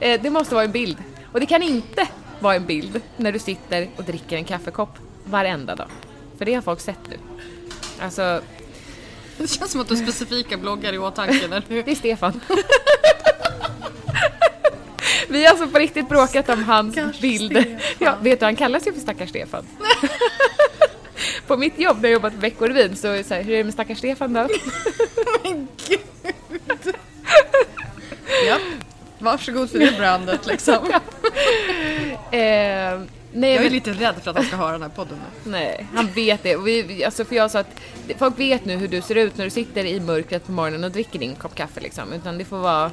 Eh, 0.00 0.20
Det 0.22 0.30
måste 0.30 0.54
vara 0.54 0.64
en 0.64 0.72
bild. 0.72 0.96
Och 1.32 1.40
det 1.40 1.46
kan 1.46 1.62
inte 1.62 2.08
vara 2.40 2.54
en 2.54 2.66
bild 2.66 3.00
när 3.16 3.32
du 3.32 3.38
sitter 3.38 3.88
och 3.96 4.04
dricker 4.04 4.36
en 4.36 4.44
kaffekopp 4.44 4.98
varenda 5.24 5.74
dag. 5.74 5.88
För 6.38 6.44
det 6.44 6.54
har 6.54 6.62
folk 6.62 6.80
sett 6.80 6.98
nu. 7.10 7.16
Alltså, 8.00 8.40
Det 9.38 9.46
känns 9.50 9.70
som 9.72 9.80
att 9.80 9.88
du 9.88 9.94
har 9.94 10.02
specifika 10.02 10.56
bloggar 10.56 10.92
i 10.92 10.98
åtanke. 10.98 11.44
Eller 11.44 11.62
hur? 11.68 11.82
det 11.84 11.90
är 11.90 11.94
Stefan. 11.94 12.40
Vi 15.28 15.44
har 15.44 15.50
alltså 15.50 15.68
på 15.68 15.78
riktigt 15.78 16.08
bråkat 16.08 16.48
om 16.48 16.64
hans 16.64 16.92
Stackars. 16.94 17.16
Stefan. 17.16 17.78
Ja, 17.98 18.14
vet 18.20 18.38
du, 18.40 18.44
han 18.44 18.56
kallas 18.56 18.86
ju 18.86 18.92
för 18.92 19.00
stackars 19.00 19.28
Stefan. 19.30 19.66
på 21.46 21.56
mitt 21.56 21.78
jobb 21.78 21.96
när 21.96 22.08
jag 22.08 22.12
jobbat 22.12 22.32
på 22.34 22.38
Veckorevyn 22.40 22.96
så 22.96 23.08
är 23.08 23.16
det 23.16 23.24
så 23.24 23.34
här, 23.34 23.42
hur 23.42 23.52
är 23.54 23.58
det 23.58 23.64
med 23.64 23.72
stackars 23.74 23.98
Stefan 23.98 24.32
då? 24.32 24.48
Ja. 28.46 28.58
Varsågod 29.18 29.70
för 29.70 29.78
det 29.78 29.96
brandet 29.98 30.46
liksom. 30.46 30.78
Eh, 32.30 33.00
nej, 33.32 33.50
Jag 33.54 33.54
är 33.54 33.60
men- 33.62 33.72
lite 33.72 33.90
rädd 33.90 34.14
för 34.22 34.30
att 34.30 34.36
han 34.36 34.44
ska 34.46 34.56
höra 34.56 34.72
den 34.72 34.82
här 34.82 34.88
podden 34.88 35.18
nu. 35.44 35.50
Nej, 35.50 35.86
han 35.94 36.06
vet 36.06 36.42
det. 36.42 36.56
Vi, 36.56 37.04
alltså 37.04 37.24
för 37.24 37.36
jag 37.36 37.50
sa 37.50 37.58
att 37.58 37.80
folk 38.18 38.38
vet 38.38 38.64
nu 38.64 38.76
hur 38.76 38.88
du 38.88 39.00
ser 39.02 39.14
ut 39.14 39.36
när 39.36 39.44
du 39.44 39.50
sitter 39.50 39.84
i 39.84 40.00
mörkret 40.00 40.46
på 40.46 40.52
morgonen 40.52 40.84
och 40.84 40.90
dricker 40.90 41.18
din 41.18 41.34
kopp 41.34 41.54
kaffe 41.54 41.80
liksom. 41.80 42.12
Utan 42.12 42.38
det 42.38 42.44
får 42.44 42.58
vara... 42.58 42.90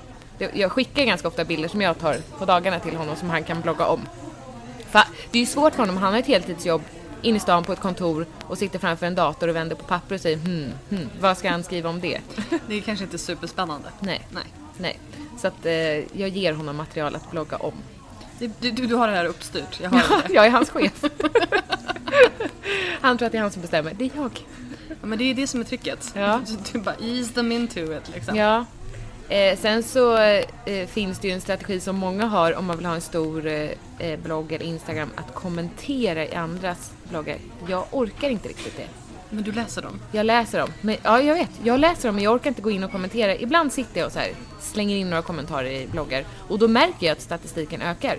Jag 0.54 0.72
skickar 0.72 1.04
ganska 1.06 1.28
ofta 1.28 1.46
bilder 1.46 1.70
som 1.70 1.82
jag 1.82 2.00
tar 2.00 2.18
på 2.38 2.46
dagarna 2.46 2.80
till 2.80 2.96
honom 2.96 3.16
som 3.16 3.30
han 3.30 3.44
kan 3.44 3.62
blogga 3.62 3.86
om. 3.86 4.02
För 4.92 5.02
det 5.32 5.38
är 5.38 5.40
ju 5.42 5.46
svårt 5.46 5.74
för 5.74 5.80
honom, 5.80 5.98
han 5.98 6.14
har 6.14 6.20
ett 6.20 6.28
heltidsjobb 6.28 6.82
inne 7.22 7.38
i 7.38 7.40
stan 7.40 7.64
på 7.64 7.74
ett 7.74 7.80
kontor 7.80 8.26
och 8.44 8.58
sitter 8.58 8.80
framför 8.80 9.06
en 9.06 9.16
dator 9.16 9.48
och 9.48 9.56
vänder 9.56 9.76
på 9.76 9.84
papper 9.84 10.16
och 10.16 10.22
säger 10.22 10.38
hmm, 10.38 10.72
hmm, 10.90 11.10
vad 11.20 11.38
ska 11.38 11.50
han 11.50 11.64
skriva 11.64 11.90
om 11.90 12.00
det? 12.00 12.22
Det 12.68 12.76
är 12.78 12.82
kanske 12.82 13.06
inte 13.06 13.18
superspännande. 13.18 13.90
Nej, 14.00 14.28
Nej. 14.32 14.44
nej. 14.78 15.00
Så 15.42 15.48
att 15.48 15.66
eh, 15.66 15.74
jag 16.20 16.30
ger 16.30 16.54
honom 16.54 16.78
material 16.78 17.16
att 17.16 17.32
blogga 17.32 17.58
om. 17.58 17.74
Du, 18.40 18.52
du, 18.60 18.72
du 18.72 18.96
har 18.96 19.08
det 19.08 19.14
här 19.14 19.26
uppstyrt. 19.26 19.80
Jag 19.82 19.90
hör 19.90 20.28
det. 20.28 20.34
jag 20.34 20.46
är 20.46 20.50
hans 20.50 20.70
chef. 20.70 21.04
han 23.02 23.18
tror 23.18 23.26
att 23.26 23.32
det 23.32 23.38
är 23.38 23.42
han 23.42 23.52
som 23.52 23.62
bestämmer, 23.62 23.94
det 23.94 24.06
är 24.06 24.12
jag. 24.16 24.46
Ja, 24.88 24.96
men 25.02 25.18
det 25.18 25.24
är 25.24 25.34
det 25.34 25.48
som 25.48 25.60
är 25.60 25.64
tricket. 25.64 26.12
Ja. 26.16 26.42
Du, 26.48 26.58
du 26.72 26.80
bara 26.80 26.96
ease 26.96 27.34
them 27.34 27.52
into 27.52 27.80
it 27.80 28.10
liksom. 28.14 28.36
Ja. 28.36 28.66
Eh, 29.30 29.58
sen 29.58 29.84
så 29.84 30.18
eh, 30.18 30.88
finns 30.88 31.20
det 31.20 31.28
ju 31.28 31.34
en 31.34 31.42
strategi 31.42 31.80
som 31.80 31.96
många 31.96 32.26
har 32.26 32.56
om 32.56 32.66
man 32.66 32.78
vill 32.78 32.86
ha 32.86 32.96
en 32.96 33.02
stor 33.02 33.48
eh, 33.48 33.70
eh, 34.00 34.20
blogg 34.20 34.52
eller 34.52 34.66
Instagram 34.66 35.10
att 35.16 35.34
kommentera 35.34 36.26
i 36.26 36.36
andras 36.36 36.92
bloggar. 37.10 37.38
Jag 37.68 37.86
orkar 37.92 38.30
inte 38.30 38.50
riktigt 38.50 38.78
det. 38.78 38.88
Men 39.30 39.44
du 39.44 39.52
läser 39.52 39.82
dem. 39.82 40.00
Jag 40.12 40.26
läser 40.26 40.60
dem. 40.60 40.70
Men, 40.82 40.98
ja, 41.04 41.22
jag 41.22 41.36
vet. 41.36 41.50
Jag 41.64 41.80
läser 41.80 42.08
dem 42.08 42.16
men 42.16 42.24
jag 42.24 42.34
orkar 42.34 42.50
inte 42.50 42.62
gå 42.62 42.72
in 42.72 42.84
och 42.84 42.92
kommentera. 42.92 43.36
Ibland 43.36 43.74
sitter 43.74 44.00
jag 44.00 44.08
och 44.08 44.14
så 44.14 44.20
här, 44.20 44.32
slänger 44.60 44.96
in 44.96 45.10
några 45.10 45.22
kommentarer 45.22 45.72
i 45.72 45.88
bloggar 45.88 46.26
och 46.48 46.60
då 46.60 46.68
märker 46.68 47.08
jag 47.08 47.12
att 47.12 47.22
statistiken 47.22 47.82
ökar. 47.82 48.18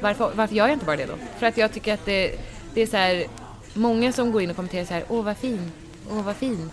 Varför, 0.00 0.32
varför 0.34 0.54
gör 0.54 0.66
jag 0.66 0.74
inte 0.74 0.86
bara 0.86 0.96
det 0.96 1.06
då? 1.06 1.14
För 1.38 1.46
att 1.46 1.56
jag 1.56 1.72
tycker 1.72 1.94
att 1.94 2.04
det, 2.04 2.38
det 2.74 2.80
är 2.82 2.86
så 2.86 2.96
här, 2.96 3.26
många 3.74 4.12
som 4.12 4.32
går 4.32 4.42
in 4.42 4.50
och 4.50 4.56
kommenterar 4.56 4.84
så 4.84 4.94
här, 4.94 5.04
åh 5.08 5.24
vad 5.24 5.36
fin, 5.36 5.72
åh 6.10 6.22
vad 6.22 6.36
fin. 6.36 6.70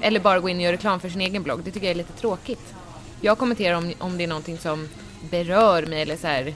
Eller 0.00 0.20
bara 0.20 0.40
går 0.40 0.50
in 0.50 0.56
och 0.56 0.62
gör 0.62 0.72
reklam 0.72 1.00
för 1.00 1.08
sin 1.08 1.20
egen 1.20 1.42
blogg. 1.42 1.60
Det 1.64 1.70
tycker 1.70 1.86
jag 1.86 1.90
är 1.90 1.98
lite 1.98 2.12
tråkigt. 2.12 2.74
Jag 3.20 3.38
kommenterar 3.38 3.76
om, 3.76 3.92
om 3.98 4.18
det 4.18 4.24
är 4.24 4.28
någonting 4.28 4.58
som 4.58 4.88
berör 5.30 5.86
mig 5.86 6.02
eller 6.02 6.16
så 6.16 6.26
här, 6.26 6.54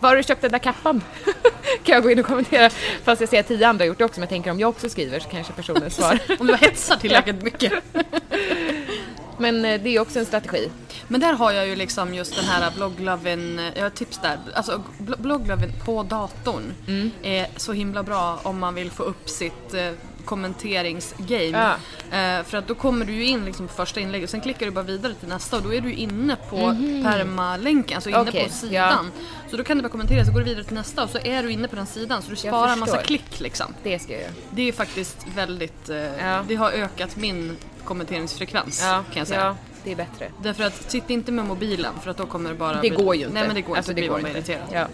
var 0.00 0.08
har 0.08 0.16
du 0.16 0.22
köpt 0.22 0.42
den 0.42 0.50
där 0.50 0.58
kappan? 0.58 1.02
kan 1.84 1.94
jag 1.94 2.02
gå 2.02 2.10
in 2.10 2.18
och 2.18 2.26
kommentera. 2.26 2.70
Fast 3.04 3.20
jag 3.20 3.30
ser 3.30 3.40
att 3.40 3.48
tio 3.48 3.68
andra 3.68 3.82
har 3.82 3.86
gjort 3.86 3.98
det 3.98 4.04
också, 4.04 4.20
men 4.20 4.22
jag 4.22 4.28
tänker 4.30 4.50
om 4.50 4.60
jag 4.60 4.68
också 4.70 4.88
skriver 4.88 5.20
så 5.20 5.28
kanske 5.28 5.52
personen 5.52 5.90
svarar. 5.90 6.20
Om 6.40 6.46
du 6.46 6.56
hetsar 6.56 6.96
tillräckligt 6.96 7.42
mycket. 7.42 7.72
Men 9.38 9.64
eh, 9.64 9.80
det 9.82 9.96
är 9.96 10.00
också 10.00 10.18
en 10.18 10.26
strategi. 10.26 10.68
Men 11.08 11.20
där 11.20 11.32
har 11.32 11.52
jag 11.52 11.66
ju 11.66 11.76
liksom 11.76 12.14
just 12.14 12.36
den 12.36 12.44
här 12.44 12.70
bloggloven, 12.76 13.60
jag 13.76 13.82
har 13.82 13.90
tips 13.90 14.18
där. 14.22 14.38
Alltså 14.54 14.82
bl- 14.98 15.20
bloggloven 15.22 15.72
på 15.84 16.02
datorn 16.02 16.62
Mm. 16.88 17.10
är 17.22 17.46
så 17.56 17.72
himla 17.72 18.02
bra 18.02 18.40
om 18.42 18.58
man 18.58 18.74
vill 18.74 18.90
få 18.90 19.02
upp 19.02 19.28
sitt 19.28 19.74
eh, 19.74 19.90
kommenteringsgame. 20.24 21.76
Ja. 22.10 22.18
Eh, 22.18 22.44
för 22.44 22.58
att 22.58 22.68
då 22.68 22.74
kommer 22.74 23.04
du 23.04 23.12
ju 23.12 23.24
in 23.24 23.44
liksom 23.44 23.68
på 23.68 23.74
första 23.74 24.00
inlägget 24.00 24.26
och 24.26 24.30
sen 24.30 24.40
klickar 24.40 24.66
du 24.66 24.72
bara 24.72 24.84
vidare 24.84 25.14
till 25.14 25.28
nästa 25.28 25.56
och 25.56 25.62
då 25.62 25.74
är 25.74 25.80
du 25.80 25.92
inne 25.92 26.36
på 26.50 26.56
permalänken, 27.04 27.94
alltså 27.96 28.10
inne. 28.10 28.20
Okej, 28.20 28.44
på 28.44 28.50
sidan. 28.52 29.10
Så 29.50 29.56
då 29.56 29.64
kan 29.64 29.76
du 29.76 29.82
bara 29.82 29.88
kommentera, 29.88 30.24
så 30.24 30.32
går 30.32 30.38
du 30.40 30.44
vidare 30.44 30.64
till 30.64 30.74
nästa 30.74 31.04
och 31.04 31.10
så 31.10 31.18
är 31.18 31.42
du 31.42 31.50
inne 31.52 31.68
på 31.68 31.76
den 31.76 31.86
sidan 31.86 32.22
så 32.22 32.30
du 32.30 32.36
sparar 32.36 32.72
en 32.72 32.78
massa 32.78 33.02
klick 33.02 33.40
liksom. 33.40 33.74
Det 33.82 33.98
ska 33.98 34.12
jag 34.12 34.22
göra. 34.22 34.32
Det 34.50 34.68
är 34.68 34.72
faktiskt 34.72 35.26
väldigt, 35.34 35.88
eh, 35.88 35.96
Ja. 35.96 36.44
det 36.48 36.54
har 36.54 36.70
ökat 36.70 37.16
min 37.16 37.56
kommenteringsfrekvens 37.84 38.80
kan 38.80 39.04
jag 39.14 39.26
säga. 39.26 39.40
Ja, 39.44 39.56
det 39.84 39.92
är 39.92 39.96
bättre. 39.96 40.30
Därför 40.42 40.64
att 40.64 40.90
sitt 40.90 41.10
inte 41.10 41.32
med 41.32 41.44
mobilen 41.44 41.92
för 42.02 42.10
att 42.10 42.16
då 42.16 42.26
kommer 42.26 42.50
det 42.50 42.56
bara 42.56 42.74
Det 42.74 42.80
bli- 42.80 42.88
går 43.04 43.14
ju 43.16 43.22
inte. 43.22 43.34
Nej 43.34 43.46
men 43.46 43.54
det 43.54 43.62
går 43.62 43.76
Alltså, 43.76 43.92
inte, 43.92 44.00
det 44.02 44.08
går 44.08 44.18
inte. 44.18 44.30
irriterad. 44.30 44.88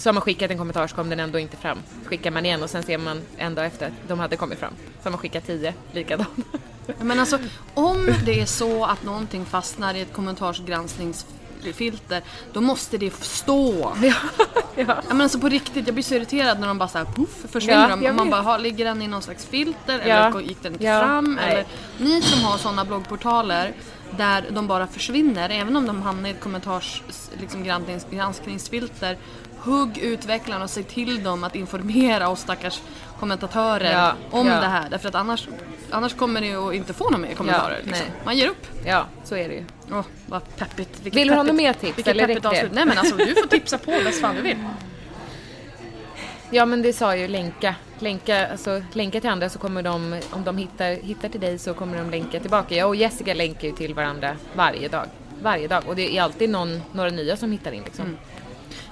Så 0.00 0.08
har 0.08 0.12
man 0.14 0.20
skickat 0.22 0.50
en 0.50 0.58
kommentar 0.58 0.86
så 0.86 0.96
kom 0.96 1.10
den 1.10 1.20
ändå 1.20 1.38
inte 1.38 1.56
fram. 1.56 1.78
Skickar 2.06 2.30
man 2.30 2.46
igen 2.46 2.62
och 2.62 2.70
sen 2.70 2.82
ser 2.82 2.98
man 2.98 3.22
en 3.36 3.54
dag 3.54 3.66
efter 3.66 3.86
att 3.86 3.92
de 4.08 4.18
hade 4.18 4.36
kommit 4.36 4.58
fram. 4.58 4.72
Så 5.02 5.06
har 5.06 5.10
man 5.10 5.18
skickat 5.20 5.46
tio 5.46 5.74
likadant. 5.92 6.28
Men 7.00 7.20
alltså 7.20 7.38
om 7.74 8.14
det 8.26 8.40
är 8.40 8.46
så 8.46 8.84
att 8.84 9.02
någonting 9.04 9.44
fastnar 9.46 9.94
i 9.94 10.00
ett 10.00 10.12
kommentarsgranskningsfilter 10.12 12.22
då 12.52 12.60
måste 12.60 12.98
det 12.98 13.14
stå. 13.14 13.92
ja. 14.02 14.14
Ja, 14.76 15.02
men 15.08 15.20
alltså 15.20 15.38
på 15.40 15.48
riktigt, 15.48 15.86
jag 15.86 15.94
blir 15.94 16.04
så 16.04 16.14
irriterad 16.14 16.60
när 16.60 16.68
de 16.68 16.78
bara 16.78 16.88
såhär 16.88 17.04
puff 17.04 17.44
försvinner 17.52 17.88
Ja, 17.90 17.96
de. 17.96 18.06
Och 18.08 18.14
man 18.14 18.30
bara, 18.30 18.40
"Ha, 18.40 18.56
ligger 18.58 18.84
den 18.84 19.02
i 19.02 19.08
någon 19.08 19.22
slags 19.22 19.44
filter 19.46 20.00
Ja. 20.06 20.16
eller 20.26 20.40
gick 20.40 20.62
den 20.62 20.72
inte 20.72 20.84
Ja, 20.84 21.00
fram? 21.00 21.34
nej. 21.34 21.52
Eller, 21.52 21.64
ni 21.98 22.22
som 22.22 22.42
har 22.44 22.58
sådana 22.58 22.84
bloggportaler 22.84 23.72
där 24.16 24.44
de 24.50 24.66
bara 24.66 24.86
försvinner, 24.86 25.50
även 25.50 25.76
om 25.76 25.86
de 25.86 26.02
hamnar 26.02 26.28
i 26.28 26.32
ett 26.32 26.40
kommentars 26.40 27.02
liksom, 27.40 27.64
granskningsfilter. 28.10 29.18
Hugg 29.62 29.98
utvecklarna 29.98 30.64
och 30.64 30.70
säg 30.70 30.82
till 30.84 31.22
dem 31.22 31.44
att 31.44 31.56
informera 31.56 32.28
oss 32.28 32.40
stackars 32.40 32.80
kommentatörer 33.18 33.92
Ja, 33.92 34.14
om 34.30 34.46
ja. 34.46 34.60
det 34.60 34.66
här. 34.66 34.90
Därför 34.90 35.08
att 35.08 35.14
annars, 35.14 35.48
annars 35.90 36.14
kommer 36.14 36.40
ni 36.40 36.54
att 36.54 36.74
inte 36.74 36.92
få 36.92 37.04
några 37.04 37.18
mer 37.18 37.34
kommentarer. 37.34 37.78
Ja, 37.80 37.86
liksom. 37.86 38.06
nej. 38.08 38.24
Man 38.24 38.36
ger 38.36 38.48
upp. 38.48 38.66
ja, 38.86 39.06
så 39.24 39.36
är 39.36 39.48
det 39.48 39.54
ju. 39.54 39.64
Åh, 39.92 40.04
vad 40.26 40.56
peppigt. 40.56 41.00
Vilket 41.02 41.20
Vill 41.20 41.28
du 41.28 41.34
ha 41.34 41.42
något 41.42 41.54
mer 41.54 41.72
tips, 41.72 41.98
Vilket 41.98 42.10
eller 42.10 42.26
peppigt 42.26 42.46
avslut. 42.46 42.72
Nej 42.72 42.86
men 42.86 42.98
alltså 42.98 43.16
du 43.16 43.34
får 43.34 43.46
tipsa 43.46 43.78
på 43.78 43.90
bäst 43.90 44.20
fan 44.20 44.34
du 44.34 44.42
vill. 44.42 44.56
Ja 46.50 46.66
men 46.66 46.82
det 46.82 46.92
sa 46.92 47.16
ju 47.16 47.28
länka. 47.28 47.74
Länka, 47.98 48.48
alltså, 48.48 48.82
länka 48.92 49.20
till 49.20 49.30
andra 49.30 49.48
så 49.48 49.58
kommer 49.58 49.82
de, 49.82 50.20
om 50.30 50.44
de 50.44 50.56
hittar, 50.58 50.92
hittar 51.02 51.28
till 51.28 51.40
dig 51.40 51.58
så 51.58 51.74
kommer 51.74 51.98
de 51.98 52.10
länka 52.10 52.40
tillbaka. 52.40 52.74
Jag 52.74 52.88
och 52.88 52.96
Jessica 52.96 53.34
länkar 53.34 53.68
ju 53.68 53.72
till 53.74 53.94
varandra 53.94 54.36
varje 54.54 54.88
dag. 54.88 55.06
Varje 55.42 55.68
dag. 55.68 55.82
Och 55.86 55.96
det 55.96 56.16
är 56.16 56.22
alltid 56.22 56.50
någon, 56.50 56.82
några 56.92 57.10
nya 57.10 57.36
som 57.36 57.52
hittar 57.52 57.72
in 57.72 57.82
liksom. 57.82 58.16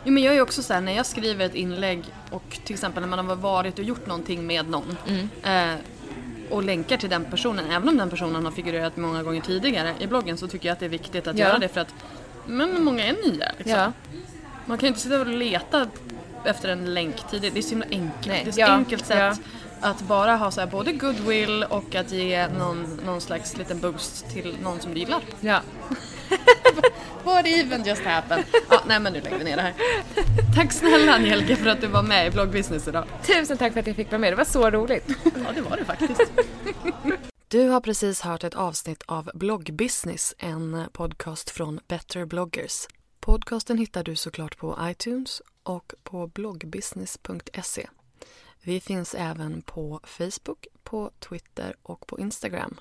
Jo, 0.08 0.12
men 0.14 0.22
jag 0.22 0.36
är 0.36 0.40
också 0.42 0.62
så 0.62 0.72
här, 0.72 0.80
när 0.80 0.92
jag 0.96 1.06
skriver 1.06 1.46
ett 1.46 1.54
inlägg 1.54 2.02
och 2.30 2.58
till 2.64 2.74
exempel 2.74 3.00
när 3.00 3.08
man 3.16 3.28
har 3.28 3.36
varit 3.36 3.78
och 3.78 3.84
gjort 3.84 4.06
någonting 4.06 4.46
med 4.46 4.68
någon 4.68 4.96
eh, 5.44 5.74
och 6.50 6.62
länkar 6.62 6.96
till 6.96 7.10
den 7.10 7.24
personen, 7.24 7.70
även 7.70 7.88
om 7.88 7.96
den 7.96 8.10
personen 8.10 8.44
har 8.44 8.52
figurerat 8.52 8.96
många 8.96 9.22
gånger 9.22 9.40
tidigare 9.40 9.94
i 10.00 10.06
bloggen 10.06 10.36
så 10.38 10.48
tycker 10.48 10.68
jag 10.68 10.72
att 10.72 10.78
det 10.80 10.84
är 10.84 10.90
viktigt 10.90 11.26
att 11.26 11.38
Ja. 11.38 11.46
göra 11.46 11.58
det 11.58 11.68
för 11.68 11.80
att 11.80 11.94
men 12.46 12.84
många 12.84 13.06
är 13.06 13.12
nya. 13.12 13.52
Liksom. 13.58 13.76
Ja. 13.78 13.92
Man 14.66 14.78
kan 14.78 14.86
ju 14.86 14.88
inte 14.88 15.00
sitta 15.00 15.20
och 15.20 15.26
leta 15.26 15.86
efter 16.44 16.68
en 16.68 16.94
länk 16.94 17.30
tidigt, 17.30 17.54
det 17.54 17.60
är 17.60 17.62
så 17.62 17.70
himla 17.70 17.86
enkelt. 17.90 18.26
Nej, 18.26 18.40
Det 18.44 18.50
är 18.50 18.52
så 18.52 18.60
ja, 18.60 18.66
enkelt 18.66 19.06
sätt 19.06 19.40
att 19.80 20.00
bara 20.02 20.36
ha 20.36 20.50
så 20.50 20.60
här, 20.60 20.68
både 20.68 20.92
goodwill 20.92 21.64
och 21.70 21.94
att 21.94 22.12
ge 22.12 22.48
någon, 22.48 23.00
någon 23.06 23.20
slags 23.20 23.56
liten 23.56 23.80
boost 23.80 24.30
till 24.30 24.56
någon 24.62 24.80
som 24.80 24.94
du 24.94 25.00
gillar. 25.00 25.20
ja. 25.40 25.60
What 27.28 27.46
even 27.46 27.84
just 27.84 28.02
happened? 28.02 28.44
ja, 28.70 28.82
nej 28.86 29.00
men 29.00 29.12
nu 29.12 29.20
lägger 29.20 29.38
vi 29.38 29.44
ner 29.44 29.56
det 29.56 29.62
här. 29.62 29.74
Tack 30.54 30.72
snälla 30.72 31.12
Angelica 31.12 31.56
för 31.56 31.66
att 31.66 31.80
du 31.80 31.86
var 31.86 32.02
med 32.02 32.26
i 32.26 32.30
bloggbusiness 32.30 32.88
idag. 32.88 33.04
Tusen 33.22 33.58
tack 33.58 33.72
för 33.72 33.80
att 33.80 33.86
jag 33.86 33.96
fick 33.96 34.10
vara 34.10 34.18
med, 34.18 34.32
det 34.32 34.36
var 34.36 34.44
så 34.44 34.70
roligt. 34.70 35.08
Ja, 35.24 35.52
det 35.54 35.60
var 35.60 35.76
det 35.76 35.84
faktiskt. 35.84 36.32
Du 37.48 37.68
har 37.68 37.80
precis 37.80 38.20
hört 38.20 38.44
ett 38.44 38.54
avsnitt 38.54 39.02
av 39.06 39.30
Bloggbusiness, 39.34 40.34
en 40.38 40.84
podcast 40.92 41.50
från 41.50 41.80
Better 41.88 42.24
bloggers. 42.24 42.86
Podcasten 43.20 43.78
hittar 43.78 44.04
du 44.04 44.16
såklart 44.16 44.56
på 44.58 44.78
iTunes 44.82 45.42
och 45.62 45.94
på 46.02 46.26
bloggbusiness.se. 46.26 47.86
Vi 48.62 48.80
finns 48.80 49.14
även 49.14 49.62
på 49.62 50.00
Facebook, 50.04 50.66
på 50.82 51.10
Twitter 51.28 51.76
och 51.82 52.06
på 52.06 52.18
Instagram, 52.18 52.80